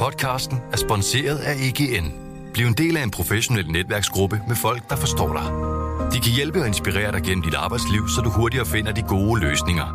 Podcasten 0.03 0.59
er 0.73 0.77
sponsoreret 0.77 1.41
af 1.51 1.55
EGN. 1.67 2.30
Bliv 2.53 2.67
en 2.67 2.75
del 2.75 2.97
af 2.97 3.03
en 3.03 3.11
professionel 3.11 3.71
netværksgruppe 3.71 4.41
med 4.49 4.57
folk, 4.57 4.91
der 4.91 4.97
forstår 4.97 5.33
dig. 5.33 5.53
De 6.13 6.21
kan 6.21 6.33
hjælpe 6.33 6.61
og 6.61 6.67
inspirere 6.67 7.13
dig 7.13 7.23
gennem 7.23 7.43
dit 7.43 7.55
arbejdsliv, 7.55 8.09
så 8.09 8.21
du 8.21 8.31
hurtigere 8.31 8.67
finder 8.67 8.93
de 8.93 9.03
gode 9.03 9.41
løsninger. 9.41 9.87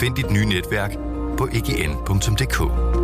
Find 0.00 0.16
dit 0.16 0.30
nye 0.30 0.46
netværk 0.46 0.92
på 1.38 1.48
ign.dk. 1.52 3.03